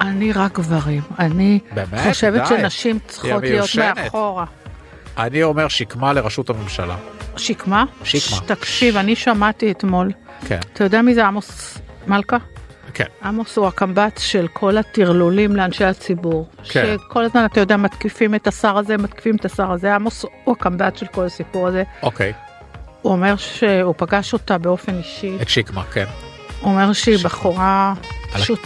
אני 0.00 0.32
רק 0.32 0.52
גברים. 0.58 1.02
אני 1.18 1.58
באמת? 1.74 2.06
חושבת 2.08 2.40
די. 2.40 2.46
שנשים 2.48 2.98
צריכות 3.08 3.42
להיות. 3.42 3.68
מאחורה. 3.96 4.44
אני 5.18 5.42
אומר 5.42 5.68
שקמה 5.68 6.12
לראשות 6.12 6.50
הממשלה. 6.50 6.96
שקמה? 7.36 7.84
שקמה. 8.04 8.36
ש- 8.36 8.40
תקשיב, 8.46 8.96
אני 8.96 9.16
שמעתי 9.16 9.70
אתמול. 9.70 10.12
כן, 10.48 10.58
אתה 10.72 10.84
יודע 10.84 11.02
מי 11.02 11.14
זה 11.14 11.26
עמוס 11.26 11.78
מלכה? 12.06 12.36
כן. 12.94 13.04
עמוס 13.24 13.56
הוא 13.56 13.66
הקמב"ץ 13.66 14.20
של 14.20 14.46
כל 14.52 14.76
הטרלולים 14.76 15.56
לאנשי 15.56 15.84
הציבור. 15.84 16.48
כן. 16.68 16.96
שכל 17.08 17.24
הזמן, 17.24 17.44
אתה 17.44 17.60
יודע, 17.60 17.76
מתקיפים 17.76 18.34
את 18.34 18.46
השר 18.46 18.78
הזה, 18.78 18.96
מתקיפים 18.96 19.36
את 19.36 19.44
השר 19.44 19.72
הזה. 19.72 19.94
עמוס 19.94 20.24
הוא 20.44 20.56
הקמב"ץ 20.60 21.00
של 21.00 21.06
כל 21.06 21.24
הסיפור 21.24 21.66
הזה. 21.68 21.82
אוקיי. 22.02 22.32
הוא 23.02 23.12
אומר 23.12 23.36
שהוא 23.36 23.94
פגש 23.96 24.32
אותה 24.32 24.58
באופן 24.58 24.98
אישי. 24.98 25.36
את 25.42 25.48
שקמה, 25.48 25.84
כן. 25.84 26.04
הוא 26.60 26.70
אומר 26.72 26.92
שהיא 26.92 27.18
בחורה 27.24 27.94
פשוט 28.32 28.60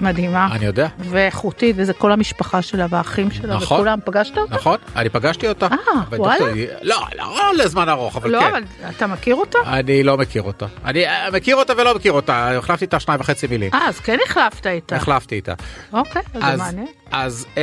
מדהימה. 0.00 0.48
אני 0.52 0.64
יודע. 0.66 0.88
ואיכותית, 0.98 1.76
וזה 1.78 1.92
כל 1.92 2.12
המשפחה 2.12 2.62
שלה 2.62 2.86
והאחים 2.90 3.30
שלה 3.30 3.56
נכון. 3.56 3.76
וכולם. 3.76 3.98
פגשת 4.04 4.38
אותה? 4.38 4.54
נכון, 4.54 4.76
אני 4.96 5.08
פגשתי 5.08 5.48
אותה. 5.48 5.66
אה, 5.66 5.76
וואלה? 6.18 6.44
לא, 6.82 6.96
לא 7.18 7.54
לזמן 7.64 7.88
ארוך, 7.88 8.16
אבל 8.16 8.30
לא, 8.30 8.40
כן. 8.40 8.46
אבל 8.46 8.62
אתה 8.96 9.06
מכיר 9.06 9.34
אותה? 9.34 9.58
אני 9.66 10.02
לא 10.02 10.16
מכיר 10.16 10.42
אותה. 10.42 10.66
אני 10.84 11.06
אה, 11.06 11.30
מכיר 11.32 11.56
אותה 11.56 11.72
ולא 11.76 11.94
מכיר 11.94 12.12
אותה, 12.12 12.56
החלפתי 12.58 12.84
איתה 12.84 13.00
שניים 13.00 13.20
וחצי 13.20 13.46
מילים. 13.46 13.70
אה, 13.74 13.88
אז 13.88 14.00
כן 14.00 14.16
החלפת 14.26 14.66
איתה. 14.66 14.96
החלפתי 14.96 15.34
איתה. 15.34 15.54
אוקיי, 15.92 16.22
אז 16.34 16.42
אז- 16.44 16.50
זה 16.58 16.64
מעניין. 16.64 16.86
אז... 17.12 17.46
אה, 17.56 17.62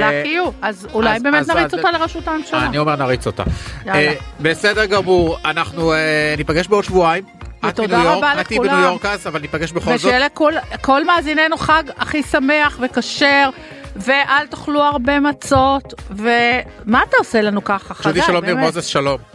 להכירו, 0.00 0.52
אז 0.62 0.88
אולי 0.94 1.16
אז- 1.16 1.22
באמת 1.22 1.40
אז- 1.40 1.50
נריץ 1.50 1.64
אז- 1.64 1.74
אותה 1.74 1.90
לראשות 1.92 2.28
הממשלה. 2.28 2.66
אני 2.66 2.78
אומר 2.78 2.96
נריץ 2.96 3.26
אותה. 3.26 3.42
אה, 3.88 4.12
בסדר 4.40 4.84
גמור, 4.86 5.38
אנחנו 5.44 5.92
אה, 5.92 5.98
ניפגש 6.36 6.68
בעוד 6.68 6.84
שבועיים. 6.84 7.24
את 7.68 7.80
ותודה 7.80 8.12
רבה 8.12 8.40
את 8.40 8.50
לכולם. 8.52 8.72
בניו 8.72 8.84
יורק 8.84 9.06
אז, 9.06 9.26
אבל 9.26 9.40
ניפגש 9.40 9.72
בכל 9.72 9.90
זאת. 9.90 9.94
ושיהיה 9.94 10.18
לכל 10.18 10.52
כל 10.80 11.04
מאזיננו 11.04 11.56
חג 11.56 11.82
הכי 11.96 12.22
שמח 12.22 12.78
וכשר, 12.82 13.50
ואל 13.96 14.46
תאכלו 14.46 14.82
הרבה 14.82 15.20
מצות, 15.20 15.94
ומה 16.10 17.02
אתה 17.08 17.16
עושה 17.18 17.40
לנו 17.40 17.64
ככה, 17.64 17.94
חגי? 17.94 18.08
ג'ודי 18.08 18.22
שלום 18.26 18.44
ניר 18.44 18.54
באמת? 18.54 18.66
מוזס 18.66 18.86
שלום. 18.86 19.29